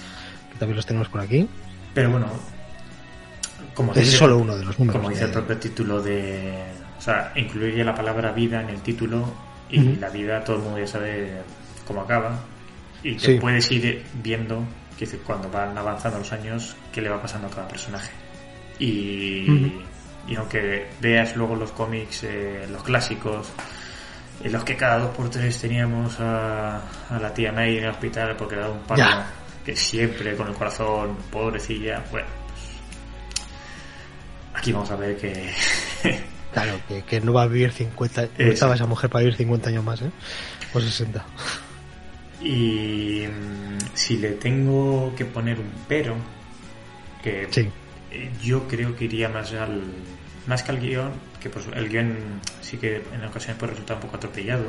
que 0.53 0.59
también 0.59 0.77
los 0.77 0.87
tenemos 0.87 1.09
por 1.09 1.21
aquí. 1.21 1.49
Pero 1.95 2.11
bueno, 2.11 2.27
como 3.75 3.93
es 3.93 3.99
dice- 4.01 4.17
solo 4.17 4.39
uno 4.39 4.57
de 4.57 4.65
los 4.65 4.79
números. 4.79 5.01
Como 5.01 5.11
dice 5.11 5.25
el 5.25 5.31
propio 5.33 5.57
título 5.59 6.03
de... 6.03 6.65
O 6.99 7.03
sea, 7.03 7.33
incluye 7.35 7.83
la 7.83 7.95
palabra 7.95 8.31
vida 8.33 8.61
en 8.61 8.69
el 8.69 8.81
título 8.83 9.25
y 9.71 9.81
la 9.97 10.11
vida 10.11 10.45
todo 10.45 10.57
el 10.57 10.63
mundo 10.63 10.79
ya 10.79 10.87
sabe 10.87 11.41
cómo 11.87 12.03
acaba 12.03 12.39
y 13.03 13.15
te 13.15 13.27
Sí. 13.35 13.39
puedes 13.41 13.71
ir 13.71 14.05
viendo 14.23 14.65
que 14.99 15.07
cuando 15.19 15.49
van 15.51 15.77
avanzando 15.79 16.19
los 16.19 16.31
años 16.33 16.77
qué 16.93 17.01
le 17.01 17.09
va 17.09 17.21
pasando 17.23 17.47
a 17.49 17.51
cada 17.51 17.67
personaje. 17.69 18.11
Y, 18.79 19.47
aunque 20.37 20.87
veas 21.01 21.35
luego 21.37 21.57
los 21.57 21.73
cómics, 21.73 22.25
eh, 22.25 22.67
los 22.71 22.83
clásicos, 22.83 23.49
en 24.45 24.53
los 24.53 24.63
que 24.65 24.77
cada 24.77 24.99
dos 24.99 25.17
por 25.17 25.29
tres 25.31 25.59
teníamos 25.61 26.19
a, 26.21 26.77
a 27.09 27.19
la 27.21 27.33
tía 27.35 27.53
May 27.53 27.79
en 27.79 27.85
el 27.85 27.91
hospital 27.91 28.37
porque 28.37 28.57
le 28.57 28.63
daba 28.63 28.75
un 28.75 28.81
paro, 28.83 29.01
Ya. 29.03 29.27
que 29.65 29.75
siempre 29.77 30.35
con 30.37 30.49
el 30.49 30.55
corazón, 30.55 31.17
pobrecilla, 31.31 32.03
bueno, 32.11 32.29
pues 32.49 32.65
aquí 34.55 34.73
vamos 34.73 34.91
a 34.91 34.97
ver 34.97 35.17
que 35.17 35.51
Claro, 36.53 36.81
que, 36.89 37.03
que 37.03 37.21
no 37.21 37.33
va 37.33 37.43
a 37.43 37.47
vivir 37.47 37.71
50. 37.73 38.23
No 38.39 38.45
estaba 38.47 38.75
esa 38.75 38.87
mujer 38.87 39.09
para 39.09 39.21
vivir 39.25 39.37
50 39.37 39.69
años 39.69 39.85
más, 39.85 40.03
¿eh? 40.03 40.11
O 40.75 40.81
60. 40.81 41.25
Y 42.43 43.25
mm, 43.27 43.79
si 43.95 44.17
le 44.19 44.31
tengo 44.33 45.15
que 45.17 45.25
poner 45.25 45.59
un 45.59 45.71
pero, 45.89 46.15
que 47.23 47.49
Sí. 47.51 47.69
eh, 48.11 48.31
yo 48.43 48.67
creo 48.69 48.97
que 48.97 49.05
iría 49.05 49.29
más 49.29 49.53
al 49.53 49.83
más 50.47 50.63
que 50.63 50.71
al 50.73 50.81
guion, 50.81 51.13
que 51.41 51.51
pues 51.51 51.67
el 51.75 51.89
guion 51.89 52.17
sí 52.63 52.77
que 52.79 53.03
en 53.13 53.25
ocasiones 53.25 53.59
puede 53.59 53.73
resultar 53.73 53.97
un 53.97 54.03
poco 54.03 54.17
atropellado 54.17 54.65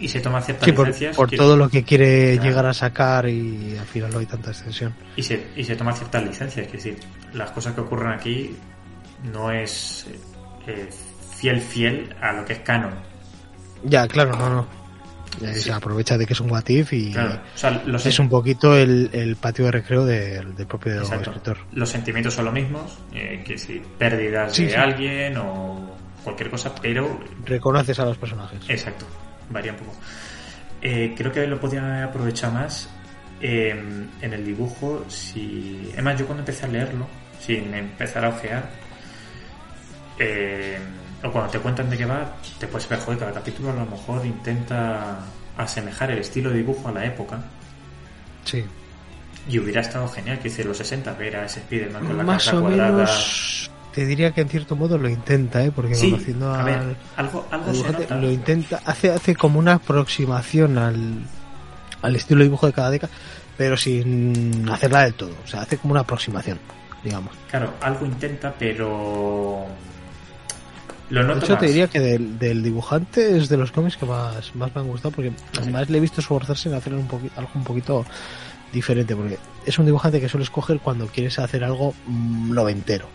y 0.00 0.08
se 0.08 0.20
toma 0.20 0.40
ciertas 0.42 0.64
Sí, 0.66 0.72
por, 0.72 0.86
licencias 0.88 1.16
por 1.16 1.30
que- 1.30 1.36
todo 1.36 1.56
lo 1.56 1.68
que 1.68 1.84
quiere 1.84 2.32
Claro. 2.34 2.48
llegar 2.48 2.66
a 2.66 2.74
sacar 2.74 3.28
y 3.28 3.76
al 3.78 3.86
final 3.86 4.10
no 4.12 4.18
hay 4.18 4.26
tanta 4.26 4.50
extensión. 4.50 4.92
y 5.16 5.22
se, 5.22 5.46
y 5.56 5.62
se 5.64 5.76
toma 5.76 5.92
ciertas 5.92 6.22
licencias, 6.24 6.66
es 6.66 6.72
decir, 6.72 6.98
las 7.32 7.50
cosas 7.52 7.74
que 7.74 7.80
ocurren 7.82 8.12
aquí 8.12 8.56
no 9.32 9.50
es 9.52 10.06
eh, 10.66 10.88
fiel 11.36 11.60
fiel 11.60 12.14
a 12.20 12.32
lo 12.32 12.44
que 12.44 12.54
es 12.54 12.58
canon. 12.60 12.94
Ya, 13.84 14.06
claro, 14.08 14.36
no, 14.36 14.50
no. 14.50 14.81
Sí. 15.40 15.54
Se 15.54 15.72
aprovecha 15.72 16.18
de 16.18 16.26
que 16.26 16.32
es 16.34 16.40
un 16.40 16.50
what 16.50 16.68
if 16.68 16.92
y 16.92 17.12
Claro, 17.12 17.40
o 17.54 17.58
sea, 17.58 17.82
los, 17.86 18.04
es 18.06 18.18
un 18.18 18.28
poquito 18.28 18.76
el, 18.76 19.08
el 19.12 19.36
patio 19.36 19.64
de 19.64 19.70
recreo 19.72 20.04
del, 20.04 20.54
del 20.54 20.66
propio 20.66 20.98
Exacto. 20.98 21.30
escritor. 21.30 21.58
los 21.72 21.88
sentimientos 21.88 22.34
son 22.34 22.44
los 22.44 22.54
mismos, 22.54 22.98
eh, 23.14 23.42
que 23.44 23.56
si 23.56 23.80
pérdidas 23.98 24.54
Sí, 24.54 24.66
de 24.66 24.76
alguien 24.76 25.36
o 25.38 25.96
cualquier 26.22 26.50
cosa, 26.50 26.74
pero 26.80 27.18
Reconoces 27.46 27.98
a 27.98 28.04
los 28.04 28.18
personajes. 28.18 28.60
Exacto, 28.68 29.06
varía 29.50 29.72
un 29.72 29.78
poco. 29.78 29.94
Eh, 30.82 31.14
creo 31.16 31.32
que 31.32 31.46
lo 31.46 31.58
podía 31.60 32.04
aprovechar 32.04 32.52
más 32.52 32.88
eh, 33.40 33.70
en 34.20 34.32
el 34.32 34.44
dibujo. 34.44 35.04
Si, 35.08 35.92
es 35.96 36.02
más, 36.02 36.18
yo 36.18 36.26
cuando 36.26 36.42
empecé 36.42 36.66
a 36.66 36.68
leerlo, 36.68 37.06
sin 37.40 37.72
empezar 37.74 38.24
a 38.24 38.28
ojear, 38.28 38.70
eh, 40.18 40.78
o 41.24 41.30
cuando 41.30 41.50
te 41.50 41.58
cuentan 41.58 41.88
de 41.90 41.96
qué 41.98 42.04
va, 42.04 42.32
te 42.58 42.66
puedes 42.66 42.88
ver, 42.88 42.98
joder, 43.00 43.18
cada 43.18 43.32
capítulo 43.32 43.70
a 43.70 43.74
lo 43.74 43.86
mejor 43.86 44.24
intenta 44.26 45.18
asemejar 45.56 46.10
el 46.10 46.18
estilo 46.18 46.50
de 46.50 46.56
dibujo 46.58 46.88
a 46.88 46.92
la 46.92 47.04
época. 47.04 47.38
Sí. 48.44 48.64
Y 49.48 49.58
hubiera 49.58 49.80
estado 49.80 50.08
genial 50.08 50.38
que 50.38 50.48
hice 50.48 50.64
los 50.64 50.76
60 50.78 51.12
ver 51.14 51.36
a 51.36 51.44
ese 51.46 51.60
Spider-Man 51.60 52.06
con 52.06 52.16
la 52.18 52.24
Más 52.24 52.52
o 52.52 52.60
cuadrada. 52.60 52.92
menos 52.92 53.70
te 53.92 54.06
diría 54.06 54.30
que 54.32 54.40
en 54.40 54.48
cierto 54.48 54.74
modo 54.74 54.96
lo 54.96 55.06
intenta, 55.08 55.62
¿eh? 55.62 55.70
Porque 55.70 55.94
Sí, 55.94 56.10
conociendo 56.10 56.52
a 56.54 56.62
ver, 56.64 56.76
al, 56.78 56.96
algo, 57.16 57.46
algo 57.50 57.66
al 57.66 57.72
se 57.76 57.82
dibujante, 57.82 58.02
nota. 58.04 58.14
lo 58.16 58.30
intenta, 58.30 58.80
hace, 58.86 59.10
hace 59.10 59.36
como 59.36 59.58
una 59.58 59.74
aproximación 59.74 60.78
al, 60.78 61.18
al 62.00 62.16
estilo 62.16 62.38
de 62.38 62.44
dibujo 62.44 62.66
de 62.66 62.72
cada 62.72 62.88
década, 62.90 63.12
pero 63.58 63.76
sin 63.76 64.66
hacerla 64.70 65.02
del 65.04 65.12
todo. 65.14 65.34
O 65.44 65.46
sea, 65.46 65.60
hace 65.60 65.76
como 65.76 65.92
una 65.92 66.00
aproximación, 66.00 66.58
digamos. 67.04 67.34
Claro, 67.50 67.74
algo 67.82 68.06
intenta, 68.06 68.54
pero 68.58 69.66
lo 71.12 71.22
noto 71.24 71.40
De 71.40 71.44
hecho, 71.44 71.58
te 71.58 71.66
diría 71.66 71.88
que 71.88 72.00
del, 72.00 72.38
del 72.38 72.62
dibujante 72.62 73.36
es 73.36 73.50
de 73.50 73.58
los 73.58 73.70
cómics 73.70 73.98
que 73.98 74.06
más, 74.06 74.54
más 74.54 74.74
me 74.74 74.80
han 74.80 74.88
gustado, 74.88 75.14
porque 75.14 75.30
además 75.58 75.90
le 75.90 75.98
he 75.98 76.00
visto 76.00 76.22
esforzarse 76.22 76.70
en 76.70 76.74
hacer 76.74 76.94
un 76.94 77.06
poquito, 77.06 77.34
algo 77.36 77.50
un 77.54 77.64
poquito 77.64 78.06
diferente, 78.72 79.14
porque 79.14 79.38
es 79.66 79.78
un 79.78 79.84
dibujante 79.84 80.22
que 80.22 80.28
suele 80.30 80.44
escoger 80.44 80.80
cuando 80.80 81.06
quieres 81.08 81.38
hacer 81.38 81.64
algo 81.64 81.94
mm, 82.06 82.54
noventero. 82.54 83.06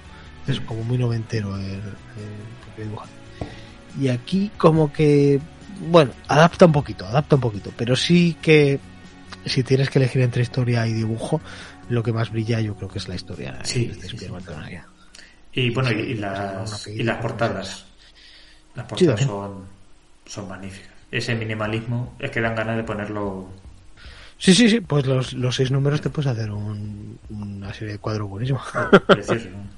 Es 0.47 0.59
como 0.61 0.83
muy 0.83 0.99
noventero 0.99 1.57
el, 1.57 1.63
el 1.63 1.81
propio 2.63 2.83
dibujante. 2.83 3.15
Y 3.99 4.09
aquí 4.09 4.51
como 4.57 4.93
que, 4.93 5.39
bueno, 5.89 6.11
adapta 6.27 6.67
un 6.67 6.73
poquito, 6.73 7.03
adapta 7.03 7.35
un 7.35 7.41
poquito, 7.41 7.73
pero 7.75 7.95
sí 7.95 8.37
que 8.39 8.79
si 9.43 9.63
tienes 9.63 9.89
que 9.89 9.97
elegir 9.97 10.21
entre 10.21 10.43
historia 10.43 10.85
y 10.85 10.93
dibujo, 10.93 11.41
lo 11.89 12.03
que 12.03 12.13
más 12.13 12.29
brilla 12.29 12.61
yo 12.61 12.75
creo 12.75 12.89
que 12.89 12.99
es 12.99 13.07
la 13.07 13.15
historia. 13.15 13.57
Sí, 13.63 13.87
de 13.87 13.95
sí, 13.95 14.01
Spider-Man 14.01 14.41
sí. 14.41 14.47
Todavía. 14.47 14.85
Y 15.53 15.71
bueno, 15.71 15.91
y, 15.91 16.13
las, 16.13 16.87
y 16.87 17.03
portadas. 17.03 17.86
Las 18.77 18.85
Sí, 18.85 18.89
portadas 19.05 19.19
también. 19.19 19.27
son, 19.27 19.65
son 20.25 20.47
magníficas. 20.47 20.91
Ese 21.11 21.35
minimalismo 21.35 22.15
es 22.19 22.31
que 22.31 22.39
dan 22.39 22.55
ganas 22.55 22.77
de 22.77 22.83
ponerlo. 22.83 23.49
Sí, 24.37 24.53
sí, 24.53 24.69
sí, 24.69 24.79
pues 24.81 25.05
los, 25.05 25.33
los 25.33 25.55
seis 25.55 25.71
números 25.71 25.99
te 25.99 26.09
puedes 26.09 26.31
hacer 26.31 26.51
un- 26.51 27.17
una 27.29 27.73
serie 27.73 27.93
de 27.93 27.99
cuadros 27.99 28.29
buenísima. 28.29 28.63
precioso. 29.07 29.49
¿no? 29.49 29.77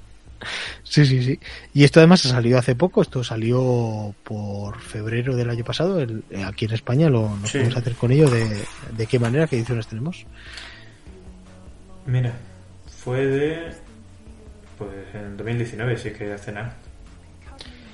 Sí, 0.84 1.04
sí, 1.04 1.22
sí. 1.22 1.38
Y 1.74 1.84
esto 1.84 2.00
además 2.00 2.22
salió 2.22 2.56
hace 2.58 2.74
poco, 2.74 3.02
esto 3.02 3.22
salió 3.22 4.14
por 4.24 4.80
febrero 4.80 5.36
del 5.36 5.50
año 5.50 5.64
pasado, 5.64 6.00
el- 6.00 6.24
eh, 6.30 6.42
aquí 6.44 6.64
en 6.64 6.72
España, 6.72 7.10
lo 7.10 7.28
nos 7.36 7.50
Sí. 7.50 7.58
podemos 7.58 7.76
hacer 7.76 7.94
con 7.94 8.10
ello, 8.10 8.28
de, 8.30 8.64
de 8.96 9.06
qué 9.06 9.18
manera, 9.18 9.46
qué 9.46 9.56
ediciones 9.56 9.86
tenemos. 9.86 10.24
Mira, 12.06 12.32
fue 13.04 13.26
de. 13.26 13.72
Pues 14.78 14.90
en 15.14 15.36
2019, 15.36 15.98
sí 15.98 16.10
que 16.10 16.32
hace 16.32 16.52
nada. 16.52 16.74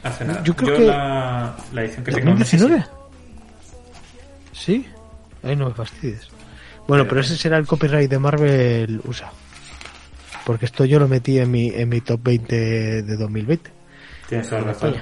Hace 0.07 0.25
nada. 0.25 0.43
Yo 0.45 0.55
creo 0.57 0.77
que- 0.77 0.85
la, 0.87 1.57
la 1.73 1.83
edición 1.85 2.05
que 2.05 2.13
tengo. 2.13 2.31
no 2.35 2.39
sé 2.45 2.45
si- 2.45 2.65
¿2019? 2.65 2.87
Sí. 4.53 4.87
Ay, 5.43 5.57
no 5.57 5.69
me 5.69 5.75
fastidies. 5.75 6.29
Bueno, 6.89 7.05
Pero- 7.05 7.09
pero 7.09 7.21
ese 7.23 7.37
será 7.37 7.59
el 7.59 7.67
copyright 7.67 8.11
de 8.11 8.19
Marvel 8.19 9.01
USA. 9.05 9.31
Porque 10.45 10.65
esto 10.67 10.85
yo 10.85 10.99
lo 11.01 11.09
metí 11.09 11.39
en 11.39 11.51
mi, 11.51 11.69
en 11.69 11.89
mi 11.89 12.01
top 12.01 12.21
20 12.23 13.03
de 13.03 13.17
2020. 13.17 13.71
Tienes 14.29 14.49
toda 14.49 14.61
la 14.63 14.67
razón. 14.69 14.95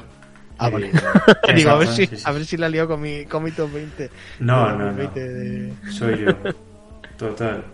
Ah, 0.58 0.70
vale. 0.70 0.90
Digo, 1.54 1.70
a 1.70 1.76
ver, 1.76 1.88
si, 1.88 2.06
sí, 2.06 2.16
sí. 2.16 2.22
a 2.24 2.32
ver 2.32 2.46
si 2.46 2.56
la 2.56 2.68
lío 2.68 2.86
con 2.88 3.00
mi, 3.00 3.24
con 3.26 3.42
mi 3.44 3.50
top 3.50 3.70
20. 3.72 4.10
No, 4.40 4.70
no, 4.70 4.78
no. 4.78 4.84
2020 4.86 5.20
de- 5.28 5.72
Soy 5.90 6.24
yo. 6.24 6.32
Total. 7.18 7.64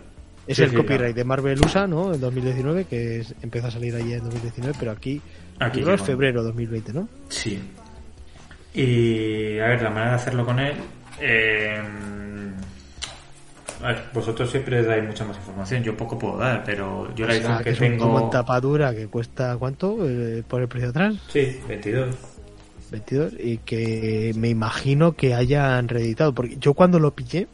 Es 0.47 0.57
Sí, 0.57 0.63
el 0.63 0.73
copyright 0.73 1.15
de 1.15 1.23
Marvel 1.23 1.59
USA, 1.63 1.87
¿no? 1.87 2.13
En 2.13 2.19
2019, 2.19 2.85
que 2.85 3.21
es- 3.21 3.33
empezó 3.41 3.67
a 3.67 3.71
salir 3.71 3.95
allí 3.95 4.13
en 4.13 4.23
2019, 4.23 4.75
pero 4.79 4.91
aquí, 4.91 5.21
Aquí 5.65 5.83
que 5.83 5.93
es 5.93 6.01
febrero 6.01 6.43
2020, 6.43 6.93
¿no? 6.93 7.07
Sí. 7.29 7.61
Y 8.73 9.59
a 9.59 9.67
ver, 9.67 9.81
la 9.81 9.89
manera 9.89 10.11
de 10.11 10.15
hacerlo 10.15 10.45
con 10.45 10.59
él. 10.59 10.73
eh, 11.19 11.81
a 13.83 13.87
ver, 13.87 14.03
vosotros 14.13 14.49
siempre 14.51 14.83
dais 14.83 15.03
mucha 15.03 15.25
más 15.25 15.35
información. 15.37 15.81
Yo 15.83 15.97
poco 15.97 16.17
puedo 16.19 16.37
dar, 16.37 16.63
pero 16.63 17.13
yo 17.15 17.25
la 17.25 17.33
O 17.33 17.35
edición 17.35 17.53
sea, 17.55 17.63
que, 17.63 17.69
en 17.85 17.97
tengo. 17.97 18.29
tapadura 18.29 18.93
que 18.93 19.07
cuesta, 19.07 19.57
¿cuánto? 19.57 19.97
Eh, 20.07 20.43
por 20.47 20.61
el 20.61 20.67
precio 20.67 20.89
atrás, 20.89 21.15
Sí, 21.29 21.59
22. 21.67 22.15
22, 22.91 23.33
y 23.39 23.57
que 23.59 24.33
me 24.35 24.49
imagino 24.49 25.13
que 25.13 25.33
hayan 25.33 25.87
reeditado, 25.87 26.33
porque 26.33 26.57
yo 26.59 26.73
cuando 26.75 26.99
lo 26.99 27.11
pillé, 27.15 27.47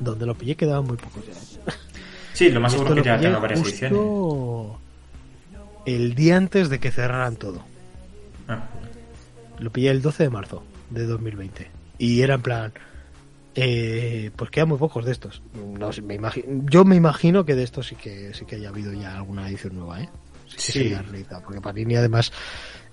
donde 0.00 0.26
lo 0.26 0.34
pillé 0.34 0.56
quedaban 0.56 0.84
muy 0.86 0.96
pocos 0.96 1.24
ya. 1.26 1.72
Sí, 2.32 2.50
lo 2.50 2.60
más 2.60 2.72
seguro 2.72 2.94
que 2.96 3.02
ya 3.02 3.20
tengo 3.20 3.40
varias 3.40 3.60
ediciones. 3.62 3.98
El 5.86 6.14
día 6.14 6.36
antes 6.36 6.68
de 6.68 6.78
que 6.80 6.90
cerraran 6.90 7.36
todo. 7.36 7.64
Ah, 8.48 8.66
Lo 9.58 9.70
pillé 9.70 9.90
el 9.90 10.02
12 10.02 10.24
de 10.24 10.30
marzo 10.30 10.62
de 10.90 11.04
2020. 11.06 11.68
Y 11.98 12.20
era 12.22 12.34
en 12.34 12.42
plan, 12.42 12.72
eh, 13.54 14.30
pues 14.36 14.50
quedan 14.50 14.68
muy 14.68 14.78
pocos 14.78 15.04
de 15.04 15.12
estos. 15.12 15.42
No 15.78 15.90
me 16.02 16.18
yo 16.66 16.84
me 16.84 16.96
imagino 16.96 17.44
que 17.44 17.54
de 17.54 17.64
estos 17.64 17.88
sí 17.88 17.96
que 17.96 18.32
sí 18.34 18.44
que 18.44 18.56
haya 18.56 18.68
habido 18.68 18.92
ya 18.92 19.16
alguna 19.16 19.48
edición 19.48 19.74
nueva, 19.76 20.00
¿eh? 20.02 20.08
Sí 20.46 20.72
Sí. 20.72 20.94
reeditado, 20.94 21.42
porque 21.42 21.60
Panini 21.60 21.96
además 21.96 22.32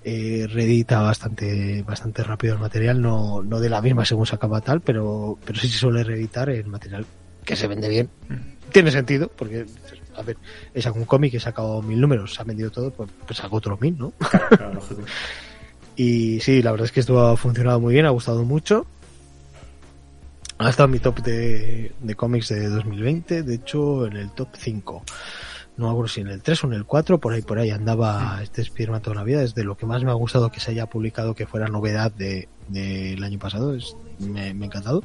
eh, 0.04 0.46
reedita 0.52 1.00
bastante 1.00 1.82
bastante 1.82 2.22
rápido 2.22 2.54
el 2.54 2.60
material, 2.60 3.00
no, 3.00 3.42
no 3.42 3.60
de 3.60 3.70
la 3.70 3.80
misma 3.80 4.04
según 4.04 4.26
se 4.26 4.34
acaba 4.34 4.60
tal, 4.60 4.80
pero, 4.80 5.38
pero 5.44 5.58
sí 5.58 5.68
se 5.68 5.78
suele 5.78 6.04
reeditar 6.04 6.50
el 6.50 6.66
material 6.66 7.06
que 7.44 7.56
se 7.56 7.66
vende 7.68 7.88
bien. 7.88 8.10
Tiene 8.72 8.90
sentido, 8.90 9.28
porque, 9.34 9.64
a 10.16 10.22
ver, 10.22 10.36
he 10.74 10.82
sacado 10.82 11.00
un 11.00 11.06
cómic, 11.06 11.34
he 11.34 11.40
sacado 11.40 11.82
mil 11.82 12.00
números, 12.00 12.34
se 12.34 12.42
ha 12.42 12.44
vendido 12.44 12.70
todo, 12.70 12.90
pues, 12.90 13.10
pues 13.26 13.38
saco 13.38 13.56
otros 13.56 13.80
mil, 13.80 13.96
¿no? 13.98 14.12
claro, 14.30 14.48
claro, 14.48 14.74
lógico. 14.74 15.02
Y 15.96 16.40
sí, 16.40 16.62
la 16.62 16.72
verdad 16.72 16.84
es 16.84 16.92
que 16.92 17.00
esto 17.00 17.26
ha 17.26 17.38
funcionado 17.38 17.80
muy 17.80 17.94
bien, 17.94 18.04
ha 18.04 18.10
gustado 18.10 18.44
mucho. 18.44 18.86
Ha 20.58 20.68
estado 20.68 20.86
en 20.86 20.92
mi 20.92 20.98
top 20.98 21.22
de, 21.22 21.92
de 21.98 22.14
cómics 22.14 22.48
de 22.50 22.68
2020, 22.68 23.42
de 23.42 23.54
hecho 23.54 24.06
en 24.06 24.16
el 24.16 24.30
top 24.32 24.48
5. 24.58 25.02
No 25.76 25.90
acuerdo 25.90 26.08
si 26.08 26.22
en 26.22 26.28
el 26.28 26.42
3 26.42 26.64
o 26.64 26.66
en 26.68 26.72
el 26.74 26.84
4, 26.84 27.18
por 27.18 27.34
ahí 27.34 27.42
por 27.42 27.58
ahí 27.58 27.70
andaba 27.70 28.40
este 28.42 28.62
Spider-Man 28.62 29.02
toda 29.02 29.16
la 29.16 29.24
vida. 29.24 29.42
Es 29.42 29.54
de 29.54 29.64
lo 29.64 29.76
que 29.76 29.84
más 29.84 30.02
me 30.04 30.10
ha 30.10 30.14
gustado 30.14 30.50
que 30.50 30.60
se 30.60 30.70
haya 30.70 30.86
publicado, 30.86 31.34
que 31.34 31.46
fuera 31.46 31.68
novedad 31.68 32.10
del 32.12 32.48
de, 32.68 33.18
año 33.22 33.38
pasado. 33.38 33.74
Es, 33.74 33.96
me, 34.18 34.54
me 34.54 34.64
ha 34.64 34.68
encantado. 34.68 35.02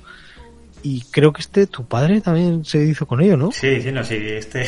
Y 0.84 1.02
creo 1.12 1.32
que 1.32 1.42
este, 1.42 1.68
tu 1.68 1.86
padre 1.86 2.22
también 2.22 2.66
se 2.66 2.84
hizo 2.84 3.06
con 3.06 3.22
ello, 3.22 3.38
¿no? 3.38 3.52
Sí, 3.52 3.82
sí, 3.82 3.92
no, 3.92 4.04
sí. 4.04 4.16
Este, 4.20 4.66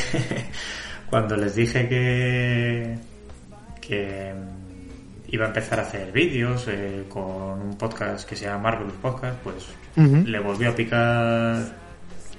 cuando 1.10 1.36
les 1.36 1.56
dije 1.56 1.88
que, 1.88 2.98
que 3.82 4.34
iba 5.30 5.46
a 5.46 5.48
empezar 5.48 5.80
a 5.80 5.84
hacer 5.84 6.12
vídeos 6.12 6.66
eh, 6.68 7.06
con 7.10 7.62
un 7.62 7.78
podcast 7.78 8.28
que 8.30 8.36
se 8.36 8.46
llama 8.46 8.64
Marvelous 8.72 8.94
Podcast, 9.02 9.38
pues 9.44 9.56
le 9.96 10.40
volvió 10.40 10.70
a 10.70 10.76
picar. 10.76 11.84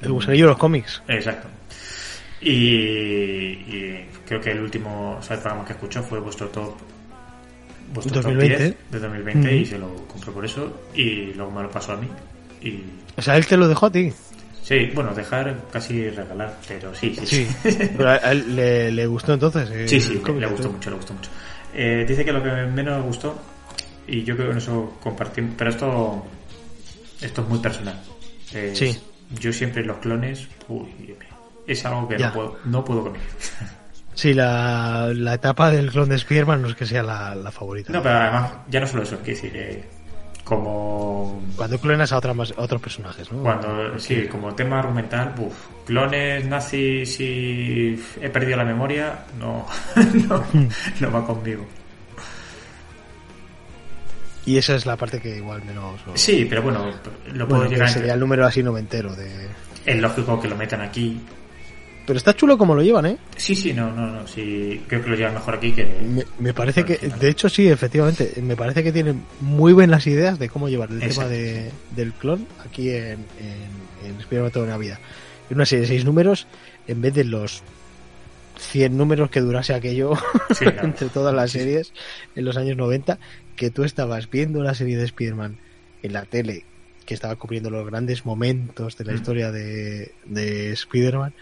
El 0.03 0.13
gusanillo 0.13 0.45
de 0.45 0.51
los 0.51 0.59
cómics. 0.59 1.03
Exacto. 1.09 1.49
Y, 2.41 2.51
y 2.57 4.07
creo 4.27 4.41
que 4.41 4.51
el 4.51 4.61
último 4.61 5.17
o 5.19 5.23
sea, 5.23 5.37
el 5.37 5.43
programa 5.43 5.65
que 5.67 5.73
escuchó 5.73 6.03
fue 6.03 6.21
vuestro 6.21 6.49
top 6.49 6.75
vuestro 7.93 8.21
2020. 8.23 8.55
top 8.57 8.59
10 8.91 8.91
de 8.91 8.99
2020 9.09 9.57
y 9.57 9.63
Ujú. 9.63 9.71
se 9.71 9.79
lo 9.79 9.95
compró 10.09 10.33
por 10.33 10.45
eso 10.45 10.83
y 10.95 11.33
luego 11.35 11.51
me 11.53 11.63
lo 11.63 11.71
pasó 11.71 11.93
a 11.93 11.97
mí 11.97 12.09
y 12.61 12.83
O 13.17 13.23
sea, 13.23 13.37
él 13.37 13.47
te 13.47 13.57
lo 13.57 13.69
dejó 13.69 13.87
a 13.87 13.93
ti. 13.93 14.13
sí 14.63 14.91
bueno 14.95 15.15
dejar 15.15 15.57
casi 15.73 16.09
regalar 16.11 16.57
pero 16.67 16.95
sí 16.95 17.15
sí 17.15 17.27
Sí. 17.27 17.47
sí 17.63 17.91
Pero 17.97 18.09
a 18.11 18.17
él 18.17 18.57
le, 18.57 18.91
le 18.91 19.07
gustó 19.07 19.35
entonces. 19.35 19.69
eh, 19.71 19.89
sí, 19.89 20.01
sí, 20.01 20.15
le 20.39 20.47
gustó 20.47 20.71
mucho 20.71 20.91
le 20.91 20.97
gustó 20.97 21.15
mucho 21.15 21.31
Eh, 21.75 22.05
dice 22.09 22.25
que 22.25 22.33
lo 22.33 22.43
que 22.43 22.51
menos 22.51 22.97
le 22.99 23.03
gustó 23.03 23.39
y 24.07 24.23
yo 24.25 24.35
creo 24.37 24.49
que 24.49 24.53
en 24.53 24.59
eso 24.59 24.97
compartimos 25.03 25.53
pero 25.57 25.71
esto 25.71 26.27
esto 27.21 27.43
es 27.43 27.49
muy 27.49 27.59
personal 27.59 28.01
Es- 28.53 28.79
Sí. 28.79 28.99
yo 29.41 29.53
siempre 29.53 29.85
los 29.85 29.99
clones 29.99 30.47
uy, 30.69 30.89
es 31.67 31.85
algo 31.85 32.09
que 32.09 32.19
Ya. 32.19 32.29
no 32.29 32.33
puedo 32.35 32.57
no 32.65 32.85
puedo 32.85 33.03
con 33.05 33.13
Sí, 34.15 34.33
la, 34.33 35.11
la 35.13 35.35
etapa 35.35 35.73
del 35.73 35.91
clon 35.91 36.09
de 36.09 36.15
Spider-Man 36.15 36.63
no 36.63 36.69
es 36.69 36.77
que 36.77 36.87
sea 36.87 37.03
la, 37.03 37.35
la 37.35 37.51
favorita. 37.51 37.93
No, 37.93 38.01
pero 38.01 38.15
además, 38.17 38.53
ya 38.71 38.79
no 38.79 38.87
solo 38.87 39.03
eso, 39.03 39.17
decir, 39.17 39.51
eh, 39.57 39.85
como 40.45 41.43
Cuando 41.57 41.79
clonas 41.79 42.13
a, 42.13 42.19
otra 42.19 42.33
a 42.33 42.63
otros 42.63 42.81
personajes, 42.81 43.33
¿no? 43.33 43.43
cuando, 43.43 43.99
sí, 43.99 44.27
como 44.31 44.55
tema 44.55 44.79
argumental, 44.79 45.33
buf, 45.37 45.55
clones, 45.87 46.47
nazis 46.47 47.19
y 47.21 48.01
he 48.21 48.29
perdido 48.29 48.59
la 48.59 48.65
memoria, 48.65 49.25
no, 49.39 49.67
no, 50.29 50.45
no 51.01 51.13
va 51.13 51.27
conmigo. 51.27 51.65
Y 54.47 54.59
esa 54.59 54.75
es 54.75 54.85
la 54.85 54.97
parte 54.97 55.21
que 55.21 55.39
igual 55.39 55.65
menos... 55.65 55.99
Sí, 56.15 56.47
pero 56.49 56.61
bueno, 56.61 56.85
lo 57.33 57.49
puedo 57.49 57.63
Bueno, 57.63 57.71
llegar 57.71 57.89
sería 57.89 58.13
el 58.13 58.21
número 58.21 58.45
así 58.45 58.63
noventero 58.63 59.17
de... 59.17 59.49
Es 59.87 59.97
lógico 59.97 60.39
que 60.39 60.49
lo 60.49 60.57
metan 60.57 60.83
aquí. 60.83 61.19
Pero 62.07 62.17
está 62.19 62.35
chulo 62.37 62.59
como 62.59 62.75
lo 62.75 62.83
llevan, 62.83 63.07
¿eh? 63.07 63.17
Sí, 63.37 63.55
sí, 63.55 63.73
no, 63.73 63.91
no, 63.93 64.07
no, 64.09 64.27
sí, 64.27 64.83
creo 64.87 65.03
que 65.03 65.09
lo 65.11 65.17
llevan 65.17 65.35
mejor 65.35 65.55
aquí 65.55 65.73
que... 65.73 65.85
Me, 66.07 66.23
me 66.39 66.53
parece 66.53 66.85
que, 66.85 66.99
de 66.99 67.29
hecho 67.29 67.49
sí, 67.49 67.67
efectivamente, 67.69 68.35
me 68.43 68.57
parece 68.57 68.83
que 68.83 68.93
tienen 68.93 69.23
muy 69.41 69.73
buenas 69.73 70.07
ideas 70.07 70.39
de 70.39 70.49
cómo 70.51 70.69
llevar 70.69 70.91
el 70.91 71.01
tema 71.01 71.27
de, 71.27 71.71
del 71.97 72.13
clon 72.13 72.47
aquí 72.65 72.91
en, 72.91 73.25
en, 73.41 74.07
en 74.07 74.21
Spider-Man 74.21 74.51
toda 74.53 74.67
una 74.67 74.77
vida. 74.77 75.01
En 75.49 75.57
una 75.57 75.65
serie 75.67 75.83
de 75.83 75.89
seis 75.89 76.05
números, 76.05 76.47
en 76.87 77.01
vez 77.01 77.15
de 77.15 77.25
los 77.25 77.63
100 78.59 78.97
números 78.97 79.31
que 79.31 79.41
durase 79.41 79.75
aquello 79.75 80.13
Sí, 80.51 80.65
claro. 80.65 80.85
entre 80.85 81.09
todas 81.09 81.35
las 81.35 81.51
series 81.53 81.93
en 82.37 82.45
los 82.45 82.57
años 82.57 82.77
90, 82.77 83.19
que 83.57 83.71
tú 83.71 83.83
estabas 83.85 84.31
viendo 84.31 84.63
la 84.63 84.75
serie 84.75 84.97
de 84.99 85.05
Spider-Man 85.05 85.57
en 86.03 86.13
la 86.13 86.25
tele, 86.27 86.65
que 87.07 87.15
estaba 87.15 87.35
cubriendo 87.37 87.71
los 87.71 87.87
grandes 87.87 88.25
momentos 88.27 88.97
de 88.99 89.05
la 89.05 89.13
Mm. 89.13 89.17
historia 89.17 89.51
de, 89.51 90.13
de 90.27 90.73
Spider-Man, 90.73 91.33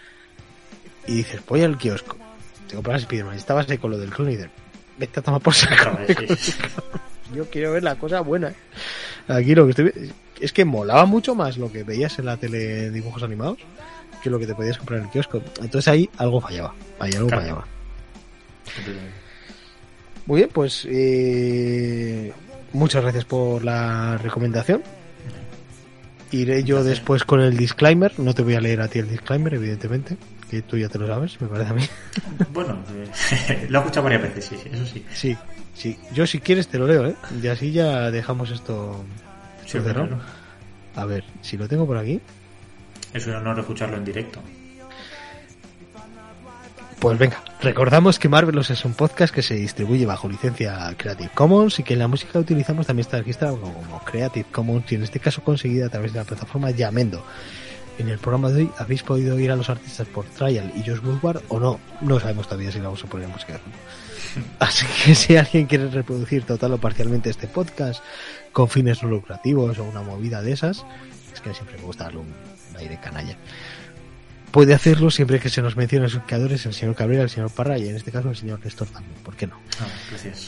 y 1.07 1.15
dices, 1.15 1.41
voy 1.47 1.61
al 1.63 1.77
kiosco, 1.77 2.17
te 2.67 2.75
compras 2.75 3.01
Spider-Man, 3.01 3.35
estabas 3.35 3.69
ahí 3.69 3.77
con 3.77 3.91
lo 3.91 3.97
del 3.97 4.09
clon 4.11 4.29
y 4.29 4.35
dices, 4.35 4.49
vete 4.97 5.19
a 5.19 5.23
tomar 5.23 5.41
por 5.41 5.53
saco. 5.53 5.97
Yo 7.35 7.49
quiero 7.49 7.71
ver 7.73 7.83
la 7.83 7.95
cosa 7.95 8.21
buena. 8.21 8.49
¿eh? 8.49 8.55
Aquí 9.27 9.55
lo 9.55 9.65
que 9.65 9.69
estoy 9.71 10.11
es 10.39 10.53
que 10.53 10.65
molaba 10.65 11.05
mucho 11.05 11.33
más 11.35 11.57
lo 11.57 11.71
que 11.71 11.83
veías 11.83 12.17
en 12.19 12.25
la 12.25 12.37
tele 12.37 12.89
dibujos 12.91 13.23
animados 13.23 13.57
que 14.21 14.29
lo 14.29 14.39
que 14.39 14.47
te 14.47 14.55
podías 14.55 14.77
comprar 14.77 14.99
en 14.99 15.05
el 15.05 15.11
kiosco. 15.11 15.41
Entonces 15.61 15.87
ahí 15.89 16.09
algo 16.17 16.39
fallaba. 16.39 16.73
Ahí 16.99 17.11
algo 17.13 17.27
Claro. 17.27 17.41
fallaba. 17.41 17.65
Muy 20.25 20.37
bien, 20.39 20.49
pues 20.53 20.87
eh, 20.89 22.31
muchas 22.71 23.01
gracias 23.03 23.25
por 23.25 23.63
la 23.65 24.17
recomendación. 24.17 24.81
Iré 26.31 26.63
yo 26.63 26.83
después 26.83 27.25
con 27.25 27.41
el 27.41 27.57
disclaimer. 27.57 28.17
No 28.19 28.33
te 28.33 28.41
voy 28.43 28.55
a 28.55 28.61
leer 28.61 28.81
a 28.81 28.87
ti 28.87 28.99
el 28.99 29.09
disclaimer, 29.09 29.53
evidentemente, 29.55 30.17
que 30.55 30.61
tú 30.61 30.77
ya 30.77 30.89
te 30.89 30.97
lo 30.99 31.07
sabes, 31.07 31.39
me 31.41 31.47
parece 31.47 31.71
a 31.71 31.73
mí. 31.73 31.83
Bueno, 32.51 32.77
eh, 32.93 33.67
lo 33.69 33.79
he 33.79 33.81
escuchado 33.81 34.03
varias 34.03 34.21
veces, 34.21 34.45
sí, 34.45 34.57
sí, 34.61 34.69
eso 34.71 34.85
sí. 34.85 35.05
Sí, 35.13 35.37
sí. 35.75 35.99
Yo 36.13 36.25
si 36.27 36.39
quieres 36.39 36.67
te 36.67 36.77
lo 36.77 36.87
leo, 36.87 37.07
¿eh? 37.07 37.15
Y 37.41 37.47
así 37.47 37.71
ya 37.71 38.11
dejamos 38.11 38.51
esto 38.51 39.03
Sí, 39.65 39.79
cerrado. 39.79 40.07
claro. 40.07 40.21
A 40.95 41.05
ver, 41.05 41.23
si 41.41 41.57
lo 41.57 41.67
tengo 41.67 41.87
por 41.87 41.97
aquí. 41.97 42.21
Es 43.13 43.25
un 43.27 43.33
honor 43.35 43.59
escucharlo 43.59 43.97
en 43.97 44.05
directo. 44.05 44.39
Pues 46.99 47.17
venga, 47.17 47.43
recordamos 47.61 48.17
que 48.17 48.29
Marvelous 48.29 48.69
es 48.69 48.85
un 48.85 48.93
podcast 48.93 49.33
que 49.33 49.41
se 49.41 49.55
distribuye 49.55 50.05
bajo 50.05 50.29
licencia 50.29 50.93
Creative 50.97 51.31
Commons 51.33 51.77
y 51.79 51.83
que 51.83 51.93
en 51.93 51.99
la 51.99 52.07
música 52.07 52.31
que 52.31 52.37
utilizamos 52.39 52.87
también 52.87 53.01
está 53.05 53.17
registrado 53.17 53.59
como 53.59 53.99
Creative 54.05 54.45
Commons 54.51 54.89
y 54.91 54.95
en 54.95 55.03
este 55.03 55.19
caso 55.19 55.43
conseguida 55.43 55.87
a 55.87 55.89
través 55.89 56.13
de 56.13 56.19
la 56.19 56.25
plataforma 56.25 56.71
Yamendo. 56.71 57.25
En 57.99 58.09
el 58.09 58.17
programa 58.17 58.49
de 58.49 58.63
hoy 58.63 58.71
habéis 58.77 59.03
podido 59.03 59.35
oír 59.35 59.51
a 59.51 59.55
los 59.55 59.69
artistas 59.69 60.07
por 60.07 60.25
Trial 60.25 60.71
y 60.75 60.79
Josh 60.79 60.99
Woodward 61.03 61.43
o 61.49 61.59
no, 61.59 61.79
no 62.01 62.19
sabemos 62.19 62.47
todavía 62.47 62.71
si 62.71 62.79
la 62.79 62.85
vamos 62.85 63.03
a 63.03 63.07
poner 63.07 63.27
en 63.27 63.33
música. 63.33 63.59
Así 64.59 64.85
que 65.03 65.13
si 65.13 65.37
alguien 65.37 65.67
quiere 65.67 65.89
reproducir 65.89 66.43
total 66.43 66.73
o 66.73 66.77
parcialmente 66.79 67.29
este 67.29 67.47
podcast 67.47 68.03
con 68.51 68.67
fines 68.67 69.03
no 69.03 69.09
lucrativos 69.09 69.77
o 69.77 69.83
una 69.83 70.01
movida 70.01 70.41
de 70.41 70.53
esas, 70.53 70.85
es 71.33 71.41
que 71.41 71.53
siempre 71.53 71.77
me 71.77 71.83
gusta 71.83 72.05
darle 72.05 72.21
un, 72.21 72.33
aire 72.77 72.99
canalla 72.99 73.37
puede 74.53 74.73
hacerlo 74.75 75.09
siempre 75.09 75.39
que 75.39 75.49
se 75.49 75.63
nos 75.63 75.75
mencione 75.75 76.05
a 76.05 76.09
sus 76.09 76.21
creadores, 76.23 76.63
el 76.67 76.75
señor 76.75 76.93
Cabrera, 76.93 77.23
el 77.23 77.31
señor 77.31 77.49
Parra 77.49 77.79
y 77.79 77.89
en 77.89 77.95
este 77.95 78.11
caso 78.11 78.29
el 78.29 78.35
señor 78.35 78.59
Néstor 78.63 78.87
también. 78.87 79.15
¿Por 79.23 79.35
qué 79.35 79.47
no? 79.47 79.55
Ah. 79.81 79.87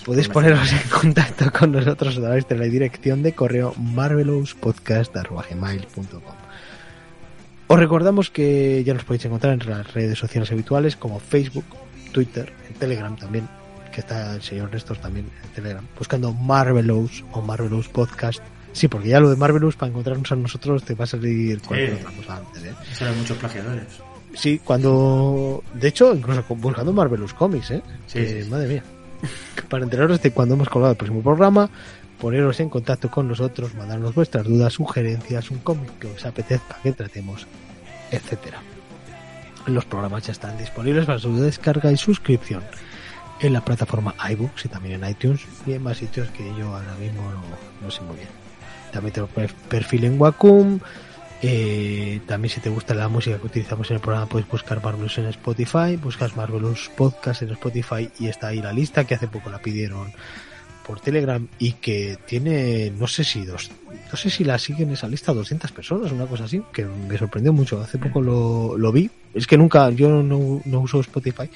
Podéis 0.06 0.30
poneros 0.30 0.72
en 0.72 0.88
contacto 0.90 1.52
con 1.52 1.72
nosotros 1.72 2.16
a 2.18 2.22
través 2.22 2.48
de 2.48 2.56
la 2.56 2.66
dirección 2.66 3.24
de 3.24 3.34
correo 3.34 3.74
marvelouspodcast.gmail.com 3.78 6.45
Os 7.76 7.80
recordamos 7.82 8.30
que 8.32 8.84
ya 8.86 8.94
nos 8.94 9.04
podéis 9.04 9.26
encontrar 9.26 9.52
en 9.54 9.70
las 9.70 9.94
redes 9.94 10.18
sociales 10.18 10.50
habituales 10.50 10.96
como 10.96 11.20
Facebook, 11.20 11.66
Twitter, 12.14 12.54
en 12.70 12.74
Telegram 12.76 13.16
también, 13.18 13.50
que 13.92 14.00
está 14.00 14.34
el 14.36 14.42
señor 14.42 14.72
Néstor 14.72 14.98
también 14.98 15.26
en 15.44 15.50
Telegram, 15.50 15.86
buscando 15.98 16.32
Marvelous 16.32 17.26
o 17.34 17.42
Marvelous 17.42 17.90
Podcast. 17.90 18.40
Sí, 18.72 18.88
porque 18.88 19.10
ya 19.10 19.20
lo 19.20 19.30
de 19.30 19.36
Marvelous 19.36 19.76
para 19.76 19.90
encontrarnos 19.90 20.32
a 20.32 20.36
nosotros 20.38 20.84
te 20.84 20.96
va 20.96 21.04
a 21.04 21.08
salir 21.08 21.62
cualquier 21.62 21.98
Sí. 21.98 22.04
otra 22.06 22.16
cosa 22.16 22.38
antes, 22.38 22.64
¿eh? 22.64 22.74
Hay 23.06 23.16
muchos 23.16 23.38
plagiadores. 23.38 23.88
Sí, 24.34 24.62
cuando. 24.64 25.62
De 25.74 25.90
hecho, 25.90 26.14
incluso 26.14 26.44
buscando 26.56 26.94
Marvelous 26.94 27.34
Comics, 27.34 27.72
¿eh? 27.72 27.82
Sí, 28.08 28.26
sí. 28.26 28.50
Madre 28.50 28.68
mía. 28.70 28.84
Para 29.70 29.84
enteraros 29.84 30.22
de 30.22 30.32
cuando 30.32 30.56
hemos 30.56 30.70
colgado 30.70 30.92
el 30.92 30.98
próximo 30.98 31.22
programa, 31.22 31.70
poneros 32.20 32.60
en 32.62 32.70
contacto 32.70 33.10
con 33.12 33.28
nosotros, 33.28 33.76
mandarnos 33.76 34.14
vuestras 34.16 34.46
dudas, 34.46 34.74
sugerencias, 34.74 35.52
un 35.52 35.60
cómic 35.60 35.98
que 36.00 36.08
os 36.08 36.26
apetezca 36.26 36.78
que 36.84 36.92
tratemos, 36.92 37.48
etcétera. 38.12 38.62
Los 39.66 39.86
programas 39.86 40.24
ya 40.24 40.32
están 40.32 40.58
disponibles 40.58 41.06
para 41.06 41.20
su 41.20 41.36
descarga 41.38 41.92
y 41.92 41.98
suscripción 41.98 42.64
en 43.40 43.52
la 43.54 43.66
plataforma 43.66 44.16
iBooks 44.30 44.66
y 44.66 44.70
también 44.70 45.04
en 45.04 45.10
iTunes 45.10 45.42
y 45.66 45.74
en 45.74 45.84
más 45.84 45.98
sitios 45.98 46.30
que 46.30 46.44
yo 46.58 46.74
ahora 46.74 46.96
mismo 47.00 47.22
no, 47.82 47.92
sé 47.92 48.02
muy 48.02 48.16
bien. 48.18 48.30
También 48.92 49.14
tengo 49.14 49.28
per- 49.28 49.54
perfil 49.54 50.06
en 50.06 50.22
Wacom. 50.22 50.80
Eh, 51.42 52.22
también 52.28 52.54
si 52.54 52.62
te 52.62 52.70
gusta 52.70 52.94
la 52.94 53.10
música 53.10 53.38
que 53.38 53.46
utilizamos 53.46 53.90
en 53.92 53.96
el 53.98 54.02
programa 54.02 54.26
puedes 54.28 54.48
buscar 54.48 54.82
Marvelous 54.82 55.18
en 55.18 55.26
Spotify, 55.26 55.98
buscas 56.02 56.36
Marvelous 56.38 56.90
Podcast 56.96 57.42
en 57.42 57.52
Spotify 57.52 58.10
y 58.20 58.28
está 58.28 58.48
ahí 58.48 58.62
la 58.62 58.72
lista 58.72 59.04
que 59.04 59.16
hace 59.16 59.28
poco 59.28 59.50
la 59.50 59.60
pidieron 59.60 60.14
por 60.86 61.00
Telegram 61.00 61.46
y 61.60 61.74
que 61.74 62.18
tiene 62.26 62.92
no 62.92 63.08
sé 63.08 63.24
si 63.24 63.46
dos 63.46 63.72
no 64.12 64.18
sé 64.18 64.30
si 64.30 64.44
la 64.44 64.58
siguen 64.60 64.92
esa 64.92 65.08
lista 65.08 65.34
200 65.34 65.72
personas 65.72 66.12
una 66.12 66.26
cosa 66.26 66.46
así 66.46 66.62
que 66.72 66.86
me 66.86 67.18
sorprendió 67.18 67.52
mucho. 67.52 67.82
Hace 67.82 67.98
poco 67.98 68.22
lo, 68.22 68.78
lo 68.78 68.92
vi. 68.92 69.10
Es 69.34 69.48
que 69.48 69.58
nunca 69.58 69.90
yo 69.90 70.10
no, 70.10 70.62
no 70.64 70.80
uso 70.80 71.00
Spotify 71.02 71.50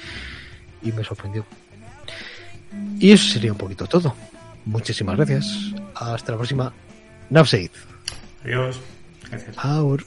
y 0.82 0.92
me 0.92 1.04
sorprendió. 1.04 1.46
Y 3.00 3.12
eso 3.12 3.34
sería 3.34 3.52
un 3.52 3.58
poquito 3.58 3.88
todo. 3.88 4.14
Muchísimas 4.66 5.16
gracias. 5.16 5.74
Hasta 5.96 6.34
la 6.34 6.38
próxima. 6.38 6.74
Navseid. 7.30 7.72
Adiós. 8.44 8.80
Gracias. 9.30 9.58
Aur. 9.58 10.04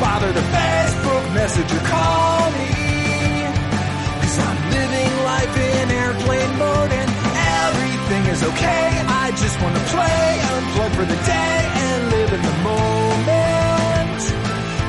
bother 0.00 0.32
to 0.32 0.40
Facebook 0.40 1.34
message 1.34 1.70
or 1.72 1.82
call 1.86 2.50
me. 2.52 2.70
Cause 4.22 4.38
I'm 4.38 4.58
living 4.70 5.12
life 5.24 5.56
in 5.56 5.90
airplane 5.90 6.52
mode 6.58 6.92
and 6.92 7.10
everything 7.66 8.22
is 8.32 8.42
okay. 8.42 8.88
I 9.24 9.30
just 9.42 9.56
wanna 9.62 9.82
play, 9.94 10.26
unplug 10.52 10.92
for 10.98 11.04
the 11.04 11.20
day 11.26 11.58
and 11.86 12.10
live 12.10 12.32
in 12.32 12.42
the 12.42 12.56
moment. 12.70 14.20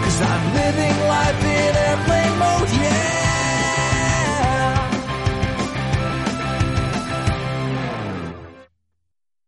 Cause 0.03 0.19
I'm 0.21 0.43
living 0.61 0.97
life 1.15 1.41
in 1.43 1.71
airplane 1.87 2.35
mode, 2.39 2.69
yeah. 2.81 3.32